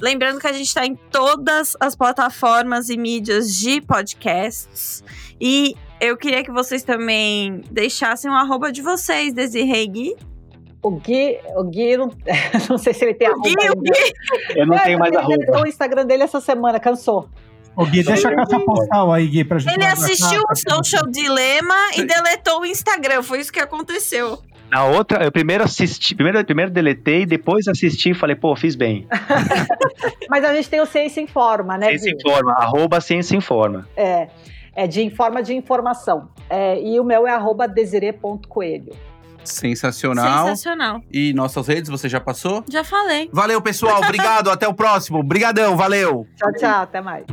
Lembrando 0.00 0.40
que 0.40 0.46
a 0.46 0.52
gente 0.52 0.66
está 0.66 0.86
em 0.86 0.94
todas 0.96 1.76
as 1.78 1.94
plataformas 1.94 2.88
e 2.88 2.96
mídias 2.96 3.54
de 3.54 3.80
podcasts. 3.82 5.04
E 5.40 5.74
eu 6.00 6.16
queria 6.16 6.42
que 6.42 6.50
vocês 6.50 6.82
também 6.82 7.60
deixassem 7.70 8.30
o 8.30 8.34
arroba 8.34 8.72
de 8.72 8.80
vocês, 8.80 9.34
Desirê 9.34 9.86
Gui. 9.86 10.16
O 10.82 10.92
Gui, 10.92 11.36
o 11.54 11.64
Gui 11.64 11.96
não, 11.98 12.10
não 12.70 12.78
sei 12.78 12.94
se 12.94 13.04
ele 13.04 13.12
tem 13.14 13.28
O 13.28 13.40
Gui, 13.42 13.54
arroba 13.58 13.62
o 13.62 13.78
ainda. 13.78 13.92
Gui. 13.92 14.58
Eu 14.58 14.66
não 14.66 14.74
É, 14.76 14.84
tenho 14.84 14.98
mais 14.98 15.12
ele 15.12 15.20
arroba. 15.20 15.62
o 15.62 15.66
Instagram 15.66 16.06
dele 16.06 16.22
essa 16.22 16.40
semana, 16.40 16.80
cansou. 16.80 17.28
Ô, 17.76 17.84
Gui, 17.84 18.02
deixa 18.02 18.28
a 18.30 18.34
caixa 18.34 18.58
postal 18.60 19.12
aí, 19.12 19.26
Gui, 19.28 19.44
pra 19.44 19.58
gente. 19.58 19.74
Ele 19.74 19.84
assistiu 19.84 20.42
o 20.50 20.56
Social 20.56 21.06
Dilema 21.10 21.74
e 21.96 22.04
deletou 22.04 22.60
o 22.62 22.66
Instagram. 22.66 23.22
Foi 23.22 23.40
isso 23.40 23.52
que 23.52 23.60
aconteceu. 23.60 24.38
Na 24.70 24.84
outra, 24.84 25.24
eu 25.24 25.32
primeiro 25.32 25.64
assisti, 25.64 26.14
primeiro, 26.14 26.44
primeiro 26.44 26.70
deletei, 26.70 27.26
depois 27.26 27.66
assisti 27.66 28.10
e 28.10 28.14
falei, 28.14 28.36
pô, 28.36 28.54
fiz 28.54 28.76
bem. 28.76 29.06
Mas 30.30 30.44
a 30.44 30.54
gente 30.54 30.70
tem 30.70 30.80
o 30.80 30.86
Ciência 30.86 31.20
Informa, 31.20 31.76
né? 31.76 31.88
Ciência? 31.88 32.10
Informa, 32.12 32.52
arroba 32.52 33.00
Ciência 33.00 33.36
Informa. 33.36 33.88
É, 33.96 34.28
é 34.74 34.86
de 34.86 35.02
informa 35.02 35.42
de 35.42 35.54
informação. 35.54 36.28
É, 36.48 36.80
e 36.80 37.00
o 37.00 37.04
meu 37.04 37.26
é 37.26 37.32
arroba 37.32 37.66
desire.coelho. 37.66 38.92
Sensacional. 39.42 40.46
Sensacional. 40.48 41.00
E 41.10 41.32
nossas 41.32 41.66
redes, 41.66 41.90
você 41.90 42.08
já 42.08 42.20
passou? 42.20 42.64
Já 42.70 42.84
falei. 42.84 43.28
Valeu, 43.32 43.60
pessoal. 43.60 43.98
Obrigado. 43.98 44.50
até 44.50 44.68
o 44.68 44.74
próximo. 44.74 45.18
Obrigadão. 45.18 45.76
Valeu. 45.76 46.26
Tchau, 46.36 46.52
tchau, 46.52 46.82
até 46.82 47.00
mais. 47.00 47.24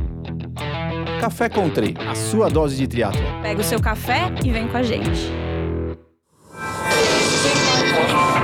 Café 1.19 1.49
Country, 1.49 1.95
a 2.09 2.15
sua 2.15 2.49
dose 2.49 2.77
de 2.77 2.87
triatlo. 2.87 3.21
Pega 3.41 3.59
o 3.59 3.63
seu 3.63 3.81
café 3.81 4.31
e 4.43 4.51
vem 4.51 4.67
com 4.67 4.77
a 4.77 4.83
gente. 4.83 5.31
Thank 7.97 8.11
you. 8.11 8.36